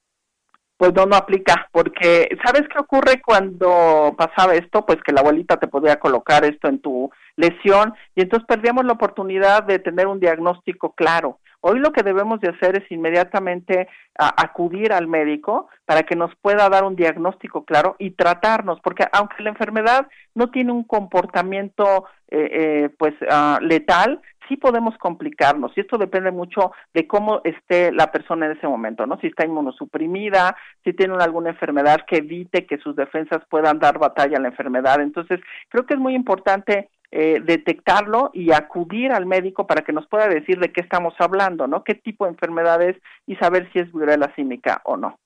Pues 0.78 0.92
no, 0.94 1.06
no 1.06 1.16
aplica, 1.16 1.68
porque 1.72 2.28
¿sabes 2.44 2.64
qué 2.70 2.78
ocurre 2.78 3.22
cuando 3.22 4.14
pasaba 4.16 4.54
esto? 4.54 4.84
Pues 4.84 4.98
que 5.02 5.12
la 5.12 5.22
abuelita 5.22 5.56
te 5.56 5.68
podía 5.68 5.98
colocar 5.98 6.44
esto 6.44 6.68
en 6.68 6.80
tu 6.80 7.10
lesión 7.34 7.94
y 8.14 8.20
entonces 8.20 8.46
perdíamos 8.46 8.84
la 8.84 8.92
oportunidad 8.92 9.64
de 9.64 9.78
tener 9.78 10.06
un 10.06 10.20
diagnóstico 10.20 10.92
claro. 10.92 11.40
Hoy 11.68 11.80
lo 11.80 11.90
que 11.90 12.04
debemos 12.04 12.40
de 12.40 12.50
hacer 12.50 12.80
es 12.80 12.88
inmediatamente 12.92 13.88
acudir 14.16 14.92
al 14.92 15.08
médico 15.08 15.68
para 15.84 16.04
que 16.04 16.14
nos 16.14 16.32
pueda 16.36 16.68
dar 16.68 16.84
un 16.84 16.94
diagnóstico 16.94 17.64
claro 17.64 17.96
y 17.98 18.12
tratarnos, 18.12 18.78
porque 18.82 19.04
aunque 19.10 19.42
la 19.42 19.50
enfermedad 19.50 20.06
no 20.36 20.52
tiene 20.52 20.70
un 20.70 20.84
comportamiento 20.84 22.04
eh, 22.28 22.50
eh, 22.52 22.90
pues 22.96 23.14
ah, 23.28 23.58
letal, 23.60 24.20
sí 24.48 24.56
podemos 24.56 24.96
complicarnos 24.98 25.72
y 25.76 25.80
esto 25.80 25.98
depende 25.98 26.30
mucho 26.30 26.70
de 26.94 27.08
cómo 27.08 27.40
esté 27.42 27.90
la 27.90 28.12
persona 28.12 28.46
en 28.46 28.52
ese 28.52 28.68
momento, 28.68 29.04
¿no? 29.04 29.18
Si 29.18 29.26
está 29.26 29.44
inmunosuprimida, 29.44 30.56
si 30.84 30.92
tiene 30.92 31.14
alguna 31.18 31.50
enfermedad 31.50 32.02
que 32.06 32.18
evite 32.18 32.64
que 32.64 32.78
sus 32.78 32.94
defensas 32.94 33.42
puedan 33.50 33.80
dar 33.80 33.98
batalla 33.98 34.38
a 34.38 34.40
la 34.40 34.48
enfermedad. 34.48 35.00
Entonces, 35.00 35.40
creo 35.68 35.84
que 35.84 35.94
es 35.94 36.00
muy 36.00 36.14
importante 36.14 36.90
eh, 37.12 37.40
detectarlo 37.44 38.30
y 38.34 38.52
acudir 38.52 39.12
al 39.12 39.26
médico 39.26 39.66
para 39.66 39.82
que 39.82 39.92
nos 39.92 40.06
pueda 40.08 40.28
decir 40.28 40.58
de 40.58 40.72
qué 40.72 40.80
estamos 40.80 41.14
hablando, 41.18 41.66
¿no? 41.66 41.84
¿Qué 41.84 41.94
tipo 41.94 42.24
de 42.24 42.32
enfermedad 42.32 42.82
es 42.82 42.96
y 43.26 43.36
saber 43.36 43.70
si 43.72 43.78
es 43.78 43.92
viruela 43.92 44.32
símica 44.34 44.80
o 44.84 44.96
no. 44.96 45.18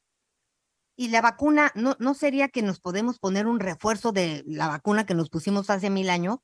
¿Y 0.96 1.08
la 1.08 1.22
vacuna, 1.22 1.70
no, 1.74 1.94
no 1.98 2.12
sería 2.14 2.48
que 2.48 2.62
nos 2.62 2.78
podemos 2.80 3.18
poner 3.18 3.46
un 3.46 3.60
refuerzo 3.60 4.12
de 4.12 4.42
la 4.46 4.68
vacuna 4.68 5.06
que 5.06 5.14
nos 5.14 5.30
pusimos 5.30 5.70
hace 5.70 5.88
mil 5.88 6.10
años? 6.10 6.38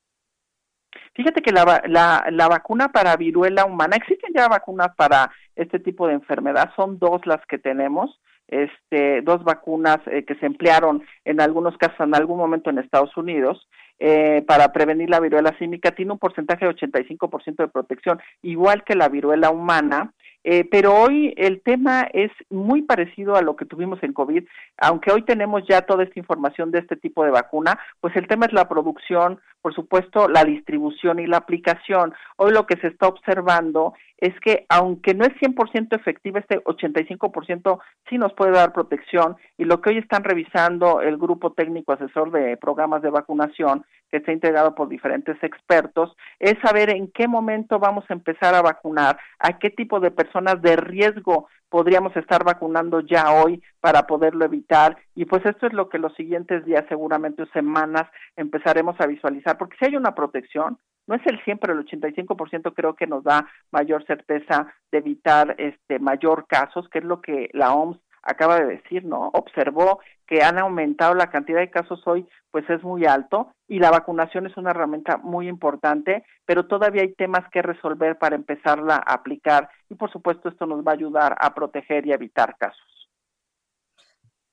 Fíjate 1.14 1.42
que 1.42 1.52
la, 1.52 1.82
la, 1.86 2.26
la 2.30 2.48
vacuna 2.48 2.88
para 2.88 3.16
viruela 3.16 3.66
humana, 3.66 3.96
existen 3.96 4.32
ya 4.34 4.48
vacunas 4.48 4.94
para 4.96 5.30
este 5.54 5.78
tipo 5.78 6.06
de 6.06 6.14
enfermedad, 6.14 6.70
son 6.74 6.98
dos 6.98 7.26
las 7.26 7.44
que 7.46 7.58
tenemos 7.58 8.18
este, 8.48 9.22
dos 9.22 9.42
vacunas 9.42 9.98
eh, 10.06 10.24
que 10.24 10.36
se 10.36 10.46
emplearon 10.46 11.04
en 11.24 11.40
algunos 11.40 11.76
casos 11.78 12.00
en 12.00 12.14
algún 12.14 12.38
momento 12.38 12.70
en 12.70 12.78
Estados 12.78 13.16
Unidos 13.16 13.68
eh, 13.98 14.44
para 14.46 14.72
prevenir 14.72 15.08
la 15.08 15.20
viruela 15.20 15.56
símica 15.58 15.92
tiene 15.92 16.12
un 16.12 16.18
porcentaje 16.18 16.66
de 16.66 16.74
85% 16.74 17.56
de 17.56 17.68
protección, 17.68 18.20
igual 18.42 18.84
que 18.84 18.94
la 18.94 19.08
viruela 19.08 19.50
humana, 19.50 20.12
eh, 20.48 20.64
pero 20.70 20.94
hoy 20.94 21.34
el 21.36 21.60
tema 21.60 22.06
es 22.12 22.30
muy 22.50 22.82
parecido 22.82 23.34
a 23.34 23.42
lo 23.42 23.56
que 23.56 23.64
tuvimos 23.64 24.00
en 24.04 24.12
COVID, 24.12 24.44
aunque 24.78 25.10
hoy 25.10 25.22
tenemos 25.22 25.64
ya 25.68 25.82
toda 25.82 26.04
esta 26.04 26.20
información 26.20 26.70
de 26.70 26.78
este 26.78 26.94
tipo 26.94 27.24
de 27.24 27.32
vacuna, 27.32 27.76
pues 28.00 28.14
el 28.14 28.28
tema 28.28 28.46
es 28.46 28.52
la 28.52 28.68
producción, 28.68 29.40
por 29.60 29.74
supuesto, 29.74 30.28
la 30.28 30.44
distribución 30.44 31.18
y 31.18 31.26
la 31.26 31.38
aplicación. 31.38 32.14
Hoy 32.36 32.52
lo 32.52 32.64
que 32.64 32.76
se 32.76 32.86
está 32.86 33.08
observando 33.08 33.94
es 34.18 34.38
que 34.38 34.66
aunque 34.68 35.14
no 35.14 35.24
es 35.24 35.32
100% 35.40 35.96
efectiva, 35.96 36.38
este 36.38 36.62
85% 36.62 37.80
sí 38.08 38.16
nos 38.16 38.32
puede 38.34 38.52
dar 38.52 38.72
protección 38.72 39.36
y 39.58 39.64
lo 39.64 39.80
que 39.80 39.90
hoy 39.90 39.98
están 39.98 40.22
revisando 40.22 41.00
el 41.00 41.18
grupo 41.18 41.54
técnico 41.54 41.92
asesor 41.92 42.30
de 42.30 42.56
programas 42.56 43.02
de 43.02 43.10
vacunación 43.10 43.84
que 44.10 44.18
está 44.18 44.30
integrado 44.30 44.76
por 44.76 44.88
diferentes 44.88 45.36
expertos, 45.42 46.16
es 46.38 46.54
saber 46.62 46.90
en 46.90 47.10
qué 47.10 47.26
momento 47.26 47.80
vamos 47.80 48.04
a 48.08 48.14
empezar 48.14 48.54
a 48.54 48.62
vacunar, 48.62 49.18
a 49.40 49.58
qué 49.58 49.70
tipo 49.70 49.98
de 49.98 50.12
personas 50.12 50.35
de 50.60 50.76
riesgo 50.76 51.48
podríamos 51.68 52.16
estar 52.16 52.44
vacunando 52.44 53.00
ya 53.00 53.32
hoy 53.32 53.62
para 53.80 54.06
poderlo 54.06 54.44
evitar. 54.44 54.96
Y 55.14 55.24
pues 55.24 55.44
esto 55.44 55.66
es 55.66 55.72
lo 55.72 55.88
que 55.88 55.98
los 55.98 56.14
siguientes 56.14 56.64
días, 56.64 56.84
seguramente 56.88 57.42
o 57.42 57.46
semanas, 57.46 58.08
empezaremos 58.36 58.96
a 59.00 59.06
visualizar, 59.06 59.58
porque 59.58 59.76
si 59.78 59.86
hay 59.86 59.96
una 59.96 60.14
protección, 60.14 60.78
no 61.06 61.14
es 61.14 61.22
el 61.26 61.40
100, 61.44 61.58
pero 61.58 61.72
el 61.72 61.86
85% 61.86 62.72
creo 62.74 62.94
que 62.94 63.06
nos 63.06 63.22
da 63.22 63.46
mayor 63.70 64.04
certeza 64.06 64.72
de 64.90 64.98
evitar 64.98 65.54
este 65.58 65.98
mayor 65.98 66.46
casos, 66.48 66.88
que 66.88 66.98
es 66.98 67.04
lo 67.04 67.20
que 67.20 67.48
la 67.52 67.74
OMS 67.74 67.98
acaba 68.26 68.60
de 68.60 68.66
decir, 68.66 69.04
¿no? 69.04 69.30
Observó 69.34 70.00
que 70.26 70.42
han 70.42 70.58
aumentado 70.58 71.14
la 71.14 71.30
cantidad 71.30 71.60
de 71.60 71.70
casos 71.70 72.02
hoy, 72.06 72.28
pues 72.50 72.68
es 72.70 72.82
muy 72.82 73.06
alto 73.06 73.52
y 73.68 73.78
la 73.78 73.90
vacunación 73.90 74.46
es 74.46 74.56
una 74.56 74.70
herramienta 74.70 75.18
muy 75.18 75.48
importante, 75.48 76.24
pero 76.44 76.66
todavía 76.66 77.02
hay 77.02 77.14
temas 77.14 77.48
que 77.50 77.62
resolver 77.62 78.18
para 78.18 78.36
empezarla 78.36 78.96
a 78.96 79.14
aplicar 79.14 79.70
y 79.88 79.94
por 79.94 80.10
supuesto 80.12 80.48
esto 80.48 80.66
nos 80.66 80.84
va 80.86 80.92
a 80.92 80.94
ayudar 80.94 81.36
a 81.40 81.54
proteger 81.54 82.06
y 82.06 82.12
evitar 82.12 82.56
casos. 82.58 82.82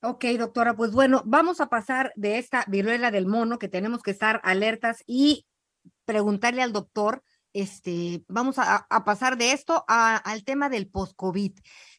Ok, 0.01 0.25
doctora, 0.37 0.75
pues 0.75 0.91
bueno, 0.91 1.21
vamos 1.25 1.61
a 1.61 1.67
pasar 1.67 2.11
de 2.15 2.37
esta 2.37 2.65
viruela 2.67 3.09
del 3.09 3.25
mono 3.25 3.57
que 3.57 3.69
tenemos 3.69 4.03
que 4.03 4.11
estar 4.11 4.41
alertas 4.43 5.01
y 5.07 5.45
preguntarle 6.05 6.61
al 6.61 6.73
doctor, 6.73 7.23
este, 7.53 8.23
vamos 8.27 8.59
a, 8.59 8.85
a 8.89 9.05
pasar 9.05 9.37
de 9.37 9.53
esto 9.53 9.85
a- 9.87 10.17
al 10.17 10.43
tema 10.43 10.69
del 10.69 10.89
post-COVID. 10.89 11.53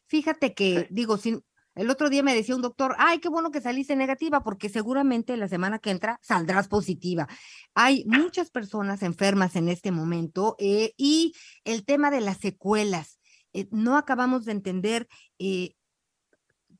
Fíjate 0.07 0.53
que, 0.53 0.87
digo, 0.91 1.17
sin, 1.17 1.41
el 1.75 1.89
otro 1.89 2.09
día 2.09 2.23
me 2.23 2.33
decía 2.33 2.55
un 2.55 2.61
doctor, 2.61 2.95
ay, 2.97 3.19
qué 3.19 3.29
bueno 3.29 3.51
que 3.51 3.61
saliste 3.61 3.95
negativa, 3.95 4.43
porque 4.43 4.69
seguramente 4.69 5.37
la 5.37 5.47
semana 5.47 5.79
que 5.79 5.91
entra 5.91 6.19
saldrás 6.21 6.67
positiva. 6.67 7.27
Hay 7.73 8.05
muchas 8.05 8.49
personas 8.49 9.03
enfermas 9.03 9.55
en 9.55 9.69
este 9.69 9.91
momento 9.91 10.55
eh, 10.59 10.93
y 10.97 11.33
el 11.65 11.85
tema 11.85 12.11
de 12.11 12.21
las 12.21 12.37
secuelas, 12.37 13.19
eh, 13.53 13.67
no 13.71 13.97
acabamos 13.97 14.45
de 14.45 14.51
entender 14.53 15.07
eh, 15.39 15.75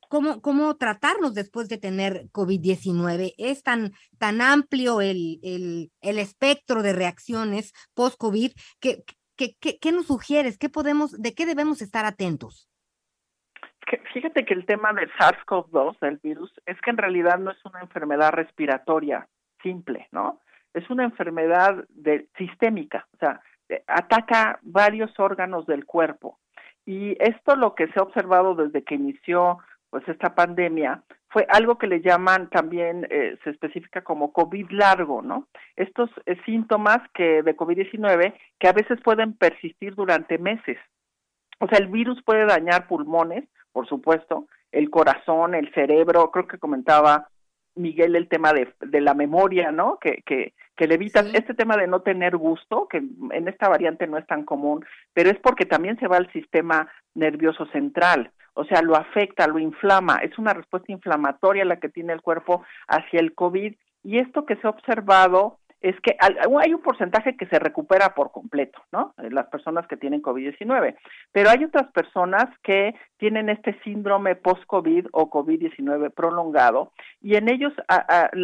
cómo, 0.09 0.41
cómo 0.41 0.75
tratarnos 0.77 1.33
después 1.33 1.67
de 1.69 1.77
tener 1.77 2.29
COVID-19. 2.31 3.33
Es 3.37 3.63
tan, 3.63 3.93
tan 4.17 4.41
amplio 4.41 5.01
el, 5.01 5.39
el, 5.43 5.91
el 6.01 6.19
espectro 6.19 6.83
de 6.83 6.93
reacciones 6.93 7.71
post-COVID 7.93 8.51
que, 8.79 9.03
que, 9.35 9.55
que- 9.59 9.77
¿qué 9.79 9.91
nos 9.91 10.07
sugieres? 10.07 10.57
¿Qué 10.57 10.69
podemos, 10.69 11.11
¿De 11.11 11.33
qué 11.33 11.45
debemos 11.45 11.81
estar 11.81 12.05
atentos? 12.05 12.69
Que 13.85 13.97
fíjate 14.13 14.45
que 14.45 14.53
el 14.53 14.65
tema 14.65 14.93
del 14.93 15.11
SARS-CoV-2, 15.13 15.99
del 15.99 16.17
virus, 16.17 16.51
es 16.65 16.79
que 16.81 16.89
en 16.89 16.97
realidad 16.97 17.37
no 17.39 17.51
es 17.51 17.65
una 17.65 17.81
enfermedad 17.81 18.31
respiratoria 18.31 19.27
simple, 19.61 20.07
¿no? 20.11 20.41
Es 20.73 20.89
una 20.89 21.03
enfermedad 21.03 21.85
de, 21.89 22.27
sistémica, 22.37 23.07
o 23.13 23.17
sea, 23.17 23.41
eh, 23.69 23.83
ataca 23.87 24.59
varios 24.61 25.17
órganos 25.19 25.65
del 25.65 25.85
cuerpo. 25.85 26.39
Y 26.85 27.15
esto 27.19 27.55
lo 27.55 27.73
que 27.73 27.87
se 27.87 27.99
ha 27.99 28.03
observado 28.03 28.55
desde 28.55 28.83
que 28.83 28.95
inició 28.95 29.59
pues 29.89 30.07
esta 30.09 30.35
pandemia 30.35 31.03
fue 31.29 31.45
algo 31.49 31.77
que 31.77 31.87
le 31.87 32.01
llaman 32.01 32.49
también, 32.49 33.07
eh, 33.09 33.37
se 33.43 33.49
especifica 33.49 34.01
como 34.03 34.33
COVID 34.33 34.69
largo, 34.71 35.21
¿no? 35.21 35.47
Estos 35.75 36.09
eh, 36.25 36.35
síntomas 36.45 36.99
que 37.13 37.43
de 37.43 37.55
COVID-19 37.55 38.33
que 38.59 38.67
a 38.67 38.73
veces 38.73 38.99
pueden 39.01 39.33
persistir 39.33 39.95
durante 39.95 40.37
meses. 40.37 40.77
O 41.59 41.67
sea, 41.67 41.77
el 41.79 41.87
virus 41.87 42.21
puede 42.23 42.45
dañar 42.45 42.87
pulmones, 42.87 43.45
por 43.75 43.89
supuesto, 43.89 44.47
el 44.71 44.89
corazón, 44.89 45.53
el 45.53 45.69
cerebro, 45.73 46.31
creo 46.31 46.47
que 46.47 46.57
comentaba 46.57 47.27
Miguel 47.75 48.15
el 48.15 48.29
tema 48.29 48.53
de, 48.53 48.73
de 48.79 49.01
la 49.01 49.13
memoria, 49.13 49.69
¿no? 49.73 49.97
Que, 49.99 50.23
que, 50.25 50.53
que 50.77 50.87
le 50.87 50.95
evitas 50.95 51.25
este 51.33 51.53
tema 51.53 51.75
de 51.75 51.85
no 51.85 51.99
tener 51.99 52.37
gusto, 52.37 52.87
que 52.89 52.99
en 52.99 53.47
esta 53.49 53.67
variante 53.67 54.07
no 54.07 54.17
es 54.17 54.25
tan 54.27 54.45
común, 54.45 54.85
pero 55.13 55.29
es 55.29 55.37
porque 55.39 55.65
también 55.65 55.99
se 55.99 56.07
va 56.07 56.15
al 56.15 56.31
sistema 56.31 56.89
nervioso 57.15 57.65
central, 57.73 58.31
o 58.53 58.63
sea, 58.63 58.81
lo 58.81 58.95
afecta, 58.95 59.45
lo 59.45 59.59
inflama, 59.59 60.19
es 60.19 60.39
una 60.39 60.53
respuesta 60.53 60.93
inflamatoria 60.93 61.65
la 61.65 61.81
que 61.81 61.89
tiene 61.89 62.13
el 62.13 62.21
cuerpo 62.21 62.63
hacia 62.87 63.19
el 63.19 63.35
COVID 63.35 63.75
y 64.03 64.19
esto 64.19 64.45
que 64.45 64.55
se 64.55 64.67
ha 64.67 64.69
observado 64.69 65.57
es 65.89 65.99
que 66.01 66.17
hay 66.19 66.73
un 66.73 66.81
porcentaje 66.81 67.37
que 67.37 67.45
se 67.45 67.59
recupera 67.59 68.15
por 68.15 68.31
completo, 68.31 68.81
¿no? 68.91 69.13
Eh, 69.21 69.29
Las 69.29 69.47
personas 69.47 69.85
que 69.87 69.97
tienen 69.97 70.21
COVID-19, 70.21 70.95
pero 71.31 71.49
hay 71.49 71.63
otras 71.63 71.91
personas 71.91 72.45
que 72.63 72.95
tienen 73.17 73.49
este 73.49 73.79
síndrome 73.83 74.35
post-COVID 74.35 75.07
o 75.11 75.29
COVID-19 75.29 76.11
prolongado 76.13 76.91
y 77.21 77.35
en 77.35 77.49
ellos 77.49 77.73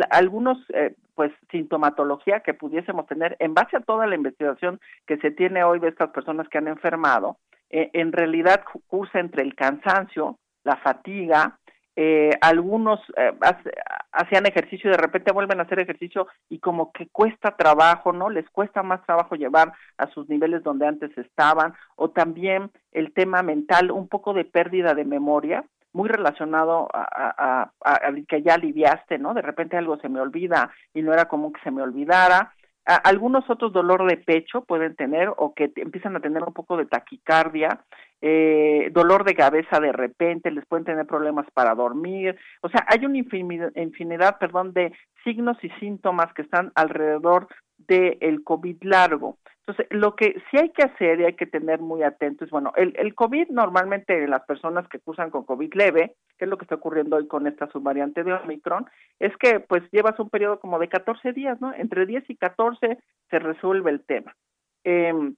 algunos, 0.09 0.57
eh, 0.73 0.95
pues, 1.15 1.31
sintomatología 1.51 2.41
que 2.41 2.53
pudiésemos 2.53 3.05
tener 3.07 3.35
en 3.39 3.53
base 3.53 3.77
a 3.77 3.81
toda 3.81 4.07
la 4.07 4.15
investigación 4.15 4.79
que 5.07 5.17
se 5.17 5.31
tiene 5.31 5.63
hoy 5.63 5.79
de 5.79 5.89
estas 5.89 6.09
personas 6.11 6.47
que 6.49 6.57
han 6.57 6.67
enfermado, 6.67 7.37
eh, 7.69 7.89
en 7.93 8.11
realidad 8.11 8.63
cu- 8.71 8.81
cursa 8.87 9.19
entre 9.19 9.43
el 9.43 9.55
cansancio, 9.55 10.37
la 10.63 10.77
fatiga, 10.77 11.57
eh, 11.95 12.31
algunos 12.41 12.99
eh, 13.17 13.33
hacían 14.11 14.45
ejercicio 14.45 14.89
y 14.89 14.91
de 14.91 14.97
repente 14.97 15.31
vuelven 15.31 15.59
a 15.59 15.63
hacer 15.63 15.79
ejercicio 15.79 16.27
y 16.49 16.59
como 16.59 16.91
que 16.91 17.07
cuesta 17.09 17.51
trabajo, 17.55 18.13
¿no? 18.13 18.29
Les 18.29 18.49
cuesta 18.49 18.83
más 18.83 19.05
trabajo 19.05 19.35
llevar 19.35 19.73
a 19.97 20.07
sus 20.07 20.29
niveles 20.29 20.63
donde 20.63 20.87
antes 20.87 21.15
estaban, 21.17 21.73
o 21.95 22.09
también 22.09 22.71
el 22.91 23.13
tema 23.13 23.43
mental, 23.43 23.91
un 23.91 24.07
poco 24.07 24.33
de 24.33 24.45
pérdida 24.45 24.93
de 24.93 25.05
memoria, 25.05 25.63
muy 25.93 26.07
relacionado 26.07 26.87
a- 26.93 27.69
a 27.83 28.13
que 28.27 28.41
ya 28.41 28.53
aliviaste, 28.53 29.17
¿no? 29.17 29.33
De 29.33 29.41
repente 29.41 29.75
algo 29.75 29.97
se 29.97 30.07
me 30.07 30.21
olvida 30.21 30.71
y 30.93 31.01
no 31.01 31.11
era 31.13 31.25
común 31.25 31.51
que 31.51 31.61
se 31.61 31.71
me 31.71 31.81
olvidara. 31.81 32.53
Algunos 32.85 33.47
otros 33.49 33.71
dolor 33.71 34.09
de 34.09 34.17
pecho 34.17 34.63
pueden 34.63 34.95
tener 34.95 35.31
o 35.37 35.53
que 35.53 35.71
empiezan 35.75 36.15
a 36.15 36.19
tener 36.19 36.43
un 36.43 36.53
poco 36.53 36.77
de 36.77 36.87
taquicardia, 36.87 37.85
eh, 38.21 38.89
dolor 38.91 39.23
de 39.23 39.35
cabeza 39.35 39.79
de 39.79 39.91
repente, 39.91 40.51
les 40.51 40.65
pueden 40.65 40.85
tener 40.85 41.05
problemas 41.05 41.45
para 41.53 41.75
dormir. 41.75 42.35
O 42.61 42.69
sea, 42.69 42.85
hay 42.87 43.05
una 43.05 43.19
infinidad, 43.19 43.71
infinidad 43.75 44.39
perdón, 44.39 44.73
de 44.73 44.93
signos 45.23 45.57
y 45.63 45.69
síntomas 45.79 46.33
que 46.33 46.41
están 46.41 46.71
alrededor 46.75 47.47
del 47.77 48.43
COVID 48.43 48.77
largo. 48.81 49.37
Entonces, 49.65 49.87
lo 49.91 50.15
que 50.15 50.41
sí 50.49 50.57
hay 50.57 50.69
que 50.69 50.83
hacer 50.83 51.19
y 51.19 51.25
hay 51.25 51.35
que 51.35 51.45
tener 51.45 51.79
muy 51.79 52.01
atentos, 52.01 52.49
bueno, 52.49 52.73
el, 52.75 52.93
el 52.97 53.13
COVID 53.13 53.49
normalmente 53.49 54.27
las 54.27 54.43
personas 54.43 54.87
que 54.87 54.99
cursan 54.99 55.29
con 55.29 55.45
COVID 55.45 55.73
leve, 55.75 56.15
que 56.37 56.45
es 56.45 56.49
lo 56.49 56.57
que 56.57 56.65
está 56.65 56.75
ocurriendo 56.75 57.15
hoy 57.15 57.27
con 57.27 57.45
esta 57.45 57.67
subvariante 57.67 58.23
de 58.23 58.33
Omicron, 58.33 58.87
es 59.19 59.35
que 59.37 59.59
pues 59.59 59.83
llevas 59.91 60.19
un 60.19 60.29
periodo 60.29 60.59
como 60.59 60.79
de 60.79 60.89
14 60.89 61.33
días, 61.33 61.61
¿no? 61.61 61.73
Entre 61.73 62.05
10 62.05 62.29
y 62.29 62.35
14 62.37 62.97
se 63.29 63.39
resuelve 63.39 63.91
el 63.91 64.03
tema. 64.03 64.35
Em, 64.83 65.35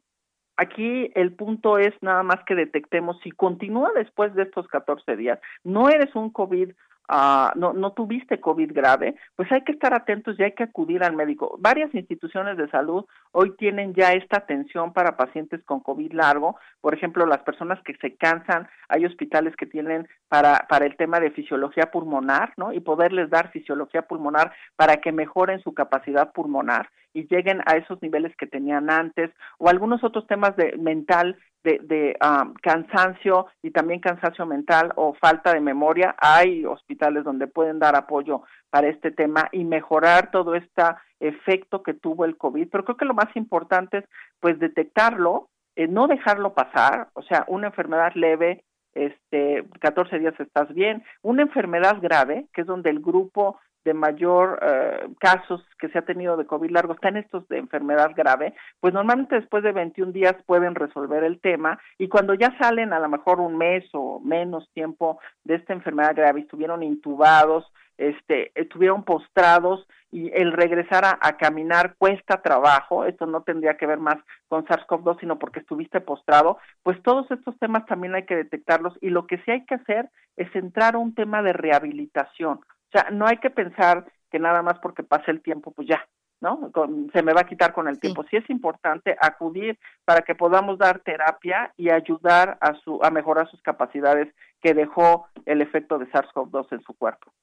Aquí 0.56 1.12
el 1.16 1.34
punto 1.34 1.80
es 1.80 1.94
nada 2.02 2.22
más 2.22 2.44
que 2.46 2.54
detectemos 2.54 3.20
si 3.24 3.32
continúa 3.32 3.92
después 3.96 4.36
de 4.36 4.44
estos 4.44 4.68
14 4.68 5.16
días, 5.16 5.40
no 5.64 5.90
eres 5.90 6.16
un 6.16 6.30
COVID, 6.30 6.74
ah, 7.10 7.54
no, 7.56 7.74
no 7.74 7.94
tuviste 7.94 8.40
COVID 8.40 8.72
grave, 8.74 9.16
pues 9.36 9.52
hay 9.52 9.62
que 9.64 9.72
estar 9.72 9.94
atentos 9.94 10.40
y 10.40 10.44
hay 10.44 10.54
que 10.54 10.64
acudir 10.64 11.04
al 11.04 11.16
médico. 11.16 11.58
Varias 11.60 11.94
instituciones 11.94 12.58
de 12.58 12.70
salud 12.70 13.06
hoy 13.32 13.56
tienen 13.58 13.94
ya 13.94 14.14
esta 14.14 14.38
atención 14.38 14.94
para 14.94 15.18
pacientes 15.18 15.64
con 15.64 15.80
COVID 15.80 16.14
largo, 16.14 16.58
por 16.82 16.94
ejemplo, 16.94 17.26
las 17.26 17.42
personas 17.44 17.80
que 17.84 17.96
se 17.96 18.16
cansan, 18.16 18.68
hay 18.90 19.06
hospitales 19.06 19.56
que 19.56 19.66
tienen 19.66 20.08
para, 20.28 20.66
para 20.70 20.86
el 20.86 20.96
tema 20.98 21.20
de 21.20 21.32
fisiología 21.32 21.92
pulmonar, 21.92 22.54
¿no? 22.58 22.74
Y 22.74 22.80
poderles 22.80 23.30
dar 23.30 23.52
fisiología 23.52 24.04
pulmonar 24.04 24.54
para 24.76 24.98
que 24.98 25.12
mejoren 25.12 25.62
su 25.62 25.74
capacidad 25.74 26.32
pulmonar 26.32 26.90
y 27.14 27.28
lleguen 27.28 27.62
a 27.66 27.78
esos 27.78 28.02
niveles 28.02 28.36
que 28.38 28.48
tenían 28.48 28.90
antes, 28.90 29.32
o 29.60 29.70
algunos 29.70 30.04
otros 30.04 30.26
temas 30.28 30.56
de 30.56 30.76
mental, 30.78 31.38
de, 31.64 31.80
de 31.84 32.16
ah, 32.20 32.52
cansancio 32.62 33.48
y 33.62 33.72
también 33.72 34.00
cansancio 34.00 34.46
mental 34.46 34.92
o 34.96 35.14
falta 35.14 35.54
de 35.54 35.62
memoria. 35.62 36.16
Hay 36.20 36.66
hospitales 36.66 37.24
donde 37.24 37.48
pueden 37.48 37.80
dar 37.80 37.96
apoyo 37.96 38.44
para 38.70 38.88
este 38.88 39.12
tema 39.12 39.50
y 39.52 39.64
mejorar 39.64 40.32
todo 40.32 40.56
este 40.56 40.84
efecto 41.20 41.84
que 41.84 41.94
tuvo 41.94 42.26
el 42.26 42.38
COVID. 42.38 42.68
Pero 42.70 42.84
creo 42.84 42.98
que 42.98 43.06
lo 43.06 43.14
más 43.14 43.34
importante 43.36 44.00
es 44.00 44.06
pues 44.40 44.60
detectarlo, 44.60 45.50
eh, 45.76 45.88
no 45.88 46.08
dejarlo 46.08 46.54
pasar, 46.54 47.10
o 47.14 47.24
sea, 47.24 47.46
una 47.48 47.68
enfermedad 47.68 48.12
leve, 48.16 48.64
este, 48.94 49.64
14 49.80 50.20
días 50.20 50.40
estás 50.40 50.72
bien, 50.74 51.04
una 51.22 51.42
enfermedad 51.42 51.98
grave, 52.02 52.48
que 52.54 52.62
es 52.62 52.68
donde 52.68 52.90
el 52.90 53.00
grupo 53.00 53.60
de 53.86 53.94
mayor 53.94 54.60
eh, 54.62 55.08
casos 55.20 55.64
que 55.80 55.90
se 55.90 56.00
ha 56.00 56.04
tenido 56.04 56.38
de 56.38 56.46
COVID 56.46 56.72
largo 56.72 56.94
están 56.94 57.18
estos 57.18 57.48
de 57.50 57.58
enfermedad 57.58 58.12
grave, 58.16 58.54
pues 58.80 58.94
normalmente 58.94 59.36
después 59.36 59.64
de 59.64 59.72
21 59.72 60.12
días 60.12 60.36
pueden 60.46 60.76
resolver 60.76 61.24
el 61.24 61.40
tema 61.40 61.80
y 61.98 62.08
cuando 62.08 62.34
ya 62.34 62.56
salen 62.60 62.94
a 62.94 63.00
lo 63.00 63.10
mejor 63.10 63.40
un 63.40 63.58
mes 63.58 63.84
o 63.94 64.20
menos 64.20 64.70
tiempo 64.74 65.20
de 65.44 65.56
esta 65.56 65.74
enfermedad 65.74 66.16
grave, 66.16 66.42
estuvieron 66.42 66.84
intubados, 66.84 67.66
este, 67.98 68.52
estuvieron 68.56 69.04
postrados 69.04 69.88
y 70.12 70.32
el 70.34 70.52
regresar 70.52 71.06
a, 71.06 71.20
a 71.22 71.38
caminar 71.38 71.96
cuesta 71.98 72.42
trabajo, 72.42 73.06
esto 73.06 73.26
no 73.26 73.42
tendría 73.42 73.78
que 73.78 73.86
ver 73.86 74.00
más 74.00 74.18
con 74.48 74.66
SARS-CoV-2, 74.66 75.20
sino 75.20 75.40
porque 75.40 75.60
estuviste 75.60 76.02
postrado, 76.02 76.58
pues 76.84 77.02
todos 77.04 77.30
estos 77.32 77.58
temas 77.60 77.86
también 77.86 78.16
hay 78.16 78.26
que 78.26 78.36
detectarlos 78.36 78.98
y 79.02 79.10
lo 79.10 79.28
que 79.28 79.38
sí 79.40 79.52
hay 79.52 79.66
que 79.66 79.76
hacer 79.76 80.10
es 80.38 80.54
entrar 80.56 80.96
a 80.96 81.00
un 81.00 81.14
tema 81.14 81.42
de 81.42 81.54
rehabilitación. 81.54 82.62
O 82.94 83.00
sea, 83.00 83.10
no 83.10 83.26
hay 83.26 83.38
que 83.38 83.50
pensar 83.50 84.06
que 84.30 84.38
nada 84.38 84.62
más 84.62 84.78
porque 84.80 85.04
pase 85.04 85.32
el 85.32 85.42
tiempo, 85.42 85.72
pues 85.72 85.88
ya, 85.88 86.08
¿no? 86.42 86.72
Con- 86.72 87.10
se 87.12 87.24
me 87.24 87.34
va 87.34 87.42
a 87.42 87.48
quitar 87.48 87.74
con 87.74 87.88
el 87.88 88.00
tiempo. 88.00 88.24
Sí 88.30 88.38
es 88.38 88.48
importante 88.52 89.16
acudir 89.20 89.80
para 90.06 90.22
que 90.22 90.36
podamos 90.36 90.78
dar 90.78 91.00
terapia 91.00 91.74
y 91.76 91.90
ayudar 91.90 92.58
a 92.62 92.76
su 92.84 93.00
a 93.04 93.10
mejorar 93.10 93.50
sus 93.50 93.62
capacidades 93.64 94.32
que 94.62 94.76
dejó 94.76 95.28
el 95.46 95.62
efecto 95.62 95.98
de 95.98 96.06
SARS-CoV-2 96.12 96.68
en 96.72 96.82
su 96.84 96.94
cuerpo. 96.94 97.34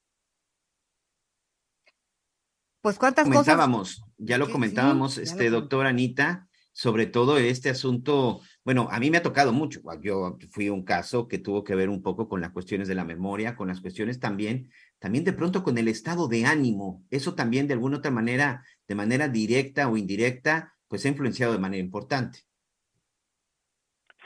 Pues 2.82 2.96
cuántas 2.98 3.24
comentábamos, 3.24 4.04
ya 4.18 4.38
lo 4.38 4.50
comentábamos, 4.50 5.14
sí, 5.14 5.24
ya 5.24 5.30
este 5.32 5.50
lo 5.50 5.60
doctor 5.60 5.86
Anita, 5.86 6.48
sobre 6.72 7.06
todo 7.06 7.38
este 7.38 7.70
asunto, 7.70 8.40
bueno, 8.64 8.88
a 8.90 9.00
mí 9.00 9.10
me 9.10 9.18
ha 9.18 9.22
tocado 9.22 9.52
mucho, 9.52 9.80
yo 10.00 10.38
fui 10.50 10.68
un 10.68 10.84
caso 10.84 11.28
que 11.28 11.38
tuvo 11.38 11.64
que 11.64 11.74
ver 11.74 11.88
un 11.88 12.02
poco 12.02 12.28
con 12.28 12.40
las 12.40 12.50
cuestiones 12.50 12.88
de 12.88 12.94
la 12.94 13.04
memoria, 13.04 13.56
con 13.56 13.68
las 13.68 13.80
cuestiones 13.80 14.20
también, 14.20 14.70
también 14.98 15.24
de 15.24 15.32
pronto 15.32 15.62
con 15.62 15.78
el 15.78 15.88
estado 15.88 16.28
de 16.28 16.44
ánimo, 16.44 17.02
eso 17.10 17.34
también 17.34 17.66
de 17.66 17.74
alguna 17.74 17.98
otra 17.98 18.10
manera, 18.10 18.62
de 18.86 18.94
manera 18.94 19.28
directa 19.28 19.88
o 19.88 19.96
indirecta, 19.96 20.74
pues 20.88 21.04
ha 21.04 21.08
influenciado 21.08 21.52
de 21.52 21.58
manera 21.58 21.82
importante. 21.82 22.40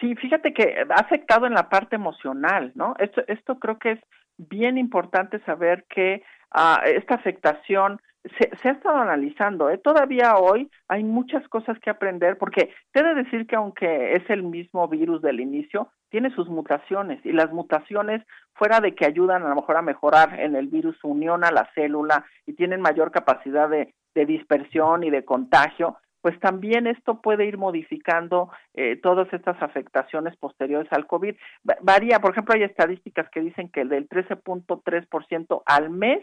Sí, 0.00 0.14
fíjate 0.16 0.52
que 0.52 0.84
ha 0.88 1.00
afectado 1.00 1.46
en 1.46 1.54
la 1.54 1.68
parte 1.68 1.96
emocional, 1.96 2.72
¿no? 2.74 2.94
Esto, 2.98 3.22
esto 3.28 3.58
creo 3.58 3.78
que 3.78 3.92
es 3.92 4.00
bien 4.36 4.76
importante 4.76 5.42
saber 5.44 5.86
que 5.88 6.22
uh, 6.54 6.84
esta 6.84 7.14
afectación 7.14 8.00
se, 8.38 8.50
se, 8.56 8.68
ha 8.68 8.72
estado 8.72 8.96
analizando. 8.96 9.70
¿eh? 9.70 9.78
Todavía 9.78 10.36
hoy 10.36 10.70
hay 10.88 11.04
muchas 11.04 11.46
cosas 11.48 11.78
que 11.80 11.90
aprender 11.90 12.38
porque 12.38 12.72
te 12.92 13.00
he 13.00 13.02
de 13.02 13.14
decir 13.14 13.46
que 13.46 13.56
aunque 13.56 14.14
es 14.14 14.28
el 14.30 14.42
mismo 14.42 14.88
virus 14.88 15.22
del 15.22 15.40
inicio, 15.40 15.88
tiene 16.10 16.30
sus 16.30 16.48
mutaciones 16.48 17.24
y 17.24 17.32
las 17.32 17.52
mutaciones, 17.52 18.22
fuera 18.54 18.80
de 18.80 18.94
que 18.94 19.04
ayudan 19.04 19.42
a 19.42 19.48
lo 19.48 19.56
mejor 19.56 19.76
a 19.76 19.82
mejorar 19.82 20.38
en 20.38 20.54
el 20.54 20.68
virus 20.68 20.96
su 20.98 21.08
unión 21.08 21.44
a 21.44 21.50
la 21.50 21.68
célula 21.74 22.24
y 22.46 22.54
tienen 22.54 22.80
mayor 22.80 23.10
capacidad 23.10 23.68
de, 23.68 23.92
de 24.14 24.26
dispersión 24.26 25.02
y 25.02 25.10
de 25.10 25.24
contagio, 25.24 25.98
pues 26.24 26.40
también 26.40 26.86
esto 26.86 27.20
puede 27.20 27.44
ir 27.44 27.58
modificando 27.58 28.50
eh, 28.72 28.96
todas 28.96 29.30
estas 29.34 29.60
afectaciones 29.60 30.34
posteriores 30.36 30.90
al 30.90 31.06
COVID. 31.06 31.34
Varía, 31.82 32.18
por 32.20 32.30
ejemplo, 32.30 32.54
hay 32.54 32.62
estadísticas 32.62 33.28
que 33.28 33.40
dicen 33.40 33.68
que 33.68 33.84
del 33.84 34.08
13.3% 34.08 35.62
al 35.66 35.90
mes 35.90 36.22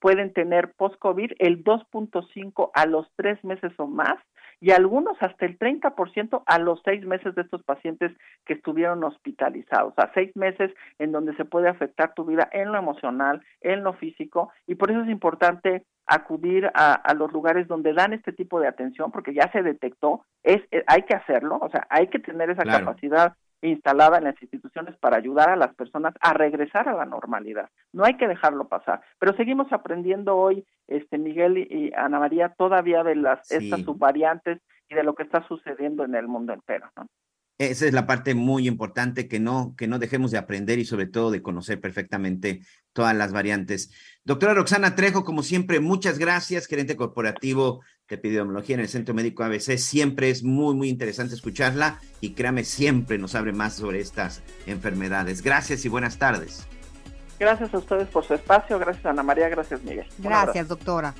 pueden 0.00 0.32
tener 0.32 0.72
post-COVID, 0.74 1.32
el 1.38 1.64
2.5 1.64 2.70
a 2.74 2.86
los 2.86 3.06
tres 3.16 3.42
meses 3.44 3.72
o 3.78 3.86
más, 3.86 4.18
y 4.60 4.72
algunos 4.72 5.16
hasta 5.20 5.46
el 5.46 5.58
30% 5.58 6.42
a 6.44 6.58
los 6.58 6.80
seis 6.84 7.04
meses 7.04 7.34
de 7.34 7.42
estos 7.42 7.62
pacientes 7.62 8.12
que 8.44 8.54
estuvieron 8.54 9.04
hospitalizados, 9.04 9.94
a 9.96 10.12
seis 10.14 10.34
meses 10.36 10.72
en 10.98 11.12
donde 11.12 11.34
se 11.36 11.44
puede 11.44 11.68
afectar 11.68 12.14
tu 12.14 12.24
vida 12.24 12.48
en 12.52 12.72
lo 12.72 12.78
emocional, 12.78 13.42
en 13.60 13.84
lo 13.84 13.92
físico, 13.94 14.52
y 14.66 14.74
por 14.74 14.90
eso 14.90 15.02
es 15.02 15.08
importante 15.08 15.84
acudir 16.06 16.70
a, 16.74 16.94
a 16.94 17.14
los 17.14 17.32
lugares 17.32 17.68
donde 17.68 17.92
dan 17.92 18.14
este 18.14 18.32
tipo 18.32 18.58
de 18.60 18.68
atención, 18.68 19.12
porque 19.12 19.34
ya 19.34 19.50
se 19.52 19.62
detectó, 19.62 20.24
es, 20.42 20.62
eh, 20.70 20.82
hay 20.86 21.02
que 21.02 21.14
hacerlo, 21.14 21.58
o 21.60 21.68
sea, 21.68 21.86
hay 21.90 22.08
que 22.08 22.18
tener 22.18 22.50
esa 22.50 22.62
claro. 22.62 22.86
capacidad 22.86 23.34
instalada 23.62 24.18
en 24.18 24.24
las 24.24 24.40
instituciones 24.40 24.96
para 24.98 25.16
ayudar 25.16 25.50
a 25.50 25.56
las 25.56 25.74
personas 25.74 26.14
a 26.20 26.32
regresar 26.32 26.88
a 26.88 26.94
la 26.94 27.04
normalidad. 27.04 27.68
No 27.92 28.04
hay 28.04 28.16
que 28.16 28.28
dejarlo 28.28 28.68
pasar. 28.68 29.00
Pero 29.18 29.36
seguimos 29.36 29.72
aprendiendo 29.72 30.36
hoy, 30.36 30.64
este 30.86 31.18
Miguel 31.18 31.58
y, 31.58 31.92
Ana 31.94 32.20
María, 32.20 32.54
todavía 32.56 33.02
de 33.02 33.16
las 33.16 33.46
sí. 33.48 33.56
estas 33.56 33.82
subvariantes 33.82 34.60
y 34.88 34.94
de 34.94 35.02
lo 35.02 35.14
que 35.14 35.24
está 35.24 35.46
sucediendo 35.46 36.04
en 36.04 36.14
el 36.14 36.28
mundo 36.28 36.52
entero, 36.52 36.90
¿no? 36.96 37.06
Esa 37.58 37.86
es 37.86 37.92
la 37.92 38.06
parte 38.06 38.36
muy 38.36 38.68
importante 38.68 39.26
que 39.26 39.40
no, 39.40 39.74
que 39.76 39.88
no 39.88 39.98
dejemos 39.98 40.30
de 40.30 40.38
aprender 40.38 40.78
y 40.78 40.84
sobre 40.84 41.06
todo 41.06 41.32
de 41.32 41.42
conocer 41.42 41.80
perfectamente 41.80 42.60
todas 42.92 43.16
las 43.16 43.32
variantes. 43.32 43.90
Doctora 44.24 44.54
Roxana 44.54 44.94
Trejo, 44.94 45.24
como 45.24 45.42
siempre, 45.42 45.80
muchas 45.80 46.20
gracias, 46.20 46.66
gerente 46.66 46.94
corporativo 46.94 47.82
de 48.08 48.14
epidemiología 48.14 48.76
en 48.76 48.80
el 48.80 48.88
Centro 48.88 49.12
Médico 49.12 49.42
ABC. 49.42 49.76
Siempre 49.76 50.30
es 50.30 50.44
muy, 50.44 50.76
muy 50.76 50.88
interesante 50.88 51.34
escucharla 51.34 52.00
y 52.20 52.34
créame, 52.34 52.62
siempre 52.62 53.18
nos 53.18 53.34
abre 53.34 53.52
más 53.52 53.74
sobre 53.74 53.98
estas 53.98 54.40
enfermedades. 54.66 55.42
Gracias 55.42 55.84
y 55.84 55.88
buenas 55.88 56.16
tardes. 56.16 56.64
Gracias 57.40 57.74
a 57.74 57.78
ustedes 57.78 58.06
por 58.06 58.24
su 58.24 58.34
espacio, 58.34 58.78
gracias 58.78 59.04
Ana 59.04 59.24
María, 59.24 59.48
gracias 59.48 59.82
Miguel. 59.82 60.06
Gracias, 60.18 60.68
doctora. 60.68 61.12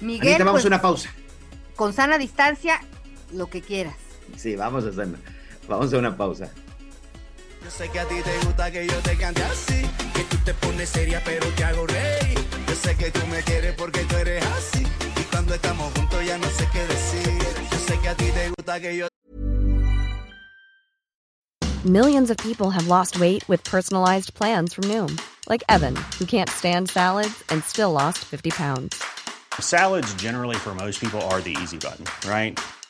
Miguel, 0.00 0.28
Anita, 0.28 0.44
vamos 0.44 0.60
pues, 0.60 0.64
a 0.66 0.68
una 0.68 0.82
pausa. 0.82 1.10
Con 1.74 1.94
sana 1.94 2.18
distancia, 2.18 2.82
lo 3.32 3.46
que 3.46 3.62
quieras. 3.62 3.96
Sí, 4.36 4.56
vamos 4.56 4.84
a 4.84 4.88
hacer, 4.88 5.08
vamos 5.68 5.92
a 5.92 5.98
una 5.98 6.16
pausa. 6.16 6.50
Yo 7.62 7.70
sé 7.70 7.88
que 7.90 8.00
a 8.00 8.04
ti 8.06 8.14
te 8.22 8.46
gusta 8.46 8.70
que 8.70 8.86
yo 8.86 8.94
te 9.00 9.16
cante 9.16 9.42
así, 9.42 9.82
que 10.14 10.24
tú 10.24 10.36
te 10.44 10.54
pones 10.54 10.88
seria 10.88 11.22
pero 11.24 11.46
te 11.48 11.64
hago 11.64 11.86
reír. 11.86 12.38
Yo 12.66 12.74
sé 12.74 12.96
que 12.96 13.10
tú 13.10 13.26
me 13.26 13.42
quieres 13.42 13.74
porque 13.76 14.00
tú 14.04 14.16
eres 14.16 14.44
así, 14.44 14.82
y 15.16 15.22
cuando 15.30 15.54
estamos 15.54 15.92
juntos 15.94 16.24
ya 16.26 16.38
no 16.38 16.48
sé 16.48 16.68
qué 16.72 16.86
decir. 16.86 17.38
Yo 17.70 17.78
sé 17.78 17.98
que 18.00 18.08
a 18.08 18.14
ti 18.14 18.24
te 18.24 18.48
gusta 18.56 18.80
que 18.80 18.96
yo 18.96 19.08
Millions 21.84 22.28
of 22.28 22.36
people 22.38 22.70
have 22.70 22.88
lost 22.88 23.20
weight 23.20 23.48
with 23.48 23.62
personalized 23.62 24.34
plans 24.34 24.74
from 24.74 24.84
Noom, 24.84 25.18
like 25.48 25.62
Evan, 25.68 25.94
who 26.18 26.26
can't 26.26 26.50
stand 26.50 26.90
salads 26.90 27.44
and 27.50 27.62
still 27.64 27.92
lost 27.92 28.18
50 28.18 28.50
pounds. 28.50 29.00
Salads 29.60 30.12
generally 30.14 30.56
for 30.56 30.74
most 30.74 31.00
people 31.00 31.20
are 31.30 31.40
the 31.40 31.56
easy 31.62 31.78
button, 31.78 32.04
right? 32.28 32.58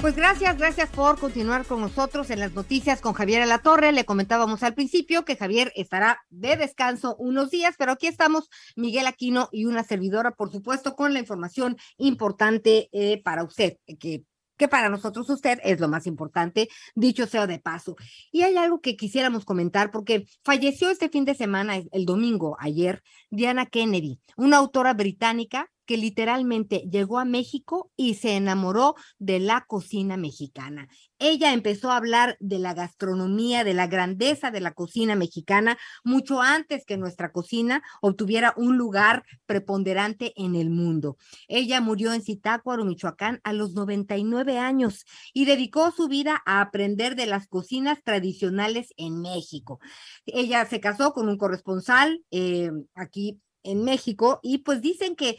Pues 0.00 0.16
gracias, 0.16 0.56
gracias 0.56 0.88
por 0.88 1.18
continuar 1.18 1.66
con 1.66 1.82
nosotros 1.82 2.30
en 2.30 2.40
las 2.40 2.54
noticias 2.54 3.02
con 3.02 3.12
Javier 3.12 3.42
Alatorre. 3.42 3.92
Le 3.92 4.06
comentábamos 4.06 4.62
al 4.62 4.72
principio 4.72 5.26
que 5.26 5.36
Javier 5.36 5.74
estará 5.76 6.24
de 6.30 6.56
descanso 6.56 7.16
unos 7.16 7.50
días, 7.50 7.74
pero 7.78 7.92
aquí 7.92 8.06
estamos 8.06 8.48
Miguel 8.76 9.06
Aquino 9.06 9.50
y 9.52 9.66
una 9.66 9.84
servidora, 9.84 10.30
por 10.30 10.50
supuesto, 10.50 10.96
con 10.96 11.12
la 11.12 11.18
información 11.18 11.76
importante 11.98 12.88
eh, 12.92 13.20
para 13.22 13.44
usted, 13.44 13.76
que 13.98 14.24
que 14.56 14.68
para 14.68 14.90
nosotros 14.90 15.30
usted 15.30 15.58
es 15.64 15.80
lo 15.80 15.88
más 15.88 16.06
importante, 16.06 16.68
dicho 16.94 17.26
sea 17.26 17.46
de 17.46 17.58
paso. 17.58 17.96
Y 18.30 18.42
hay 18.42 18.58
algo 18.58 18.82
que 18.82 18.94
quisiéramos 18.94 19.46
comentar 19.46 19.90
porque 19.90 20.26
falleció 20.44 20.90
este 20.90 21.08
fin 21.08 21.24
de 21.24 21.34
semana, 21.34 21.80
el 21.92 22.04
domingo, 22.04 22.58
ayer, 22.60 23.02
Diana 23.30 23.64
Kennedy, 23.64 24.20
una 24.36 24.58
autora 24.58 24.92
británica 24.92 25.70
que 25.90 25.96
literalmente 25.96 26.84
llegó 26.88 27.18
a 27.18 27.24
México 27.24 27.90
y 27.96 28.14
se 28.14 28.36
enamoró 28.36 28.94
de 29.18 29.40
la 29.40 29.64
cocina 29.66 30.16
mexicana. 30.16 30.86
Ella 31.18 31.52
empezó 31.52 31.90
a 31.90 31.96
hablar 31.96 32.36
de 32.38 32.60
la 32.60 32.74
gastronomía, 32.74 33.64
de 33.64 33.74
la 33.74 33.88
grandeza 33.88 34.52
de 34.52 34.60
la 34.60 34.72
cocina 34.72 35.16
mexicana, 35.16 35.76
mucho 36.04 36.42
antes 36.42 36.84
que 36.86 36.96
nuestra 36.96 37.32
cocina 37.32 37.82
obtuviera 38.02 38.54
un 38.56 38.76
lugar 38.76 39.24
preponderante 39.46 40.32
en 40.36 40.54
el 40.54 40.70
mundo. 40.70 41.16
Ella 41.48 41.80
murió 41.80 42.12
en 42.12 42.22
Zitácuaro, 42.22 42.84
Michoacán, 42.84 43.40
a 43.42 43.52
los 43.52 43.74
99 43.74 44.58
años 44.58 45.04
y 45.32 45.44
dedicó 45.44 45.90
su 45.90 46.06
vida 46.06 46.40
a 46.46 46.60
aprender 46.60 47.16
de 47.16 47.26
las 47.26 47.48
cocinas 47.48 47.98
tradicionales 48.04 48.94
en 48.96 49.20
México. 49.20 49.80
Ella 50.24 50.64
se 50.66 50.78
casó 50.78 51.12
con 51.14 51.28
un 51.28 51.36
corresponsal 51.36 52.24
eh, 52.30 52.70
aquí 52.94 53.40
en 53.62 53.84
México 53.84 54.40
y 54.42 54.58
pues 54.58 54.80
dicen 54.80 55.16
que 55.16 55.38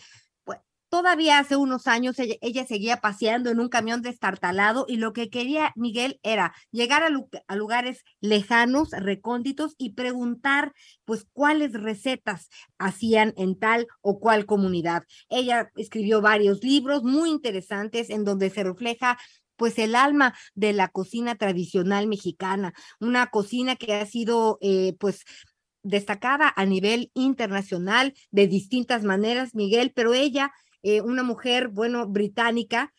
Todavía 0.91 1.39
hace 1.39 1.55
unos 1.55 1.87
años 1.87 2.17
ella, 2.19 2.67
seguía 2.67 2.97
paseando 2.97 3.49
en 3.49 3.61
un 3.61 3.69
camión 3.69 4.01
destartalado 4.01 4.83
y 4.89 4.97
lo 4.97 5.13
que 5.13 5.29
quería 5.29 5.71
Miguel 5.77 6.19
era 6.21 6.53
llegar 6.69 7.01
a, 7.01 7.09
a, 7.47 7.55
lugares 7.55 8.03
lejanos, 8.19 8.89
recónditos 8.91 9.73
y 9.77 9.93
preguntar 9.93 10.73
pues 11.05 11.25
cuáles 11.31 11.71
recetas 11.71 12.49
hacían 12.77 13.33
en 13.37 13.57
tal 13.57 13.87
o 14.01 14.19
cual 14.19 14.45
comunidad. 14.45 15.03
Ella 15.29 15.71
escribió 15.77 16.19
varios 16.19 16.61
libros 16.61 17.03
muy 17.03 17.29
interesantes 17.29 18.09
en 18.09 18.25
donde 18.25 18.49
se 18.49 18.65
refleja 18.65 19.17
pues 19.55 19.79
el 19.79 19.95
alma 19.95 20.35
de 20.55 20.73
la 20.73 20.89
cocina 20.89 21.35
tradicional 21.35 22.07
mexicana, 22.07 22.73
una 22.99 23.27
cocina 23.27 23.77
que 23.77 23.93
ha 23.93 24.05
sido 24.05 24.57
eh, 24.59 24.97
pues 24.99 25.23
destacada 25.83 26.51
a 26.53 26.65
nivel 26.65 27.11
internacional 27.13 28.13
de 28.31 28.47
distintas 28.47 29.03
maneras, 29.03 29.55
Miguel, 29.55 29.93
pero 29.95 30.13
ella 30.13 30.51
eh, 30.83 31.01
una 31.01 31.23
mujer, 31.23 31.69
bueno, 31.69 32.07
británica, 32.07 32.93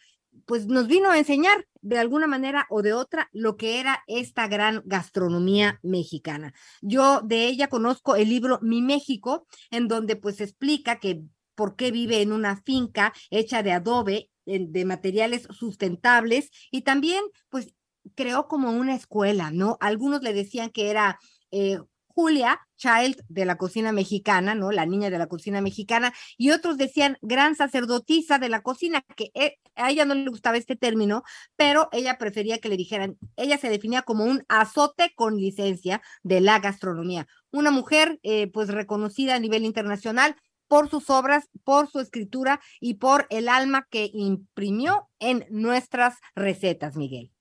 pues 0.46 0.66
nos 0.66 0.86
vino 0.86 1.10
a 1.10 1.18
enseñar 1.18 1.66
de 1.80 1.98
alguna 1.98 2.26
manera 2.26 2.66
o 2.70 2.82
de 2.82 2.92
otra 2.92 3.28
lo 3.32 3.56
que 3.56 3.80
era 3.80 4.02
esta 4.06 4.48
gran 4.48 4.82
gastronomía 4.84 5.78
mexicana. 5.82 6.54
Yo 6.80 7.20
de 7.22 7.46
ella 7.46 7.68
conozco 7.68 8.16
el 8.16 8.28
libro 8.28 8.58
Mi 8.62 8.82
México, 8.82 9.46
en 9.70 9.88
donde 9.88 10.16
pues 10.16 10.40
explica 10.40 11.00
que 11.00 11.22
por 11.54 11.76
qué 11.76 11.90
vive 11.90 12.22
en 12.22 12.32
una 12.32 12.62
finca 12.62 13.12
hecha 13.30 13.62
de 13.62 13.72
adobe, 13.72 14.30
de 14.44 14.84
materiales 14.84 15.46
sustentables 15.50 16.50
y 16.70 16.82
también 16.82 17.22
pues 17.48 17.74
creó 18.14 18.48
como 18.48 18.70
una 18.70 18.94
escuela, 18.94 19.50
¿no? 19.50 19.76
Algunos 19.80 20.22
le 20.22 20.32
decían 20.32 20.70
que 20.70 20.90
era... 20.90 21.18
Eh, 21.50 21.78
Julia 22.14 22.60
Child 22.76 23.22
de 23.28 23.44
la 23.44 23.56
cocina 23.56 23.92
mexicana, 23.92 24.54
¿no? 24.54 24.72
La 24.72 24.86
niña 24.86 25.10
de 25.10 25.18
la 25.18 25.26
cocina 25.26 25.60
mexicana, 25.60 26.12
y 26.36 26.50
otros 26.50 26.78
decían 26.78 27.18
gran 27.22 27.54
sacerdotisa 27.54 28.38
de 28.38 28.48
la 28.48 28.62
cocina, 28.62 29.02
que 29.16 29.30
e, 29.34 29.58
a 29.76 29.90
ella 29.90 30.04
no 30.04 30.14
le 30.14 30.28
gustaba 30.28 30.56
este 30.56 30.76
término, 30.76 31.22
pero 31.56 31.88
ella 31.92 32.18
prefería 32.18 32.58
que 32.58 32.68
le 32.68 32.76
dijeran, 32.76 33.18
ella 33.36 33.58
se 33.58 33.70
definía 33.70 34.02
como 34.02 34.24
un 34.24 34.44
azote 34.48 35.12
con 35.14 35.36
licencia 35.36 36.02
de 36.22 36.40
la 36.40 36.58
gastronomía, 36.58 37.26
una 37.50 37.70
mujer 37.70 38.18
eh, 38.22 38.48
pues 38.48 38.68
reconocida 38.68 39.34
a 39.34 39.40
nivel 39.40 39.64
internacional 39.64 40.36
por 40.68 40.88
sus 40.88 41.10
obras, 41.10 41.50
por 41.64 41.90
su 41.90 42.00
escritura 42.00 42.60
y 42.80 42.94
por 42.94 43.26
el 43.30 43.48
alma 43.48 43.86
que 43.90 44.10
imprimió 44.12 45.10
en 45.18 45.44
nuestras 45.50 46.16
recetas, 46.34 46.96
Miguel. 46.96 47.31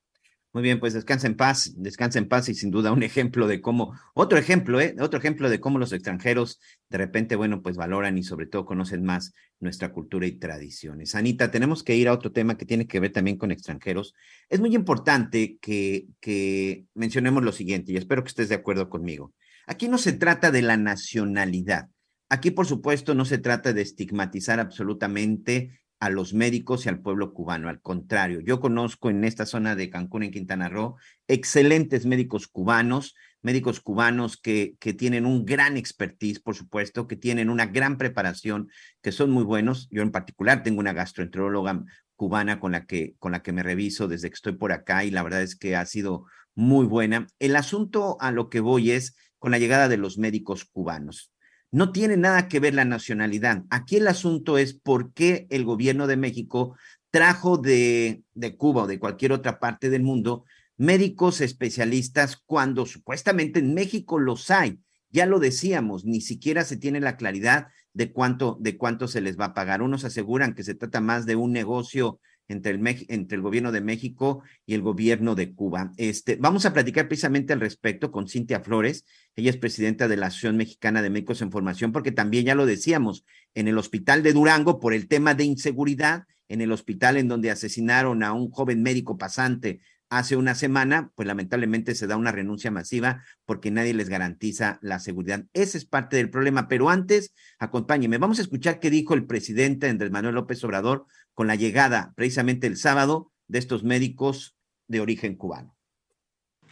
Muy 0.54 0.64
bien, 0.64 0.82
pues 0.82 0.94
descansa 0.94 1.28
en 1.28 1.38
paz, 1.38 1.72
descansa 1.78 2.20
en 2.20 2.28
paz 2.28 2.50
y 2.50 2.56
sin 2.56 2.72
duda 2.72 2.92
un 2.92 3.04
ejemplo 3.04 3.48
de 3.48 3.62
cómo, 3.62 3.98
otro 4.14 4.38
ejemplo, 4.38 4.82
¿eh? 4.82 4.96
Otro 5.00 5.18
ejemplo 5.18 5.50
de 5.50 5.62
cómo 5.62 5.80
los 5.80 5.94
extranjeros 5.94 6.60
de 6.90 6.98
repente, 6.98 7.38
bueno, 7.38 7.62
pues 7.62 7.78
valoran 7.78 8.18
y 8.18 8.24
sobre 8.24 8.48
todo 8.48 8.66
conocen 8.66 9.06
más 9.06 9.34
nuestra 9.62 9.94
cultura 9.94 10.28
y 10.28 10.34
tradiciones. 10.34 11.16
Anita, 11.16 11.52
tenemos 11.52 11.84
que 11.84 11.96
ir 11.96 12.10
a 12.10 12.14
otro 12.14 12.34
tema 12.34 12.58
que 12.58 12.66
tiene 12.66 12.86
que 12.86 13.00
ver 13.00 13.14
también 13.14 13.38
con 13.38 13.52
extranjeros. 13.52 14.14
Es 14.50 14.60
muy 14.60 14.76
importante 14.76 15.58
que, 15.62 16.08
que 16.20 16.84
mencionemos 16.96 17.44
lo 17.44 17.54
siguiente 17.54 17.94
y 17.94 17.98
espero 17.98 18.22
que 18.22 18.30
estés 18.30 18.50
de 18.50 18.56
acuerdo 18.56 18.90
conmigo. 18.90 19.34
Aquí 19.68 19.88
no 19.88 19.98
se 19.98 20.12
trata 20.12 20.52
de 20.52 20.64
la 20.64 20.76
nacionalidad. 20.76 21.88
Aquí, 22.28 22.52
por 22.52 22.66
supuesto, 22.66 23.16
no 23.16 23.24
se 23.24 23.38
trata 23.38 23.72
de 23.72 23.82
estigmatizar 23.82 24.60
absolutamente 24.60 25.81
a 26.02 26.10
los 26.10 26.34
médicos 26.34 26.86
y 26.86 26.90
al 26.90 27.00
pueblo 27.00 27.32
cubano. 27.32 27.70
Al 27.70 27.80
contrario, 27.80 28.42
yo 28.42 28.60
conozco 28.60 29.12
en 29.12 29.24
esta 29.24 29.46
zona 29.46 29.76
de 29.76 29.92
Cancún, 29.92 30.24
en 30.24 30.32
Quintana 30.32 30.68
Roo, 30.68 30.96
excelentes 31.28 32.08
médicos 32.08 32.48
cubanos, 32.48 33.14
médicos 33.44 33.82
cubanos 33.82 34.36
que, 34.36 34.76
que 34.80 34.94
tienen 34.94 35.28
un 35.28 35.46
gran 35.46 35.78
expertise, 35.78 36.40
por 36.40 36.56
supuesto, 36.56 37.08
que 37.08 37.16
tienen 37.16 37.52
una 37.52 37.68
gran 37.68 38.00
preparación, 38.00 38.70
que 39.04 39.12
son 39.12 39.30
muy 39.30 39.44
buenos. 39.44 39.88
Yo 39.92 40.02
en 40.02 40.10
particular 40.10 40.64
tengo 40.64 40.80
una 40.80 40.94
gastroenteróloga 40.94 41.84
cubana 42.16 42.60
con 42.60 42.72
la 42.72 42.88
que, 42.88 43.14
con 43.20 43.32
la 43.32 43.44
que 43.44 43.52
me 43.52 43.62
reviso 43.62 44.08
desde 44.08 44.30
que 44.30 44.36
estoy 44.36 44.54
por 44.54 44.72
acá 44.72 45.06
y 45.06 45.12
la 45.12 45.22
verdad 45.22 45.44
es 45.44 45.56
que 45.56 45.76
ha 45.76 45.86
sido 45.86 46.26
muy 46.56 46.88
buena. 46.88 47.28
El 47.38 47.56
asunto 47.56 48.18
a 48.20 48.32
lo 48.32 48.50
que 48.50 48.60
voy 48.60 48.90
es 48.90 49.16
con 49.38 49.52
la 49.52 49.60
llegada 49.60 49.88
de 49.88 49.98
los 49.98 50.18
médicos 50.18 50.66
cubanos. 50.66 51.31
No 51.72 51.92
tiene 51.92 52.18
nada 52.18 52.48
que 52.48 52.60
ver 52.60 52.74
la 52.74 52.86
nacionalidad. 52.86 53.64
Aquí 53.70 53.96
el 53.96 54.08
asunto 54.08 54.58
es 54.58 54.74
por 54.74 55.14
qué 55.14 55.48
el 55.50 55.64
gobierno 55.64 56.06
de 56.06 56.18
México 56.18 56.76
trajo 57.12 57.58
de, 57.58 58.24
Cuba 58.58 58.84
o 58.84 58.88
de 58.88 59.00
cualquier 59.00 59.32
otra 59.32 59.60
parte 59.60 59.90
del 59.90 60.04
mundo 60.04 60.46
médicos 60.78 61.42
especialistas 61.42 62.38
cuando 62.38 62.88
supuestamente 62.88 63.60
en 63.60 63.76
México 63.76 64.18
los 64.18 64.50
hay. 64.50 64.80
Ya 65.10 65.28
lo 65.28 65.40
decíamos, 65.40 66.06
ni 66.06 66.22
siquiera 66.22 66.64
se 66.64 66.76
tiene 66.76 67.00
la 67.00 67.18
claridad 67.18 67.68
de 67.94 68.12
cuánto, 68.12 68.58
de 68.60 68.78
cuánto 68.78 69.08
se 69.08 69.22
les 69.22 69.40
va 69.40 69.46
a 69.46 69.54
pagar. 69.54 69.84
Unos 69.84 70.06
aseguran 70.06 70.56
que 70.56 70.64
se 70.64 70.74
trata 70.74 71.00
más 71.00 71.28
de 71.28 71.36
un 71.36 71.52
negocio 71.52 72.20
entre 72.52 72.72
el, 72.72 72.86
entre 73.08 73.36
el 73.36 73.42
gobierno 73.42 73.72
de 73.72 73.82
México 73.82 74.44
y 74.66 74.74
el 74.74 74.82
gobierno 74.82 75.36
de 75.36 75.54
Cuba. 75.54 75.92
Este, 75.98 76.36
vamos 76.36 76.66
a 76.66 76.74
platicar 76.74 77.08
precisamente 77.08 77.54
al 77.54 77.60
respecto 77.60 78.12
con 78.12 78.28
Cintia 78.28 78.60
Flores. 78.60 79.06
Ella 79.36 79.50
es 79.50 79.58
presidenta 79.58 80.08
de 80.08 80.18
la 80.18 80.28
Asociación 80.28 80.58
Mexicana 80.58 81.02
de 81.02 81.10
Médicos 81.10 81.42
en 81.42 81.52
Formación, 81.52 81.92
porque 81.92 82.12
también 82.12 82.46
ya 82.46 82.56
lo 82.56 82.66
decíamos, 82.66 83.26
en 83.56 83.68
el 83.68 83.78
hospital 83.78 84.24
de 84.24 84.34
Durango, 84.34 84.80
por 84.80 84.94
el 84.94 85.08
tema 85.08 85.34
de 85.34 85.46
inseguridad, 85.46 86.26
en 86.50 86.62
el 86.62 86.72
hospital 86.72 87.18
en 87.18 87.30
donde 87.30 87.52
asesinaron 87.52 88.24
a 88.24 88.34
un 88.34 88.52
joven 88.52 88.84
médico 88.84 89.18
pasante 89.18 89.80
hace 90.12 90.36
una 90.36 90.56
semana, 90.56 91.10
pues 91.16 91.26
lamentablemente 91.26 91.96
se 91.96 92.06
da 92.06 92.18
una 92.18 92.34
renuncia 92.34 92.70
masiva 92.70 93.24
porque 93.46 93.72
nadie 93.72 93.94
les 93.94 94.10
garantiza 94.10 94.78
la 94.82 95.00
seguridad. 95.00 95.46
Ese 95.54 95.78
es 95.78 95.86
parte 95.86 96.18
del 96.18 96.30
problema. 96.30 96.68
Pero 96.68 96.90
antes, 96.90 97.34
acompáñeme, 97.60 98.18
vamos 98.18 98.38
a 98.40 98.42
escuchar 98.42 98.82
qué 98.82 98.90
dijo 98.90 99.14
el 99.14 99.26
presidente 99.26 99.88
Andrés 99.88 100.12
Manuel 100.12 100.36
López 100.36 100.62
Obrador 100.66 101.06
con 101.34 101.48
la 101.48 101.56
llegada 101.56 102.14
precisamente 102.16 102.68
el 102.68 102.78
sábado 102.78 103.32
de 103.48 103.60
estos 103.60 103.84
médicos 103.84 104.56
de 104.88 105.02
origen 105.02 105.36
cubano. 105.36 105.76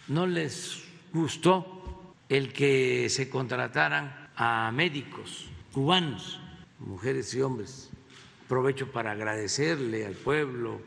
No 0.07 0.25
les 0.25 0.83
gustó 1.13 2.15
el 2.29 2.53
que 2.53 3.09
se 3.09 3.29
contrataran 3.29 4.29
a 4.35 4.71
médicos 4.71 5.49
cubanos, 5.73 6.39
mujeres 6.79 7.33
y 7.33 7.41
hombres. 7.41 7.89
Aprovecho 8.45 8.91
para 8.91 9.11
agradecerle 9.11 10.05
al 10.05 10.15
pueblo 10.15 10.81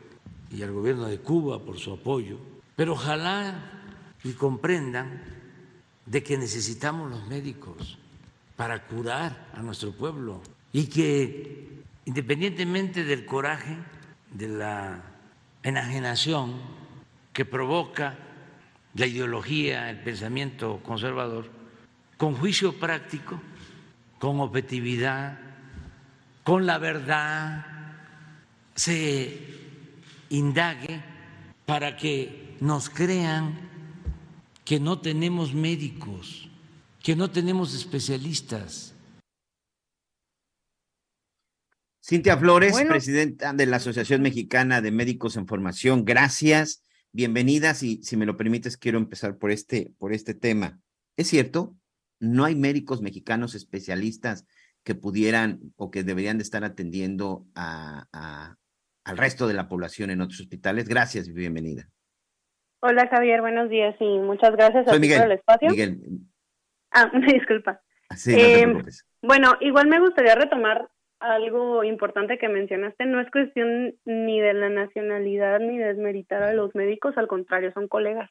y 0.51 0.63
al 0.63 0.71
gobierno 0.71 1.07
de 1.07 1.19
Cuba 1.19 1.63
por 1.63 1.79
su 1.79 1.93
apoyo, 1.93 2.37
pero 2.75 2.93
ojalá 2.93 3.71
y 4.23 4.33
comprendan 4.33 5.23
de 6.05 6.23
que 6.23 6.37
necesitamos 6.37 7.09
los 7.09 7.27
médicos 7.27 7.97
para 8.55 8.85
curar 8.85 9.49
a 9.53 9.61
nuestro 9.61 9.91
pueblo 9.93 10.41
y 10.71 10.87
que 10.87 11.83
independientemente 12.05 13.03
del 13.03 13.25
coraje, 13.25 13.77
de 14.31 14.47
la 14.47 15.01
enajenación 15.63 16.53
que 17.31 17.45
provoca 17.45 18.17
la 18.95 19.07
ideología, 19.07 19.89
el 19.89 19.99
pensamiento 19.99 20.81
conservador, 20.83 21.49
con 22.17 22.35
juicio 22.35 22.79
práctico, 22.79 23.41
con 24.19 24.39
objetividad, 24.39 25.39
con 26.43 26.65
la 26.65 26.77
verdad, 26.77 27.65
se 28.75 29.39
indague 30.29 31.01
para 31.65 31.95
que 31.95 32.55
nos 32.59 32.89
crean 32.89 33.57
que 34.65 34.79
no 34.79 34.99
tenemos 34.99 35.53
médicos, 35.53 36.49
que 37.01 37.15
no 37.15 37.29
tenemos 37.31 37.73
especialistas. 37.73 38.92
Cintia 42.05 42.35
Flores, 42.35 42.75
presidenta 42.85 43.53
de 43.53 43.65
la 43.65 43.77
Asociación 43.77 44.21
Mexicana 44.21 44.81
de 44.81 44.91
Médicos 44.91 45.37
en 45.37 45.47
Formación, 45.47 46.03
gracias, 46.03 46.83
bienvenidas 47.13 47.81
y 47.81 48.03
si 48.03 48.17
me 48.17 48.25
lo 48.25 48.35
permites 48.35 48.75
quiero 48.75 48.97
empezar 48.97 49.37
por 49.37 49.51
este, 49.51 49.93
por 49.99 50.11
este 50.11 50.33
tema. 50.33 50.81
¿Es 51.15 51.27
cierto? 51.29 51.75
¿No 52.19 52.43
hay 52.43 52.55
médicos 52.55 53.01
mexicanos 53.01 53.55
especialistas 53.55 54.45
que 54.83 54.95
pudieran 54.95 55.61
o 55.77 55.91
que 55.91 56.03
deberían 56.03 56.37
de 56.37 56.43
estar 56.43 56.65
atendiendo 56.65 57.45
a, 57.55 58.57
al 59.05 59.17
resto 59.17 59.47
de 59.47 59.53
la 59.53 59.69
población 59.69 60.09
en 60.09 60.19
otros 60.19 60.41
hospitales. 60.41 60.89
Gracias 60.89 61.29
y 61.29 61.31
bienvenida. 61.31 61.87
Hola 62.81 63.07
Javier, 63.07 63.39
buenos 63.39 63.69
días 63.69 63.95
y 64.01 64.19
muchas 64.19 64.51
gracias 64.51 64.83
por 64.83 64.95
el 64.95 65.31
espacio. 65.31 65.69
Miguel. 65.69 66.01
Ah, 66.91 67.09
disculpa. 67.33 67.81
Sí, 68.13 68.31
no 68.31 68.37
eh, 68.37 68.83
bueno, 69.21 69.53
igual 69.61 69.87
me 69.87 70.01
gustaría 70.01 70.35
retomar 70.35 70.89
algo 71.23 71.83
importante 71.83 72.37
que 72.37 72.49
mencionaste. 72.49 73.05
No 73.05 73.21
es 73.21 73.31
cuestión 73.31 73.95
ni 74.05 74.41
de 74.41 74.53
la 74.53 74.69
nacionalidad 74.69 75.59
ni 75.59 75.77
desmeritar 75.77 76.43
a 76.43 76.53
los 76.53 76.75
médicos, 76.75 77.17
al 77.17 77.27
contrario, 77.27 77.71
son 77.73 77.87
colegas. 77.87 78.29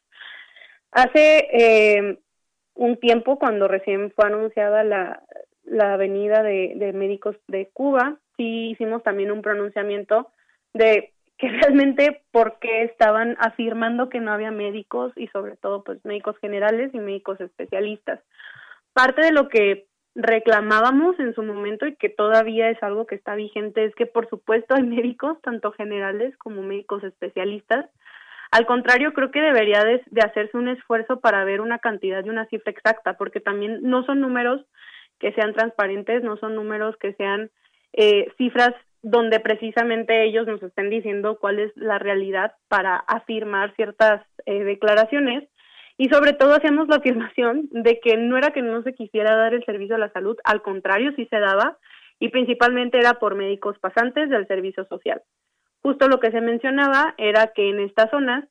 Hace 0.90 1.48
eh, 1.52 2.18
un 2.74 2.96
tiempo, 2.98 3.38
cuando 3.38 3.66
recién 3.66 4.12
fue 4.12 4.26
anunciada 4.26 4.84
la, 4.84 5.22
la 5.64 5.96
venida 5.96 6.42
de, 6.42 6.74
de 6.76 6.92
médicos 6.92 7.36
de 7.48 7.70
Cuba, 7.72 8.18
sí 8.36 8.70
hicimos 8.70 9.02
también 9.02 9.30
un 9.30 9.40
pronunciamiento 9.40 10.30
de 10.74 11.12
que 11.38 11.48
realmente 11.60 12.22
por 12.30 12.58
qué 12.58 12.82
estaban 12.84 13.36
afirmando 13.40 14.10
que 14.10 14.20
no 14.20 14.32
había 14.32 14.50
médicos 14.50 15.12
y 15.16 15.28
sobre 15.28 15.56
todo 15.56 15.82
pues 15.82 16.04
médicos 16.04 16.36
generales 16.38 16.90
y 16.92 16.98
médicos 16.98 17.40
especialistas. 17.40 18.20
Parte 18.92 19.22
de 19.22 19.32
lo 19.32 19.48
que 19.48 19.86
reclamábamos 20.14 21.18
en 21.18 21.34
su 21.34 21.42
momento 21.42 21.86
y 21.86 21.96
que 21.96 22.08
todavía 22.08 22.68
es 22.70 22.82
algo 22.82 23.06
que 23.06 23.14
está 23.14 23.34
vigente 23.34 23.84
es 23.84 23.94
que 23.94 24.06
por 24.06 24.28
supuesto 24.28 24.74
hay 24.74 24.82
médicos 24.82 25.40
tanto 25.42 25.72
generales 25.72 26.36
como 26.36 26.62
médicos 26.62 27.02
especialistas. 27.04 27.86
Al 28.50 28.66
contrario, 28.66 29.14
creo 29.14 29.30
que 29.30 29.40
debería 29.40 29.82
de, 29.82 30.02
hacerse 30.22 30.58
un 30.58 30.68
esfuerzo 30.68 31.20
para 31.20 31.42
ver 31.44 31.62
una 31.62 31.78
cantidad 31.78 32.22
y 32.22 32.28
una 32.28 32.44
cifra 32.46 32.70
exacta, 32.70 33.16
porque 33.16 33.40
también 33.40 33.80
no 33.82 34.04
son 34.04 34.20
números 34.20 34.60
que 35.18 35.32
sean 35.32 35.54
transparentes, 35.54 36.22
no 36.22 36.36
son 36.36 36.54
números 36.56 36.96
que 36.98 37.14
sean 37.14 37.50
eh, 37.94 38.30
cifras 38.36 38.74
donde 39.00 39.40
precisamente 39.40 40.24
ellos 40.24 40.46
nos 40.46 40.62
estén 40.62 40.90
diciendo 40.90 41.38
cuál 41.40 41.58
es 41.58 41.72
la 41.76 41.98
realidad 41.98 42.54
para 42.68 42.96
afirmar 42.96 43.74
ciertas 43.74 44.22
eh, 44.46 44.62
declaraciones 44.64 45.48
y 45.98 46.08
sobre 46.08 46.32
todo 46.32 46.54
hacemos 46.54 46.88
la 46.88 46.96
afirmación 46.96 47.68
de 47.70 48.00
que 48.00 48.16
no 48.16 48.36
era 48.36 48.50
que 48.50 48.62
no 48.62 48.82
se 48.82 48.94
quisiera 48.94 49.36
dar 49.36 49.54
el 49.54 49.64
servicio 49.64 49.96
a 49.96 49.98
la 49.98 50.12
salud, 50.12 50.36
al 50.44 50.62
contrario, 50.62 51.12
sí 51.16 51.26
se 51.26 51.38
daba 51.38 51.78
y 52.18 52.28
principalmente 52.28 52.98
era 52.98 53.14
por 53.14 53.34
médicos 53.34 53.78
pasantes 53.78 54.30
del 54.30 54.46
servicio 54.46 54.84
social. 54.86 55.22
Justo 55.82 56.08
lo 56.08 56.20
que 56.20 56.30
se 56.30 56.40
mencionaba 56.40 57.14
era 57.18 57.48
que 57.48 57.68
en 57.68 57.80
estas 57.80 58.10
zonas, 58.10 58.44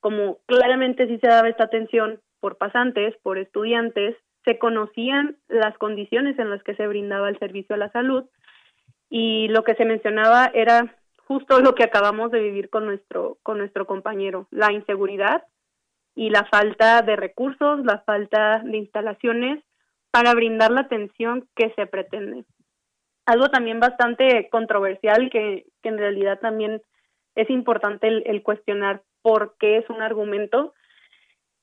como 0.00 0.38
claramente 0.46 1.06
sí 1.06 1.18
se 1.20 1.28
daba 1.28 1.48
esta 1.48 1.64
atención 1.64 2.20
por 2.40 2.56
pasantes, 2.56 3.14
por 3.22 3.38
estudiantes, 3.38 4.16
se 4.44 4.58
conocían 4.58 5.36
las 5.48 5.76
condiciones 5.78 6.38
en 6.38 6.50
las 6.50 6.62
que 6.62 6.74
se 6.74 6.86
brindaba 6.86 7.28
el 7.28 7.38
servicio 7.38 7.74
a 7.74 7.78
la 7.78 7.90
salud, 7.92 8.24
y 9.08 9.48
lo 9.48 9.64
que 9.64 9.74
se 9.74 9.84
mencionaba 9.84 10.50
era 10.54 10.96
justo 11.26 11.60
lo 11.60 11.74
que 11.74 11.84
acabamos 11.84 12.30
de 12.30 12.40
vivir 12.40 12.68
con 12.68 12.84
nuestro 12.84 13.38
con 13.42 13.58
nuestro 13.58 13.86
compañero, 13.86 14.46
la 14.50 14.72
inseguridad 14.72 15.44
y 16.14 16.30
la 16.30 16.44
falta 16.44 17.02
de 17.02 17.16
recursos, 17.16 17.84
la 17.84 17.98
falta 18.00 18.60
de 18.64 18.76
instalaciones 18.76 19.62
para 20.10 20.34
brindar 20.34 20.70
la 20.70 20.82
atención 20.82 21.48
que 21.56 21.72
se 21.74 21.86
pretende. 21.86 22.44
Algo 23.26 23.48
también 23.48 23.80
bastante 23.80 24.48
controversial 24.50 25.30
que, 25.30 25.66
que 25.82 25.88
en 25.88 25.98
realidad 25.98 26.38
también 26.40 26.82
es 27.34 27.50
importante 27.50 28.06
el, 28.06 28.22
el 28.26 28.42
cuestionar 28.42 29.02
por 29.22 29.56
qué 29.58 29.78
es 29.78 29.90
un 29.90 30.02
argumento, 30.02 30.74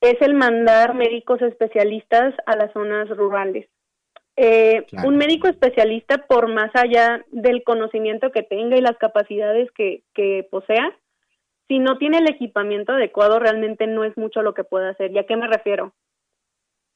es 0.02 0.20
el 0.22 0.34
mandar 0.34 0.95
médicos 0.95 1.41
especialistas 1.41 2.34
a 2.45 2.56
las 2.56 2.74
zonas 2.74 3.08
rurales. 3.10 3.70
Eh, 4.36 4.86
Un 5.04 5.18
médico 5.18 5.47
especialista, 5.47 6.26
por 6.26 6.47
más 6.47 6.72
allá 6.74 7.24
del 7.32 7.64
conocimiento 7.64 8.32
que 8.32 8.41
tenga 8.41 8.78
y 8.78 8.82
las 8.82 8.97
capacidades 8.97 9.70
que, 9.72 10.04
que 10.14 10.47
posea, 10.49 10.91
si 11.72 11.80
no 11.80 11.98
tiene 11.98 12.18
el 12.18 12.30
equipamiento 12.30 12.92
adecuado, 12.92 13.40
realmente 13.40 13.88
no 13.88 14.04
es 14.04 14.18
mucho 14.18 14.42
lo 14.42 14.54
que 14.54 14.66
puede 14.66 14.90
hacer. 14.90 15.10
¿Y 15.14 15.20
a 15.20 15.26
qué 15.26 15.38
me 15.38 15.48
refiero? 15.48 15.94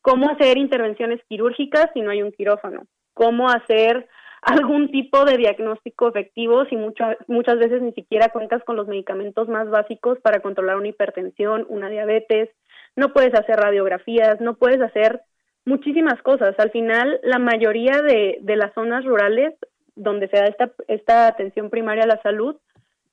¿Cómo 0.01 0.29
hacer 0.29 0.57
intervenciones 0.57 1.21
quirúrgicas 1.29 1.89
si 1.93 2.01
no 2.01 2.11
hay 2.11 2.21
un 2.21 2.33
quirófano? 2.33 2.83
¿Cómo 3.13 3.47
hacer 3.49 4.09
algún 4.41 4.91
tipo 4.91 5.23
de 5.23 5.37
diagnóstico 5.37 6.09
efectivo 6.09 6.65
si 6.65 6.75
mucho, 6.75 7.05
muchas 7.27 7.57
veces 7.57 7.81
ni 7.81 7.93
siquiera 7.93 8.33
cuentas 8.33 8.65
con 8.65 8.75
los 8.75 8.85
medicamentos 8.85 9.47
más 9.47 9.69
básicos 9.69 10.19
para 10.19 10.41
controlar 10.41 10.75
una 10.75 10.89
hipertensión, 10.89 11.65
una 11.69 11.87
diabetes? 11.87 12.49
No 12.97 13.13
puedes 13.13 13.33
hacer 13.33 13.55
radiografías, 13.55 14.41
no 14.41 14.57
puedes 14.57 14.81
hacer 14.81 15.21
muchísimas 15.63 16.21
cosas. 16.21 16.53
Al 16.59 16.71
final, 16.71 17.21
la 17.23 17.39
mayoría 17.39 18.01
de, 18.01 18.39
de 18.41 18.55
las 18.57 18.73
zonas 18.73 19.05
rurales 19.05 19.53
donde 19.95 20.27
se 20.27 20.35
da 20.35 20.47
esta, 20.47 20.71
esta 20.89 21.27
atención 21.27 21.69
primaria 21.69 22.03
a 22.03 22.07
la 22.07 22.21
salud, 22.21 22.57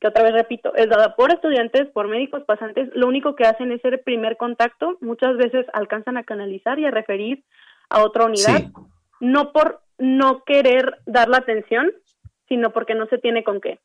que 0.03 0.09
otra 0.09 0.25
vez 0.25 0.33
repito, 0.33 0.75
es 0.75 0.89
dada 0.89 1.15
por 1.15 1.33
estudiantes, 1.33 1.87
por 1.93 2.09
médicos 2.09 2.43
pasantes, 2.43 2.91
lo 2.93 3.07
único 3.07 3.37
que 3.37 3.45
hacen 3.45 3.71
es 3.71 3.85
el 3.85 4.01
primer 4.01 4.37
contacto, 4.37 4.99
muchas 5.01 5.37
veces 5.37 5.65
alcanzan 5.73 6.17
a 6.17 6.25
canalizar 6.25 6.81
y 6.81 6.85
a 6.85 6.91
referir 6.91 7.45
a 7.89 8.03
otra 8.03 8.25
unidad, 8.25 8.63
no 9.21 9.53
por 9.53 9.81
no 9.99 10.43
querer 10.43 10.99
dar 11.07 11.29
la 11.29 11.37
atención, 11.37 11.93
sino 12.49 12.73
porque 12.73 12.97
no 12.97 13.07
se 13.07 13.19
tiene 13.19 13.45
con 13.45 13.61
qué. 13.61 13.79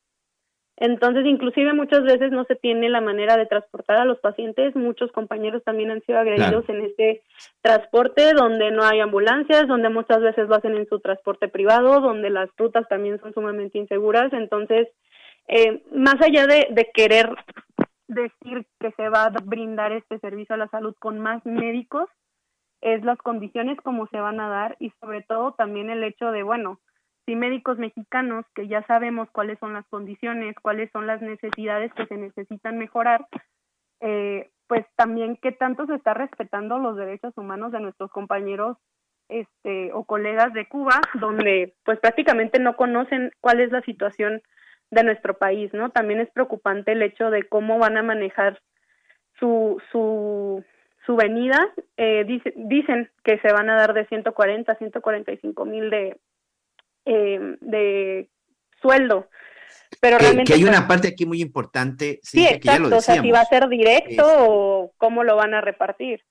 Entonces, 0.76 1.24
inclusive 1.28 1.74
muchas 1.74 2.04
veces 2.04 2.32
no 2.32 2.46
se 2.46 2.56
tiene 2.56 2.90
la 2.90 3.02
manera 3.02 3.38
de 3.38 3.46
transportar 3.46 3.98
a 3.98 4.06
los 4.06 4.20
pacientes. 4.20 4.76
Muchos 4.76 5.12
compañeros 5.12 5.64
también 5.64 5.92
han 5.92 6.02
sido 6.02 6.18
agredidos 6.18 6.68
en 6.70 6.82
este 6.82 7.22
transporte 7.62 8.34
donde 8.34 8.72
no 8.72 8.84
hay 8.84 9.02
ambulancias, 9.02 9.68
donde 9.68 9.90
muchas 9.90 10.22
veces 10.22 10.48
lo 10.48 10.56
hacen 10.56 10.76
en 10.78 10.88
su 10.88 11.00
transporte 11.00 11.48
privado, 11.48 12.02
donde 12.02 12.32
las 12.32 12.50
rutas 12.58 12.88
también 12.88 13.20
son 13.20 13.34
sumamente 13.34 13.78
inseguras. 13.78 14.34
Entonces, 14.34 14.88
eh, 15.48 15.84
más 15.92 16.16
allá 16.22 16.46
de, 16.48 16.90
querer 16.94 17.30
decir 18.08 18.66
que 18.80 18.92
se 18.92 19.10
va 19.10 19.26
a 19.26 19.30
brindar 19.30 19.92
este 19.92 20.20
servicio 20.20 20.56
a 20.56 20.58
la 20.58 20.68
salud 20.70 20.96
con 21.00 21.20
más 21.20 21.46
médicos, 21.46 22.10
es 22.82 23.04
las 23.04 23.18
condiciones 23.18 23.80
como 23.82 24.08
se 24.08 24.20
van 24.20 24.40
a 24.40 24.50
dar 24.50 24.78
y 24.80 24.92
sobre 25.02 25.24
todo 25.24 25.54
también 25.54 25.90
el 25.90 26.04
hecho 26.04 26.32
de, 26.32 26.44
bueno, 26.44 26.80
si 27.26 27.36
médicos 27.36 27.78
mexicanos 27.78 28.46
que 28.56 28.68
ya 28.68 28.84
sabemos 28.84 29.30
cuáles 29.32 29.60
son 29.60 29.74
las 29.74 29.86
condiciones, 29.88 30.56
cuáles 30.62 30.92
son 30.92 31.08
las 31.08 31.22
necesidades 31.22 31.94
que 31.94 32.06
se 32.06 32.16
necesitan 32.16 32.78
mejorar, 32.78 33.28
eh, 34.00 34.50
pues 34.68 34.86
también 34.96 35.38
qué 35.42 35.52
tanto 35.52 35.86
se 35.88 35.96
está 35.96 36.14
respetando 36.14 36.78
los 36.78 36.96
derechos 36.96 37.34
humanos 37.38 37.72
de 37.72 37.80
nuestros 37.80 38.12
compañeros 38.12 38.78
este 39.30 39.92
o 39.92 40.06
colegas 40.06 40.54
de 40.54 40.68
Cuba, 40.68 41.02
donde 41.16 41.76
pues 41.84 42.00
prácticamente 42.00 42.60
no 42.60 42.78
conocen 42.78 43.32
cuál 43.42 43.60
es 43.60 43.72
la 43.72 43.82
situación 43.82 44.42
de 44.92 45.04
nuestro 45.04 45.38
país, 45.38 45.74
¿no? 45.74 45.90
También 45.90 46.20
es 46.20 46.30
preocupante 46.32 46.94
el 46.94 47.02
hecho 47.02 47.30
de 47.30 47.44
cómo 47.44 47.78
van 47.78 47.98
a 47.98 48.04
manejar 48.04 48.62
su 49.40 49.82
su 49.92 50.64
su 51.06 51.16
venida. 51.16 51.74
Eh, 51.98 52.24
dice, 52.26 52.54
dicen 52.56 53.10
que 53.24 53.40
se 53.40 53.52
van 53.52 53.70
a 53.70 53.76
dar 53.76 53.94
de 53.94 54.06
140 54.08 54.72
a 54.72 54.76
145 54.76 55.66
mil 55.66 55.90
de 55.90 56.20
eh, 57.06 57.58
de 57.62 58.30
sueldo. 58.82 59.30
Pero 60.02 60.18
que, 60.18 60.24
realmente. 60.24 60.52
que 60.52 60.54
hay 60.56 60.64
pues, 60.64 60.78
una 60.78 60.88
parte 60.88 61.08
aquí 61.10 61.26
muy 61.26 61.42
importante. 61.42 62.20
Sí, 62.22 62.40
Cintia, 62.40 62.60
que 62.60 62.66
ya 62.66 62.72
exacto. 62.74 62.90
lo 62.90 62.98
o 62.98 63.02
sea, 63.02 63.22
si 63.22 63.32
va 63.32 63.42
a 63.42 63.46
ser 63.46 63.68
directo 63.70 64.24
o 64.26 64.94
cómo 64.98 65.24
lo 65.24 65.36
van 65.36 65.54
a 65.54 65.62
repartir. 65.62 66.24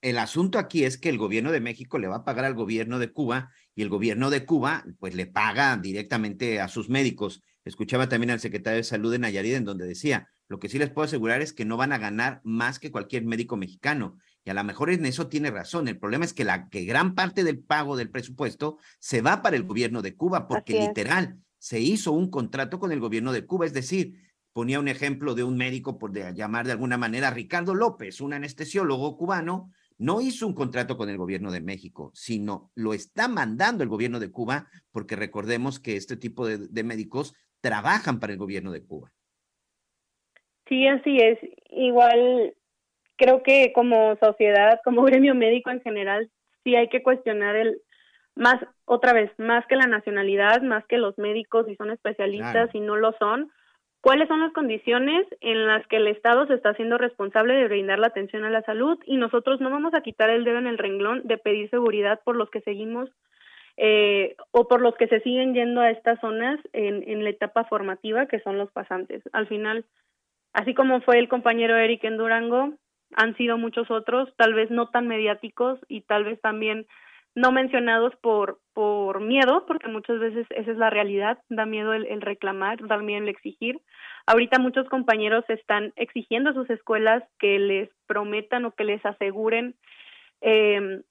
El 0.00 0.18
asunto 0.18 0.58
aquí 0.58 0.84
es 0.84 0.98
que 0.98 1.08
el 1.08 1.18
gobierno 1.18 1.50
de 1.50 1.60
México 1.60 1.98
le 1.98 2.06
va 2.06 2.16
a 2.16 2.24
pagar 2.24 2.44
al 2.44 2.54
gobierno 2.54 2.98
de 2.98 3.12
Cuba 3.12 3.50
y 3.74 3.82
el 3.82 3.88
gobierno 3.88 4.30
de 4.30 4.44
Cuba 4.44 4.84
pues 5.00 5.14
le 5.14 5.26
paga 5.26 5.76
directamente 5.76 6.60
a 6.60 6.68
sus 6.68 6.88
médicos. 6.88 7.42
Escuchaba 7.68 8.08
también 8.08 8.30
al 8.30 8.40
secretario 8.40 8.78
de 8.78 8.84
Salud 8.84 9.12
de 9.12 9.18
Nayarit 9.18 9.54
en 9.54 9.64
donde 9.64 9.86
decía, 9.86 10.28
lo 10.48 10.58
que 10.58 10.68
sí 10.70 10.78
les 10.78 10.90
puedo 10.90 11.04
asegurar 11.04 11.42
es 11.42 11.52
que 11.52 11.64
no 11.66 11.76
van 11.76 11.92
a 11.92 11.98
ganar 11.98 12.40
más 12.42 12.78
que 12.78 12.90
cualquier 12.90 13.24
médico 13.24 13.56
mexicano. 13.56 14.16
Y 14.44 14.50
a 14.50 14.54
lo 14.54 14.64
mejor 14.64 14.88
en 14.90 15.04
eso 15.04 15.28
tiene 15.28 15.50
razón. 15.50 15.86
El 15.86 15.98
problema 15.98 16.24
es 16.24 16.32
que 16.32 16.44
la 16.44 16.68
que 16.70 16.84
gran 16.86 17.14
parte 17.14 17.44
del 17.44 17.58
pago 17.58 17.96
del 17.96 18.10
presupuesto 18.10 18.78
se 18.98 19.20
va 19.20 19.42
para 19.42 19.56
el 19.56 19.64
gobierno 19.64 20.00
de 20.00 20.16
Cuba 20.16 20.48
porque 20.48 20.72
literal 20.88 21.38
se 21.58 21.78
hizo 21.80 22.12
un 22.12 22.30
contrato 22.30 22.78
con 22.78 22.90
el 22.90 23.00
gobierno 23.00 23.32
de 23.32 23.44
Cuba, 23.44 23.66
es 23.66 23.74
decir, 23.74 24.14
ponía 24.54 24.80
un 24.80 24.88
ejemplo 24.88 25.34
de 25.34 25.44
un 25.44 25.56
médico, 25.56 25.98
por 25.98 26.12
de- 26.12 26.32
llamar 26.34 26.64
de 26.66 26.72
alguna 26.72 26.96
manera, 26.96 27.30
Ricardo 27.30 27.74
López, 27.74 28.20
un 28.22 28.32
anestesiólogo 28.32 29.16
cubano, 29.18 29.70
no 29.98 30.20
hizo 30.20 30.46
un 30.46 30.54
contrato 30.54 30.96
con 30.96 31.08
el 31.08 31.18
gobierno 31.18 31.50
de 31.50 31.60
México, 31.60 32.12
sino 32.14 32.70
lo 32.76 32.94
está 32.94 33.26
mandando 33.28 33.82
el 33.82 33.88
gobierno 33.88 34.20
de 34.20 34.30
Cuba, 34.30 34.68
porque 34.92 35.16
recordemos 35.16 35.80
que 35.80 35.96
este 35.96 36.16
tipo 36.16 36.46
de, 36.46 36.58
de 36.58 36.84
médicos 36.84 37.34
trabajan 37.60 38.20
para 38.20 38.32
el 38.32 38.38
gobierno 38.38 38.72
de 38.72 38.84
Cuba. 38.84 39.10
Sí, 40.68 40.86
así 40.86 41.18
es. 41.18 41.38
Igual 41.70 42.54
creo 43.16 43.42
que 43.42 43.72
como 43.72 44.16
sociedad, 44.16 44.80
como 44.84 45.02
gremio 45.04 45.34
médico 45.34 45.70
en 45.70 45.80
general, 45.80 46.30
sí 46.64 46.76
hay 46.76 46.88
que 46.88 47.02
cuestionar 47.02 47.56
el 47.56 47.80
más, 48.34 48.56
otra 48.84 49.12
vez, 49.12 49.32
más 49.38 49.66
que 49.66 49.74
la 49.74 49.86
nacionalidad, 49.88 50.62
más 50.62 50.84
que 50.86 50.96
los 50.96 51.18
médicos 51.18 51.66
si 51.66 51.74
son 51.74 51.90
especialistas 51.90 52.52
Claro. 52.52 52.70
y 52.72 52.80
no 52.80 52.94
lo 52.96 53.12
son, 53.18 53.50
cuáles 54.00 54.28
son 54.28 54.40
las 54.40 54.52
condiciones 54.52 55.26
en 55.40 55.66
las 55.66 55.84
que 55.88 55.96
el 55.96 56.06
Estado 56.06 56.46
se 56.46 56.54
está 56.54 56.70
haciendo 56.70 56.98
responsable 56.98 57.54
de 57.54 57.66
brindar 57.66 57.98
la 57.98 58.06
atención 58.06 58.44
a 58.44 58.50
la 58.50 58.62
salud 58.62 58.96
y 59.06 59.16
nosotros 59.16 59.60
no 59.60 59.70
vamos 59.70 59.92
a 59.94 60.02
quitar 60.02 60.30
el 60.30 60.44
dedo 60.44 60.58
en 60.58 60.68
el 60.68 60.78
renglón 60.78 61.22
de 61.24 61.36
pedir 61.38 61.68
seguridad 61.70 62.20
por 62.24 62.36
los 62.36 62.48
que 62.50 62.60
seguimos 62.60 63.10
eh, 63.80 64.34
o 64.50 64.66
por 64.66 64.80
los 64.80 64.96
que 64.96 65.06
se 65.06 65.20
siguen 65.20 65.54
yendo 65.54 65.80
a 65.80 65.90
estas 65.90 66.20
zonas 66.20 66.58
en, 66.72 67.08
en 67.08 67.22
la 67.22 67.30
etapa 67.30 67.64
formativa 67.64 68.26
que 68.26 68.40
son 68.40 68.58
los 68.58 68.72
pasantes. 68.72 69.22
Al 69.32 69.46
final, 69.46 69.84
así 70.52 70.74
como 70.74 71.00
fue 71.00 71.20
el 71.20 71.28
compañero 71.28 71.76
Eric 71.76 72.02
en 72.02 72.16
Durango, 72.16 72.74
han 73.14 73.36
sido 73.36 73.56
muchos 73.56 73.88
otros, 73.88 74.28
tal 74.36 74.52
vez 74.54 74.68
no 74.70 74.88
tan 74.88 75.06
mediáticos 75.06 75.78
y 75.86 76.02
tal 76.02 76.24
vez 76.24 76.40
también 76.40 76.86
no 77.36 77.52
mencionados 77.52 78.16
por, 78.16 78.58
por 78.74 79.20
miedo, 79.20 79.64
porque 79.66 79.86
muchas 79.86 80.18
veces 80.18 80.44
esa 80.50 80.72
es 80.72 80.76
la 80.76 80.90
realidad, 80.90 81.38
da 81.48 81.66
miedo 81.66 81.92
el, 81.94 82.20
reclamar, 82.20 82.84
da 82.84 82.98
miedo 82.98 83.22
el 83.22 83.28
exigir. 83.28 83.80
Ahorita 84.26 84.58
muchos 84.58 84.88
compañeros 84.88 85.44
están 85.48 85.92
exigiendo 85.94 86.50
a 86.50 86.54
sus 86.54 86.68
escuelas 86.68 87.22
que 87.38 87.60
les 87.60 87.90
prometan 88.08 88.64
o 88.64 88.72
que 88.72 88.82
les 88.82 89.04
aseguren 89.06 89.76
eh, 90.40 91.02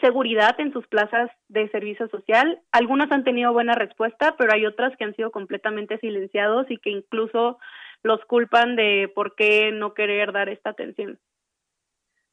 seguridad 0.00 0.58
en 0.60 0.72
sus 0.72 0.86
plazas 0.86 1.30
de 1.48 1.68
servicio 1.70 2.08
social. 2.08 2.60
Algunas 2.72 3.10
han 3.10 3.24
tenido 3.24 3.52
buena 3.52 3.74
respuesta, 3.74 4.34
pero 4.38 4.52
hay 4.52 4.66
otras 4.66 4.96
que 4.96 5.04
han 5.04 5.14
sido 5.16 5.30
completamente 5.30 5.98
silenciados 5.98 6.66
y 6.70 6.78
que 6.78 6.90
incluso 6.90 7.58
los 8.02 8.24
culpan 8.26 8.76
de 8.76 9.10
por 9.14 9.34
qué 9.34 9.72
no 9.72 9.94
querer 9.94 10.32
dar 10.32 10.48
esta 10.48 10.70
atención. 10.70 11.18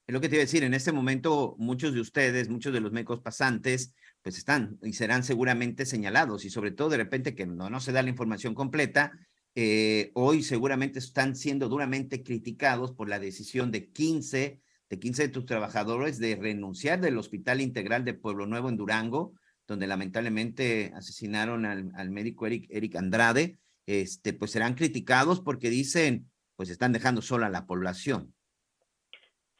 Es 0.05 0.13
lo 0.13 0.19
que 0.19 0.27
te 0.27 0.35
iba 0.35 0.41
a 0.41 0.45
decir, 0.45 0.63
en 0.63 0.73
este 0.73 0.91
momento 0.91 1.55
muchos 1.57 1.93
de 1.93 2.01
ustedes, 2.01 2.49
muchos 2.49 2.73
de 2.73 2.81
los 2.81 2.91
médicos 2.91 3.21
pasantes, 3.21 3.95
pues 4.21 4.37
están 4.37 4.77
y 4.81 4.93
serán 4.93 5.23
seguramente 5.23 5.85
señalados 5.85 6.45
y 6.45 6.49
sobre 6.49 6.71
todo 6.71 6.89
de 6.89 6.97
repente 6.97 7.35
que 7.35 7.45
no, 7.45 7.69
no 7.69 7.79
se 7.79 7.91
da 7.91 8.03
la 8.03 8.09
información 8.09 8.53
completa, 8.53 9.11
eh, 9.55 10.11
hoy 10.15 10.41
seguramente 10.41 10.99
están 10.99 11.35
siendo 11.35 11.69
duramente 11.69 12.23
criticados 12.23 12.91
por 12.91 13.07
la 13.07 13.19
decisión 13.19 13.71
de 13.71 13.91
15, 13.91 14.61
de 14.89 14.99
15 14.99 15.23
de 15.23 15.29
tus 15.29 15.45
trabajadores 15.45 16.19
de 16.19 16.35
renunciar 16.35 17.01
del 17.01 17.17
Hospital 17.17 17.61
Integral 17.61 18.05
de 18.05 18.13
Pueblo 18.13 18.45
Nuevo 18.45 18.69
en 18.69 18.77
Durango, 18.77 19.33
donde 19.67 19.87
lamentablemente 19.87 20.91
asesinaron 20.95 21.65
al, 21.65 21.91
al 21.95 22.09
médico 22.11 22.45
Eric, 22.45 22.67
Eric 22.69 22.95
Andrade, 22.95 23.57
este, 23.85 24.33
pues 24.33 24.51
serán 24.51 24.75
criticados 24.75 25.41
porque 25.41 25.69
dicen, 25.69 26.29
pues 26.55 26.69
están 26.69 26.91
dejando 26.93 27.21
sola 27.21 27.47
a 27.47 27.51
la 27.51 27.65
población. 27.65 28.33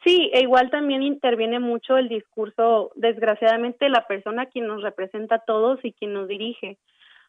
Sí, 0.04 0.30
e 0.34 0.42
igual 0.42 0.70
también 0.70 1.02
interviene 1.02 1.60
mucho 1.60 1.96
el 1.96 2.08
discurso, 2.10 2.92
desgraciadamente, 2.94 3.88
la 3.88 4.06
persona 4.06 4.46
quien 4.46 4.66
nos 4.66 4.82
representa 4.82 5.36
a 5.36 5.44
todos 5.46 5.80
y 5.82 5.92
quien 5.92 6.12
nos 6.12 6.28
dirige. 6.28 6.78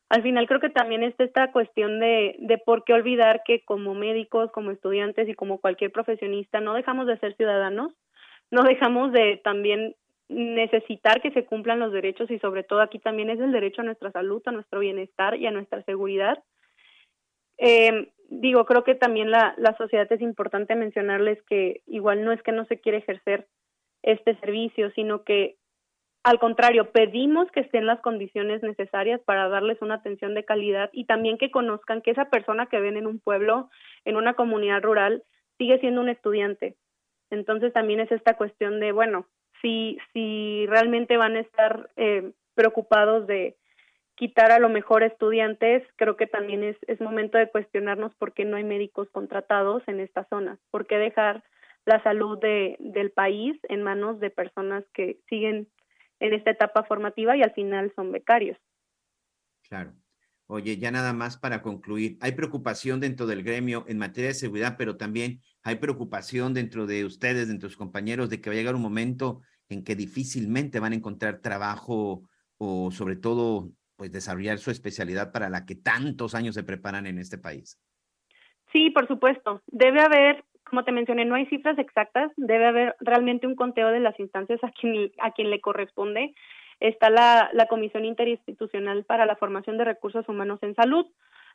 Al 0.09 0.21
final 0.21 0.47
creo 0.47 0.59
que 0.59 0.69
también 0.69 1.03
está 1.03 1.23
esta 1.23 1.51
cuestión 1.51 1.99
de, 1.99 2.35
de 2.39 2.57
por 2.59 2.83
qué 2.83 2.93
olvidar 2.93 3.41
que 3.43 3.63
como 3.65 3.95
médicos, 3.95 4.51
como 4.51 4.71
estudiantes 4.71 5.27
y 5.27 5.33
como 5.33 5.59
cualquier 5.59 5.91
profesionista 5.91 6.59
no 6.59 6.73
dejamos 6.73 7.07
de 7.07 7.17
ser 7.17 7.35
ciudadanos, 7.35 7.93
no 8.51 8.63
dejamos 8.63 9.11
de 9.11 9.41
también 9.43 9.95
necesitar 10.27 11.21
que 11.21 11.31
se 11.31 11.45
cumplan 11.45 11.79
los 11.79 11.91
derechos 11.91 12.29
y 12.31 12.39
sobre 12.39 12.63
todo 12.63 12.81
aquí 12.81 12.99
también 12.99 13.29
es 13.29 13.39
el 13.39 13.51
derecho 13.51 13.81
a 13.81 13.85
nuestra 13.85 14.11
salud, 14.11 14.41
a 14.45 14.51
nuestro 14.51 14.79
bienestar 14.79 15.35
y 15.35 15.47
a 15.47 15.51
nuestra 15.51 15.83
seguridad. 15.83 16.43
Eh, 17.57 18.11
digo, 18.29 18.65
creo 18.65 18.83
que 18.83 18.95
también 18.95 19.31
la, 19.31 19.53
la 19.57 19.75
sociedad 19.77 20.11
es 20.11 20.21
importante 20.21 20.75
mencionarles 20.75 21.41
que 21.43 21.81
igual 21.85 22.23
no 22.23 22.31
es 22.31 22.41
que 22.41 22.51
no 22.51 22.65
se 22.65 22.79
quiere 22.79 22.99
ejercer 22.99 23.47
este 24.03 24.35
servicio, 24.39 24.91
sino 24.91 25.23
que 25.23 25.57
al 26.25 26.39
contrario, 26.39 26.89
pedimos 26.89 27.51
que 27.51 27.59
estén 27.59 27.85
las 27.85 28.01
condiciones 28.01 28.63
necesarias 28.63 29.21
para 29.21 29.47
darles 29.47 29.79
una 29.83 29.93
atención 29.93 30.33
de 30.33 30.43
calidad 30.43 30.89
y 30.91 31.05
también 31.05 31.37
que 31.37 31.51
conozcan 31.51 32.01
que 32.01 32.09
esa 32.09 32.31
persona 32.31 32.65
que 32.65 32.79
ven 32.79 32.97
en 32.97 33.05
un 33.05 33.19
pueblo, 33.19 33.69
en 34.05 34.15
una 34.15 34.33
comunidad 34.33 34.81
rural, 34.81 35.21
sigue 35.59 35.77
siendo 35.77 36.01
un 36.01 36.09
estudiante. 36.09 36.77
Entonces 37.29 37.73
también 37.73 37.99
es 37.99 38.11
esta 38.11 38.37
cuestión 38.37 38.79
de, 38.79 38.91
bueno, 38.91 39.27
si, 39.61 39.99
si 40.13 40.65
realmente 40.65 41.15
van 41.15 41.35
a 41.35 41.41
estar 41.41 41.91
eh, 41.95 42.31
preocupados 42.55 43.27
de 43.27 43.55
quitar 44.15 44.51
a 44.51 44.57
lo 44.57 44.69
mejor 44.69 45.03
estudiantes, 45.03 45.83
creo 45.95 46.17
que 46.17 46.25
también 46.25 46.63
es, 46.63 46.77
es 46.87 46.99
momento 47.01 47.37
de 47.37 47.51
cuestionarnos 47.51 48.15
por 48.15 48.33
qué 48.33 48.45
no 48.45 48.57
hay 48.57 48.63
médicos 48.63 49.07
contratados 49.11 49.83
en 49.85 49.99
esta 49.99 50.23
zona, 50.23 50.57
por 50.71 50.87
qué 50.87 50.97
dejar 50.97 51.43
la 51.85 52.01
salud 52.01 52.39
de, 52.39 52.77
del 52.79 53.11
país 53.11 53.59
en 53.69 53.83
manos 53.83 54.19
de 54.19 54.31
personas 54.31 54.83
que 54.91 55.19
siguen 55.29 55.67
en 56.25 56.33
esta 56.33 56.51
etapa 56.51 56.83
formativa 56.83 57.35
y 57.37 57.43
al 57.43 57.53
final 57.53 57.91
son 57.95 58.11
becarios. 58.11 58.57
Claro. 59.67 59.93
Oye, 60.47 60.77
ya 60.77 60.91
nada 60.91 61.11
más 61.11 61.37
para 61.37 61.63
concluir, 61.63 62.17
hay 62.21 62.33
preocupación 62.33 62.99
dentro 62.99 63.25
del 63.25 63.41
gremio 63.41 63.83
en 63.87 63.97
materia 63.97 64.27
de 64.27 64.35
seguridad, 64.35 64.75
pero 64.77 64.95
también 64.95 65.41
hay 65.63 65.77
preocupación 65.77 66.53
dentro 66.53 66.85
de 66.85 67.03
ustedes, 67.03 67.47
dentro 67.47 67.67
de 67.67 67.71
sus 67.71 67.79
compañeros, 67.79 68.29
de 68.29 68.41
que 68.41 68.51
va 68.51 68.53
a 68.53 68.57
llegar 68.57 68.75
un 68.75 68.81
momento 68.83 69.41
en 69.69 69.83
que 69.83 69.95
difícilmente 69.95 70.79
van 70.79 70.93
a 70.93 70.95
encontrar 70.95 71.39
trabajo 71.39 72.29
o 72.57 72.91
sobre 72.91 73.15
todo, 73.15 73.71
pues 73.95 74.11
desarrollar 74.11 74.59
su 74.59 74.69
especialidad 74.69 75.31
para 75.31 75.49
la 75.49 75.65
que 75.65 75.75
tantos 75.75 76.35
años 76.35 76.53
se 76.53 76.63
preparan 76.63 77.07
en 77.07 77.17
este 77.17 77.39
país. 77.39 77.79
Sí, 78.71 78.91
por 78.91 79.07
supuesto. 79.07 79.63
Debe 79.67 80.01
haber 80.01 80.43
como 80.69 80.83
te 80.83 80.91
mencioné, 80.91 81.25
no 81.25 81.35
hay 81.35 81.45
cifras 81.45 81.77
exactas, 81.77 82.31
debe 82.37 82.65
haber 82.65 82.95
realmente 82.99 83.47
un 83.47 83.55
conteo 83.55 83.89
de 83.89 83.99
las 83.99 84.19
instancias 84.19 84.63
a 84.63 84.71
quien, 84.71 85.11
a 85.19 85.31
quien 85.31 85.49
le 85.49 85.61
corresponde. 85.61 86.33
Está 86.79 87.09
la, 87.09 87.49
la 87.53 87.67
Comisión 87.67 88.03
Interinstitucional 88.03 89.05
para 89.05 89.25
la 89.25 89.35
Formación 89.35 89.77
de 89.77 89.85
Recursos 89.85 90.27
Humanos 90.27 90.59
en 90.61 90.75
Salud. 90.75 91.05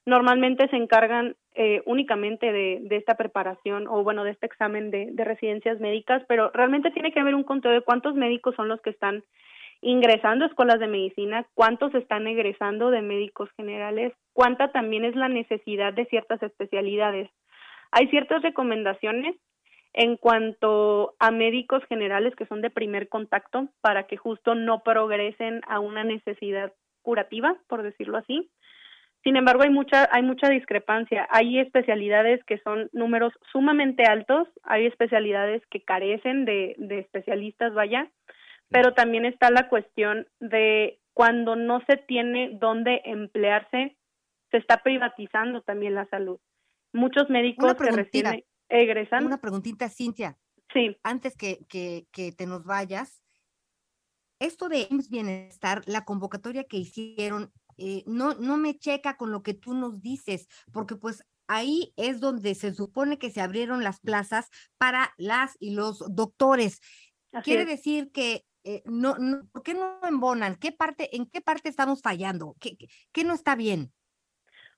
Normalmente 0.06 0.66
se 0.68 0.76
encargan 0.76 1.36
eh, 1.54 1.82
únicamente 1.84 2.52
de, 2.52 2.78
de, 2.82 2.96
esta 2.96 3.16
preparación 3.16 3.86
o, 3.86 4.02
bueno, 4.02 4.24
de 4.24 4.30
este 4.30 4.46
examen 4.46 4.90
de, 4.90 5.08
de 5.12 5.24
residencias 5.24 5.78
médicas, 5.78 6.22
pero 6.26 6.50
realmente 6.54 6.90
tiene 6.90 7.12
que 7.12 7.20
haber 7.20 7.34
un 7.34 7.44
conteo 7.44 7.72
de 7.72 7.82
cuántos 7.82 8.14
médicos 8.14 8.54
son 8.54 8.68
los 8.68 8.80
que 8.80 8.90
están 8.90 9.22
ingresando 9.82 10.44
a 10.44 10.48
escuelas 10.48 10.78
de 10.78 10.86
medicina, 10.86 11.46
cuántos 11.54 11.94
están 11.94 12.26
egresando 12.26 12.90
de 12.90 13.02
médicos 13.02 13.50
generales, 13.56 14.12
cuánta 14.32 14.72
también 14.72 15.04
es 15.04 15.16
la 15.16 15.28
necesidad 15.28 15.92
de 15.92 16.06
ciertas 16.06 16.42
especialidades. 16.42 17.30
Hay 17.92 18.08
ciertas 18.08 18.42
recomendaciones 18.42 19.36
en 19.92 20.16
cuanto 20.16 21.14
a 21.18 21.30
médicos 21.30 21.82
generales 21.88 22.34
que 22.36 22.46
son 22.46 22.60
de 22.62 22.70
primer 22.70 23.08
contacto 23.08 23.68
para 23.80 24.06
que 24.06 24.16
justo 24.16 24.54
no 24.54 24.82
progresen 24.82 25.62
a 25.66 25.80
una 25.80 26.04
necesidad 26.04 26.72
curativa, 27.02 27.56
por 27.66 27.82
decirlo 27.82 28.18
así. 28.18 28.50
Sin 29.22 29.36
embargo, 29.36 29.62
hay 29.62 29.70
mucha 29.70 30.08
hay 30.12 30.22
mucha 30.22 30.48
discrepancia. 30.48 31.28
Hay 31.30 31.58
especialidades 31.58 32.42
que 32.44 32.58
son 32.58 32.88
números 32.92 33.32
sumamente 33.52 34.04
altos, 34.04 34.48
hay 34.62 34.86
especialidades 34.86 35.62
que 35.66 35.82
carecen 35.82 36.44
de, 36.44 36.74
de 36.78 37.00
especialistas, 37.00 37.74
vaya, 37.74 38.10
pero 38.70 38.94
también 38.94 39.24
está 39.24 39.50
la 39.50 39.68
cuestión 39.68 40.26
de 40.38 41.00
cuando 41.12 41.56
no 41.56 41.82
se 41.86 41.96
tiene 41.96 42.50
dónde 42.52 43.02
emplearse, 43.04 43.96
se 44.50 44.56
está 44.56 44.78
privatizando 44.78 45.60
también 45.62 45.94
la 45.94 46.06
salud. 46.06 46.38
Muchos 46.92 47.28
médicos 47.30 47.74
que 47.74 47.90
recién 47.90 48.44
egresan. 48.68 49.26
Una 49.26 49.40
preguntita, 49.40 49.88
Cintia. 49.88 50.36
Sí. 50.72 50.96
Antes 51.02 51.36
que, 51.36 51.64
que, 51.68 52.06
que 52.12 52.32
te 52.32 52.46
nos 52.46 52.64
vayas, 52.64 53.22
esto 54.40 54.68
de 54.68 54.86
IMSS 54.88 55.10
Bienestar, 55.10 55.82
la 55.86 56.04
convocatoria 56.04 56.64
que 56.64 56.78
hicieron, 56.78 57.52
eh, 57.76 58.02
no, 58.06 58.34
no 58.34 58.56
me 58.56 58.78
checa 58.78 59.16
con 59.16 59.30
lo 59.32 59.42
que 59.42 59.54
tú 59.54 59.74
nos 59.74 60.00
dices, 60.00 60.48
porque 60.72 60.96
pues 60.96 61.24
ahí 61.46 61.92
es 61.96 62.20
donde 62.20 62.54
se 62.54 62.72
supone 62.72 63.18
que 63.18 63.30
se 63.30 63.40
abrieron 63.40 63.84
las 63.84 64.00
plazas 64.00 64.48
para 64.78 65.12
las 65.18 65.56
y 65.60 65.74
los 65.74 66.04
doctores. 66.14 66.80
Quiere 67.44 67.64
decir 67.64 68.10
que 68.12 68.44
eh, 68.64 68.82
no, 68.84 69.16
no, 69.16 69.46
¿por 69.52 69.62
qué 69.62 69.74
no 69.74 70.00
embonan? 70.06 70.56
¿Qué 70.56 70.72
parte, 70.72 71.14
¿En 71.16 71.26
qué 71.26 71.40
parte 71.40 71.68
estamos 71.68 72.02
fallando? 72.02 72.56
¿Qué, 72.60 72.76
qué, 72.76 72.88
qué 73.12 73.24
no 73.24 73.34
está 73.34 73.56
bien? 73.56 73.92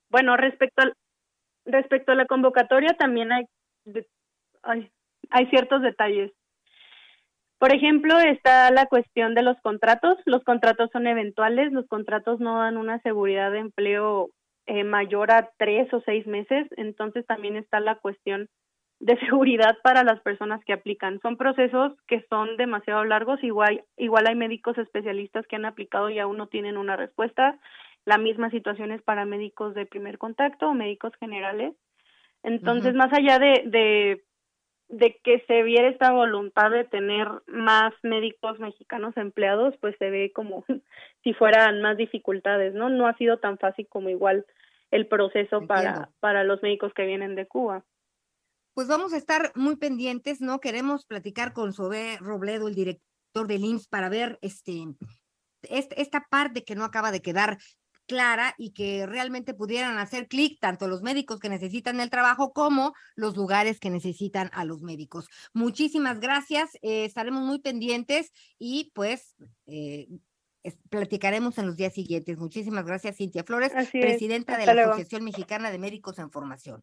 Bueno, 0.08 0.36
respecto 0.36 0.82
al, 0.82 0.94
Respecto 1.64 2.12
a 2.12 2.16
la 2.16 2.26
convocatoria, 2.26 2.94
también 2.98 3.32
hay, 3.32 3.44
hay, 4.62 4.90
hay 5.30 5.46
ciertos 5.46 5.82
detalles. 5.82 6.32
Por 7.58 7.72
ejemplo, 7.72 8.18
está 8.18 8.72
la 8.72 8.86
cuestión 8.86 9.34
de 9.34 9.42
los 9.42 9.56
contratos. 9.60 10.18
Los 10.24 10.42
contratos 10.42 10.90
son 10.92 11.06
eventuales, 11.06 11.72
los 11.72 11.86
contratos 11.86 12.40
no 12.40 12.58
dan 12.58 12.76
una 12.76 12.98
seguridad 13.02 13.52
de 13.52 13.60
empleo 13.60 14.30
eh, 14.66 14.84
mayor 14.84 15.30
a 15.30 15.50
tres 15.58 15.92
o 15.92 16.00
seis 16.04 16.26
meses, 16.26 16.68
entonces 16.76 17.26
también 17.26 17.56
está 17.56 17.80
la 17.80 17.96
cuestión 17.96 18.48
de 19.00 19.16
seguridad 19.28 19.76
para 19.82 20.04
las 20.04 20.20
personas 20.20 20.64
que 20.64 20.72
aplican. 20.72 21.20
Son 21.20 21.36
procesos 21.36 21.92
que 22.06 22.24
son 22.30 22.56
demasiado 22.56 23.04
largos, 23.04 23.42
igual, 23.42 23.84
igual 23.96 24.26
hay 24.26 24.34
médicos 24.34 24.78
especialistas 24.78 25.46
que 25.46 25.56
han 25.56 25.64
aplicado 25.64 26.10
y 26.10 26.18
aún 26.18 26.36
no 26.36 26.46
tienen 26.46 26.76
una 26.76 26.96
respuesta. 26.96 27.58
La 28.04 28.18
misma 28.18 28.50
situación 28.50 28.92
es 28.92 29.02
para 29.02 29.24
médicos 29.24 29.74
de 29.74 29.86
primer 29.86 30.18
contacto 30.18 30.68
o 30.68 30.74
médicos 30.74 31.12
generales. 31.20 31.74
Entonces, 32.42 32.94
más 32.94 33.12
allá 33.12 33.38
de, 33.38 33.62
de, 33.66 34.24
de 34.88 35.20
que 35.22 35.44
se 35.46 35.62
viera 35.62 35.88
esta 35.88 36.12
voluntad 36.12 36.70
de 36.70 36.84
tener 36.84 37.28
más 37.46 37.94
médicos 38.02 38.58
mexicanos 38.58 39.16
empleados, 39.16 39.74
pues 39.80 39.96
se 39.98 40.10
ve 40.10 40.32
como 40.34 40.64
si 41.24 41.32
fueran 41.34 41.80
más 41.80 41.96
dificultades, 41.96 42.74
¿no? 42.74 42.88
No 42.88 43.06
ha 43.06 43.16
sido 43.16 43.38
tan 43.38 43.58
fácil 43.58 43.86
como 43.88 44.08
igual 44.08 44.44
el 44.90 45.06
proceso 45.06 45.66
para, 45.66 46.10
para 46.20 46.44
los 46.44 46.62
médicos 46.62 46.92
que 46.94 47.06
vienen 47.06 47.34
de 47.34 47.46
Cuba. 47.46 47.84
Pues 48.74 48.88
vamos 48.88 49.12
a 49.12 49.16
estar 49.16 49.52
muy 49.54 49.76
pendientes, 49.76 50.40
¿no? 50.40 50.60
Queremos 50.60 51.06
platicar 51.06 51.52
con 51.52 51.72
Sobe 51.72 52.18
Robledo, 52.20 52.68
el 52.68 52.74
director 52.74 53.46
del 53.46 53.64
IMSS, 53.64 53.88
para 53.88 54.08
ver 54.08 54.38
este, 54.42 54.84
esta 55.62 56.26
parte 56.30 56.64
que 56.64 56.74
no 56.74 56.84
acaba 56.84 57.10
de 57.10 57.20
quedar 57.20 57.58
clara 58.06 58.54
y 58.58 58.72
que 58.72 59.06
realmente 59.06 59.54
pudieran 59.54 59.98
hacer 59.98 60.28
clic 60.28 60.58
tanto 60.60 60.88
los 60.88 61.02
médicos 61.02 61.40
que 61.40 61.48
necesitan 61.48 62.00
el 62.00 62.10
trabajo 62.10 62.52
como 62.52 62.94
los 63.14 63.36
lugares 63.36 63.80
que 63.80 63.90
necesitan 63.90 64.50
a 64.52 64.64
los 64.64 64.82
médicos. 64.82 65.28
Muchísimas 65.52 66.20
gracias, 66.20 66.74
eh, 66.82 67.04
estaremos 67.04 67.42
muy 67.42 67.60
pendientes 67.60 68.32
y 68.58 68.90
pues 68.94 69.34
eh, 69.66 70.08
platicaremos 70.90 71.58
en 71.58 71.66
los 71.66 71.76
días 71.76 71.92
siguientes. 71.92 72.38
Muchísimas 72.38 72.86
gracias, 72.86 73.16
Cintia 73.16 73.44
Flores, 73.44 73.72
presidenta 73.90 74.56
de 74.58 74.66
la 74.66 74.82
Asociación 74.84 75.24
Mexicana 75.24 75.70
de 75.70 75.78
Médicos 75.78 76.18
en 76.18 76.30
Formación. 76.30 76.82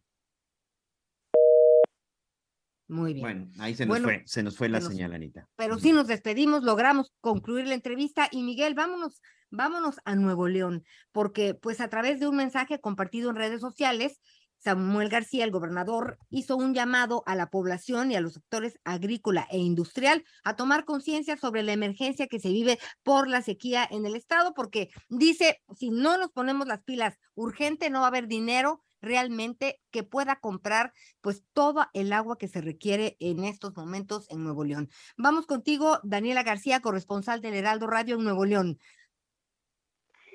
Muy 2.90 3.14
bien. 3.14 3.24
Bueno, 3.24 3.50
ahí 3.60 3.76
se 3.76 3.86
nos 3.86 4.00
fue, 4.00 4.24
se 4.26 4.42
nos 4.42 4.56
fue 4.56 4.68
la 4.68 4.80
señal, 4.80 5.14
Anita. 5.14 5.48
Pero 5.54 5.78
sí 5.78 5.92
nos 5.92 6.08
despedimos, 6.08 6.64
logramos 6.64 7.12
concluir 7.20 7.68
la 7.68 7.74
entrevista 7.74 8.28
y 8.32 8.42
Miguel, 8.42 8.74
vámonos, 8.74 9.22
vámonos 9.50 9.96
a 10.04 10.14
Nuevo 10.14 10.48
León, 10.48 10.84
porque 11.12 11.54
pues 11.54 11.80
a 11.80 11.88
través 11.88 12.20
de 12.20 12.28
un 12.28 12.36
mensaje 12.36 12.80
compartido 12.80 13.30
en 13.30 13.36
redes 13.36 13.60
sociales, 13.60 14.20
Samuel 14.60 15.08
García, 15.08 15.44
el 15.44 15.50
gobernador, 15.50 16.18
hizo 16.28 16.56
un 16.56 16.74
llamado 16.74 17.22
a 17.24 17.34
la 17.34 17.48
población 17.48 18.10
y 18.10 18.16
a 18.16 18.20
los 18.20 18.34
sectores 18.34 18.78
agrícola 18.84 19.46
e 19.50 19.58
industrial 19.58 20.22
a 20.44 20.54
tomar 20.54 20.84
conciencia 20.84 21.38
sobre 21.38 21.62
la 21.62 21.72
emergencia 21.72 22.26
que 22.26 22.40
se 22.40 22.50
vive 22.50 22.78
por 23.02 23.26
la 23.26 23.40
sequía 23.40 23.88
en 23.90 24.04
el 24.04 24.16
estado, 24.16 24.52
porque 24.52 24.90
dice, 25.08 25.62
si 25.74 25.90
no 25.90 26.18
nos 26.18 26.30
ponemos 26.30 26.66
las 26.66 26.82
pilas 26.82 27.16
urgente, 27.34 27.88
no 27.88 28.00
va 28.00 28.06
a 28.06 28.08
haber 28.08 28.26
dinero 28.26 28.82
realmente 29.00 29.80
que 29.90 30.02
pueda 30.02 30.40
comprar 30.40 30.92
pues 31.22 31.42
toda 31.54 31.88
el 31.94 32.12
agua 32.12 32.36
que 32.36 32.48
se 32.48 32.60
requiere 32.60 33.16
en 33.18 33.44
estos 33.44 33.74
momentos 33.74 34.26
en 34.28 34.44
Nuevo 34.44 34.64
León. 34.64 34.90
Vamos 35.16 35.46
contigo, 35.46 36.00
Daniela 36.02 36.42
García, 36.42 36.80
corresponsal 36.80 37.40
del 37.40 37.54
Heraldo 37.54 37.86
Radio 37.86 38.16
en 38.16 38.24
Nuevo 38.24 38.44
León. 38.44 38.78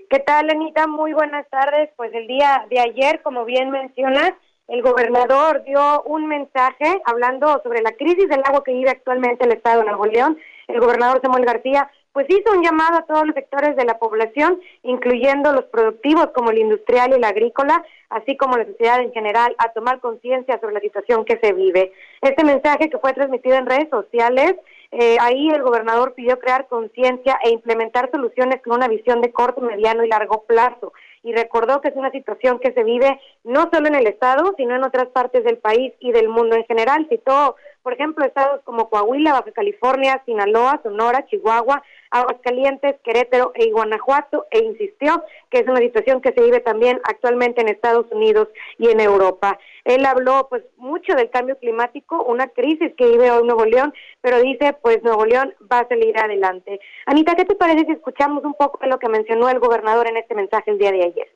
¿Qué 0.09 0.19
tal, 0.19 0.49
Anita? 0.49 0.85
Muy 0.87 1.13
buenas 1.13 1.49
tardes. 1.49 1.89
Pues 1.95 2.13
el 2.13 2.27
día 2.27 2.65
de 2.69 2.79
ayer, 2.79 3.21
como 3.23 3.43
bien 3.43 3.71
mencionas, 3.71 4.33
el 4.67 4.83
gobernador 4.83 5.63
dio 5.63 6.03
un 6.03 6.27
mensaje 6.27 7.01
hablando 7.05 7.59
sobre 7.63 7.81
la 7.81 7.91
crisis 7.93 8.29
del 8.29 8.41
agua 8.43 8.63
que 8.63 8.73
vive 8.73 8.91
actualmente 8.91 9.45
el 9.45 9.53
Estado 9.53 9.81
de 9.81 9.87
Nuevo 9.87 10.05
León. 10.05 10.37
El 10.67 10.79
gobernador 10.79 11.21
Samuel 11.21 11.45
García 11.45 11.89
pues 12.13 12.27
hizo 12.29 12.53
un 12.53 12.63
llamado 12.63 12.97
a 12.97 13.05
todos 13.05 13.25
los 13.25 13.35
sectores 13.35 13.75
de 13.75 13.83
la 13.83 13.97
población, 13.97 14.59
incluyendo 14.83 15.51
los 15.51 15.65
productivos 15.65 16.27
como 16.33 16.51
el 16.51 16.59
industrial 16.59 17.11
y 17.11 17.15
el 17.15 17.23
agrícola, 17.25 17.83
así 18.09 18.37
como 18.37 18.57
la 18.57 18.65
sociedad 18.65 19.01
en 19.01 19.11
general, 19.11 19.53
a 19.57 19.73
tomar 19.73 19.99
conciencia 19.99 20.57
sobre 20.61 20.75
la 20.75 20.79
situación 20.79 21.25
que 21.25 21.37
se 21.43 21.51
vive. 21.51 21.91
Este 22.21 22.45
mensaje 22.45 22.89
que 22.89 22.99
fue 22.99 23.11
transmitido 23.11 23.57
en 23.57 23.65
redes 23.65 23.89
sociales, 23.89 24.55
eh, 24.91 25.17
ahí 25.19 25.49
el 25.49 25.63
gobernador 25.63 26.13
pidió 26.13 26.39
crear 26.39 26.67
conciencia 26.67 27.39
e 27.43 27.49
implementar 27.49 28.09
soluciones 28.11 28.61
con 28.61 28.73
una 28.73 28.87
visión 28.87 29.21
de 29.21 29.31
corto, 29.31 29.61
mediano 29.61 30.03
y 30.03 30.09
largo 30.09 30.43
plazo 30.43 30.93
y 31.25 31.33
recordó 31.33 31.81
que 31.81 31.87
es 31.87 31.95
una 31.95 32.11
situación 32.11 32.59
que 32.59 32.71
se 32.71 32.83
vive 32.83 33.19
no 33.43 33.67
solo 33.73 33.87
en 33.87 33.95
el 33.95 34.05
estado, 34.05 34.53
sino 34.57 34.75
en 34.75 34.83
otras 34.83 35.07
partes 35.07 35.43
del 35.43 35.57
país 35.57 35.91
y 35.99 36.11
del 36.11 36.29
mundo 36.29 36.55
en 36.55 36.65
general. 36.65 37.07
Citó, 37.09 37.55
por 37.85 37.93
ejemplo, 37.93 38.25
estados 38.25 38.61
como 38.63 38.89
Coahuila, 38.89 39.33
Baja 39.33 39.51
California, 39.51 40.19
Sinaloa, 40.25 40.79
Sonora, 40.81 41.27
Chihuahua, 41.27 41.83
Aguascalientes, 42.09 42.95
Querétaro 43.03 43.51
e 43.53 43.69
Guanajuato 43.69 44.47
e 44.49 44.63
insistió 44.63 45.23
que 45.51 45.59
es 45.59 45.67
una 45.67 45.77
situación 45.77 46.19
que 46.19 46.33
se 46.33 46.41
vive 46.41 46.61
también 46.61 46.99
actualmente 47.03 47.61
en 47.61 47.67
Estados 47.67 48.07
Unidos 48.11 48.47
y 48.79 48.89
en 48.89 49.01
Europa. 49.01 49.59
Él 49.83 50.03
habló 50.07 50.47
pues 50.49 50.63
mucho 50.77 51.13
del 51.13 51.29
cambio 51.29 51.59
climático, 51.59 52.23
una 52.23 52.47
crisis 52.47 52.91
que 52.97 53.07
vive 53.07 53.29
hoy 53.29 53.45
Nuevo 53.45 53.65
León, 53.65 53.93
pero 54.19 54.39
dice 54.39 54.75
pues 54.81 55.03
Nuevo 55.03 55.23
León 55.23 55.53
va 55.71 55.81
a 55.81 55.87
salir 55.87 56.17
adelante. 56.17 56.79
Anita, 57.05 57.35
¿qué 57.35 57.45
te 57.45 57.53
parece 57.53 57.85
si 57.85 57.91
escuchamos 57.91 58.43
un 58.45 58.55
poco 58.55 58.79
de 58.81 58.87
lo 58.87 58.97
que 58.97 59.09
mencionó 59.09 59.47
el 59.47 59.59
gobernador 59.59 60.07
en 60.07 60.17
este 60.17 60.33
mensaje 60.33 60.71
el 60.71 60.79
día 60.79 60.91
de 60.91 61.03
ayer? 61.03 61.27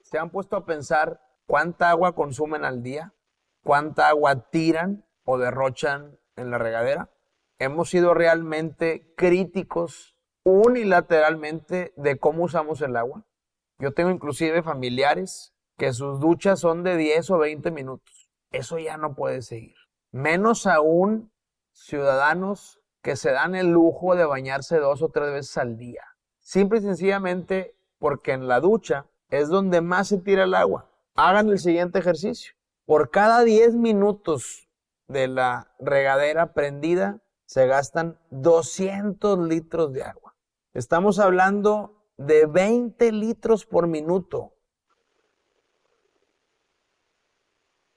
¿Se 0.00 0.16
han 0.18 0.30
puesto 0.30 0.56
a 0.56 0.64
pensar 0.64 1.20
cuánta 1.46 1.90
agua 1.90 2.14
consumen 2.14 2.64
al 2.64 2.82
día? 2.82 3.12
¿Cuánta 3.62 4.08
agua 4.08 4.48
tiran 4.48 5.04
o 5.24 5.38
derrochan 5.38 6.18
en 6.36 6.50
la 6.50 6.58
regadera? 6.58 7.10
hemos 7.62 7.90
sido 7.90 8.12
realmente 8.12 9.14
críticos 9.16 10.16
unilateralmente 10.42 11.92
de 11.96 12.18
cómo 12.18 12.44
usamos 12.44 12.80
el 12.82 12.96
agua. 12.96 13.24
Yo 13.78 13.92
tengo 13.92 14.10
inclusive 14.10 14.64
familiares 14.64 15.54
que 15.78 15.92
sus 15.92 16.18
duchas 16.18 16.58
son 16.58 16.82
de 16.82 16.96
10 16.96 17.30
o 17.30 17.38
20 17.38 17.70
minutos. 17.70 18.28
Eso 18.50 18.80
ya 18.80 18.96
no 18.96 19.14
puede 19.14 19.42
seguir. 19.42 19.76
Menos 20.10 20.66
aún 20.66 21.32
ciudadanos 21.72 22.80
que 23.00 23.14
se 23.14 23.30
dan 23.30 23.54
el 23.54 23.68
lujo 23.68 24.16
de 24.16 24.24
bañarse 24.24 24.78
dos 24.78 25.00
o 25.00 25.10
tres 25.10 25.32
veces 25.32 25.56
al 25.56 25.76
día. 25.76 26.02
Simple 26.40 26.80
y 26.80 26.82
sencillamente 26.82 27.76
porque 27.98 28.32
en 28.32 28.48
la 28.48 28.58
ducha 28.58 29.06
es 29.30 29.48
donde 29.48 29.80
más 29.80 30.08
se 30.08 30.18
tira 30.18 30.44
el 30.44 30.54
agua. 30.54 30.90
Hagan 31.14 31.48
el 31.48 31.60
siguiente 31.60 32.00
ejercicio. 32.00 32.54
Por 32.86 33.10
cada 33.10 33.44
10 33.44 33.76
minutos 33.76 34.68
de 35.12 35.28
la 35.28 35.68
regadera 35.78 36.52
prendida, 36.52 37.20
se 37.44 37.66
gastan 37.66 38.18
200 38.30 39.38
litros 39.38 39.92
de 39.92 40.02
agua. 40.02 40.34
Estamos 40.74 41.18
hablando 41.18 42.02
de 42.16 42.46
20 42.46 43.12
litros 43.12 43.66
por 43.66 43.86
minuto. 43.86 44.52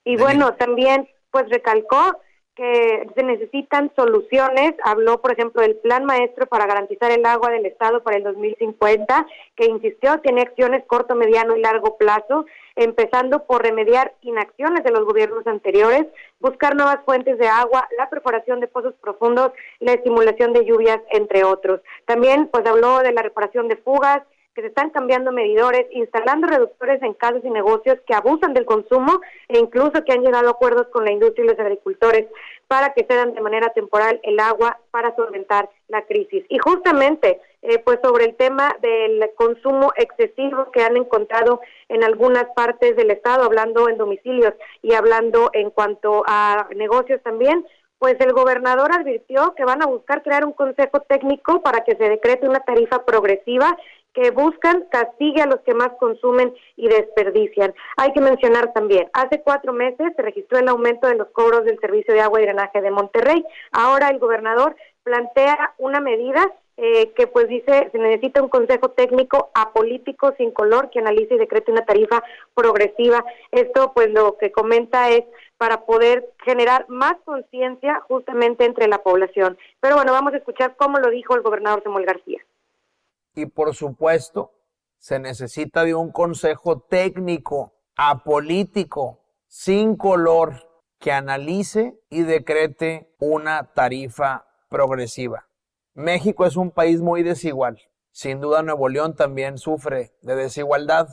Y 0.04 0.18
bueno, 0.18 0.56
también 0.56 1.10
pues 1.32 1.50
recalcó 1.50 2.20
que 2.56 3.10
se 3.16 3.24
necesitan 3.24 3.92
soluciones. 3.96 4.74
Habló, 4.84 5.22
por 5.22 5.34
ejemplo, 5.34 5.62
del 5.62 5.76
plan 5.78 6.06
maestro 6.06 6.46
para 6.48 6.66
garantizar 6.66 7.12
el 7.12 7.26
agua 7.26 7.50
del 7.50 7.66
Estado 7.66 8.04
para 8.04 8.18
el 8.18 8.24
2050, 8.24 9.28
que 9.56 9.66
insistió 9.66 10.20
tiene 10.22 10.42
acciones 10.42 10.86
corto, 10.88 11.16
mediano 11.16 11.56
y 11.56 11.62
largo 11.62 11.98
plazo, 11.98 12.46
empezando 12.76 13.46
por 13.46 13.64
remediar 13.64 14.14
inacciones 14.22 14.84
de 14.84 14.92
los 14.92 15.06
gobiernos 15.06 15.48
anteriores, 15.48 16.06
buscar 16.40 16.76
nuevas 16.76 17.00
fuentes 17.06 17.38
de 17.38 17.48
agua, 17.48 17.88
la 17.98 18.10
perforación 18.10 18.60
de 18.60 18.68
pozos 18.68 18.94
profundos, 19.02 19.52
la 19.80 19.94
estimulación 19.94 20.54
de 20.54 20.66
lluvias, 20.66 21.00
entre 21.12 21.44
otros. 21.44 21.82
También, 22.06 22.48
pues, 22.48 22.66
habló 22.66 23.00
de 23.00 23.14
la 23.14 23.22
reparación 23.22 23.68
de 23.68 23.78
fugas, 23.78 24.22
que 24.56 24.62
se 24.62 24.68
están 24.70 24.90
cambiando 24.90 25.34
medidores, 25.34 25.86
instalando 25.92 26.48
reductores 26.48 27.02
en 27.04 27.14
casas 27.14 27.44
y 27.44 27.50
negocios 27.50 27.98
que 28.08 28.16
abusan 28.16 28.54
del 28.54 28.66
consumo 28.66 29.20
e 29.50 29.60
incluso 29.60 30.04
que 30.06 30.14
han 30.14 30.24
llegado 30.24 30.48
a 30.48 30.52
acuerdos 30.52 30.88
con 30.88 31.04
la 31.04 31.12
industria 31.12 31.44
y 31.44 31.48
los 31.50 31.60
agricultores 31.60 32.28
para 32.68 32.94
que 32.94 33.04
cedan 33.04 33.34
de 33.34 33.42
manera 33.42 33.70
temporal 33.74 34.20
el 34.24 34.40
agua 34.40 34.80
para 34.92 35.14
solventar 35.16 35.70
la 35.90 36.04
crisis. 36.04 36.46
Y 36.48 36.58
justamente, 36.58 37.42
eh, 37.62 37.80
pues 37.80 38.00
sobre 38.02 38.26
el 38.26 38.36
tema 38.36 38.74
del 38.82 39.30
consumo 39.36 39.92
excesivo 39.98 40.72
que 40.72 40.82
han 40.82 40.96
encontrado 40.96 41.60
en 41.90 42.06
algunas 42.06 42.46
partes 42.56 42.96
del 42.96 43.12
estado, 43.12 43.44
hablando 43.44 43.90
en 43.90 43.98
domicilios 43.98 44.54
y 44.82 44.94
hablando 44.94 45.50
en 45.52 45.70
cuanto 45.70 46.24
a 46.26 46.70
negocios 46.74 47.22
también, 47.24 47.66
pues 48.00 48.16
el 48.20 48.34
gobernador 48.34 48.92
advirtió 48.92 49.54
que 49.56 49.66
van 49.66 49.82
a 49.82 49.88
buscar 49.88 50.22
crear 50.22 50.46
un 50.46 50.54
consejo 50.54 51.02
técnico 51.02 51.62
para 51.62 51.84
que 51.84 51.96
se 51.96 52.10
decrete 52.10 52.48
una 52.48 52.60
tarifa 52.60 53.04
progresiva 53.06 53.78
que 54.16 54.32
buscan 54.32 54.86
castigue 54.90 55.42
a 55.42 55.46
los 55.46 55.60
que 55.60 55.76
más 55.76 55.90
consumen 56.00 56.54
y 56.78 56.88
desperdician. 56.88 57.76
Hay 57.98 58.14
que 58.14 58.22
mencionar 58.22 58.74
también, 58.74 59.10
hace 59.14 59.42
cuatro 59.42 59.74
meses 59.74 60.14
se 60.16 60.22
registró 60.22 60.58
el 60.58 60.70
aumento 60.70 61.08
de 61.08 61.16
los 61.16 61.28
cobros 61.28 61.66
del 61.66 61.80
Servicio 61.80 62.14
de 62.14 62.22
Agua 62.22 62.42
y 62.42 62.46
Drenaje 62.46 62.82
de 62.82 62.92
Monterrey. 62.92 63.46
Ahora 63.72 64.10
el 64.10 64.20
gobernador 64.20 64.76
plantea 65.04 65.76
una 65.78 66.00
medida 66.00 66.50
eh, 66.78 67.14
que 67.14 67.28
pues 67.28 67.48
dice 67.48 67.90
se 67.92 67.98
necesita 67.98 68.42
un 68.42 68.50
consejo 68.50 68.90
técnico 68.90 69.50
apolítico 69.54 70.34
sin 70.38 70.52
color 70.52 70.90
que 70.90 71.00
analice 71.00 71.36
y 71.36 71.38
decrete 71.38 71.72
una 71.72 71.86
tarifa 71.86 72.24
progresiva. 72.54 73.24
Esto 73.52 73.92
pues 73.94 74.10
lo 74.12 74.38
que 74.38 74.52
comenta 74.52 75.10
es 75.10 75.26
para 75.58 75.86
poder 75.86 76.26
generar 76.44 76.86
más 76.88 77.16
conciencia 77.26 78.02
justamente 78.08 78.66
entre 78.66 78.88
la 78.88 79.04
población. 79.04 79.58
Pero 79.82 79.96
bueno, 79.96 80.14
vamos 80.14 80.34
a 80.34 80.38
escuchar 80.38 80.76
cómo 80.78 81.00
lo 81.00 81.10
dijo 81.10 81.36
el 81.36 81.42
gobernador 81.42 81.84
Samuel 81.84 82.06
García 82.06 82.42
y 83.36 83.46
por 83.46 83.76
supuesto 83.76 84.54
se 84.98 85.20
necesita 85.20 85.84
de 85.84 85.94
un 85.94 86.12
consejo 86.12 86.80
técnico, 86.80 87.76
apolítico, 87.96 89.24
sin 89.48 89.96
color, 89.96 90.72
que 91.00 91.12
analice 91.12 92.00
y 92.10 92.24
decrete 92.24 93.14
una 93.20 93.74
tarifa 93.74 94.48
progresiva. 94.70 95.48
México 95.94 96.46
es 96.46 96.56
un 96.56 96.72
país 96.72 97.02
muy 97.02 97.22
desigual. 97.22 97.80
Sin 98.12 98.40
duda 98.40 98.64
Nuevo 98.64 98.90
León 98.90 99.16
también 99.16 99.58
sufre 99.58 100.16
de 100.22 100.36
desigualdad. 100.36 101.10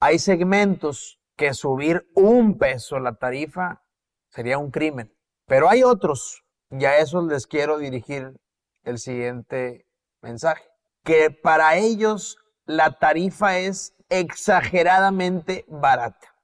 Hay 0.00 0.18
segmentos 0.18 1.20
que 1.36 1.52
subir 1.52 2.08
un 2.14 2.56
peso 2.56 2.98
la 3.00 3.16
tarifa 3.16 3.82
sería 4.28 4.56
un 4.56 4.70
crimen. 4.70 5.14
Pero 5.46 5.68
hay 5.68 5.82
otros, 5.82 6.44
y 6.70 6.84
a 6.86 6.98
esos 6.98 7.24
les 7.24 7.46
quiero 7.46 7.76
dirigir 7.76 8.40
el 8.84 8.98
siguiente 8.98 9.86
mensaje 10.22 10.73
que 11.04 11.30
para 11.30 11.76
ellos 11.76 12.38
la 12.64 12.98
tarifa 12.98 13.58
es 13.58 13.94
exageradamente 14.08 15.64
barata. 15.68 16.34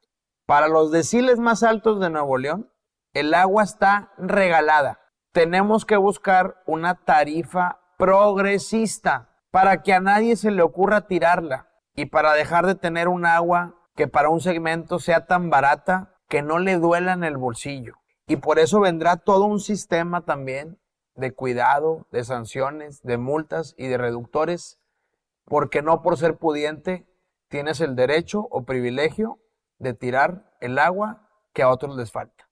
Para 0.46 0.68
los 0.68 0.90
deciles 0.90 1.38
más 1.38 1.62
altos 1.62 2.00
de 2.00 2.10
Nuevo 2.10 2.36
León, 2.36 2.70
el 3.14 3.34
agua 3.34 3.62
está 3.62 4.12
regalada. 4.18 5.00
Tenemos 5.32 5.84
que 5.84 5.96
buscar 5.96 6.62
una 6.66 6.94
tarifa 7.04 7.80
progresista 7.96 9.30
para 9.50 9.82
que 9.82 9.92
a 9.92 10.00
nadie 10.00 10.36
se 10.36 10.50
le 10.50 10.62
ocurra 10.62 11.06
tirarla 11.06 11.68
y 11.94 12.06
para 12.06 12.32
dejar 12.34 12.66
de 12.66 12.74
tener 12.74 13.08
un 13.08 13.26
agua 13.26 13.76
que 13.96 14.08
para 14.08 14.28
un 14.28 14.40
segmento 14.40 14.98
sea 14.98 15.26
tan 15.26 15.50
barata 15.50 16.16
que 16.28 16.42
no 16.42 16.58
le 16.58 16.76
duela 16.76 17.12
en 17.12 17.24
el 17.24 17.36
bolsillo. 17.36 17.94
Y 18.26 18.36
por 18.36 18.58
eso 18.58 18.80
vendrá 18.80 19.16
todo 19.16 19.44
un 19.44 19.60
sistema 19.60 20.24
también 20.24 20.79
de 21.20 21.32
cuidado, 21.32 22.06
de 22.10 22.24
sanciones, 22.24 23.02
de 23.02 23.18
multas 23.18 23.74
y 23.78 23.86
de 23.86 23.98
reductores, 23.98 24.78
porque 25.44 25.82
no 25.82 26.02
por 26.02 26.16
ser 26.16 26.36
pudiente 26.36 27.06
tienes 27.48 27.80
el 27.80 27.94
derecho 27.94 28.46
o 28.50 28.64
privilegio 28.64 29.38
de 29.78 29.94
tirar 29.94 30.44
el 30.60 30.78
agua 30.78 31.28
que 31.52 31.62
a 31.62 31.68
otros 31.68 31.96
les 31.96 32.10
falta. 32.10 32.48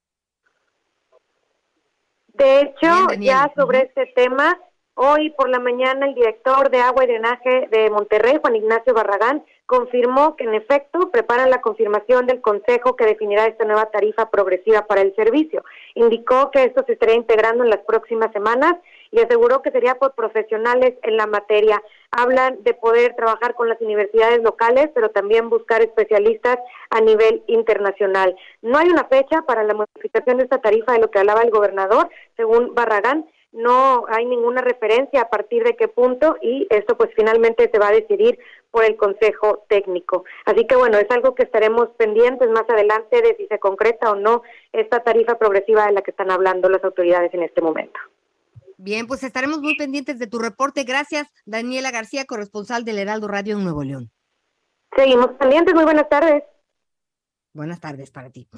De 2.28 2.61
hecho, 2.61 3.09
ya 3.19 3.53
sobre 3.57 3.82
este 3.82 4.07
tema, 4.15 4.57
hoy 4.95 5.31
por 5.31 5.49
la 5.49 5.59
mañana 5.59 6.07
el 6.07 6.15
director 6.15 6.70
de 6.70 6.81
agua 6.81 7.05
y 7.05 7.09
drenaje 7.09 7.69
de 7.70 7.90
Monterrey, 7.90 8.39
Juan 8.40 8.55
Ignacio 8.55 8.95
Barragán, 8.95 9.45
confirmó 9.69 10.35
que 10.35 10.45
en 10.45 10.55
efecto 10.55 11.11
preparan 11.11 11.51
la 11.51 11.61
confirmación 11.61 12.27
del 12.27 12.40
Consejo 12.40 12.97
que 12.97 13.05
definirá 13.05 13.45
esta 13.45 13.66
nueva 13.66 13.90
tarifa 13.90 14.31
progresiva 14.31 14.86
para 14.86 15.03
el 15.03 15.15
servicio. 15.15 15.62
Indicó 15.95 16.51
que 16.51 16.65
esto 16.65 16.82
se 16.86 16.95
estaría 16.95 17.16
integrando 17.16 17.65
en 17.65 17.70
las 17.70 17.81
próximas 17.81 18.32
semanas 18.32 18.77
y 19.11 19.20
aseguró 19.20 19.61
que 19.61 19.70
sería 19.70 19.97
por 19.97 20.15
profesionales 20.15 20.95
en 21.03 21.19
la 21.19 21.27
materia. 21.27 21.82
Hablan 22.11 22.62
de 22.62 22.73
poder 22.73 23.15
trabajar 23.15 23.55
con 23.55 23.69
las 23.69 23.78
universidades 23.82 24.43
locales, 24.43 24.89
pero 24.95 25.11
también 25.11 25.51
buscar 25.51 25.82
especialistas 25.82 26.57
a 26.89 27.03
nivel 27.03 27.43
internacional. 27.47 28.35
No 28.62 28.78
hay 28.78 28.89
una 28.89 29.05
fecha 29.05 29.43
para 29.43 29.65
la 29.65 29.74
modificación 29.74 30.39
de 30.39 30.45
esta 30.45 30.62
tarifa 30.62 30.95
de 30.95 31.01
lo 31.01 31.11
que 31.11 31.19
hablaba 31.19 31.43
el 31.43 31.51
gobernador, 31.51 32.09
según 32.39 32.74
Barragán, 32.74 33.27
no 33.53 34.05
hay 34.09 34.27
ninguna 34.27 34.61
referencia 34.61 35.23
a 35.23 35.31
partir 35.31 35.65
de 35.65 35.74
qué 35.74 35.89
punto 35.89 36.36
y 36.43 36.66
esto 36.69 36.99
pues 36.99 37.11
finalmente 37.16 37.70
se 37.73 37.78
va 37.78 37.89
a 37.89 37.93
decidir 37.93 38.39
por 38.70 38.85
el 38.85 38.97
Consejo 38.97 39.65
Técnico. 39.69 40.24
Así 40.45 40.66
que 40.66 40.77
bueno, 40.77 40.99
es 40.99 41.11
algo 41.11 41.35
que 41.35 41.45
estaremos 41.45 41.89
pendientes 41.99 42.49
más 42.51 42.69
adelante 42.69 43.23
de 43.23 43.36
si 43.36 43.47
se 43.47 43.59
concreta 43.59 44.11
o 44.11 44.16
no 44.16 44.43
esta 44.73 45.03
tarifa 45.03 45.39
progresiva 45.39 45.86
de 45.86 45.93
la 45.93 46.03
que 46.03 46.11
están 46.11 46.31
hablando 46.31 46.69
las 46.69 46.85
autoridades 46.85 47.32
en 47.35 47.43
este 47.43 47.61
momento. 47.61 47.99
Bien, 48.77 49.07
pues 49.07 49.24
estaremos 49.24 49.61
muy 49.61 49.77
pendientes 49.77 50.19
de 50.19 50.28
tu 50.28 50.39
reporte. 50.39 50.85
Gracias, 50.85 51.28
Daniela 51.45 51.90
García, 51.90 52.27
corresponsal 52.27 52.85
del 52.85 52.99
Heraldo 52.99 53.27
Radio 53.27 53.57
en 53.57 53.65
Nuevo 53.65 53.82
León. 53.82 54.11
Seguimos 54.95 55.32
pendientes. 55.39 55.74
Muy 55.74 55.85
buenas 55.85 56.09
tardes. 56.09 56.45
Buenas 57.53 57.81
tardes 57.81 58.11
para 58.11 58.31
ti. 58.31 58.49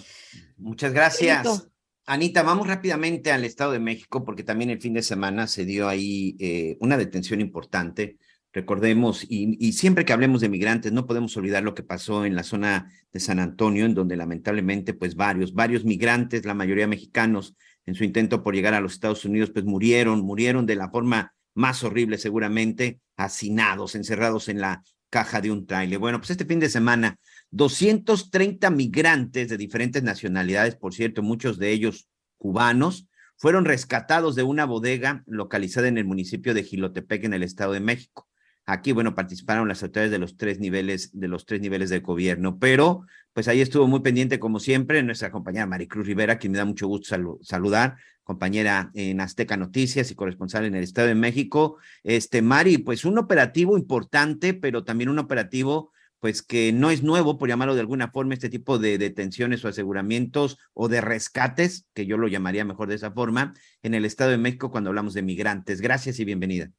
Muchas 0.59 0.93
gracias. 0.93 1.71
Anita, 2.07 2.43
vamos 2.43 2.67
rápidamente 2.67 3.33
al 3.33 3.45
Estado 3.45 3.73
de 3.73 3.79
México 3.79 4.25
porque 4.25 4.43
también 4.43 4.71
el 4.71 4.81
fin 4.81 4.95
de 4.95 5.03
semana 5.03 5.47
se 5.47 5.65
dio 5.65 5.89
ahí 5.89 6.37
eh, 6.41 6.77
una 6.81 6.97
detención 6.97 7.41
importante 7.41 8.19
Recordemos, 8.53 9.25
y, 9.29 9.57
y, 9.65 9.75
siempre 9.75 10.05
que 10.05 10.13
hablemos 10.13 10.41
de 10.41 10.49
migrantes, 10.49 10.93
no 10.93 11.07
podemos 11.07 11.37
olvidar 11.37 11.63
lo 11.63 11.75
que 11.75 11.85
pasó 11.85 12.25
en 12.25 12.35
la 12.35 12.43
zona 12.43 12.91
de 13.13 13.21
San 13.21 13.39
Antonio, 13.39 13.85
en 13.85 13.95
donde 13.95 14.17
lamentablemente, 14.17 14.93
pues 14.93 15.15
varios, 15.15 15.55
varios 15.55 15.85
migrantes, 15.85 16.45
la 16.45 16.55
mayoría 16.55 16.89
mexicanos, 16.89 17.55
en 17.87 17.95
su 17.95 18.05
intento 18.05 18.43
por 18.43 18.55
llegar 18.55 18.75
a 18.75 18.81
los 18.81 18.95
Estados 18.95 19.25
Unidos, 19.25 19.51
pues 19.51 19.65
murieron, 19.65 20.21
murieron 20.23 20.67
de 20.67 20.77
la 20.77 20.91
forma 20.91 21.33
más 21.55 21.85
horrible 21.85 22.19
seguramente, 22.19 23.01
hacinados, 23.17 23.95
encerrados 23.95 24.49
en 24.49 24.61
la 24.61 24.83
caja 25.11 25.41
de 25.41 25.51
un 25.51 25.67
trailer. 25.67 25.99
Bueno, 25.99 26.19
pues 26.19 26.31
este 26.31 26.45
fin 26.45 26.61
de 26.61 26.69
semana, 26.69 27.19
230 27.51 28.71
migrantes 28.71 29.49
de 29.49 29.57
diferentes 29.57 30.03
nacionalidades, 30.03 30.77
por 30.77 30.95
cierto, 30.95 31.23
muchos 31.23 31.59
de 31.59 31.71
ellos 31.71 32.09
cubanos, 32.39 33.09
fueron 33.37 33.65
rescatados 33.65 34.37
de 34.37 34.43
una 34.43 34.65
bodega 34.67 35.23
localizada 35.27 35.89
en 35.89 35.99
el 35.99 36.05
municipio 36.05 36.55
de 36.55 36.63
Gilotepec, 36.63 37.25
en 37.25 37.35
el 37.35 37.43
Estado 37.43 37.73
de 37.73 37.81
México. 37.81 38.30
Aquí, 38.71 38.93
bueno, 38.93 39.17
participaron 39.17 39.67
las 39.67 39.83
autoridades 39.83 40.13
de 40.13 40.19
los 40.19 40.37
tres 40.37 40.61
niveles, 40.61 41.11
de 41.13 41.27
los 41.27 41.45
tres 41.45 41.61
niveles 41.61 41.91
de 41.91 41.99
gobierno, 41.99 42.61
pero 42.61 43.05
pues 43.33 43.49
ahí 43.49 43.61
estuvo 43.61 43.89
muy 43.89 43.99
pendiente, 43.99 44.39
como 44.39 44.61
siempre, 44.61 45.03
nuestra 45.03 45.33
compañera 45.33 45.67
Maricruz 45.67 46.07
Rivera, 46.07 46.39
quien 46.39 46.53
me 46.53 46.59
da 46.59 46.65
mucho 46.65 46.87
gusto 46.87 47.17
saludar, 47.43 47.97
compañera 48.23 48.93
en 48.95 49.21
Azteca 49.21 49.57
Noticias 49.57 50.13
y 50.13 50.15
corresponsal 50.15 50.67
en 50.67 50.77
el 50.77 50.85
Estado 50.85 51.09
de 51.09 51.17
México. 51.17 51.79
Este, 52.05 52.43
Mari, 52.43 52.79
pues 52.79 53.05
un 53.05 53.19
operativo 53.19 53.77
importante, 53.77 54.55
pero 54.55 54.85
también 54.85 55.11
un 55.11 55.19
operativo 55.19 55.91
pues 56.21 56.41
que 56.43 56.73
no 56.73 56.91
es 56.91 57.03
nuevo, 57.03 57.39
por 57.39 57.49
llamarlo 57.49 57.75
de 57.75 57.81
alguna 57.81 58.13
forma, 58.13 58.35
este 58.35 58.51
tipo 58.51 58.79
de 58.79 58.99
detenciones 58.99 59.65
o 59.65 59.69
aseguramientos 59.69 60.59
o 60.75 60.89
de 60.89 61.01
rescates, 61.01 61.87
que 61.93 62.07
yo 62.07 62.19
lo 62.19 62.29
llamaría 62.29 62.65
mejor 62.65 62.89
de 62.89 62.95
esa 62.95 63.11
forma, 63.11 63.53
en 63.83 63.95
el 63.95 64.05
Estado 64.05 64.31
de 64.31 64.39
México 64.39 64.71
cuando 64.71 64.91
hablamos 64.91 65.15
de 65.15 65.23
migrantes. 65.23 65.81
Gracias 65.81 66.21
y 66.21 66.25
bienvenida. 66.25 66.71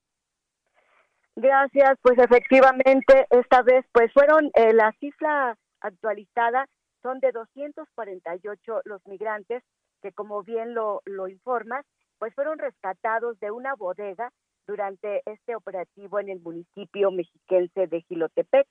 Gracias, 1.35 1.97
pues 2.01 2.17
efectivamente, 2.19 3.25
esta 3.29 3.61
vez 3.61 3.85
pues 3.93 4.11
fueron 4.13 4.51
eh, 4.53 4.73
la 4.73 4.91
cifra 4.99 5.57
actualizada 5.79 6.67
son 7.01 7.19
de 7.19 7.31
248 7.31 8.81
los 8.85 9.05
migrantes 9.07 9.63
que 10.01 10.11
como 10.11 10.43
bien 10.43 10.73
lo, 10.73 11.01
lo 11.05 11.27
informas, 11.27 11.85
pues 12.19 12.33
fueron 12.33 12.59
rescatados 12.59 13.39
de 13.39 13.51
una 13.51 13.75
bodega 13.75 14.31
durante 14.67 15.21
este 15.25 15.55
operativo 15.55 16.19
en 16.19 16.29
el 16.29 16.39
municipio 16.39 17.11
mexiquense 17.11 17.87
de 17.87 18.01
Gilotepec. 18.01 18.67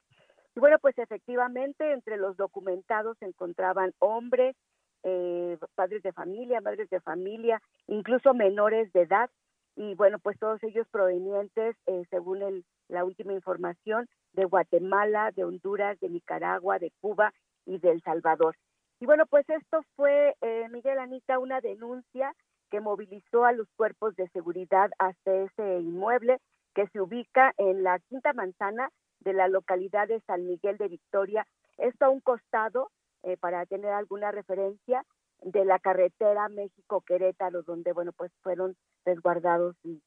Y 0.56 0.60
bueno, 0.60 0.78
pues 0.80 0.98
efectivamente 0.98 1.92
entre 1.92 2.16
los 2.16 2.36
documentados 2.36 3.16
se 3.18 3.26
encontraban 3.26 3.92
hombres, 3.98 4.56
eh, 5.02 5.56
padres 5.74 6.02
de 6.02 6.12
familia, 6.12 6.60
madres 6.60 6.90
de 6.90 7.00
familia, 7.00 7.62
incluso 7.86 8.34
menores 8.34 8.92
de 8.92 9.02
edad, 9.02 9.30
y 9.76 9.94
bueno, 9.94 10.18
pues 10.18 10.38
todos 10.38 10.62
ellos 10.62 10.86
provenientes, 10.90 11.76
eh, 11.86 12.04
según 12.10 12.42
el, 12.42 12.64
la 12.88 13.04
última 13.04 13.32
información, 13.32 14.08
de 14.32 14.44
Guatemala, 14.44 15.30
de 15.32 15.44
Honduras, 15.44 15.98
de 16.00 16.08
Nicaragua, 16.08 16.78
de 16.78 16.92
Cuba 17.00 17.32
y 17.66 17.78
de 17.78 17.90
El 17.90 18.02
Salvador. 18.02 18.56
Y 19.00 19.06
bueno, 19.06 19.24
pues 19.26 19.48
esto 19.48 19.82
fue, 19.96 20.34
eh, 20.40 20.68
Miguel 20.70 20.98
Anita, 20.98 21.38
una 21.38 21.60
denuncia 21.60 22.34
que 22.70 22.80
movilizó 22.80 23.44
a 23.44 23.52
los 23.52 23.68
cuerpos 23.76 24.14
de 24.16 24.28
seguridad 24.28 24.90
hasta 24.98 25.34
ese 25.34 25.80
inmueble 25.80 26.38
que 26.74 26.86
se 26.88 27.00
ubica 27.00 27.52
en 27.58 27.82
la 27.82 27.98
quinta 27.98 28.32
manzana 28.32 28.90
de 29.20 29.32
la 29.32 29.48
localidad 29.48 30.06
de 30.06 30.20
San 30.20 30.46
Miguel 30.46 30.76
de 30.78 30.88
Victoria. 30.88 31.46
Esto 31.78 32.04
a 32.04 32.10
un 32.10 32.20
costado, 32.20 32.90
eh, 33.22 33.36
para 33.36 33.66
tener 33.66 33.92
alguna 33.92 34.30
referencia, 34.30 35.04
de 35.42 35.64
la 35.64 35.78
carretera 35.78 36.48
México-Querétaro, 36.48 37.62
donde, 37.62 37.92
bueno, 37.92 38.12
pues 38.12 38.32
fueron 38.42 38.76
resguardados 39.04 39.76
y, 39.84 40.00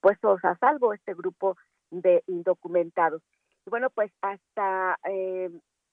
puestos 0.00 0.44
a 0.44 0.56
salvo 0.56 0.94
este 0.94 1.14
grupo 1.14 1.56
de 1.90 2.22
indocumentados. 2.26 3.22
Y 3.66 3.70
bueno, 3.70 3.90
pues 3.90 4.10
hasta 4.22 4.98
eh, 5.08 5.50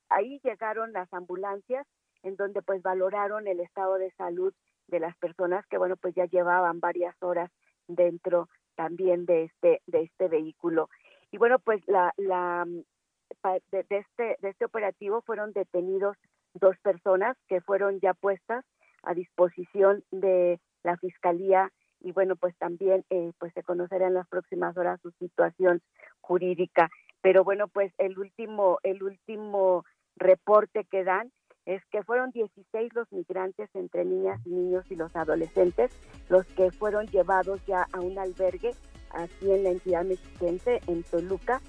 ahí 0.10 0.40
llegaron 0.44 0.94
las 0.94 1.12
ambulancias, 1.14 1.86
en 2.24 2.36
donde 2.36 2.62
pues 2.62 2.82
valoraron 2.82 3.48
el 3.48 3.60
estado 3.60 3.96
de 3.96 4.12
salud 4.12 4.54
de 4.88 5.00
las 5.00 5.16
personas 5.18 5.66
que, 5.68 5.78
bueno, 5.78 5.96
pues 5.98 6.16
ya 6.16 6.26
llevaban 6.26 6.80
varias 6.80 7.16
horas 7.22 7.52
dentro 7.88 8.48
también 8.76 9.26
de 9.26 9.44
este, 9.44 9.82
de 9.88 10.04
este 10.04 10.28
vehículo. 10.28 10.90
Y 11.32 11.38
bueno, 11.38 11.60
pues 11.60 11.82
la, 11.88 12.14
la 12.18 12.66
de, 12.66 13.86
este, 13.90 14.38
de 14.40 14.50
este 14.50 14.66
operativo 14.66 15.22
fueron 15.22 15.54
detenidos 15.54 16.18
dos 16.54 16.78
personas 16.80 17.38
que 17.48 17.62
fueron 17.62 18.00
ya 18.00 18.14
puestas 18.14 18.66
a 19.04 19.14
disposición 19.14 20.04
de 20.12 20.60
la 20.84 20.98
fiscalía 20.98 21.72
y 22.02 22.12
bueno 22.12 22.36
pues 22.36 22.56
también 22.58 23.06
eh, 23.10 23.32
pues 23.40 23.54
se 23.54 23.64
conocerá 23.64 24.08
en 24.08 24.14
las 24.14 24.28
próximas 24.28 24.78
horas 24.78 25.00
su 25.02 25.12
situación 25.20 25.82
jurídica. 26.22 26.90
Pero 27.22 27.44
bueno 27.44 27.68
pues 27.68 27.94
el 27.98 28.18
último 28.18 28.80
el 28.84 29.04
último 29.04 29.86
reporte 30.16 30.86
que 30.86 31.04
dan 31.04 31.32
es 31.66 31.84
que 31.92 32.04
fueron 32.04 32.32
16 32.32 32.94
los 32.94 33.12
migrantes 33.12 33.70
entre 33.76 34.06
niñas 34.06 34.40
y 34.46 34.50
niños 34.50 34.90
y 34.90 34.96
los 34.96 35.16
adolescentes 35.16 35.92
los 36.30 36.46
que 36.48 36.72
fueron 36.72 37.08
llevados 37.08 37.64
ya 37.66 37.86
a 37.92 38.00
un 38.00 38.18
albergue 38.18 38.72
aquí 39.12 39.52
en 39.52 39.64
la 39.64 39.70
entidad 39.72 40.04
mexiquense 40.04 40.82
en 40.88 41.04
Toluca 41.04 41.62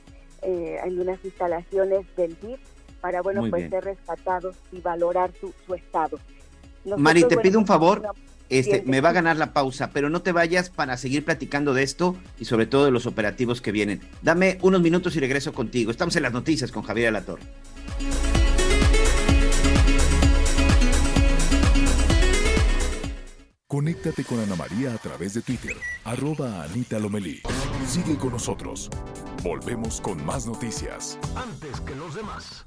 eh, 0.43 0.79
en 0.83 0.99
unas 0.99 1.23
instalaciones 1.25 2.15
del 2.17 2.39
DIF 2.41 2.61
para, 3.01 3.23
bueno, 3.23 3.45
pues 3.49 3.71
ser 3.71 3.85
rescatados 3.85 4.57
y 4.73 4.81
valorar 4.81 5.33
su, 5.41 5.53
su 5.67 5.75
estado. 5.75 6.19
Mari, 6.97 7.25
te 7.25 7.37
pido 7.39 7.59
un 7.59 7.67
favor, 7.67 8.03
este, 8.49 8.83
me 8.85 9.01
va 9.01 9.11
a 9.11 9.13
ganar 9.13 9.37
la 9.37 9.53
pausa, 9.53 9.91
pero 9.93 10.11
no 10.11 10.23
te 10.23 10.33
vayas 10.33 10.71
para 10.71 10.97
seguir 10.97 11.25
platicando 11.25 11.73
de 11.73 11.83
esto 11.83 12.17
y 12.39 12.45
sobre 12.45 12.67
todo 12.67 12.85
de 12.85 12.91
los 12.91 13.07
operativos 13.07 13.61
que 13.61 13.73
vienen. 13.73 14.01
Dame 14.23 14.59
unos 14.63 14.81
minutos 14.81 15.15
y 15.17 15.21
regreso 15.21 15.53
contigo. 15.53 15.91
Estamos 15.91 16.17
en 16.17 16.25
las 16.25 16.33
noticias 16.33 16.73
con 16.73 16.83
Javier 16.83 17.09
Alatorre. 17.09 17.43
Conéctate 23.69 24.25
con 24.25 24.41
Ana 24.41 24.57
María 24.57 24.93
a 24.93 24.99
través 24.99 25.35
de 25.35 25.43
Twitter, 25.43 25.77
arroba 26.03 26.65
Anita 26.65 26.99
Lomelí. 26.99 27.41
Sigue 27.87 28.17
con 28.17 28.33
nosotros. 28.33 28.91
Volvemos 29.45 30.01
con 30.01 30.27
más 30.27 30.45
noticias. 30.45 31.17
Antes 31.37 31.81
que 31.83 31.95
los 31.95 32.17
demás. 32.17 32.67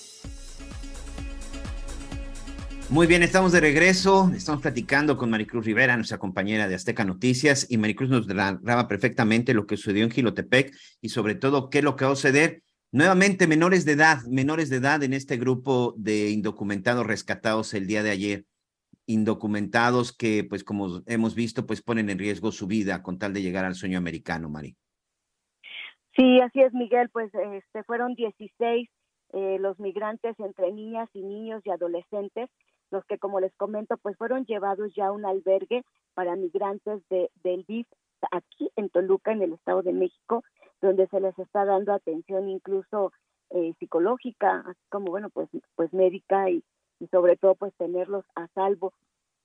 Muy 2.91 3.07
bien, 3.07 3.23
estamos 3.23 3.53
de 3.53 3.61
regreso. 3.61 4.29
Estamos 4.35 4.61
platicando 4.61 5.15
con 5.15 5.29
Maricruz 5.29 5.63
Rivera, 5.63 5.95
nuestra 5.95 6.17
compañera 6.17 6.67
de 6.67 6.75
Azteca 6.75 7.05
Noticias, 7.05 7.71
y 7.71 7.77
Maricruz 7.77 8.09
nos 8.09 8.27
graba 8.27 8.89
perfectamente 8.89 9.53
lo 9.53 9.65
que 9.65 9.77
sucedió 9.77 10.03
en 10.03 10.11
Gilotepec 10.11 10.75
y 10.99 11.07
sobre 11.07 11.35
todo 11.35 11.69
qué 11.69 11.77
es 11.77 11.85
lo 11.85 11.95
que 11.95 12.03
va 12.03 12.11
a 12.11 12.15
suceder. 12.15 12.63
Nuevamente, 12.91 13.47
menores 13.47 13.85
de 13.85 13.93
edad, 13.93 14.17
menores 14.29 14.69
de 14.69 14.75
edad 14.75 15.01
en 15.03 15.13
este 15.13 15.37
grupo 15.37 15.93
de 15.95 16.31
indocumentados 16.31 17.07
rescatados 17.07 17.73
el 17.73 17.87
día 17.87 18.03
de 18.03 18.09
ayer. 18.09 18.43
Indocumentados 19.05 20.11
que, 20.11 20.43
pues 20.43 20.65
como 20.65 21.01
hemos 21.05 21.33
visto, 21.33 21.65
pues 21.65 21.81
ponen 21.81 22.09
en 22.09 22.19
riesgo 22.19 22.51
su 22.51 22.67
vida 22.67 23.01
con 23.01 23.17
tal 23.17 23.33
de 23.33 23.41
llegar 23.41 23.63
al 23.63 23.75
sueño 23.75 23.99
americano, 23.99 24.49
Mari. 24.49 24.75
Sí, 26.17 26.41
así 26.41 26.59
es, 26.59 26.73
Miguel. 26.73 27.07
Pues 27.07 27.31
este, 27.33 27.83
fueron 27.85 28.15
16 28.15 28.89
eh, 29.31 29.57
los 29.61 29.79
migrantes 29.79 30.37
entre 30.41 30.73
niñas 30.73 31.07
y 31.13 31.21
niños 31.21 31.61
y 31.63 31.69
adolescentes 31.69 32.49
los 32.91 33.05
que, 33.05 33.17
como 33.17 33.39
les 33.39 33.53
comento, 33.55 33.97
pues 33.97 34.17
fueron 34.17 34.45
llevados 34.45 34.93
ya 34.95 35.07
a 35.07 35.11
un 35.11 35.25
albergue 35.25 35.83
para 36.13 36.35
migrantes 36.35 37.01
de, 37.09 37.29
del 37.43 37.65
DIF 37.65 37.87
aquí 38.31 38.69
en 38.75 38.89
Toluca, 38.89 39.31
en 39.31 39.41
el 39.41 39.53
Estado 39.53 39.81
de 39.81 39.93
México, 39.93 40.43
donde 40.81 41.07
se 41.07 41.19
les 41.19 41.37
está 41.39 41.65
dando 41.65 41.93
atención 41.93 42.49
incluso 42.49 43.11
eh, 43.51 43.73
psicológica, 43.79 44.63
así 44.65 44.81
como, 44.89 45.07
bueno, 45.07 45.29
pues, 45.29 45.49
pues 45.75 45.91
médica 45.93 46.49
y, 46.49 46.63
y 46.99 47.07
sobre 47.07 47.37
todo, 47.37 47.55
pues 47.55 47.73
tenerlos 47.75 48.25
a 48.35 48.47
salvo. 48.49 48.93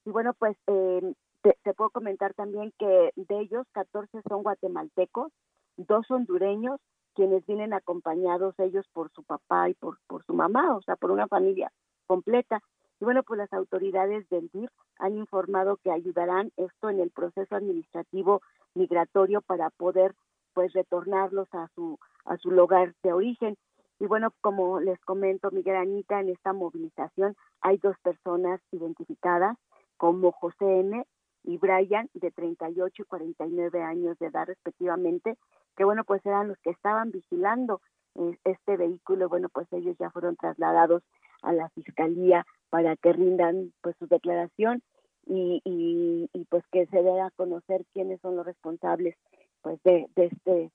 Y 0.04 0.10
bueno, 0.10 0.34
pues 0.34 0.56
eh, 0.66 1.14
te, 1.42 1.56
te, 1.62 1.74
puedo 1.74 1.90
comentar 1.90 2.34
también 2.34 2.72
que 2.78 3.12
de 3.16 3.40
ellos 3.40 3.66
14 3.72 4.22
son 4.28 4.42
guatemaltecos, 4.42 5.32
dos 5.76 6.10
hondureños, 6.10 6.80
quienes 7.14 7.44
vienen 7.46 7.72
acompañados 7.72 8.54
ellos 8.58 8.86
por 8.92 9.10
su 9.12 9.24
papá 9.24 9.68
y 9.70 9.74
por, 9.74 9.98
por 10.06 10.24
su 10.24 10.34
mamá, 10.34 10.76
o 10.76 10.82
sea, 10.82 10.96
por 10.96 11.10
una 11.10 11.26
familia 11.26 11.72
completa. 12.06 12.62
Y 13.00 13.04
bueno, 13.04 13.22
pues 13.22 13.38
las 13.38 13.52
autoridades 13.52 14.28
del 14.28 14.48
DIF 14.52 14.70
han 14.98 15.16
informado 15.16 15.76
que 15.76 15.90
ayudarán 15.90 16.52
esto 16.56 16.88
en 16.90 17.00
el 17.00 17.10
proceso 17.10 17.54
administrativo 17.54 18.40
migratorio 18.74 19.42
para 19.42 19.70
poder 19.70 20.14
pues 20.54 20.72
retornarlos 20.72 21.48
a 21.52 21.68
su 21.74 21.98
a 22.26 22.36
su 22.38 22.50
lugar 22.50 22.94
de 23.02 23.12
origen. 23.12 23.56
Y 23.98 24.06
bueno, 24.06 24.32
como 24.40 24.80
les 24.80 25.00
comento, 25.00 25.50
Miguel 25.50 25.76
Anita, 25.76 26.20
en 26.20 26.28
esta 26.28 26.52
movilización 26.52 27.34
hay 27.60 27.78
dos 27.78 27.96
personas 28.00 28.60
identificadas 28.72 29.56
como 29.96 30.32
José 30.32 30.80
N. 30.80 31.06
y 31.44 31.56
Brian, 31.58 32.10
de 32.12 32.30
38 32.30 33.02
y 33.02 33.04
49 33.06 33.82
años 33.82 34.18
de 34.18 34.26
edad 34.26 34.46
respectivamente, 34.46 35.38
que 35.76 35.84
bueno, 35.84 36.04
pues 36.04 36.24
eran 36.26 36.48
los 36.48 36.58
que 36.58 36.70
estaban 36.70 37.10
vigilando 37.10 37.80
eh, 38.16 38.38
este 38.44 38.76
vehículo. 38.76 39.28
Bueno, 39.28 39.48
pues 39.48 39.66
ellos 39.72 39.96
ya 39.98 40.10
fueron 40.10 40.36
trasladados 40.36 41.02
a 41.42 41.52
la 41.52 41.68
fiscalía 41.70 42.44
para 42.70 42.96
que 42.96 43.12
rindan 43.12 43.72
pues 43.82 43.96
su 43.98 44.06
declaración 44.06 44.82
y, 45.26 45.60
y, 45.64 46.28
y 46.32 46.44
pues 46.46 46.64
que 46.70 46.86
se 46.86 47.02
dé 47.02 47.20
a 47.20 47.30
conocer 47.30 47.84
quiénes 47.92 48.20
son 48.20 48.36
los 48.36 48.46
responsables 48.46 49.16
pues 49.62 49.82
de, 49.82 50.06
de 50.14 50.26
este 50.26 50.70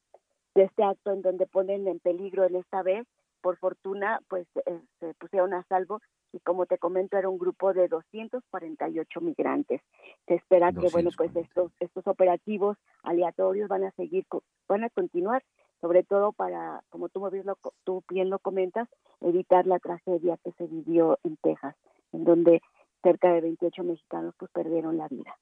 de 0.54 0.64
este 0.64 0.84
acto 0.84 1.12
en 1.12 1.22
donde 1.22 1.48
ponen 1.48 1.88
en 1.88 2.00
peligro 2.00 2.46
en 2.46 2.58
esta 2.58 2.84
vez. 2.84 3.08
Por 3.42 3.58
fortuna 3.58 4.20
pues 4.28 4.46
eh, 4.66 4.82
se 5.00 5.14
pusieron 5.16 5.54
a 5.54 5.64
salvo 5.64 6.00
y 6.32 6.40
como 6.42 6.66
te 6.66 6.78
comento 6.78 7.18
era 7.18 7.30
un 7.30 7.40
grupo 7.40 7.74
de 7.74 7.88
248 7.88 9.22
migrantes. 9.22 9.82
Se 10.28 10.36
espera 10.36 10.72
que 10.72 10.90
bueno 10.90 11.10
pues 11.16 11.36
estos 11.36 11.72
estos 11.80 12.06
operativos 12.06 12.78
aleatorios 13.04 13.68
van 13.68 13.86
a 13.86 13.92
seguir 13.92 14.26
van 14.68 14.84
a 14.84 14.90
continuar 14.90 15.44
sobre 15.82 16.04
todo 16.04 16.32
para 16.32 16.84
como 16.90 17.10
tú 17.10 17.28
bien 17.30 17.46
lo, 17.46 17.58
tú 17.84 18.04
bien 18.10 18.30
lo 18.30 18.40
comentas 18.40 18.88
evitar 19.20 19.68
la 19.68 19.80
tragedia 19.80 20.38
que 20.44 20.52
se 20.54 20.68
vivió 20.68 21.20
en 21.24 21.38
Texas 21.38 21.76
en 22.14 22.24
donde 22.24 22.62
cerca 23.04 23.34
de 23.34 23.42
28 23.42 23.84
mexicanos 23.84 24.34
pues 24.38 24.52
perdieron 24.52 24.98
la 24.98 25.08
vida 25.08 25.36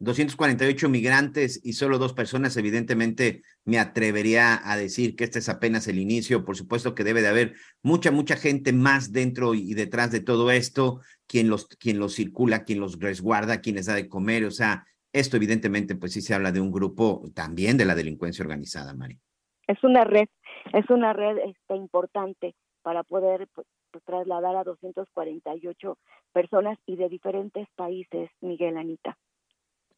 248 0.00 0.88
migrantes 0.88 1.60
y 1.62 1.74
solo 1.74 1.98
dos 1.98 2.12
personas, 2.12 2.56
evidentemente 2.56 3.42
me 3.64 3.78
atrevería 3.78 4.60
a 4.70 4.76
decir 4.76 5.16
que 5.16 5.24
este 5.24 5.38
es 5.38 5.48
apenas 5.48 5.86
el 5.88 5.98
inicio. 5.98 6.44
Por 6.44 6.56
supuesto 6.56 6.94
que 6.94 7.04
debe 7.04 7.22
de 7.22 7.28
haber 7.28 7.54
mucha, 7.82 8.10
mucha 8.10 8.36
gente 8.36 8.72
más 8.72 9.12
dentro 9.12 9.54
y 9.54 9.74
detrás 9.74 10.10
de 10.10 10.20
todo 10.20 10.50
esto, 10.50 11.00
quien 11.26 11.48
los, 11.48 11.66
quien 11.66 11.98
los 11.98 12.14
circula, 12.14 12.64
quien 12.64 12.80
los 12.80 12.98
resguarda, 12.98 13.60
quien 13.60 13.76
les 13.76 13.86
da 13.86 13.94
de 13.94 14.08
comer. 14.08 14.44
O 14.44 14.50
sea, 14.50 14.84
esto 15.12 15.36
evidentemente 15.36 15.94
pues 15.94 16.12
sí 16.12 16.20
se 16.20 16.34
habla 16.34 16.52
de 16.52 16.60
un 16.60 16.72
grupo 16.72 17.30
también 17.34 17.76
de 17.76 17.84
la 17.84 17.94
delincuencia 17.94 18.42
organizada, 18.42 18.94
Mari. 18.94 19.18
Es 19.66 19.82
una 19.84 20.04
red, 20.04 20.28
es 20.72 20.88
una 20.90 21.12
red 21.12 21.38
este, 21.38 21.76
importante 21.76 22.54
para 22.82 23.02
poder 23.02 23.48
pues, 23.54 23.66
trasladar 24.04 24.56
a 24.56 24.64
248 24.64 25.98
personas 26.32 26.78
y 26.86 26.96
de 26.96 27.08
diferentes 27.08 27.66
países, 27.76 28.30
Miguel 28.40 28.76
Anita. 28.76 29.16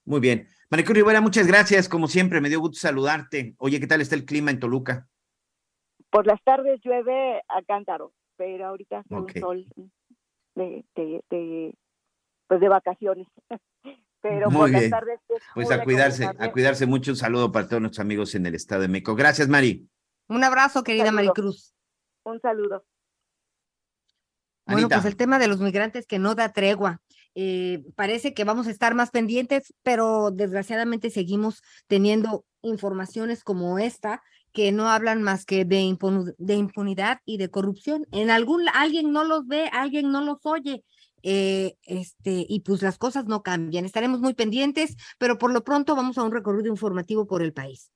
Muy 0.04 0.20
bien. 0.20 0.46
Maricruz 0.70 0.96
Rivera, 0.96 1.20
muchas 1.20 1.46
gracias. 1.48 1.88
Como 1.88 2.06
siempre, 2.06 2.40
me 2.40 2.48
dio 2.48 2.60
gusto 2.60 2.78
saludarte. 2.78 3.54
Oye, 3.58 3.80
¿qué 3.80 3.86
tal 3.86 4.00
está 4.00 4.14
el 4.14 4.24
clima 4.24 4.50
en 4.52 4.60
Toluca? 4.60 5.08
Por 6.10 6.26
las 6.26 6.40
tardes 6.44 6.80
llueve 6.84 7.42
a 7.48 7.62
cántaro, 7.62 8.12
pero 8.36 8.66
ahorita 8.66 9.02
Ok. 9.10 9.32
un 9.34 9.40
sol 9.40 9.66
de, 10.54 10.84
de, 10.94 11.24
de, 11.30 11.74
pues 12.46 12.60
de 12.60 12.68
vacaciones. 12.68 13.26
pero 14.28 14.50
Muy 14.50 14.70
bien. 14.70 14.90
tardes 14.90 15.20
es 15.28 15.42
Pues 15.54 15.68
muy 15.68 15.76
a 15.76 15.84
cuidarse, 15.84 16.24
a 16.38 16.52
cuidarse 16.52 16.86
mucho. 16.86 17.12
Un 17.12 17.16
saludo 17.16 17.52
para 17.52 17.68
todos 17.68 17.80
nuestros 17.80 18.00
amigos 18.04 18.34
en 18.34 18.46
el 18.46 18.54
Estado 18.54 18.82
de 18.82 18.88
México. 18.88 19.14
Gracias, 19.14 19.48
Mari. 19.48 19.88
Un 20.28 20.42
abrazo, 20.42 20.82
querida 20.82 21.06
saludo. 21.06 21.22
Maricruz. 21.22 21.74
Un 22.24 22.40
saludo. 22.40 22.84
Bueno, 24.66 24.80
Anita. 24.82 24.96
pues 24.96 25.06
el 25.06 25.16
tema 25.16 25.38
de 25.38 25.46
los 25.48 25.60
migrantes 25.60 26.06
que 26.06 26.18
no 26.18 26.34
da 26.34 26.52
tregua. 26.52 27.00
Eh, 27.34 27.84
parece 27.94 28.34
que 28.34 28.44
vamos 28.44 28.66
a 28.66 28.70
estar 28.70 28.94
más 28.94 29.10
pendientes, 29.10 29.74
pero 29.82 30.30
desgraciadamente 30.30 31.10
seguimos 31.10 31.62
teniendo 31.86 32.44
informaciones 32.62 33.44
como 33.44 33.78
esta 33.78 34.22
que 34.52 34.72
no 34.72 34.88
hablan 34.88 35.22
más 35.22 35.44
que 35.44 35.66
de, 35.66 35.96
de 36.38 36.54
impunidad 36.54 37.20
y 37.26 37.36
de 37.36 37.50
corrupción. 37.50 38.06
En 38.10 38.30
algún 38.30 38.66
alguien 38.72 39.12
no 39.12 39.22
los 39.22 39.46
ve, 39.46 39.68
alguien 39.72 40.10
no 40.10 40.22
los 40.22 40.38
oye. 40.44 40.82
Eh, 41.22 41.76
este, 41.82 42.46
y 42.48 42.60
pues 42.60 42.82
las 42.82 42.98
cosas 42.98 43.26
no 43.26 43.42
cambian. 43.42 43.84
Estaremos 43.84 44.20
muy 44.20 44.34
pendientes, 44.34 44.96
pero 45.18 45.38
por 45.38 45.52
lo 45.52 45.64
pronto 45.64 45.96
vamos 45.96 46.18
a 46.18 46.22
un 46.22 46.32
recorrido 46.32 46.68
informativo 46.68 47.26
por 47.26 47.42
el 47.42 47.52
país. 47.52 47.90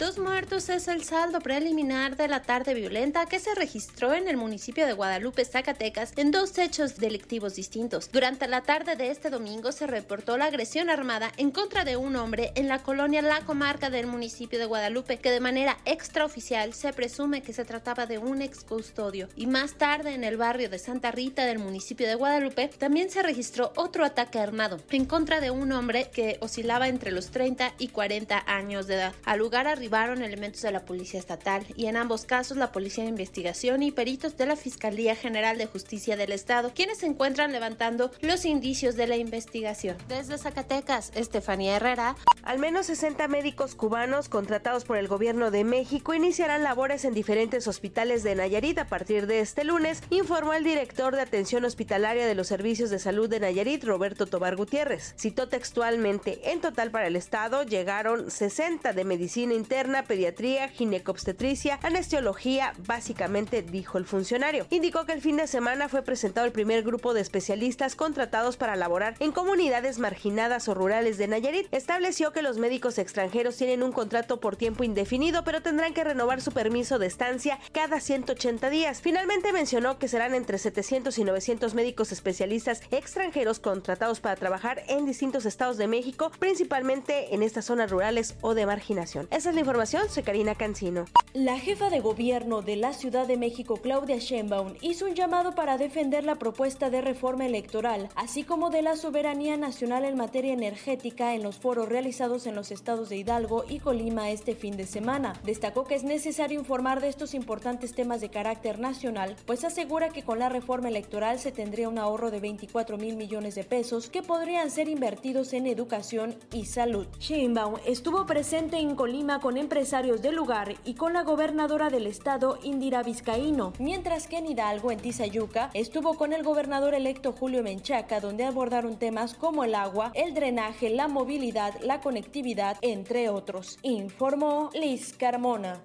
Dos 0.00 0.18
muertos 0.18 0.70
es 0.70 0.88
el 0.88 1.04
saldo 1.04 1.40
preliminar 1.40 2.16
de 2.16 2.26
la 2.26 2.40
tarde 2.40 2.72
violenta 2.72 3.26
que 3.26 3.38
se 3.38 3.54
registró 3.54 4.14
en 4.14 4.28
el 4.28 4.38
municipio 4.38 4.86
de 4.86 4.94
Guadalupe, 4.94 5.44
Zacatecas, 5.44 6.14
en 6.16 6.30
dos 6.30 6.56
hechos 6.56 6.96
delictivos 6.96 7.54
distintos. 7.54 8.10
Durante 8.10 8.48
la 8.48 8.62
tarde 8.62 8.96
de 8.96 9.10
este 9.10 9.28
domingo 9.28 9.72
se 9.72 9.86
reportó 9.86 10.38
la 10.38 10.46
agresión 10.46 10.88
armada 10.88 11.32
en 11.36 11.50
contra 11.50 11.84
de 11.84 11.98
un 11.98 12.16
hombre 12.16 12.50
en 12.54 12.66
la 12.66 12.82
colonia 12.82 13.20
La 13.20 13.42
Comarca 13.42 13.90
del 13.90 14.06
municipio 14.06 14.58
de 14.58 14.64
Guadalupe, 14.64 15.18
que 15.18 15.30
de 15.30 15.38
manera 15.38 15.76
extraoficial 15.84 16.72
se 16.72 16.94
presume 16.94 17.42
que 17.42 17.52
se 17.52 17.66
trataba 17.66 18.06
de 18.06 18.16
un 18.16 18.40
ex 18.40 18.64
custodio. 18.64 19.28
Y 19.36 19.48
más 19.48 19.74
tarde 19.74 20.14
en 20.14 20.24
el 20.24 20.38
barrio 20.38 20.70
de 20.70 20.78
Santa 20.78 21.10
Rita 21.10 21.44
del 21.44 21.58
municipio 21.58 22.08
de 22.08 22.14
Guadalupe 22.14 22.68
también 22.68 23.10
se 23.10 23.22
registró 23.22 23.74
otro 23.76 24.06
ataque 24.06 24.38
armado 24.38 24.80
en 24.92 25.04
contra 25.04 25.42
de 25.42 25.50
un 25.50 25.72
hombre 25.72 26.08
que 26.10 26.38
oscilaba 26.40 26.88
entre 26.88 27.10
los 27.10 27.30
30 27.30 27.74
y 27.76 27.88
40 27.88 28.44
años 28.46 28.86
de 28.86 28.94
edad. 28.94 29.12
Al 29.26 29.40
lugar 29.40 29.66
arribaron 29.90 30.22
elementos 30.22 30.62
de 30.62 30.70
la 30.70 30.84
Policía 30.84 31.18
Estatal 31.18 31.66
y 31.74 31.86
en 31.86 31.96
ambos 31.96 32.24
casos 32.24 32.56
la 32.56 32.70
Policía 32.70 33.02
de 33.02 33.10
Investigación 33.10 33.82
y 33.82 33.90
peritos 33.90 34.36
de 34.36 34.46
la 34.46 34.54
Fiscalía 34.54 35.16
General 35.16 35.58
de 35.58 35.66
Justicia 35.66 36.16
del 36.16 36.30
Estado, 36.30 36.70
quienes 36.72 36.98
se 36.98 37.06
encuentran 37.06 37.50
levantando 37.50 38.12
los 38.20 38.44
indicios 38.44 38.94
de 38.94 39.08
la 39.08 39.16
investigación. 39.16 39.96
Desde 40.06 40.38
Zacatecas, 40.38 41.10
Estefanía 41.16 41.74
Herrera. 41.74 42.14
Al 42.44 42.60
menos 42.60 42.86
60 42.86 43.26
médicos 43.26 43.74
cubanos 43.74 44.28
contratados 44.28 44.84
por 44.84 44.96
el 44.96 45.08
gobierno 45.08 45.50
de 45.50 45.64
México 45.64 46.14
iniciarán 46.14 46.62
labores 46.62 47.04
en 47.04 47.12
diferentes 47.12 47.66
hospitales 47.66 48.22
de 48.22 48.36
Nayarit 48.36 48.78
a 48.78 48.86
partir 48.86 49.26
de 49.26 49.40
este 49.40 49.64
lunes, 49.64 50.04
informó 50.10 50.54
el 50.54 50.62
director 50.62 51.16
de 51.16 51.22
atención 51.22 51.64
hospitalaria 51.64 52.26
de 52.26 52.36
los 52.36 52.46
servicios 52.46 52.90
de 52.90 53.00
salud 53.00 53.28
de 53.28 53.40
Nayarit, 53.40 53.82
Roberto 53.82 54.26
Tobar 54.26 54.54
Gutiérrez. 54.54 55.14
Citó 55.18 55.48
textualmente, 55.48 56.52
en 56.52 56.60
total 56.60 56.92
para 56.92 57.08
el 57.08 57.16
estado 57.16 57.64
llegaron 57.64 58.30
60 58.30 58.92
de 58.92 59.04
medicina 59.04 59.52
interna, 59.52 59.79
pediatría, 60.06 60.68
ginecobstetricia, 60.68 61.78
anestesiología, 61.82 62.74
básicamente 62.86 63.62
dijo 63.62 63.98
el 63.98 64.04
funcionario. 64.04 64.66
Indicó 64.70 65.06
que 65.06 65.12
el 65.12 65.22
fin 65.22 65.36
de 65.36 65.46
semana 65.46 65.88
fue 65.88 66.02
presentado 66.02 66.46
el 66.46 66.52
primer 66.52 66.82
grupo 66.82 67.14
de 67.14 67.20
especialistas 67.20 67.96
contratados 67.96 68.56
para 68.56 68.76
laborar 68.76 69.16
en 69.20 69.32
comunidades 69.32 69.98
marginadas 69.98 70.68
o 70.68 70.74
rurales 70.74 71.16
de 71.16 71.28
Nayarit. 71.28 71.72
Estableció 71.72 72.32
que 72.32 72.42
los 72.42 72.58
médicos 72.58 72.98
extranjeros 72.98 73.56
tienen 73.56 73.82
un 73.82 73.92
contrato 73.92 74.38
por 74.38 74.56
tiempo 74.56 74.84
indefinido, 74.84 75.44
pero 75.44 75.62
tendrán 75.62 75.94
que 75.94 76.04
renovar 76.04 76.42
su 76.42 76.52
permiso 76.52 76.98
de 76.98 77.06
estancia 77.06 77.58
cada 77.72 78.00
180 78.00 78.68
días. 78.68 79.00
Finalmente 79.00 79.52
mencionó 79.52 79.98
que 79.98 80.08
serán 80.08 80.34
entre 80.34 80.58
700 80.58 81.16
y 81.18 81.24
900 81.24 81.74
médicos 81.74 82.12
especialistas 82.12 82.82
extranjeros 82.90 83.60
contratados 83.60 84.20
para 84.20 84.36
trabajar 84.36 84.82
en 84.88 85.06
distintos 85.06 85.46
estados 85.46 85.78
de 85.78 85.88
México, 85.88 86.30
principalmente 86.38 87.34
en 87.34 87.42
estas 87.42 87.64
zonas 87.64 87.90
rurales 87.90 88.34
o 88.42 88.54
de 88.54 88.66
marginación. 88.66 89.26
Esa 89.30 89.48
es 89.48 89.54
la 89.54 89.60
información, 89.60 89.69
soy 90.08 90.22
Karina 90.24 90.54
Cancino. 90.54 91.04
La 91.32 91.56
jefa 91.56 91.90
de 91.90 92.00
gobierno 92.00 92.60
de 92.60 92.74
la 92.74 92.92
Ciudad 92.92 93.24
de 93.24 93.36
México, 93.36 93.76
Claudia 93.76 94.16
Sheinbaum, 94.18 94.74
hizo 94.80 95.06
un 95.06 95.14
llamado 95.14 95.54
para 95.54 95.78
defender 95.78 96.24
la 96.24 96.34
propuesta 96.34 96.90
de 96.90 97.00
reforma 97.00 97.46
electoral, 97.46 98.08
así 98.16 98.42
como 98.42 98.70
de 98.70 98.82
la 98.82 98.96
soberanía 98.96 99.56
nacional 99.56 100.04
en 100.04 100.16
materia 100.16 100.52
energética 100.52 101.36
en 101.36 101.44
los 101.44 101.56
foros 101.58 101.88
realizados 101.88 102.48
en 102.48 102.56
los 102.56 102.72
estados 102.72 103.08
de 103.10 103.18
Hidalgo 103.18 103.64
y 103.68 103.78
Colima 103.78 104.30
este 104.30 104.56
fin 104.56 104.76
de 104.76 104.86
semana. 104.86 105.34
Destacó 105.44 105.84
que 105.84 105.94
es 105.94 106.02
necesario 106.02 106.58
informar 106.58 107.00
de 107.00 107.08
estos 107.08 107.32
importantes 107.34 107.94
temas 107.94 108.20
de 108.20 108.28
carácter 108.28 108.80
nacional, 108.80 109.36
pues 109.46 109.62
asegura 109.64 110.08
que 110.08 110.24
con 110.24 110.40
la 110.40 110.48
reforma 110.48 110.88
electoral 110.88 111.38
se 111.38 111.52
tendría 111.52 111.88
un 111.88 111.98
ahorro 111.98 112.32
de 112.32 112.40
24 112.40 112.98
mil 112.98 113.14
millones 113.14 113.54
de 113.54 113.62
pesos 113.62 114.10
que 114.10 114.24
podrían 114.24 114.68
ser 114.72 114.88
invertidos 114.88 115.52
en 115.52 115.68
educación 115.68 116.34
y 116.52 116.64
salud. 116.64 117.06
Sheinbaum 117.20 117.76
estuvo 117.86 118.26
presente 118.26 118.78
en 118.78 118.96
Colima 118.96 119.38
con 119.38 119.49
empresarios 119.56 120.22
del 120.22 120.36
lugar 120.36 120.76
y 120.84 120.94
con 120.94 121.12
la 121.12 121.22
gobernadora 121.22 121.90
del 121.90 122.06
estado, 122.06 122.58
Indira 122.62 123.02
Vizcaíno, 123.02 123.72
mientras 123.78 124.26
que 124.26 124.38
en 124.38 124.46
Hidalgo, 124.46 124.90
en 124.90 124.98
Tizayuca, 124.98 125.70
estuvo 125.74 126.14
con 126.16 126.32
el 126.32 126.42
gobernador 126.42 126.94
electo 126.94 127.32
Julio 127.32 127.62
Menchaca, 127.62 128.20
donde 128.20 128.44
abordaron 128.44 128.98
temas 128.98 129.34
como 129.34 129.64
el 129.64 129.74
agua, 129.74 130.12
el 130.14 130.34
drenaje, 130.34 130.90
la 130.90 131.08
movilidad, 131.08 131.74
la 131.82 132.00
conectividad, 132.00 132.76
entre 132.82 133.28
otros. 133.28 133.78
Informó 133.82 134.70
Liz 134.74 135.14
Carmona. 135.16 135.80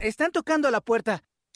Están 0.00 0.30
tocando 0.30 0.70
la 0.70 0.80
puerta. 0.80 1.24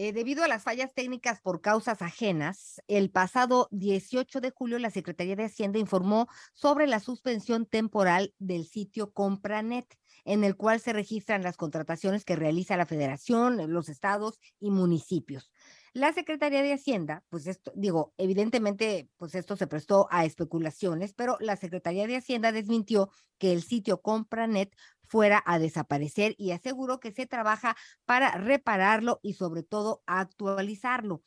Eh, 0.00 0.12
debido 0.12 0.44
a 0.44 0.48
las 0.48 0.62
fallas 0.62 0.94
técnicas 0.94 1.40
por 1.40 1.60
causas 1.60 2.02
ajenas, 2.02 2.80
el 2.86 3.10
pasado 3.10 3.66
18 3.72 4.40
de 4.40 4.52
julio 4.52 4.78
la 4.78 4.92
Secretaría 4.92 5.34
de 5.34 5.46
Hacienda 5.46 5.80
informó 5.80 6.28
sobre 6.54 6.86
la 6.86 7.00
suspensión 7.00 7.66
temporal 7.66 8.32
del 8.38 8.64
sitio 8.64 9.12
Compranet, 9.12 9.98
en 10.24 10.44
el 10.44 10.54
cual 10.54 10.78
se 10.78 10.92
registran 10.92 11.42
las 11.42 11.56
contrataciones 11.56 12.24
que 12.24 12.36
realiza 12.36 12.76
la 12.76 12.86
Federación, 12.86 13.72
los 13.72 13.88
estados 13.88 14.38
y 14.60 14.70
municipios. 14.70 15.50
La 15.94 16.12
Secretaría 16.12 16.62
de 16.62 16.74
Hacienda, 16.74 17.24
pues 17.28 17.48
esto, 17.48 17.72
digo, 17.74 18.14
evidentemente, 18.18 19.08
pues 19.16 19.34
esto 19.34 19.56
se 19.56 19.66
prestó 19.66 20.06
a 20.12 20.24
especulaciones, 20.24 21.12
pero 21.12 21.36
la 21.40 21.56
Secretaría 21.56 22.06
de 22.06 22.14
Hacienda 22.14 22.52
desmintió 22.52 23.10
que 23.36 23.52
el 23.52 23.62
sitio 23.62 24.00
Compranet 24.00 24.76
fuera 25.08 25.42
a 25.46 25.58
desaparecer 25.58 26.34
y 26.38 26.52
aseguró 26.52 27.00
que 27.00 27.12
se 27.12 27.26
trabaja 27.26 27.76
para 28.04 28.30
repararlo 28.32 29.20
y 29.22 29.34
sobre 29.34 29.62
todo 29.62 30.02
actualizarlo. 30.06 31.22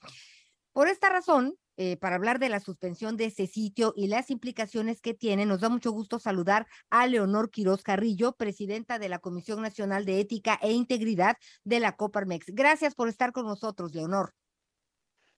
Por 0.74 0.88
esta 0.88 1.10
razón, 1.10 1.56
eh, 1.78 1.98
para 1.98 2.16
hablar 2.16 2.40
de 2.40 2.50
la 2.50 2.60
suspensión 2.60 3.18
de 3.18 3.26
ese 3.26 3.48
sitio 3.48 3.94
y 3.96 4.08
las 4.08 4.30
implicaciones 4.30 5.02
que 5.02 5.14
tiene, 5.14 5.46
nos 5.46 5.62
da 5.62 5.70
mucho 5.70 5.92
gusto 5.92 6.20
saludar 6.20 6.68
a 6.90 7.08
Leonor 7.08 7.50
Quiroz 7.50 7.82
Carrillo, 7.82 8.34
presidenta 8.34 9.00
de 9.00 9.10
la 9.10 9.20
Comisión 9.20 9.62
Nacional 9.62 10.06
de 10.06 10.20
Ética 10.20 10.60
e 10.62 10.72
Integridad 10.72 11.38
de 11.64 11.80
la 11.80 11.94
Coparmex. 11.94 12.48
Gracias 12.54 12.94
por 12.94 13.10
estar 13.10 13.32
con 13.32 13.46
nosotros, 13.46 13.96
Leonor. 13.96 14.34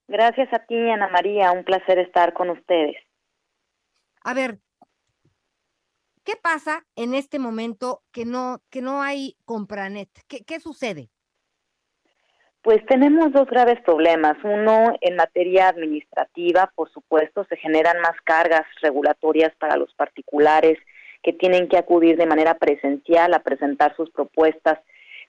Gracias 0.08 0.52
a 0.54 0.66
ti, 0.66 0.76
Ana 0.76 1.08
María. 1.08 1.52
Un 1.52 1.64
placer 1.64 1.98
estar 2.00 2.34
con 2.34 2.50
ustedes. 2.50 2.98
A 4.24 4.34
ver, 4.34 4.60
¿qué 6.24 6.34
pasa 6.42 6.86
en 6.96 7.14
este 7.14 7.40
momento 7.40 8.02
que 8.12 8.26
no, 8.26 8.62
que 8.70 8.82
no 8.82 9.02
hay 9.02 9.36
Compranet? 9.46 10.10
¿Qué, 10.28 10.44
qué 10.44 10.60
sucede? 10.60 11.10
Pues 12.62 12.86
tenemos 12.86 13.34
dos 13.34 13.48
graves 13.48 13.82
problemas. 13.82 14.38
Uno, 14.44 14.94
en 15.02 15.18
materia 15.18 15.68
administrativa, 15.68 16.72
por 16.76 16.90
supuesto, 16.92 17.44
se 17.50 17.58
generan 17.58 18.00
más 18.00 18.16
cargas 18.24 18.66
regulatorias 18.82 19.54
para 19.60 19.76
los 19.76 19.94
particulares 19.96 20.78
que 21.24 21.34
tienen 21.34 21.68
que 21.68 21.78
acudir 21.78 22.16
de 22.18 22.26
manera 22.26 22.56
presencial 22.56 23.34
a 23.34 23.44
presentar 23.44 23.96
sus 23.96 24.10
propuestas 24.12 24.80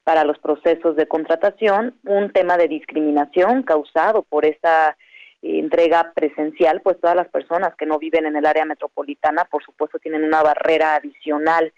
para 0.04 0.22
los 0.24 0.38
procesos 0.38 0.96
de 0.96 1.08
contratación, 1.08 1.98
un 2.04 2.30
tema 2.30 2.56
de 2.56 2.68
discriminación 2.68 3.62
causado 3.62 4.22
por 4.22 4.44
esta 4.44 4.96
entrega 5.44 6.12
presencial, 6.14 6.80
pues 6.82 7.00
todas 7.00 7.16
las 7.16 7.28
personas 7.28 7.74
que 7.76 7.86
no 7.86 7.98
viven 7.98 8.26
en 8.26 8.36
el 8.36 8.46
área 8.46 8.64
metropolitana, 8.64 9.44
por 9.44 9.62
supuesto, 9.64 9.98
tienen 9.98 10.24
una 10.24 10.42
barrera 10.42 10.96
adicional 10.96 11.72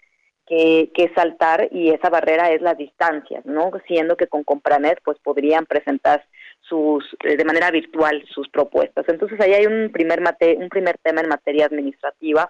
que, 0.45 0.91
que 0.93 1.11
saltar 1.13 1.67
y 1.71 1.89
esa 1.89 2.09
barrera 2.09 2.51
es 2.51 2.61
la 2.61 2.73
distancia, 2.73 3.41
¿no? 3.43 3.71
Siendo 3.85 4.15
que 4.15 4.27
con 4.27 4.43
Compranet, 4.43 4.99
pues 5.03 5.17
podrían 5.19 5.65
presentar 5.65 6.25
sus 6.61 7.03
eh, 7.23 7.35
de 7.35 7.45
manera 7.45 7.69
virtual 7.71 8.23
sus 8.33 8.47
propuestas. 8.49 9.05
Entonces 9.09 9.39
ahí 9.41 9.53
hay 9.53 9.65
un 9.65 9.91
primer 9.91 10.21
mate, 10.21 10.55
un 10.57 10.69
primer 10.69 10.97
tema 10.99 11.21
en 11.21 11.29
materia 11.29 11.65
administrativa, 11.65 12.49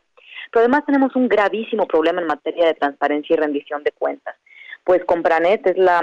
pero 0.51 0.61
además 0.61 0.85
tenemos 0.85 1.15
un 1.15 1.27
gravísimo 1.27 1.87
problema 1.87 2.21
en 2.21 2.27
materia 2.27 2.67
de 2.67 2.75
transparencia 2.75 3.33
y 3.33 3.37
rendición 3.37 3.83
de 3.83 3.91
cuentas 3.91 4.35
pues 4.87 5.03
Compranet 5.03 5.67
es 5.67 5.77
la 5.77 6.01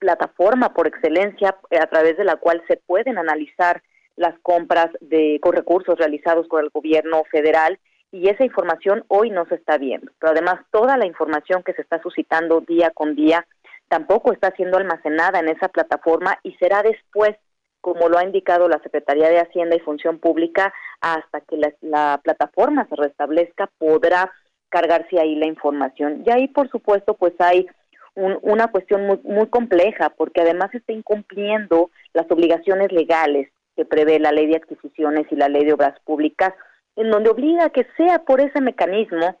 plataforma 0.00 0.74
por 0.74 0.88
excelencia 0.88 1.56
eh, 1.70 1.78
a 1.80 1.86
través 1.86 2.16
de 2.16 2.24
la 2.24 2.34
cual 2.34 2.60
se 2.66 2.76
pueden 2.76 3.16
analizar 3.16 3.80
las 4.16 4.38
compras 4.40 4.88
de 5.00 5.38
con 5.42 5.52
recursos 5.52 5.98
realizados 5.98 6.48
por 6.48 6.62
el 6.62 6.70
gobierno 6.70 7.22
federal 7.30 7.78
y 8.12 8.28
esa 8.28 8.44
información 8.44 9.04
hoy 9.08 9.30
no 9.30 9.46
se 9.46 9.56
está 9.56 9.78
viendo. 9.78 10.10
Pero 10.18 10.32
además 10.32 10.60
toda 10.70 10.96
la 10.96 11.06
información 11.06 11.62
que 11.62 11.74
se 11.74 11.82
está 11.82 12.00
suscitando 12.02 12.60
día 12.60 12.90
con 12.90 13.14
día 13.14 13.46
tampoco 13.88 14.32
está 14.32 14.50
siendo 14.52 14.78
almacenada 14.78 15.38
en 15.38 15.48
esa 15.48 15.68
plataforma 15.68 16.38
y 16.42 16.54
será 16.54 16.82
después, 16.82 17.36
como 17.80 18.08
lo 18.08 18.18
ha 18.18 18.24
indicado 18.24 18.68
la 18.68 18.80
Secretaría 18.82 19.28
de 19.28 19.40
Hacienda 19.40 19.76
y 19.76 19.80
Función 19.80 20.18
Pública, 20.18 20.72
hasta 21.00 21.40
que 21.42 21.56
la, 21.56 21.72
la 21.82 22.20
plataforma 22.22 22.86
se 22.88 22.96
restablezca, 22.96 23.70
podrá 23.78 24.32
cargarse 24.70 25.20
ahí 25.20 25.36
la 25.36 25.46
información. 25.46 26.24
Y 26.26 26.30
ahí, 26.30 26.48
por 26.48 26.68
supuesto, 26.70 27.14
pues 27.14 27.34
hay 27.38 27.66
una 28.14 28.68
cuestión 28.68 29.06
muy, 29.06 29.20
muy 29.24 29.46
compleja, 29.48 30.08
porque 30.08 30.40
además 30.40 30.74
está 30.74 30.92
incumpliendo 30.92 31.90
las 32.14 32.28
obligaciones 32.30 32.90
legales 32.90 33.50
que 33.76 33.84
prevé 33.84 34.18
la 34.18 34.32
ley 34.32 34.46
de 34.46 34.56
adquisiciones 34.56 35.26
y 35.30 35.36
la 35.36 35.48
ley 35.48 35.64
de 35.64 35.74
obras 35.74 35.98
públicas, 36.00 36.54
en 36.96 37.10
donde 37.10 37.30
obliga 37.30 37.70
que 37.70 37.86
sea 37.96 38.24
por 38.24 38.40
ese 38.40 38.60
mecanismo 38.60 39.38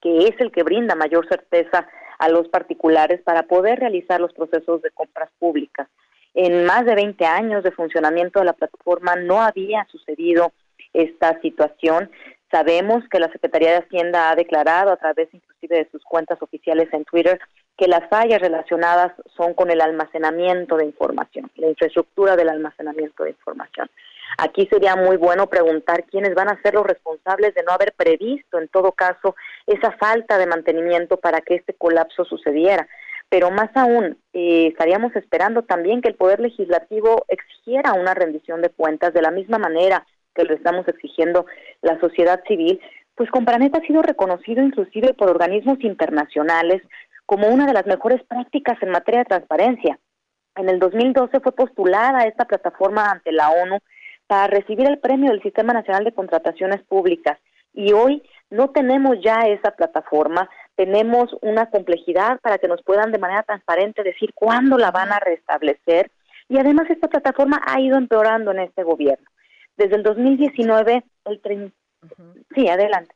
que 0.00 0.28
es 0.28 0.40
el 0.40 0.52
que 0.52 0.62
brinda 0.62 0.94
mayor 0.94 1.26
certeza 1.28 1.88
a 2.18 2.28
los 2.28 2.48
particulares 2.48 3.20
para 3.22 3.44
poder 3.44 3.80
realizar 3.80 4.20
los 4.20 4.32
procesos 4.32 4.82
de 4.82 4.90
compras 4.90 5.30
públicas. 5.38 5.88
En 6.34 6.64
más 6.64 6.84
de 6.84 6.94
20 6.94 7.24
años 7.24 7.64
de 7.64 7.72
funcionamiento 7.72 8.38
de 8.38 8.46
la 8.46 8.52
plataforma 8.52 9.16
no 9.16 9.40
había 9.40 9.86
sucedido 9.90 10.52
esta 10.92 11.40
situación. 11.40 12.10
Sabemos 12.50 13.02
que 13.10 13.20
la 13.20 13.30
Secretaría 13.30 13.70
de 13.70 13.78
Hacienda 13.78 14.30
ha 14.30 14.36
declarado 14.36 14.90
a 14.90 14.96
través 14.96 15.28
inclusive 15.32 15.78
de 15.78 15.90
sus 15.90 16.02
cuentas 16.04 16.40
oficiales 16.40 16.88
en 16.92 17.04
Twitter 17.04 17.40
que 17.78 17.86
las 17.86 18.08
fallas 18.10 18.40
relacionadas 18.40 19.12
son 19.36 19.54
con 19.54 19.70
el 19.70 19.80
almacenamiento 19.80 20.76
de 20.76 20.84
información, 20.84 21.48
la 21.54 21.68
infraestructura 21.68 22.34
del 22.34 22.48
almacenamiento 22.48 23.22
de 23.22 23.30
información. 23.30 23.88
Aquí 24.36 24.66
sería 24.70 24.96
muy 24.96 25.16
bueno 25.16 25.46
preguntar 25.46 26.04
quiénes 26.04 26.34
van 26.34 26.48
a 26.48 26.60
ser 26.60 26.74
los 26.74 26.84
responsables 26.84 27.54
de 27.54 27.62
no 27.62 27.72
haber 27.72 27.92
previsto, 27.92 28.58
en 28.58 28.68
todo 28.68 28.92
caso, 28.92 29.36
esa 29.66 29.92
falta 29.92 30.38
de 30.38 30.46
mantenimiento 30.46 31.18
para 31.18 31.40
que 31.40 31.54
este 31.54 31.72
colapso 31.72 32.24
sucediera. 32.24 32.86
Pero 33.30 33.50
más 33.50 33.70
aún, 33.74 34.18
eh, 34.32 34.66
estaríamos 34.68 35.14
esperando 35.14 35.62
también 35.62 36.02
que 36.02 36.08
el 36.08 36.14
Poder 36.14 36.40
Legislativo 36.40 37.24
exigiera 37.28 37.92
una 37.92 38.14
rendición 38.14 38.60
de 38.60 38.70
cuentas 38.70 39.14
de 39.14 39.22
la 39.22 39.30
misma 39.30 39.58
manera 39.58 40.04
que 40.34 40.44
lo 40.44 40.54
estamos 40.54 40.86
exigiendo 40.88 41.46
la 41.82 41.98
sociedad 42.00 42.42
civil, 42.46 42.80
pues 43.14 43.30
Compranet 43.30 43.74
ha 43.74 43.80
sido 43.80 44.00
reconocido 44.00 44.62
inclusive 44.62 45.12
por 45.14 45.28
organismos 45.28 45.78
internacionales 45.80 46.82
como 47.28 47.48
una 47.48 47.66
de 47.66 47.74
las 47.74 47.84
mejores 47.84 48.22
prácticas 48.24 48.82
en 48.82 48.88
materia 48.88 49.20
de 49.20 49.26
transparencia. 49.26 49.98
En 50.56 50.70
el 50.70 50.78
2012 50.78 51.40
fue 51.40 51.52
postulada 51.52 52.24
esta 52.24 52.46
plataforma 52.46 53.10
ante 53.10 53.32
la 53.32 53.50
ONU 53.50 53.80
para 54.26 54.46
recibir 54.46 54.88
el 54.88 54.98
premio 54.98 55.30
del 55.30 55.42
Sistema 55.42 55.74
Nacional 55.74 56.04
de 56.04 56.14
Contrataciones 56.14 56.82
Públicas 56.84 57.38
y 57.74 57.92
hoy 57.92 58.22
no 58.48 58.70
tenemos 58.70 59.18
ya 59.22 59.46
esa 59.46 59.72
plataforma, 59.72 60.48
tenemos 60.74 61.28
una 61.42 61.66
complejidad 61.66 62.40
para 62.40 62.56
que 62.56 62.66
nos 62.66 62.82
puedan 62.82 63.12
de 63.12 63.18
manera 63.18 63.42
transparente 63.42 64.02
decir 64.02 64.32
cuándo 64.32 64.78
la 64.78 64.90
van 64.90 65.12
a 65.12 65.20
restablecer 65.20 66.10
y 66.48 66.58
además 66.58 66.88
esta 66.88 67.08
plataforma 67.08 67.60
ha 67.66 67.78
ido 67.78 67.98
empeorando 67.98 68.52
en 68.52 68.60
este 68.60 68.84
gobierno. 68.84 69.28
Desde 69.76 69.96
el 69.96 70.02
2019, 70.02 71.04
el 71.26 71.72
Sí, 72.54 72.68
adelante. 72.68 73.14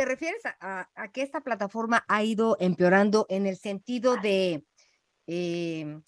¿Te 0.00 0.06
refieres 0.06 0.40
a, 0.60 0.88
que 1.12 1.20
esta 1.20 1.42
plataforma 1.42 2.06
ha 2.08 2.24
ido 2.24 2.56
empeorando 2.58 3.26
en 3.28 3.44
el 3.44 3.58
sentido 3.58 4.16
de, 4.16 4.64
eh, 5.26 6.00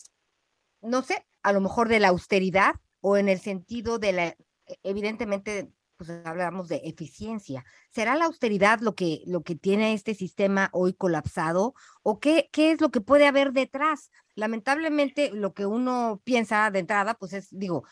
no 0.81 1.03
sé, 1.03 1.27
a 1.43 1.53
lo 1.53 1.61
mejor 1.61 1.91
de 1.91 2.01
la 2.01 2.09
austeridad 2.09 2.77
o 3.03 3.19
en 3.19 3.29
el 3.29 3.39
sentido 3.39 3.99
de 3.99 4.13
la, 4.13 4.37
evidentemente, 4.83 5.75
pues 5.99 6.09
hablamos 6.25 6.69
de 6.69 6.81
eficiencia. 6.85 7.67
¿Será 7.91 8.15
la 8.15 8.25
austeridad 8.25 8.81
lo 8.81 8.95
que, 8.95 9.25
lo 9.27 9.43
que 9.43 9.57
tiene 9.57 9.93
este 9.93 10.15
sistema 10.15 10.71
hoy 10.73 10.95
colapsado? 10.95 11.75
¿O 12.03 12.19
qué, 12.19 12.49
qué 12.51 12.73
es 12.73 12.81
lo 12.81 12.91
que 12.91 13.03
puede 13.03 13.27
haber 13.27 13.53
detrás? 13.53 14.11
Lamentablemente, 14.35 15.33
lo 15.35 15.53
que 15.53 15.67
uno 15.67 16.23
piensa 16.25 16.71
de 16.71 16.79
entrada, 16.79 17.13
pues 17.13 17.35
es, 17.35 17.49
digo, 17.51 17.85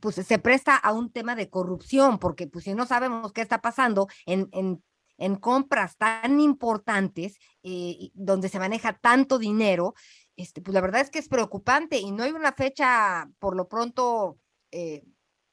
pues 0.00 0.16
se 0.16 0.38
presta 0.40 0.74
a 0.76 0.92
un 0.92 1.12
tema 1.12 1.36
de 1.36 1.48
corrupción, 1.48 2.18
porque 2.18 2.48
pues 2.48 2.64
si 2.64 2.74
no 2.74 2.86
sabemos 2.86 3.32
qué 3.32 3.40
está 3.40 3.60
pasando 3.60 4.08
en, 4.26 4.48
en, 4.50 4.82
en 5.18 5.36
compras 5.36 5.96
tan 5.96 6.40
importantes, 6.40 7.38
eh, 7.62 8.10
donde 8.14 8.48
se 8.48 8.58
maneja 8.58 8.92
tanto 8.94 9.38
dinero, 9.38 9.94
este, 10.36 10.60
pues 10.60 10.74
la 10.74 10.80
verdad 10.80 11.00
es 11.00 11.10
que 11.10 11.18
es 11.18 11.28
preocupante 11.28 11.98
y 11.98 12.10
no 12.10 12.24
hay 12.24 12.32
una 12.32 12.52
fecha 12.52 13.28
por 13.38 13.56
lo 13.56 13.68
pronto 13.68 14.36
eh, 14.72 15.02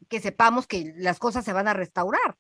que 0.10 0.20
sepamos 0.20 0.68
que 0.68 0.94
las 0.98 1.20
cosas 1.20 1.46
se 1.46 1.54
van 1.54 1.68
a 1.68 1.74
restaurar. 1.74 2.36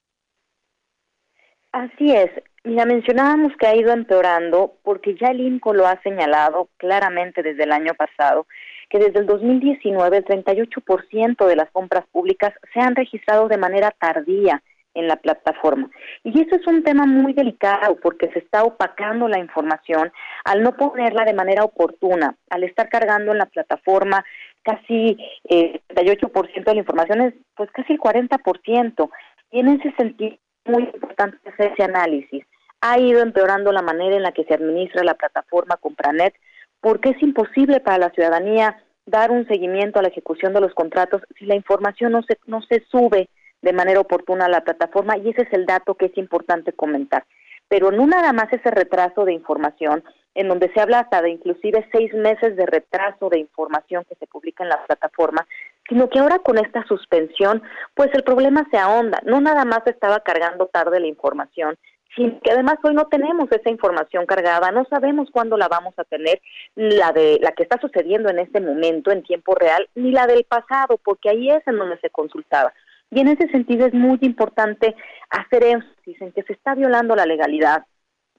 Así 1.72 2.14
es. 2.14 2.30
Ya 2.64 2.86
mencionábamos 2.86 3.54
que 3.58 3.66
ha 3.66 3.76
ido 3.76 3.92
empeorando 3.92 4.78
porque 4.84 5.16
ya 5.16 5.28
el 5.28 5.40
INCO 5.40 5.74
lo 5.74 5.88
ha 5.88 6.02
señalado 6.02 6.70
claramente 6.78 7.44
desde 7.44 7.64
el 7.64 7.72
año 7.72 7.94
pasado 7.94 8.46
que 8.90 9.00
desde 9.00 9.20
el 9.20 9.26
2019 9.26 10.18
el 10.18 10.26
38% 10.26 11.48
de 11.48 11.56
las 11.56 11.72
compras 11.72 12.06
públicas 12.12 12.54
se 12.74 12.82
han 12.82 12.94
registrado 12.94 13.48
de 13.48 13.58
manera 13.58 13.92
tardía 13.92 14.62
en 14.94 15.08
la 15.08 15.16
plataforma. 15.16 15.90
Y 16.24 16.42
eso 16.42 16.56
es 16.56 16.68
un 16.68 16.84
tema 16.84 17.06
muy 17.06 17.34
delicado 17.34 17.98
porque 18.02 18.30
se 18.32 18.40
está 18.40 18.64
opacando 18.64 19.28
la 19.28 19.40
información 19.40 20.12
al 20.44 20.64
no 20.64 20.76
ponerla 20.76 21.26
de 21.26 21.34
manera 21.34 21.64
oportuna, 21.64 22.36
al 22.50 22.64
estar 22.64 22.90
cargando 22.90 23.32
en 23.32 23.38
la 23.38 23.46
plataforma 23.46 24.24
casi 24.64 25.18
eh, 25.50 25.82
el 25.90 25.96
38% 25.96 26.64
de 26.64 26.74
la 26.74 26.80
información, 26.80 27.22
es 27.22 27.34
pues 27.56 27.72
casi 27.72 27.94
el 27.94 28.00
40%. 28.00 29.10
Y 29.52 29.60
en 29.60 29.68
ese 29.70 29.92
sentido, 29.98 30.38
muy 30.66 30.84
importante 30.84 31.38
hacer 31.50 31.72
ese 31.74 31.84
análisis. 31.84 32.46
Ha 32.82 33.00
ido 33.00 33.22
empeorando 33.22 33.72
la 33.72 33.82
manera 33.82 34.16
en 34.16 34.24
la 34.24 34.32
que 34.32 34.44
se 34.44 34.54
administra 34.54 35.04
la 35.04 35.16
plataforma 35.16 35.78
Compranet 35.78 36.34
porque 36.80 37.10
es 37.10 37.22
imposible 37.22 37.80
para 37.80 37.98
la 37.98 38.10
ciudadanía 38.10 38.84
dar 39.06 39.32
un 39.32 39.48
seguimiento 39.48 40.00
a 40.00 40.02
la 40.02 40.10
ejecución 40.10 40.54
de 40.54 40.62
los 40.62 40.74
contratos 40.74 41.22
si 41.38 41.46
la 41.46 41.56
información 41.56 42.12
no 42.12 42.24
se, 42.24 42.40
no 42.48 42.62
se 42.64 42.84
sube 42.90 43.30
de 43.62 43.74
manera 43.74 44.00
oportuna 44.00 44.46
a 44.46 44.50
la 44.50 44.64
plataforma 44.64 45.18
y 45.18 45.30
ese 45.30 45.44
es 45.44 45.54
el 45.54 45.66
dato 45.66 45.96
que 45.96 46.08
es 46.08 46.18
importante 46.18 46.74
comentar. 46.74 47.26
Pero 47.68 47.92
no 47.92 48.06
nada 48.06 48.34
más 48.34 48.52
ese 48.52 48.70
retraso 48.70 49.24
de 49.24 49.34
información, 49.34 50.04
en 50.36 50.48
donde 50.48 50.72
se 50.74 50.80
habla 50.80 51.00
hasta 51.00 51.22
de 51.22 51.30
inclusive 51.30 51.88
seis 51.92 52.14
meses 52.14 52.56
de 52.56 52.66
retraso 52.66 53.30
de 53.30 53.40
información 53.40 54.06
que 54.08 54.16
se 54.16 54.28
publica 54.28 54.64
en 54.64 54.70
la 54.70 54.86
plataforma, 54.86 55.46
sino 55.88 56.10
que 56.10 56.20
ahora 56.20 56.40
con 56.40 56.58
esta 56.58 56.84
suspensión, 56.86 57.62
pues 57.94 58.10
el 58.14 58.24
problema 58.24 58.68
se 58.72 58.78
ahonda. 58.78 59.20
No 59.26 59.42
nada 59.42 59.66
más 59.66 59.86
estaba 59.86 60.22
cargando 60.22 60.68
tarde 60.68 61.00
la 61.00 61.08
información, 61.08 61.78
sino 62.16 62.40
que 62.42 62.52
además 62.52 62.76
hoy 62.84 62.94
no 62.94 63.08
tenemos 63.08 63.50
esa 63.52 63.70
información 63.70 64.26
cargada, 64.26 64.72
no 64.72 64.86
sabemos 64.90 65.30
cuándo 65.32 65.58
la 65.58 65.68
vamos 65.68 65.94
a 65.98 66.04
tener, 66.04 66.42
la 66.76 67.12
de 67.12 67.40
la 67.42 67.52
que 67.52 67.64
está 67.64 67.80
sucediendo 67.80 68.30
en 68.30 68.40
este 68.40 68.60
momento 68.60 69.12
en 69.12 69.24
tiempo 69.24 69.56
real, 69.56 69.88
ni 69.96 70.12
la 70.12 70.28
del 70.28 70.44
pasado, 70.44 70.98
porque 71.04 71.30
ahí 71.30 71.50
es 71.50 71.66
en 71.68 71.78
donde 71.78 71.98
se 72.00 72.10
consultaba. 72.10 72.74
Y 73.12 73.20
en 73.20 73.28
ese 73.28 73.48
sentido 73.50 73.86
es 73.86 73.94
muy 73.94 74.18
importante 74.22 74.96
hacer 75.30 75.64
énfasis 75.66 76.22
en 76.22 76.32
que 76.32 76.44
se 76.44 76.54
está 76.54 76.76
violando 76.76 77.16
la 77.16 77.26
legalidad, 77.26 77.86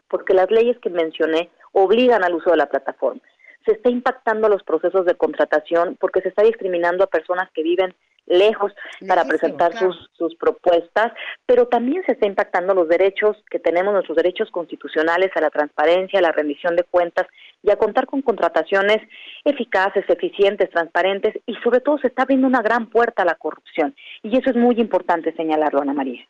porque 0.09 0.35
las 0.35 0.51
leyes 0.51 0.79
que 0.79 0.89
mencioné 0.89 1.51
obligan 1.73 2.25
al 2.25 2.35
uso 2.35 2.51
de 2.51 2.57
la 2.57 2.71
plataforma. 2.71 3.21
Se 3.67 3.73
está 3.73 3.91
impactando 3.91 4.49
los 4.49 4.63
procesos 4.63 5.05
de 5.05 5.15
contratación 5.15 5.97
porque 6.01 6.23
se 6.23 6.31
está 6.31 6.43
discriminando 6.43 7.05
a 7.05 7.09
personas 7.09 7.51
que 7.53 7.63
viven 7.63 7.95
lejos 8.27 8.73
para 9.07 9.25
presentar 9.25 9.77
sus, 9.77 10.11
sus 10.13 10.35
propuestas, 10.37 11.13
pero 11.47 11.67
también 11.69 12.03
se 12.07 12.13
está 12.13 12.27
impactando 12.27 12.75
los 12.75 12.89
derechos 12.89 13.37
que 13.51 13.59
tenemos, 13.59 13.93
nuestros 13.93 14.17
derechos 14.17 14.51
constitucionales 14.51 15.31
a 15.35 15.41
la 15.41 15.51
transparencia, 15.51 16.19
a 16.19 16.23
la 16.23 16.33
rendición 16.33 16.77
de 16.77 16.85
cuentas 16.85 17.27
y 17.63 17.71
a 17.71 17.77
contar 17.77 18.07
con 18.07 18.23
contrataciones 18.23 18.99
eficaces, 19.45 20.05
eficientes, 20.09 20.71
transparentes 20.71 21.35
y 21.47 21.55
sobre 21.57 21.81
todo 21.81 21.99
se 21.99 22.09
está 22.09 22.23
abriendo 22.23 22.47
una 22.47 22.63
gran 22.63 22.89
puerta 22.91 23.23
a 23.23 23.27
la 23.27 23.35
corrupción. 23.35 23.95
Y 24.23 24.37
eso 24.37 24.51
es 24.51 24.57
muy 24.57 24.77
importante 24.81 25.35
señalarlo, 25.35 25.81
Ana 25.81 25.95
María. 25.95 26.27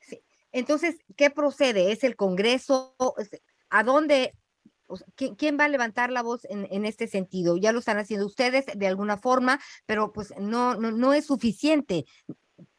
Sí. 0.00 0.20
Entonces, 0.52 0.98
¿qué 1.16 1.30
procede? 1.30 1.92
¿Es 1.92 2.04
el 2.04 2.16
Congreso? 2.16 2.94
¿A 3.70 3.84
dónde 3.84 4.32
¿quién, 5.14 5.58
va 5.58 5.64
a 5.64 5.68
levantar 5.68 6.10
la 6.10 6.22
voz 6.22 6.44
en, 6.46 6.66
en, 6.70 6.84
este 6.84 7.06
sentido? 7.06 7.56
Ya 7.56 7.72
lo 7.72 7.80
están 7.80 7.98
haciendo 7.98 8.26
ustedes 8.26 8.66
de 8.74 8.86
alguna 8.86 9.16
forma, 9.16 9.60
pero 9.86 10.12
pues 10.12 10.32
no, 10.38 10.74
no, 10.74 10.90
no 10.90 11.12
es 11.12 11.26
suficiente. 11.26 12.04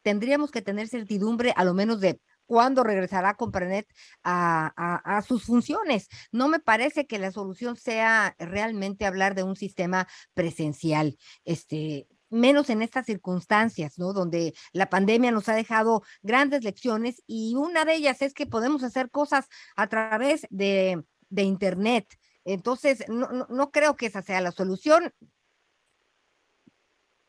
Tendríamos 0.02 0.50
que 0.50 0.62
tener 0.62 0.88
certidumbre 0.88 1.52
a 1.56 1.64
lo 1.64 1.74
menos 1.74 2.00
de 2.00 2.20
cuándo 2.46 2.84
regresará 2.84 3.34
Compranet 3.34 3.86
a, 4.22 4.72
a, 4.76 5.16
a, 5.16 5.22
sus 5.22 5.44
funciones. 5.44 6.08
No 6.32 6.48
me 6.48 6.60
parece 6.60 7.06
que 7.06 7.18
la 7.18 7.32
solución 7.32 7.76
sea 7.76 8.34
realmente 8.38 9.06
hablar 9.06 9.34
de 9.34 9.42
un 9.42 9.56
sistema 9.56 10.06
presencial. 10.34 11.16
Este, 11.44 12.08
menos 12.32 12.70
en 12.70 12.82
estas 12.82 13.06
circunstancias, 13.06 13.98
¿no? 13.98 14.12
Donde 14.12 14.54
la 14.72 14.88
pandemia 14.88 15.30
nos 15.30 15.48
ha 15.48 15.54
dejado 15.54 16.02
grandes 16.22 16.64
lecciones 16.64 17.22
y 17.26 17.54
una 17.56 17.84
de 17.84 17.94
ellas 17.94 18.22
es 18.22 18.34
que 18.34 18.46
podemos 18.46 18.82
hacer 18.82 19.10
cosas 19.10 19.48
a 19.76 19.86
través 19.86 20.46
de 20.50 21.04
de 21.32 21.42
Internet. 21.42 22.06
Entonces, 22.44 23.08
no, 23.08 23.28
no, 23.28 23.46
no 23.48 23.70
creo 23.70 23.96
que 23.96 24.06
esa 24.06 24.22
sea 24.22 24.40
la 24.40 24.52
solución. 24.52 25.12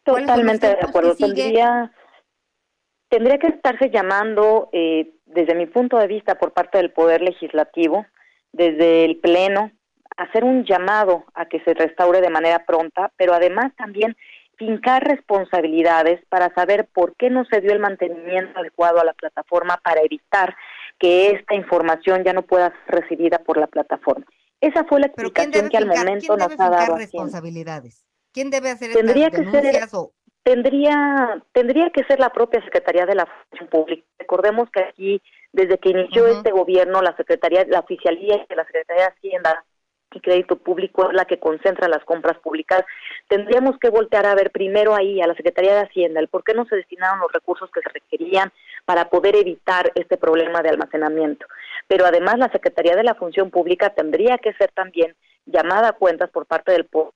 Totalmente 0.04 0.68
de 0.68 0.82
acuerdo. 0.82 1.16
Tendría, 1.16 1.92
tendría 3.10 3.38
que 3.38 3.48
estarse 3.48 3.90
llamando, 3.90 4.70
eh, 4.74 5.14
desde 5.26 5.56
mi 5.56 5.66
punto 5.66 5.98
de 5.98 6.08
vista, 6.08 6.36
por 6.36 6.52
parte 6.52 6.78
del 6.78 6.92
Poder 6.92 7.22
Legislativo, 7.22 8.06
desde 8.52 9.06
el 9.06 9.20
Pleno, 9.20 9.72
hacer 10.18 10.44
un 10.44 10.66
llamado 10.66 11.26
a 11.34 11.46
que 11.46 11.62
se 11.62 11.74
restaure 11.74 12.22
de 12.22 12.30
manera 12.30 12.66
pronta, 12.66 13.12
pero 13.18 13.34
además 13.34 13.72
también 13.78 14.16
fincar 14.58 15.04
responsabilidades 15.04 16.24
para 16.30 16.54
saber 16.54 16.88
por 16.94 17.16
qué 17.16 17.30
no 17.30 17.46
se 17.46 17.62
dio 17.62 17.72
el 17.72 17.80
mantenimiento 17.80 18.60
adecuado 18.60 19.00
a 19.00 19.06
la 19.06 19.14
plataforma 19.14 19.80
para 19.84 20.02
evitar 20.02 20.56
que 21.04 21.32
esta 21.32 21.54
información 21.54 22.24
ya 22.24 22.32
no 22.32 22.44
pueda 22.44 22.70
ser 22.86 23.02
recibida 23.02 23.40
por 23.40 23.58
la 23.58 23.68
plataforma. 23.68 24.26
Esa 24.62 24.86
fue 24.86 25.02
la 25.02 25.08
explicación 25.08 25.68
que 25.68 25.76
al 25.76 25.88
momento 25.88 26.38
nos 26.38 26.58
ha 26.58 26.70
dado. 26.70 26.96
responsabilidades? 26.96 28.06
¿Quién 28.32 28.50
debe 28.50 28.70
hacer 28.70 28.94
tendría 28.94 29.28
estas 29.28 29.52
que 29.52 29.52
ser, 29.52 29.90
o... 29.92 30.14
tendría 30.44 31.44
tendría 31.52 31.90
que 31.90 32.06
ser 32.06 32.22
la 32.22 32.30
propia 32.30 32.64
Secretaría 32.64 33.06
de 33.06 33.16
la 33.16 33.26
Función 33.26 33.70
Pública. 33.70 34.08
Recordemos 34.18 34.70
que 34.72 34.80
aquí 34.80 35.22
desde 35.52 35.78
que 35.78 35.90
inició 35.90 36.26
este 36.28 36.52
gobierno 36.52 37.02
la 37.02 37.14
Secretaría 37.18 37.66
la 37.68 37.82
oficialía 37.82 38.46
de 38.48 38.56
la 38.56 38.64
Secretaría 38.64 39.04
de 39.04 39.10
Hacienda 39.10 39.66
y 40.14 40.20
Crédito 40.20 40.56
Público 40.56 41.10
es 41.10 41.14
la 41.14 41.26
que 41.26 41.40
concentra 41.40 41.88
las 41.88 42.04
compras 42.04 42.38
públicas, 42.40 42.84
tendríamos 43.28 43.78
que 43.80 43.90
voltear 43.90 44.26
a 44.26 44.36
ver 44.36 44.52
primero 44.52 44.96
ahí 44.96 45.22
a 45.22 45.28
la 45.28 45.36
Secretaría 45.36 45.74
de 45.76 45.82
Hacienda 45.82 46.20
el 46.20 46.28
por 46.28 46.44
qué 46.44 46.54
no 46.54 46.66
se 46.66 46.76
destinaron 46.76 47.20
los 47.20 47.32
recursos 47.32 47.70
que 47.72 47.82
se 47.82 47.90
requerían 47.90 48.52
para 48.86 49.10
poder 49.10 49.36
evitar 49.36 49.92
este 49.96 50.18
problema 50.18 50.62
de 50.62 50.70
almacenamiento. 50.70 51.46
Pero 51.88 52.06
además 52.06 52.38
la 52.38 52.52
Secretaría 52.52 52.96
de 52.96 53.04
la 53.04 53.16
Función 53.16 53.50
Pública 53.50 53.90
tendría 53.92 54.38
que 54.38 54.54
ser 54.54 54.72
también 54.72 55.16
llamada 55.46 55.90
a 55.90 55.94
cuentas 55.94 56.30
por 56.30 56.46
parte 56.46 56.72
del 56.72 56.86
Poder 56.86 57.14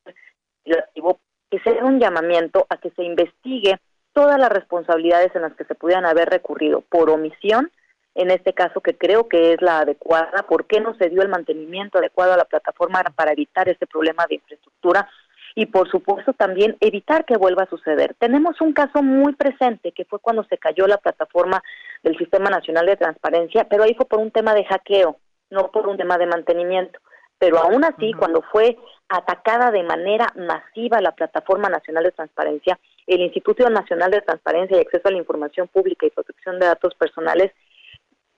Legislativo, 0.65 1.19
que 1.49 1.59
sea 1.59 1.85
un 1.85 1.99
llamamiento 1.99 2.65
a 2.69 2.77
que 2.77 2.89
se 2.91 3.03
investigue 3.03 3.77
todas 4.13 4.39
las 4.39 4.49
responsabilidades 4.49 5.35
en 5.35 5.43
las 5.43 5.53
que 5.53 5.63
se 5.65 5.75
pudieran 5.75 6.05
haber 6.05 6.29
recurrido 6.29 6.81
por 6.81 7.09
omisión 7.09 7.71
en 8.17 8.31
este 8.31 8.53
caso 8.53 8.81
que 8.81 8.97
creo 8.97 9.29
que 9.29 9.53
es 9.53 9.61
la 9.61 9.79
adecuada, 9.79 10.43
por 10.49 10.65
qué 10.65 10.81
no 10.81 10.95
se 10.95 11.09
dio 11.09 11.21
el 11.21 11.29
mantenimiento 11.29 11.99
adecuado 11.99 12.33
a 12.33 12.37
la 12.37 12.45
plataforma 12.45 13.03
para 13.15 13.31
evitar 13.31 13.69
este 13.69 13.85
problema 13.85 14.25
de 14.27 14.35
infraestructura 14.35 15.07
y 15.53 15.67
por 15.67 15.89
supuesto 15.89 16.33
también 16.33 16.75
evitar 16.79 17.25
que 17.25 17.37
vuelva 17.37 17.63
a 17.63 17.69
suceder. 17.69 18.15
Tenemos 18.17 18.59
un 18.59 18.73
caso 18.73 19.03
muy 19.03 19.33
presente 19.33 19.91
que 19.91 20.05
fue 20.05 20.19
cuando 20.19 20.43
se 20.45 20.57
cayó 20.57 20.87
la 20.87 20.97
plataforma 20.97 21.63
del 22.01 22.17
Sistema 22.17 22.49
Nacional 22.49 22.87
de 22.87 22.97
Transparencia, 22.97 23.67
pero 23.69 23.83
ahí 23.83 23.93
fue 23.93 24.07
por 24.07 24.19
un 24.19 24.31
tema 24.31 24.55
de 24.55 24.65
hackeo, 24.65 25.17
no 25.51 25.71
por 25.71 25.87
un 25.87 25.97
tema 25.97 26.17
de 26.17 26.25
mantenimiento. 26.25 26.99
Pero 27.37 27.59
aún 27.59 27.83
así, 27.83 28.13
cuando 28.13 28.41
fue 28.51 28.77
atacada 29.09 29.69
de 29.69 29.83
manera 29.83 30.25
masiva 30.35 31.01
la 31.01 31.11
Plataforma 31.11 31.69
Nacional 31.69 32.03
de 32.03 32.11
Transparencia, 32.11 32.79
el 33.05 33.21
Instituto 33.21 33.69
Nacional 33.69 34.09
de 34.09 34.21
Transparencia 34.21 34.77
y 34.77 34.81
Acceso 34.81 35.07
a 35.07 35.11
la 35.11 35.19
Información 35.19 35.67
Pública 35.67 36.07
y 36.07 36.09
Protección 36.09 36.59
de 36.59 36.65
Datos 36.65 36.95
Personales 36.95 37.51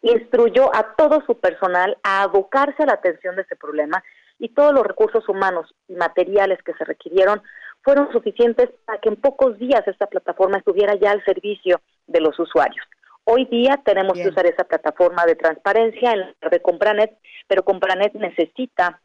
instruyó 0.02 0.74
a 0.76 0.96
todo 0.96 1.22
su 1.26 1.40
personal 1.40 1.98
a 2.04 2.24
abocarse 2.24 2.84
a 2.84 2.86
la 2.86 2.94
atención 2.94 3.36
de 3.36 3.44
ese 3.44 3.56
problema 3.56 4.04
y 4.38 4.50
todos 4.50 4.74
los 4.74 4.86
recursos 4.86 5.28
humanos 5.28 5.74
y 5.88 5.94
materiales 5.94 6.60
que 6.64 6.74
se 6.74 6.86
requirieron 6.86 7.42
fueron 7.82 8.12
suficientes 8.12 8.70
para 8.86 9.00
que 9.00 9.10
en 9.10 9.16
pocos 9.16 9.58
días 9.58 9.88
esta 9.88 10.08
plataforma 10.08 10.58
estuviera 10.58 10.96
ya 10.96 11.12
al 11.12 11.24
servicio 11.26 11.82
de 12.08 12.22
los 12.22 12.38
usuarios. 12.40 12.86
Hoy 13.26 13.46
día 13.46 13.80
tenemos 13.86 14.14
que 14.14 14.30
usar 14.30 14.48
esa 14.48 14.64
plataforma 14.64 15.26
de 15.26 15.36
transparencia 15.36 16.14
en 16.14 16.36
la 16.42 16.50
de 16.50 16.62
Compranet, 16.62 17.18
pero 17.48 17.64
Compranet 17.64 18.14
necesita 18.14 19.02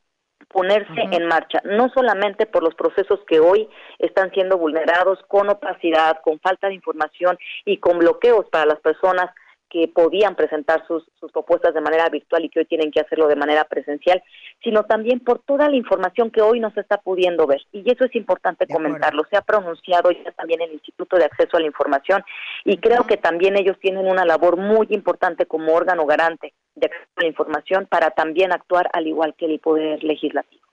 ponerse 0.49 1.01
en 1.11 1.27
marcha, 1.27 1.61
no 1.65 1.91
solamente 1.91 2.47
por 2.47 2.63
los 2.63 2.75
procesos 2.75 3.21
que 3.27 3.41
hoy 3.41 3.69
están 3.99 4.31
siendo 4.31 4.57
vulnerados 4.57 5.19
con 5.29 5.51
opacidad, 5.51 6.21
con 6.23 6.39
falta 6.41 6.69
de 6.69 6.75
información 6.75 7.37
y 7.65 7.79
con 7.79 7.99
bloqueos 7.99 8.47
para 8.51 8.67
las 8.67 8.81
personas 8.81 9.31
que 9.75 9.89
podían 9.89 10.37
presentar 10.37 10.87
sus, 10.87 11.03
sus 11.19 11.33
propuestas 11.33 11.75
de 11.75 11.81
manera 11.81 12.09
virtual 12.09 12.45
y 12.45 12.49
que 12.49 12.61
hoy 12.61 12.65
tienen 12.65 12.93
que 12.93 13.01
hacerlo 13.01 13.27
de 13.27 13.35
manera 13.35 13.65
presencial, 13.65 14.23
sino 14.63 14.85
también 14.85 15.19
por 15.19 15.41
toda 15.41 15.69
la 15.69 15.75
información 15.75 16.31
que 16.31 16.43
hoy 16.43 16.61
no 16.61 16.71
se 16.71 16.81
está 16.81 16.99
pudiendo 16.99 17.45
ver. 17.49 17.61
Y 17.73 17.83
eso 17.91 18.05
es 18.05 18.15
importante 18.15 18.69
comentarlo. 18.69 19.25
Se 19.29 19.37
ha 19.37 19.43
pronunciado 19.43 20.13
ya 20.13 20.31
también 20.31 20.61
el 20.63 20.75
Instituto 20.75 21.17
de 21.17 21.25
Acceso 21.25 21.57
a 21.57 21.61
la 21.61 21.67
Información 21.67 22.23
y 22.65 22.77
creo 22.77 23.05
que 23.05 23.17
también 23.17 23.57
ellos 23.59 23.77
tienen 23.81 24.07
una 24.07 24.25
labor 24.25 24.57
muy 24.57 24.87
importante 24.91 25.47
como 25.47 25.75
órgano 25.75 26.07
garante 26.07 26.55
de 26.77 26.87
acceso 26.87 27.11
a 27.17 27.23
la 27.23 27.27
información 27.27 27.87
para 27.91 28.11
también 28.11 28.53
actuar 28.53 28.89
al 28.93 29.09
igual 29.09 29.35
que 29.37 29.47
el 29.47 29.59
Poder 29.59 30.05
Legislativo. 30.05 30.64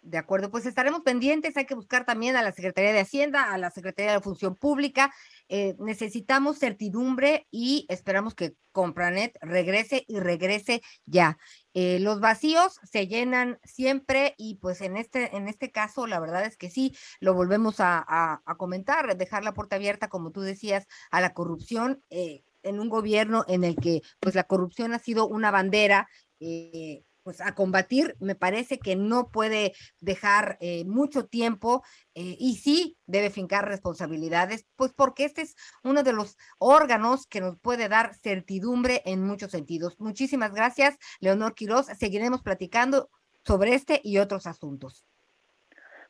De 0.00 0.16
acuerdo, 0.16 0.50
pues 0.50 0.64
estaremos 0.64 1.00
pendientes. 1.00 1.56
Hay 1.56 1.66
que 1.66 1.74
buscar 1.74 2.04
también 2.04 2.36
a 2.36 2.42
la 2.42 2.52
Secretaría 2.52 2.92
de 2.92 3.00
Hacienda, 3.00 3.52
a 3.52 3.58
la 3.58 3.70
Secretaría 3.70 4.12
de 4.12 4.20
Función 4.20 4.54
Pública. 4.54 5.12
Eh, 5.48 5.74
necesitamos 5.78 6.58
certidumbre 6.58 7.46
y 7.50 7.84
esperamos 7.88 8.34
que 8.34 8.54
Compranet 8.72 9.36
regrese 9.40 10.04
y 10.06 10.20
regrese 10.20 10.82
ya. 11.04 11.36
Eh, 11.74 11.98
los 12.00 12.20
vacíos 12.20 12.78
se 12.84 13.08
llenan 13.08 13.58
siempre 13.64 14.34
y 14.38 14.56
pues 14.56 14.80
en 14.80 14.96
este, 14.96 15.36
en 15.36 15.48
este 15.48 15.72
caso 15.72 16.06
la 16.06 16.20
verdad 16.20 16.44
es 16.44 16.56
que 16.56 16.70
sí, 16.70 16.96
lo 17.20 17.34
volvemos 17.34 17.80
a, 17.80 18.04
a, 18.08 18.54
comentar, 18.56 19.16
dejar 19.16 19.42
la 19.42 19.54
puerta 19.54 19.76
abierta, 19.76 20.08
como 20.08 20.30
tú 20.30 20.42
decías, 20.42 20.86
a 21.10 21.20
la 21.20 21.34
corrupción. 21.34 22.02
Eh, 22.10 22.44
en 22.64 22.80
un 22.80 22.88
gobierno 22.88 23.44
en 23.48 23.64
el 23.64 23.76
que 23.76 24.02
pues 24.20 24.34
la 24.34 24.44
corrupción 24.44 24.92
ha 24.92 24.98
sido 24.98 25.28
una 25.28 25.50
bandera 25.50 26.08
eh, 26.40 27.04
pues 27.28 27.42
a 27.42 27.54
combatir, 27.54 28.16
me 28.20 28.34
parece 28.34 28.78
que 28.78 28.96
no 28.96 29.28
puede 29.30 29.74
dejar 30.00 30.56
eh, 30.62 30.86
mucho 30.86 31.26
tiempo 31.26 31.82
eh, 32.14 32.36
y 32.38 32.54
sí 32.54 32.96
debe 33.04 33.28
fincar 33.28 33.68
responsabilidades, 33.68 34.64
pues 34.76 34.94
porque 34.94 35.26
este 35.26 35.42
es 35.42 35.54
uno 35.84 36.02
de 36.02 36.14
los 36.14 36.38
órganos 36.56 37.26
que 37.26 37.42
nos 37.42 37.60
puede 37.60 37.90
dar 37.90 38.14
certidumbre 38.14 39.02
en 39.04 39.26
muchos 39.26 39.50
sentidos. 39.50 40.00
Muchísimas 40.00 40.54
gracias, 40.54 40.96
Leonor 41.20 41.54
Quiroz. 41.54 41.88
Seguiremos 41.98 42.40
platicando 42.40 43.10
sobre 43.44 43.74
este 43.74 44.00
y 44.02 44.16
otros 44.16 44.46
asuntos. 44.46 45.04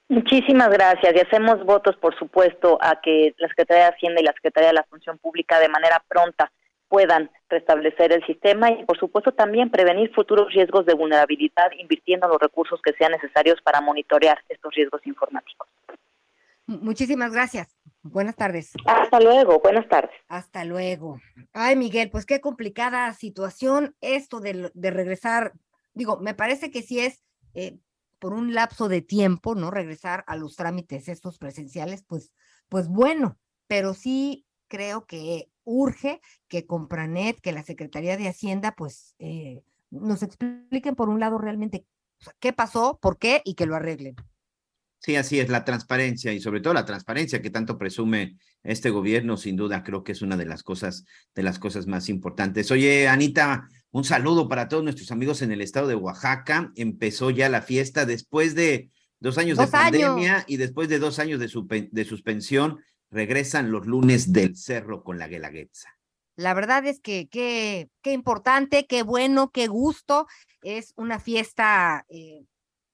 Muchísimas 0.06 0.70
gracias 0.70 1.16
y 1.16 1.18
hacemos 1.18 1.64
votos, 1.64 1.96
por 1.96 2.16
supuesto, 2.16 2.78
a 2.80 3.00
que 3.00 3.34
la 3.38 3.48
Secretaría 3.48 3.86
de 3.86 3.90
Hacienda 3.96 4.20
y 4.20 4.24
la 4.24 4.34
Secretaría 4.34 4.68
de 4.68 4.74
la 4.74 4.86
Función 4.88 5.18
Pública 5.18 5.58
de 5.58 5.68
manera 5.68 6.00
pronta 6.06 6.52
puedan 6.88 7.30
restablecer 7.48 8.12
el 8.12 8.24
sistema 8.26 8.70
y, 8.70 8.84
por 8.84 8.98
supuesto, 8.98 9.32
también 9.32 9.70
prevenir 9.70 10.12
futuros 10.14 10.52
riesgos 10.52 10.86
de 10.86 10.94
vulnerabilidad 10.94 11.70
invirtiendo 11.78 12.28
los 12.28 12.40
recursos 12.40 12.80
que 12.82 12.92
sean 12.94 13.12
necesarios 13.12 13.60
para 13.62 13.80
monitorear 13.80 14.38
estos 14.48 14.74
riesgos 14.74 15.06
informáticos. 15.06 15.68
Muchísimas 16.66 17.32
gracias. 17.32 17.74
Buenas 18.02 18.36
tardes. 18.36 18.72
Hasta 18.86 19.20
luego, 19.20 19.60
buenas 19.60 19.88
tardes. 19.88 20.14
Hasta 20.28 20.64
luego. 20.64 21.20
Ay, 21.52 21.76
Miguel, 21.76 22.10
pues 22.10 22.26
qué 22.26 22.40
complicada 22.40 23.12
situación 23.14 23.96
esto 24.00 24.40
de, 24.40 24.70
de 24.74 24.90
regresar. 24.90 25.52
Digo, 25.94 26.18
me 26.18 26.34
parece 26.34 26.70
que 26.70 26.82
sí 26.82 27.00
es 27.00 27.24
eh, 27.54 27.78
por 28.18 28.32
un 28.32 28.54
lapso 28.54 28.88
de 28.88 29.02
tiempo, 29.02 29.54
¿no? 29.54 29.70
Regresar 29.70 30.24
a 30.26 30.36
los 30.36 30.56
trámites 30.56 31.08
estos 31.08 31.38
presenciales, 31.38 32.02
pues, 32.02 32.32
pues 32.68 32.88
bueno, 32.88 33.38
pero 33.66 33.94
sí 33.94 34.46
creo 34.68 35.06
que 35.06 35.48
urge 35.68 36.20
que 36.48 36.66
Compranet, 36.66 37.40
que 37.40 37.52
la 37.52 37.62
Secretaría 37.62 38.16
de 38.16 38.28
Hacienda, 38.28 38.74
pues 38.76 39.14
eh, 39.18 39.60
nos 39.90 40.22
expliquen 40.22 40.94
por 40.94 41.10
un 41.10 41.20
lado 41.20 41.38
realmente 41.38 41.84
qué 42.40 42.52
pasó, 42.52 42.98
por 43.00 43.18
qué 43.18 43.42
y 43.44 43.54
que 43.54 43.66
lo 43.66 43.76
arreglen. 43.76 44.16
Sí, 45.00 45.14
así 45.14 45.38
es, 45.38 45.48
la 45.48 45.64
transparencia 45.64 46.32
y 46.32 46.40
sobre 46.40 46.60
todo 46.60 46.74
la 46.74 46.84
transparencia 46.84 47.40
que 47.40 47.50
tanto 47.50 47.78
presume 47.78 48.36
este 48.64 48.90
gobierno, 48.90 49.36
sin 49.36 49.56
duda 49.56 49.84
creo 49.84 50.02
que 50.02 50.12
es 50.12 50.22
una 50.22 50.36
de 50.36 50.46
las 50.46 50.64
cosas, 50.64 51.04
de 51.34 51.42
las 51.44 51.58
cosas 51.58 51.86
más 51.86 52.08
importantes. 52.08 52.70
Oye, 52.72 53.06
Anita, 53.06 53.68
un 53.92 54.04
saludo 54.04 54.48
para 54.48 54.68
todos 54.68 54.82
nuestros 54.82 55.12
amigos 55.12 55.42
en 55.42 55.52
el 55.52 55.60
estado 55.60 55.86
de 55.86 55.94
Oaxaca. 55.94 56.72
Empezó 56.74 57.30
ya 57.30 57.48
la 57.48 57.62
fiesta 57.62 58.06
después 58.06 58.54
de 58.56 58.90
dos 59.20 59.38
años 59.38 59.58
de 59.58 59.68
pandemia 59.68 60.44
y 60.48 60.56
después 60.56 60.88
de 60.88 60.98
dos 60.98 61.18
años 61.18 61.38
de, 61.38 61.88
de 61.92 62.04
suspensión, 62.04 62.78
regresan 63.10 63.70
los 63.70 63.86
lunes 63.86 64.32
del 64.32 64.56
cerro 64.56 65.02
con 65.02 65.18
la 65.18 65.28
Guelaguetza. 65.28 65.98
La 66.36 66.54
verdad 66.54 66.86
es 66.86 67.00
que 67.00 67.28
qué, 67.28 67.90
qué 68.02 68.12
importante, 68.12 68.86
qué 68.86 69.02
bueno, 69.02 69.50
qué 69.50 69.66
gusto. 69.66 70.26
Es 70.62 70.92
una 70.96 71.18
fiesta, 71.18 72.04
eh, 72.08 72.44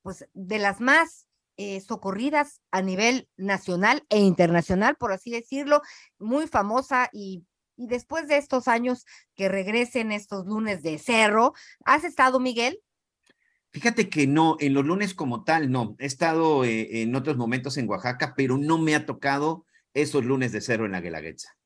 pues, 0.03 0.27
de 0.33 0.59
las 0.59 0.81
más 0.81 1.27
eh, 1.57 1.81
socorridas 1.81 2.63
a 2.71 2.81
nivel 2.81 3.29
nacional 3.37 4.05
e 4.09 4.19
internacional, 4.19 4.97
por 4.97 5.13
así 5.13 5.31
decirlo, 5.31 5.83
muy 6.19 6.47
famosa 6.47 7.11
y, 7.13 7.45
y 7.77 7.87
después 7.87 8.29
de 8.29 8.39
estos 8.39 8.67
años 8.67 9.05
que 9.35 9.49
regresen 9.49 10.11
estos 10.11 10.47
lunes 10.47 10.83
de 10.83 10.99
cerro, 10.99 11.53
¿has 11.85 12.05
estado, 12.05 12.41
Miguel? 12.41 12.81
Fíjate 13.73 14.09
que 14.09 14.27
no, 14.27 14.57
en 14.61 14.73
los 14.73 14.85
lunes 14.85 15.15
como 15.15 15.43
tal, 15.43 15.71
no. 15.71 15.97
He 15.99 16.07
estado 16.07 16.65
eh, 16.65 17.03
en 17.03 17.15
otros 17.17 17.37
momentos 17.37 17.77
en 17.77 17.89
Oaxaca, 17.89 18.35
pero 18.37 18.57
no 18.57 18.79
me 18.79 18.95
ha 18.95 19.05
tocado 19.05 19.67
esos 19.95 20.25
lunes 20.25 20.53
de 20.53 20.61
cerro 20.61 20.85
en 20.85 20.93
la 20.93 21.01
Guelaguetza. 21.01 21.57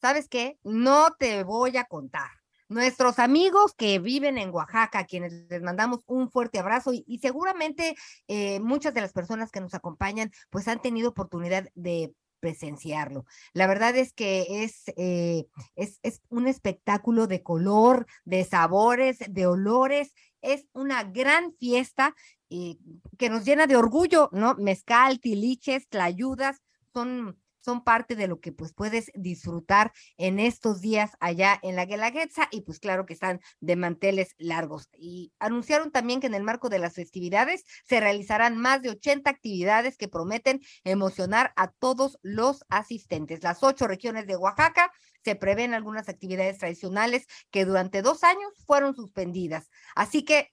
¿Sabes 0.00 0.28
qué? 0.28 0.58
No 0.64 1.14
te 1.18 1.44
voy 1.44 1.76
a 1.76 1.84
contar. 1.84 2.30
Nuestros 2.68 3.20
amigos 3.20 3.74
que 3.74 4.00
viven 4.00 4.38
en 4.38 4.50
Oaxaca, 4.50 5.04
quienes 5.04 5.32
les 5.48 5.62
mandamos 5.62 6.00
un 6.06 6.30
fuerte 6.30 6.58
abrazo 6.58 6.92
y, 6.92 7.18
seguramente 7.22 7.94
eh, 8.26 8.58
muchas 8.58 8.92
de 8.92 9.02
las 9.02 9.12
personas 9.12 9.52
que 9.52 9.60
nos 9.60 9.74
acompañan 9.74 10.32
pues 10.50 10.66
han 10.66 10.82
tenido 10.82 11.10
oportunidad 11.10 11.68
de 11.74 12.12
presenciarlo. 12.40 13.24
La 13.52 13.66
verdad 13.68 13.96
es 13.96 14.12
que 14.12 14.64
es, 14.64 14.82
eh, 14.96 15.46
es, 15.76 16.00
es, 16.02 16.22
un 16.28 16.48
espectáculo 16.48 17.28
de 17.28 17.42
color, 17.42 18.06
de 18.24 18.44
sabores, 18.44 19.18
de 19.28 19.46
olores. 19.46 20.12
Es 20.42 20.66
una 20.72 21.04
gran 21.04 21.52
fiesta 21.54 22.14
que 22.48 23.28
nos 23.28 23.44
llena 23.44 23.66
de 23.66 23.76
orgullo, 23.76 24.28
¿no? 24.32 24.54
Mezcal, 24.56 25.18
tiliches, 25.18 25.88
tlayudas, 25.88 26.62
son 26.92 27.36
son 27.66 27.82
parte 27.82 28.14
de 28.14 28.28
lo 28.28 28.38
que 28.38 28.52
pues 28.52 28.72
puedes 28.72 29.10
disfrutar 29.14 29.92
en 30.18 30.38
estos 30.38 30.80
días 30.80 31.10
allá 31.18 31.58
en 31.64 31.74
la 31.74 31.84
Guelaguetza 31.84 32.46
y 32.52 32.60
pues 32.60 32.78
claro 32.78 33.06
que 33.06 33.12
están 33.12 33.40
de 33.58 33.74
manteles 33.74 34.36
largos. 34.38 34.88
Y 34.96 35.32
anunciaron 35.40 35.90
también 35.90 36.20
que 36.20 36.28
en 36.28 36.34
el 36.34 36.44
marco 36.44 36.68
de 36.68 36.78
las 36.78 36.94
festividades 36.94 37.64
se 37.84 37.98
realizarán 37.98 38.56
más 38.56 38.82
de 38.82 38.90
80 38.90 39.28
actividades 39.28 39.96
que 39.96 40.06
prometen 40.06 40.60
emocionar 40.84 41.52
a 41.56 41.72
todos 41.72 42.18
los 42.22 42.64
asistentes. 42.68 43.42
Las 43.42 43.64
ocho 43.64 43.88
regiones 43.88 44.28
de 44.28 44.36
Oaxaca 44.36 44.92
se 45.24 45.34
prevén 45.34 45.74
algunas 45.74 46.08
actividades 46.08 46.58
tradicionales 46.58 47.26
que 47.50 47.64
durante 47.64 48.00
dos 48.00 48.22
años 48.22 48.52
fueron 48.64 48.94
suspendidas. 48.94 49.70
Así 49.96 50.24
que 50.24 50.52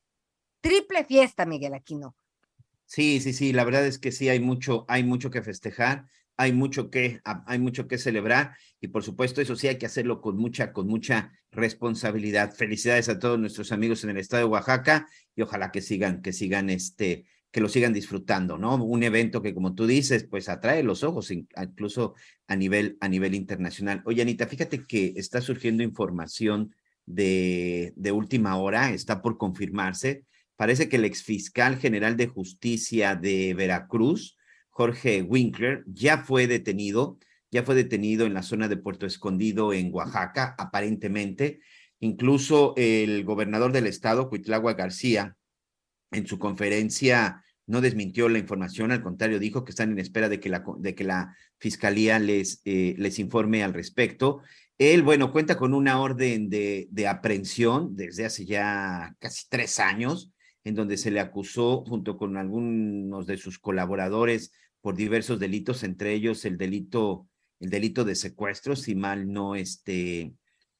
triple 0.61 1.05
fiesta, 1.05 1.45
Miguel 1.45 1.75
Aquino. 1.75 2.15
Sí, 2.85 3.19
sí, 3.21 3.33
sí, 3.33 3.53
la 3.53 3.65
verdad 3.65 3.85
es 3.85 3.99
que 3.99 4.11
sí 4.11 4.29
hay 4.29 4.39
mucho, 4.39 4.85
hay 4.87 5.03
mucho 5.03 5.29
que 5.29 5.43
festejar 5.43 6.07
hay 6.37 6.51
mucho 6.51 6.89
que, 6.89 7.21
hay 7.23 7.59
mucho 7.59 7.87
que 7.87 7.97
celebrar 7.97 8.55
y 8.81 8.87
por 8.87 9.03
supuesto 9.03 9.41
eso 9.41 9.55
sí 9.55 9.67
hay 9.67 9.77
que 9.77 9.85
hacerlo 9.85 10.21
con 10.21 10.37
mucha, 10.37 10.73
con 10.73 10.87
mucha 10.87 11.31
responsabilidad. 11.51 12.53
Felicidades 12.53 13.09
a 13.09 13.19
todos 13.19 13.39
nuestros 13.39 13.71
amigos 13.71 14.03
en 14.03 14.11
el 14.11 14.17
estado 14.17 14.43
de 14.43 14.49
Oaxaca 14.51 15.07
y 15.35 15.41
ojalá 15.41 15.71
que 15.71 15.81
sigan, 15.81 16.21
que 16.21 16.33
sigan 16.33 16.69
este, 16.69 17.25
que 17.53 17.61
lo 17.61 17.69
sigan 17.69 17.93
disfrutando, 17.93 18.57
¿no? 18.57 18.75
Un 18.83 19.03
evento 19.03 19.43
que 19.43 19.53
como 19.53 19.75
tú 19.75 19.85
dices, 19.85 20.23
pues 20.23 20.49
atrae 20.49 20.81
los 20.81 21.03
ojos 21.03 21.29
incluso 21.29 22.15
a 22.47 22.55
nivel, 22.55 22.97
a 22.99 23.07
nivel 23.07 23.35
internacional. 23.35 24.01
Oye, 24.05 24.23
Anita, 24.23 24.47
fíjate 24.47 24.87
que 24.87 25.13
está 25.15 25.39
surgiendo 25.39 25.83
información 25.83 26.73
de, 27.05 27.93
de 27.95 28.11
última 28.11 28.57
hora, 28.57 28.91
está 28.91 29.21
por 29.21 29.37
confirmarse. 29.37 30.25
Parece 30.55 30.89
que 30.89 30.95
el 30.95 31.05
exfiscal 31.05 31.77
general 31.77 32.17
de 32.17 32.27
justicia 32.27 33.15
de 33.15 33.53
Veracruz, 33.53 34.35
Jorge 34.73 35.21
Winkler, 35.21 35.83
ya 35.85 36.17
fue 36.17 36.47
detenido, 36.47 37.19
ya 37.51 37.61
fue 37.61 37.75
detenido 37.75 38.25
en 38.25 38.33
la 38.33 38.41
zona 38.41 38.67
de 38.67 38.75
Puerto 38.75 39.05
Escondido, 39.05 39.71
en 39.71 39.93
Oaxaca, 39.93 40.55
aparentemente. 40.57 41.59
Incluso 41.99 42.73
el 42.75 43.23
gobernador 43.23 43.71
del 43.71 43.85
estado, 43.85 44.29
Cuitlagua 44.29 44.73
García, 44.73 45.37
en 46.11 46.25
su 46.25 46.39
conferencia 46.39 47.43
no 47.67 47.81
desmintió 47.81 48.27
la 48.29 48.39
información, 48.39 48.91
al 48.91 49.03
contrario, 49.03 49.37
dijo 49.37 49.63
que 49.63 49.69
están 49.69 49.91
en 49.91 49.99
espera 49.99 50.27
de 50.27 50.39
que 50.39 50.49
la, 50.49 50.65
de 50.79 50.95
que 50.95 51.03
la 51.03 51.37
fiscalía 51.59 52.17
les, 52.17 52.61
eh, 52.65 52.95
les 52.97 53.19
informe 53.19 53.63
al 53.63 53.75
respecto. 53.75 54.41
Él, 54.79 55.03
bueno, 55.03 55.31
cuenta 55.31 55.55
con 55.55 55.75
una 55.75 56.01
orden 56.01 56.49
de, 56.49 56.87
de 56.89 57.07
aprehensión 57.07 57.95
desde 57.95 58.25
hace 58.25 58.45
ya 58.45 59.15
casi 59.19 59.45
tres 59.49 59.79
años, 59.79 60.31
en 60.63 60.73
donde 60.73 60.97
se 60.97 61.11
le 61.11 61.19
acusó 61.19 61.85
junto 61.85 62.17
con 62.17 62.37
algunos 62.37 63.27
de 63.27 63.37
sus 63.37 63.59
colaboradores 63.59 64.51
por 64.83 64.95
diversos 64.97 65.39
delitos, 65.39 65.81
entre 65.83 66.13
ellos 66.13 66.43
el 66.43 66.57
delito, 66.57 67.29
el 67.61 67.69
delito 67.69 68.03
de 68.03 68.15
secuestro, 68.15 68.75
si 68.75 68.95
mal 68.95 69.31
no, 69.31 69.55
este, 69.55 70.33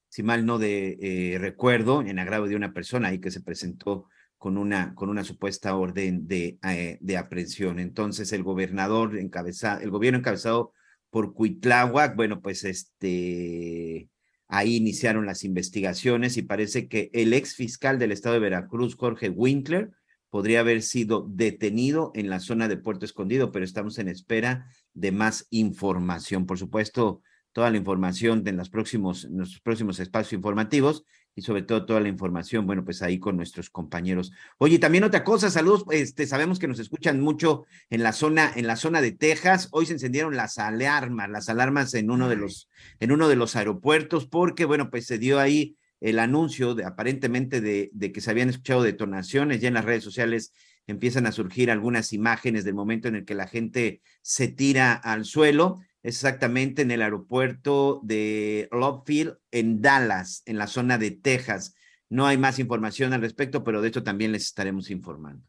si 0.10 0.24
mal 0.24 0.46
no 0.46 0.60
de 0.60 0.98
eh, 1.00 1.38
recuerdo, 1.40 2.02
en 2.02 2.20
agravo 2.20 2.50
de 2.50 2.58
una 2.58 2.74
persona 2.74 3.08
ahí 3.08 3.20
que 3.20 3.32
se 3.32 3.40
presentó 3.40 4.10
con 4.38 4.58
una, 4.58 4.94
con 4.94 5.08
una 5.08 5.24
supuesta 5.24 5.78
orden 5.78 6.28
de, 6.28 6.60
eh, 6.68 6.98
de 7.00 7.18
aprehensión. 7.18 7.80
Entonces, 7.80 8.34
el 8.34 8.44
gobernador 8.44 9.18
encabezado, 9.18 9.80
el 9.80 9.90
gobierno 9.90 10.20
encabezado 10.20 10.74
por 11.10 11.34
Cuitláhuac, 11.34 12.18
bueno, 12.18 12.42
pues 12.42 12.66
este, 12.66 14.10
ahí 14.50 14.76
iniciaron 14.76 15.26
las 15.26 15.46
investigaciones 15.46 16.36
y 16.36 16.42
parece 16.42 16.90
que 16.90 17.10
el 17.14 17.32
ex 17.32 17.56
fiscal 17.56 18.00
del 18.00 18.12
estado 18.12 18.34
de 18.34 18.42
Veracruz, 18.42 18.98
Jorge 18.98 19.30
Winkler, 19.30 19.92
podría 20.34 20.62
haber 20.62 20.82
sido 20.82 21.28
detenido 21.30 22.12
en 22.16 22.28
la 22.28 22.40
zona 22.40 22.68
de 22.68 22.76
Puerto 22.76 23.06
Escondido, 23.06 23.52
pero 23.52 23.64
estamos 23.64 24.00
en 24.00 24.08
espera 24.08 24.66
de 24.96 25.12
más 25.12 25.46
información. 25.52 26.48
Por 26.48 26.58
supuesto, 26.58 27.22
toda 27.52 27.70
la 27.70 27.78
información 27.78 28.42
en, 28.48 28.58
los 28.58 28.72
próximos, 28.72 29.26
en 29.26 29.38
nuestros 29.38 29.62
próximos 29.62 30.00
espacios 30.00 30.34
informativos 30.34 31.04
y 31.36 31.44
sobre 31.44 31.62
todo 31.62 31.86
toda 31.86 32.00
la 32.00 32.08
información, 32.08 32.66
bueno, 32.66 32.84
pues 32.84 33.04
ahí 33.04 33.20
con 33.20 33.38
nuestros 33.38 33.70
compañeros. 33.70 34.32
Oye, 34.58 34.80
también 34.80 35.04
otra 35.04 35.24
cosa, 35.24 35.52
saludos, 35.52 35.86
este, 35.92 36.26
sabemos 36.26 36.58
que 36.58 36.68
nos 36.68 36.80
escuchan 36.80 37.20
mucho 37.20 37.66
en 37.92 38.02
la 38.02 38.12
zona, 38.12 38.52
en 38.56 38.66
la 38.66 38.76
zona 38.76 39.02
de 39.02 39.12
Texas. 39.12 39.70
Hoy 39.72 39.86
se 39.86 39.94
encendieron 39.94 40.36
las 40.36 40.58
alarmas, 40.58 41.30
las 41.30 41.48
alarmas 41.48 41.94
en 41.94 42.10
uno 42.10 42.28
de 42.28 42.38
los, 42.38 42.72
en 43.00 43.12
uno 43.12 43.28
de 43.28 43.36
los 43.36 43.56
aeropuertos, 43.56 44.26
porque, 44.26 44.66
bueno, 44.66 44.90
pues 44.90 45.06
se 45.06 45.20
dio 45.20 45.40
ahí 45.40 45.78
el 46.04 46.20
anuncio 46.20 46.76
de, 46.76 46.84
aparentemente 46.84 47.62
de, 47.62 48.12
que 48.12 48.20
se 48.20 48.30
habían 48.30 48.50
escuchado 48.50 48.84
detonaciones, 48.84 49.62
ya 49.62 49.70
en 49.70 49.74
las 49.76 49.86
redes 49.86 50.04
sociales 50.04 50.54
empiezan 50.86 51.26
a 51.26 51.32
surgir 51.32 51.72
algunas 51.72 52.12
imágenes 52.12 52.66
del 52.66 52.74
momento 52.74 53.08
en 53.08 53.16
el 53.16 53.24
que 53.24 53.36
la 53.36 53.48
gente 53.48 54.02
se 54.22 54.50
tira 54.50 54.92
al 54.92 55.24
suelo, 55.24 55.80
exactamente 56.04 56.82
en 56.82 56.92
el 56.92 57.02
aeropuerto 57.02 58.02
de 58.04 58.68
Love 58.74 59.38
en 59.52 59.82
Dallas, 59.82 60.44
en 60.46 60.58
la 60.58 60.68
zona 60.68 60.98
de 60.98 61.12
Texas. 61.12 61.74
No 62.10 62.28
hay 62.28 62.38
más 62.38 62.60
información 62.60 63.14
al 63.14 63.22
respecto, 63.22 63.64
pero 63.64 63.82
de 63.82 63.88
esto 63.88 64.04
también 64.04 64.34
les 64.34 64.44
estaremos 64.44 64.92
informando. 64.92 65.48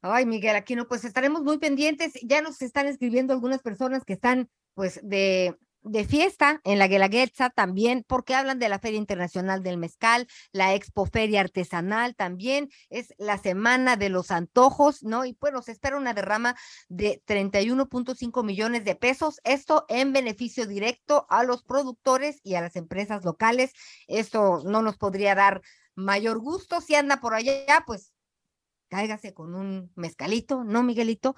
Ay, 0.00 0.26
Miguel, 0.26 0.54
aquí 0.54 0.76
no, 0.76 0.86
pues 0.86 1.04
estaremos 1.04 1.42
muy 1.42 1.58
pendientes. 1.58 2.12
Ya 2.22 2.40
nos 2.40 2.62
están 2.62 2.86
escribiendo 2.86 3.32
algunas 3.32 3.62
personas 3.62 4.04
que 4.04 4.12
están, 4.12 4.48
pues, 4.74 5.00
de 5.02 5.56
de 5.82 6.04
fiesta 6.04 6.60
en 6.64 6.78
la 6.78 6.88
Guelaguetza 6.88 7.50
también, 7.50 8.04
porque 8.06 8.34
hablan 8.34 8.58
de 8.58 8.68
la 8.68 8.78
Feria 8.78 8.98
Internacional 8.98 9.62
del 9.62 9.78
Mezcal, 9.78 10.26
la 10.52 10.74
Expo 10.74 11.06
Feria 11.06 11.40
Artesanal 11.40 12.14
también, 12.14 12.68
es 12.88 13.14
la 13.18 13.38
Semana 13.38 13.96
de 13.96 14.08
los 14.08 14.30
Antojos, 14.30 15.02
¿no? 15.02 15.24
Y 15.24 15.36
bueno, 15.40 15.62
se 15.62 15.72
espera 15.72 15.96
una 15.96 16.14
derrama 16.14 16.56
de 16.88 17.22
31.5 17.26 18.44
millones 18.44 18.84
de 18.84 18.94
pesos, 18.94 19.40
esto 19.44 19.84
en 19.88 20.12
beneficio 20.12 20.66
directo 20.66 21.26
a 21.30 21.44
los 21.44 21.62
productores 21.62 22.40
y 22.42 22.54
a 22.54 22.60
las 22.60 22.76
empresas 22.76 23.24
locales. 23.24 23.72
Esto 24.06 24.62
no 24.64 24.82
nos 24.82 24.96
podría 24.96 25.34
dar 25.34 25.62
mayor 25.94 26.38
gusto 26.38 26.80
si 26.80 26.94
anda 26.94 27.20
por 27.20 27.34
allá, 27.34 27.84
pues 27.86 28.12
cáigase 28.90 29.32
con 29.32 29.54
un 29.54 29.90
mezcalito, 29.94 30.64
¿no, 30.64 30.82
Miguelito? 30.82 31.34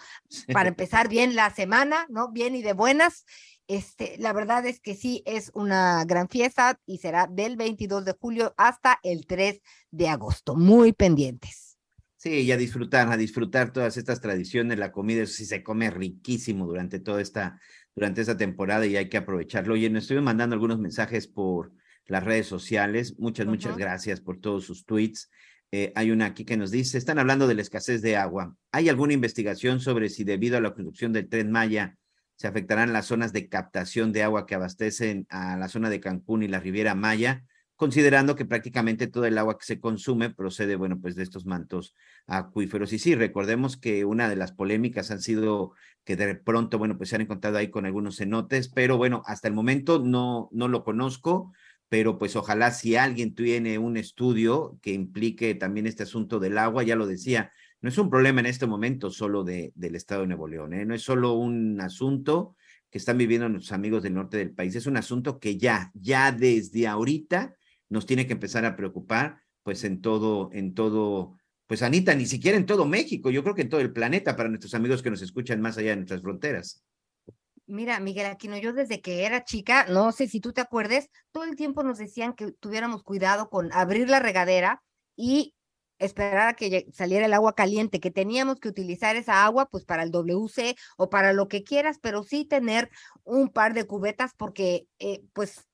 Para 0.52 0.70
empezar 0.70 1.08
bien 1.08 1.36
la 1.36 1.50
semana, 1.50 2.06
¿no? 2.08 2.32
Bien 2.32 2.56
y 2.56 2.62
de 2.62 2.72
buenas. 2.72 3.24
Este, 3.68 4.16
la 4.18 4.32
verdad 4.32 4.66
es 4.66 4.80
que 4.80 4.96
sí 4.96 5.22
es 5.26 5.52
una 5.54 6.04
gran 6.04 6.28
fiesta 6.28 6.80
y 6.84 6.98
será 6.98 7.28
del 7.30 7.56
22 7.56 8.04
de 8.04 8.16
julio 8.18 8.54
hasta 8.56 8.98
el 9.04 9.26
3 9.26 9.60
de 9.92 10.08
agosto. 10.08 10.56
Muy 10.56 10.92
pendientes. 10.92 11.78
Sí, 12.16 12.42
y 12.42 12.52
a 12.52 12.56
disfrutar, 12.56 13.10
a 13.10 13.16
disfrutar 13.16 13.72
todas 13.72 13.96
estas 13.96 14.20
tradiciones, 14.20 14.78
la 14.78 14.92
comida, 14.92 15.22
eso 15.22 15.34
sí 15.34 15.44
se 15.44 15.62
come 15.62 15.90
riquísimo 15.90 16.66
durante 16.66 17.00
toda 17.00 17.20
esta, 17.20 17.60
durante 17.94 18.20
esta 18.20 18.36
temporada 18.36 18.86
y 18.86 18.96
hay 18.96 19.08
que 19.08 19.16
aprovecharlo. 19.16 19.74
Oye, 19.74 19.90
nos 19.90 20.04
estuvieron 20.04 20.24
mandando 20.24 20.54
algunos 20.54 20.78
mensajes 20.78 21.26
por 21.26 21.72
las 22.06 22.22
redes 22.22 22.46
sociales. 22.46 23.18
Muchas, 23.18 23.46
muchas 23.46 23.76
gracias 23.76 24.20
por 24.20 24.38
todos 24.40 24.64
sus 24.64 24.84
tweets. 24.84 25.30
Eh, 25.72 25.90
hay 25.94 26.10
una 26.10 26.26
aquí 26.26 26.44
que 26.44 26.56
nos 26.56 26.70
dice, 26.70 26.98
están 26.98 27.18
hablando 27.18 27.48
de 27.48 27.54
la 27.54 27.62
escasez 27.62 28.02
de 28.02 28.16
agua. 28.16 28.54
¿Hay 28.72 28.88
alguna 28.88 29.14
investigación 29.14 29.80
sobre 29.80 30.10
si 30.10 30.22
debido 30.22 30.58
a 30.58 30.60
la 30.60 30.74
construcción 30.74 31.12
del 31.12 31.28
tren 31.28 31.50
Maya 31.50 31.96
se 32.36 32.46
afectarán 32.46 32.92
las 32.92 33.06
zonas 33.06 33.32
de 33.32 33.48
captación 33.48 34.12
de 34.12 34.22
agua 34.22 34.46
que 34.46 34.54
abastecen 34.54 35.26
a 35.30 35.56
la 35.56 35.68
zona 35.68 35.88
de 35.88 36.00
Cancún 36.00 36.42
y 36.42 36.48
la 36.48 36.60
Riviera 36.60 36.94
Maya? 36.94 37.44
considerando 37.82 38.36
que 38.36 38.44
prácticamente 38.44 39.08
todo 39.08 39.24
el 39.24 39.36
agua 39.38 39.58
que 39.58 39.64
se 39.64 39.80
consume 39.80 40.30
procede, 40.30 40.76
bueno, 40.76 41.00
pues 41.00 41.16
de 41.16 41.24
estos 41.24 41.46
mantos 41.46 41.96
acuíferos. 42.28 42.92
Y 42.92 43.00
sí, 43.00 43.16
recordemos 43.16 43.76
que 43.76 44.04
una 44.04 44.28
de 44.28 44.36
las 44.36 44.52
polémicas 44.52 45.10
han 45.10 45.20
sido 45.20 45.72
que 46.04 46.14
de 46.14 46.36
pronto, 46.36 46.78
bueno, 46.78 46.96
pues 46.96 47.08
se 47.08 47.16
han 47.16 47.22
encontrado 47.22 47.58
ahí 47.58 47.70
con 47.70 47.84
algunos 47.84 48.18
cenotes, 48.18 48.68
pero 48.68 48.98
bueno, 48.98 49.24
hasta 49.26 49.48
el 49.48 49.54
momento 49.54 49.98
no, 49.98 50.48
no 50.52 50.68
lo 50.68 50.84
conozco, 50.84 51.52
pero 51.92 52.16
pues 52.16 52.36
ojalá 52.36 52.70
si 52.70 52.96
alguien 52.96 53.34
tiene 53.34 53.76
un 53.76 53.98
estudio 53.98 54.78
que 54.80 54.94
implique 54.94 55.54
también 55.54 55.86
este 55.86 56.04
asunto 56.04 56.40
del 56.40 56.56
agua, 56.56 56.84
ya 56.84 56.96
lo 56.96 57.06
decía, 57.06 57.52
no 57.82 57.90
es 57.90 57.98
un 57.98 58.08
problema 58.08 58.40
en 58.40 58.46
este 58.46 58.66
momento 58.66 59.10
solo 59.10 59.44
de, 59.44 59.72
del 59.74 59.94
estado 59.94 60.22
de 60.22 60.28
Nuevo 60.28 60.48
León, 60.48 60.72
¿eh? 60.72 60.86
no 60.86 60.94
es 60.94 61.02
solo 61.02 61.34
un 61.34 61.78
asunto 61.82 62.56
que 62.88 62.96
están 62.96 63.18
viviendo 63.18 63.46
nuestros 63.46 63.72
amigos 63.72 64.02
del 64.02 64.14
norte 64.14 64.38
del 64.38 64.54
país, 64.54 64.74
es 64.74 64.86
un 64.86 64.96
asunto 64.96 65.38
que 65.38 65.58
ya, 65.58 65.92
ya 65.92 66.32
desde 66.32 66.86
ahorita 66.86 67.54
nos 67.90 68.06
tiene 68.06 68.26
que 68.26 68.32
empezar 68.32 68.64
a 68.64 68.74
preocupar, 68.74 69.42
pues 69.62 69.84
en 69.84 70.00
todo, 70.00 70.48
en 70.54 70.72
todo, 70.72 71.36
pues 71.66 71.82
Anita, 71.82 72.14
ni 72.14 72.24
siquiera 72.24 72.56
en 72.56 72.64
todo 72.64 72.86
México, 72.86 73.30
yo 73.30 73.42
creo 73.42 73.54
que 73.54 73.60
en 73.60 73.68
todo 73.68 73.82
el 73.82 73.92
planeta 73.92 74.34
para 74.34 74.48
nuestros 74.48 74.72
amigos 74.72 75.02
que 75.02 75.10
nos 75.10 75.20
escuchan 75.20 75.60
más 75.60 75.76
allá 75.76 75.90
de 75.90 75.96
nuestras 75.96 76.22
fronteras. 76.22 76.86
Mira, 77.72 77.98
Miguel 78.00 78.26
Aquino, 78.26 78.58
yo 78.58 78.74
desde 78.74 79.00
que 79.00 79.24
era 79.24 79.44
chica, 79.44 79.86
no 79.88 80.12
sé 80.12 80.28
si 80.28 80.40
tú 80.40 80.52
te 80.52 80.60
acuerdes, 80.60 81.08
todo 81.30 81.44
el 81.44 81.56
tiempo 81.56 81.82
nos 81.82 81.96
decían 81.96 82.34
que 82.34 82.52
tuviéramos 82.52 83.02
cuidado 83.02 83.48
con 83.48 83.72
abrir 83.72 84.10
la 84.10 84.20
regadera 84.20 84.82
y 85.16 85.54
esperar 85.98 86.48
a 86.48 86.52
que 86.52 86.86
saliera 86.92 87.24
el 87.24 87.32
agua 87.32 87.54
caliente, 87.54 87.98
que 87.98 88.10
teníamos 88.10 88.60
que 88.60 88.68
utilizar 88.68 89.16
esa 89.16 89.42
agua 89.42 89.70
pues 89.70 89.86
para 89.86 90.02
el 90.02 90.10
WC 90.10 90.76
o 90.98 91.08
para 91.08 91.32
lo 91.32 91.48
que 91.48 91.64
quieras, 91.64 91.98
pero 91.98 92.22
sí 92.24 92.44
tener 92.44 92.90
un 93.24 93.48
par 93.48 93.72
de 93.72 93.86
cubetas 93.86 94.32
porque 94.36 94.86
eh, 94.98 95.22
pues 95.32 95.66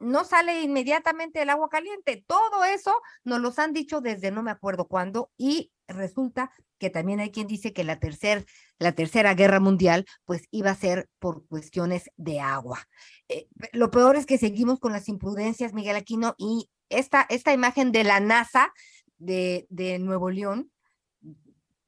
no 0.00 0.24
sale 0.24 0.62
inmediatamente 0.62 1.42
el 1.42 1.50
agua 1.50 1.68
caliente. 1.68 2.24
Todo 2.26 2.64
eso 2.64 2.92
nos 3.22 3.38
los 3.38 3.60
han 3.60 3.72
dicho 3.72 4.00
desde 4.00 4.32
no 4.32 4.42
me 4.42 4.50
acuerdo 4.50 4.88
cuándo 4.88 5.30
y 5.36 5.70
resulta 5.86 6.50
que 6.78 6.90
también 6.90 7.20
hay 7.20 7.30
quien 7.30 7.46
dice 7.46 7.72
que 7.72 7.84
la, 7.84 8.00
tercer, 8.00 8.46
la 8.80 8.92
tercera 8.92 9.34
guerra 9.34 9.60
mundial 9.60 10.06
pues 10.24 10.48
iba 10.50 10.70
a 10.70 10.74
ser 10.74 11.08
por 11.20 11.46
cuestiones 11.46 12.10
de 12.16 12.40
agua. 12.40 12.88
Eh, 13.28 13.46
lo 13.72 13.92
peor 13.92 14.16
es 14.16 14.26
que 14.26 14.38
seguimos 14.38 14.80
con 14.80 14.92
las 14.92 15.08
imprudencias, 15.08 15.72
Miguel 15.72 15.94
Aquino, 15.94 16.34
y 16.38 16.68
esta, 16.88 17.24
esta 17.28 17.52
imagen 17.52 17.92
de 17.92 18.02
la 18.02 18.18
NASA 18.18 18.72
de, 19.18 19.66
de 19.68 20.00
Nuevo 20.00 20.30
León, 20.30 20.72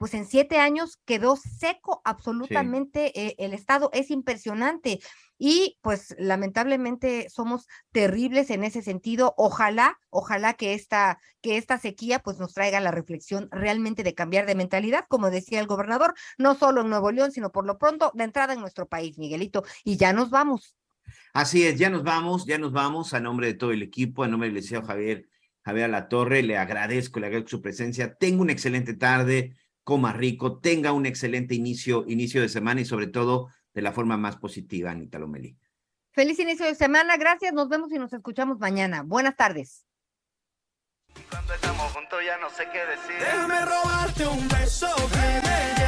pues 0.02 0.14
en 0.14 0.26
siete 0.26 0.58
años 0.58 0.98
quedó 1.04 1.36
seco 1.36 2.02
absolutamente 2.04 3.12
eh, 3.20 3.36
el 3.38 3.54
estado, 3.54 3.88
es 3.92 4.10
impresionante. 4.10 4.98
Y 5.38 5.78
pues 5.80 6.16
lamentablemente 6.18 7.28
somos 7.30 7.68
terribles 7.92 8.50
en 8.50 8.64
ese 8.64 8.82
sentido. 8.82 9.32
Ojalá, 9.36 10.00
ojalá 10.10 10.54
que 10.54 10.74
esta, 10.74 11.20
que 11.40 11.56
esta 11.56 11.78
sequía 11.78 12.18
pues 12.18 12.40
nos 12.40 12.52
traiga 12.52 12.80
la 12.80 12.90
reflexión 12.90 13.48
realmente 13.52 14.02
de 14.02 14.12
cambiar 14.12 14.44
de 14.44 14.56
mentalidad, 14.56 15.04
como 15.08 15.30
decía 15.30 15.60
el 15.60 15.68
gobernador, 15.68 16.14
no 16.36 16.56
solo 16.56 16.80
en 16.80 16.88
Nuevo 16.88 17.12
León, 17.12 17.30
sino 17.30 17.52
por 17.52 17.64
lo 17.64 17.78
pronto 17.78 18.10
de 18.12 18.24
entrada 18.24 18.54
en 18.54 18.60
nuestro 18.60 18.88
país, 18.88 19.18
Miguelito. 19.18 19.62
Y 19.84 19.98
ya 19.98 20.12
nos 20.12 20.30
vamos. 20.30 20.74
Así 21.32 21.64
es, 21.64 21.78
ya 21.78 21.90
nos 21.90 22.02
vamos, 22.02 22.44
ya 22.44 22.58
nos 22.58 22.72
vamos 22.72 23.14
a 23.14 23.20
nombre 23.20 23.46
de 23.46 23.54
todo 23.54 23.70
el 23.70 23.82
equipo, 23.82 24.24
a 24.24 24.26
nombre 24.26 24.48
del 24.48 24.56
licenciado 24.56 24.84
Javier, 24.84 25.28
Javier 25.64 25.90
La 25.90 26.08
Torre, 26.08 26.42
le 26.42 26.58
agradezco, 26.58 27.20
le 27.20 27.26
agradezco 27.26 27.50
su 27.50 27.62
presencia. 27.62 28.16
Tengo 28.16 28.42
una 28.42 28.50
excelente 28.50 28.94
tarde 28.94 29.54
coma 29.84 30.12
rico, 30.12 30.58
tenga 30.58 30.92
un 30.92 31.06
excelente 31.06 31.54
inicio, 31.54 32.04
inicio 32.08 32.40
de 32.40 32.48
semana 32.48 32.80
y 32.80 32.84
sobre 32.84 33.06
todo 33.06 33.48
de 33.74 33.82
la 33.82 33.92
forma 33.92 34.16
más 34.16 34.36
positiva, 34.36 34.90
Anita 34.90 35.18
Lomelí. 35.18 35.56
Feliz 36.12 36.38
inicio 36.38 36.66
de 36.66 36.74
semana, 36.74 37.16
gracias, 37.16 37.54
nos 37.54 37.68
vemos 37.68 37.90
y 37.92 37.98
nos 37.98 38.12
escuchamos 38.12 38.58
mañana. 38.58 39.02
Buenas 39.02 39.36
tardes. 39.36 39.86
Cuando 41.30 41.54
estamos 41.54 41.92
juntos 41.92 42.20
ya 42.24 42.38
no 42.38 42.50
sé 42.50 42.68
qué 42.72 42.78
decir. 42.78 43.18
Déjame 43.18 43.64
robarte 43.64 44.26
un 44.26 44.48
beso 44.48 44.88
que 44.96 45.81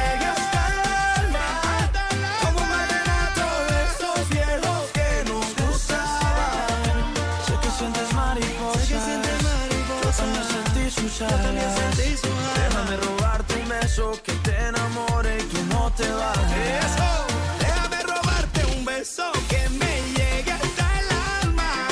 beso 13.95 14.11
que 14.23 14.33
te 14.43 14.51
enamore 14.67 15.37
y 15.37 15.43
tú 15.43 15.57
no 15.69 15.89
te 15.91 16.09
bajes. 16.09 16.85
Eso. 16.85 17.25
Déjame 17.59 18.03
robarte 18.03 18.65
un 18.77 18.83
beso 18.83 19.23
que 19.47 19.69
me 19.69 20.01
llegue 20.17 20.51
hasta 20.51 20.99
el 20.99 21.43
alma. 21.43 21.87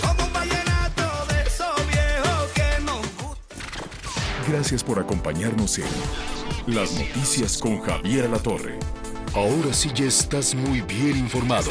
Como 0.00 0.24
un 0.26 0.32
vallenato 0.32 1.26
de 1.28 1.42
esos 1.42 1.86
viejos 1.86 2.50
que 2.54 2.82
nos 2.82 4.48
Gracias 4.48 4.82
por 4.82 4.98
acompañarnos 4.98 5.78
en 5.78 6.74
Las 6.74 6.92
Noticias 6.92 7.58
con 7.58 7.80
Javier 7.80 8.28
La 8.28 8.38
Torre. 8.38 8.78
Ahora 9.34 9.72
sí 9.72 9.90
ya 9.94 10.06
estás 10.06 10.54
muy 10.54 10.80
bien 10.80 11.16
informado. 11.16 11.70